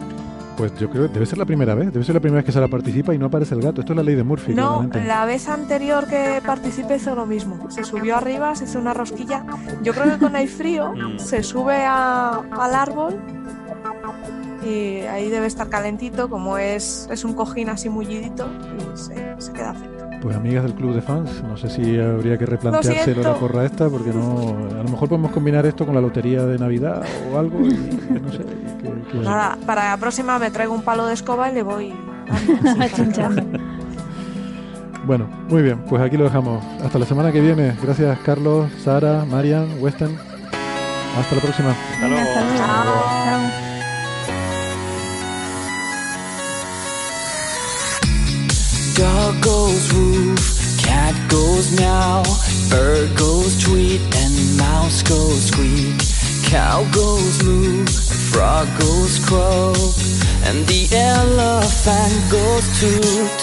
Pues 0.56 0.72
yo 0.78 0.88
creo 0.90 1.06
que 1.08 1.14
debe 1.14 1.26
ser 1.26 1.38
la 1.38 1.44
primera 1.46 1.74
vez, 1.74 1.92
debe 1.92 2.04
ser 2.04 2.14
la 2.14 2.20
primera 2.20 2.38
vez 2.38 2.44
que 2.46 2.52
Sara 2.52 2.68
participa 2.68 3.14
y 3.14 3.18
no 3.18 3.26
aparece 3.26 3.54
el 3.54 3.62
gato. 3.62 3.80
Esto 3.80 3.92
es 3.94 3.96
la 3.96 4.02
ley 4.02 4.14
de 4.14 4.22
Murphy. 4.22 4.52
No, 4.54 4.68
claramente. 4.68 5.04
la 5.04 5.24
vez 5.24 5.48
anterior 5.48 6.06
que 6.06 6.40
participé 6.44 6.96
hizo 6.96 7.14
lo 7.14 7.26
mismo. 7.26 7.70
Se 7.70 7.82
subió 7.84 8.16
arriba, 8.16 8.54
se 8.54 8.64
hizo 8.64 8.78
una 8.78 8.92
rosquilla. 8.94 9.44
Yo 9.82 9.92
creo 9.92 10.12
que 10.12 10.18
con 10.18 10.36
el 10.36 10.48
frío 10.48 10.92
Mm. 10.94 11.18
se 11.18 11.42
sube 11.42 11.84
a- 11.84 12.42
al 12.52 12.74
árbol 12.74 13.18
y 14.64 15.00
ahí 15.06 15.28
debe 15.28 15.46
estar 15.46 15.68
calentito, 15.68 16.28
como 16.28 16.56
es, 16.58 17.08
es 17.10 17.24
un 17.24 17.32
cojín 17.34 17.68
así 17.68 17.88
mullidito 17.88 18.46
y 18.78 18.96
se, 18.96 19.34
se 19.38 19.52
queda 19.52 19.74
frito. 19.74 19.92
Pues 20.20 20.36
amigas 20.36 20.62
del 20.62 20.74
club 20.74 20.94
de 20.94 21.02
fans, 21.02 21.42
no 21.42 21.56
sé 21.56 21.68
si 21.68 21.98
habría 21.98 22.38
que 22.38 22.46
replantearse 22.46 23.16
la 23.16 23.34
porra 23.34 23.64
esta, 23.64 23.88
porque 23.88 24.10
no, 24.12 24.50
a 24.78 24.82
lo 24.84 24.88
mejor 24.88 25.08
podemos 25.08 25.32
combinar 25.32 25.66
esto 25.66 25.84
con 25.84 25.96
la 25.96 26.00
lotería 26.00 26.46
de 26.46 26.58
Navidad 26.60 27.02
o 27.32 27.38
algo 27.38 27.58
y 27.62 27.72
no 28.20 28.30
sé. 28.30 28.44
Nada, 29.14 29.58
para 29.66 29.90
la 29.90 29.96
próxima 29.96 30.38
me 30.38 30.50
traigo 30.50 30.74
un 30.74 30.82
palo 30.82 31.06
de 31.06 31.14
escoba 31.14 31.50
y 31.50 31.54
le 31.54 31.62
voy. 31.62 31.94
Bueno, 35.04 35.28
muy 35.48 35.62
bien, 35.62 35.78
pues 35.88 36.00
aquí 36.00 36.16
lo 36.16 36.24
dejamos. 36.24 36.64
Hasta 36.84 36.98
la 36.98 37.06
semana 37.06 37.32
que 37.32 37.40
viene. 37.40 37.76
Gracias 37.82 38.16
Carlos, 38.24 38.70
Sara, 38.84 39.24
Marian, 39.24 39.68
Weston. 39.80 40.16
Hasta 41.18 41.34
la 41.34 41.40
próxima. 41.42 41.70
Hasta 41.70 42.08
luego. 42.08 42.22
hasta 42.22 42.44
luego. 42.44 42.58
Chao. 42.58 42.84
Chao. 43.24 43.72
Dog 48.96 49.42
goes 49.42 49.92
woof, 49.92 50.84
cat 50.84 51.14
goes 51.28 51.72
meow, 51.72 52.22
bird 52.70 53.16
goes 53.18 53.58
tweet, 53.58 54.00
and 54.14 54.56
mouse 54.56 55.02
goes 55.02 55.48
squeak. 55.48 56.11
Cow 56.52 56.84
goes 56.92 57.42
moo, 57.44 57.86
frog 58.30 58.68
goes 58.78 59.18
croak, 59.24 59.96
and 60.44 60.66
the 60.66 60.86
elephant 60.94 62.30
goes 62.30 62.68
toot. 62.78 63.38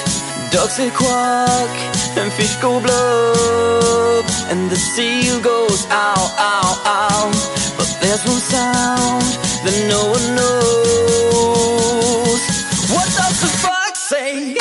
Ducks 0.52 0.76
say 0.76 0.91
quack, 0.91 1.69
and 2.15 2.31
fish 2.31 2.56
go 2.57 2.80
blub, 2.80 4.26
and 4.52 4.69
the 4.69 4.76
seal 4.76 5.41
goes 5.41 5.88
ow, 5.90 6.36
ow, 6.38 6.84
ow. 6.86 7.31
But 7.80 7.98
there's 7.99 8.23
one 8.27 8.41
sound 8.53 9.26
that 9.65 9.77
no 9.90 10.06
one 10.15 10.36
knows. 10.38 12.41
What 12.94 13.07
does 13.18 13.41
the 13.41 13.49
fox 13.57 13.98
say? 13.98 14.59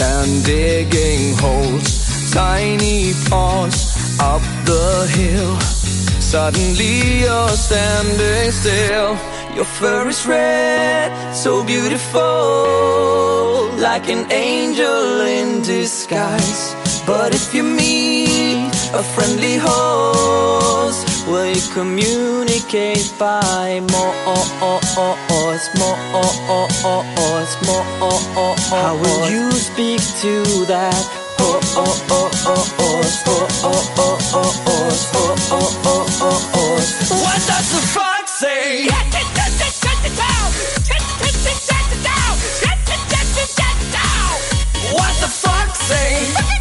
And 0.00 0.44
digging 0.44 1.36
holes. 1.38 2.32
Tiny 2.32 3.12
paws 3.28 3.96
up 4.20 4.42
the 4.64 5.06
hill. 5.16 5.56
Suddenly 6.20 7.22
you're 7.24 7.56
standing 7.66 8.50
still. 8.52 9.16
Your 9.54 9.64
fur 9.64 10.08
is 10.08 10.26
red, 10.26 11.10
so 11.34 11.64
beautiful, 11.64 12.20
like 13.78 14.08
an 14.08 14.30
angel 14.30 15.20
in 15.22 15.62
disguise. 15.62 16.74
But 17.06 17.34
if 17.34 17.54
you 17.54 17.62
meet 17.62 18.70
a 18.92 19.02
friendly 19.02 19.56
host, 19.56 21.07
we 21.28 21.60
communicate 21.74 23.12
by 23.18 23.80
morse, 23.80 24.50
morse, 24.60 25.68
morse. 25.76 25.90
How 28.70 28.96
will 28.96 29.30
you 29.30 29.50
speak 29.52 30.00
to 30.22 30.64
that? 30.66 31.04
What 31.38 31.60
does 37.46 37.68
the 37.72 37.80
fox 37.92 38.30
say? 38.40 38.86
Shut 38.86 39.14
it! 39.14 39.28
What 44.92 45.14
the 45.20 45.28
frog 45.28 45.68
say? 45.76 46.57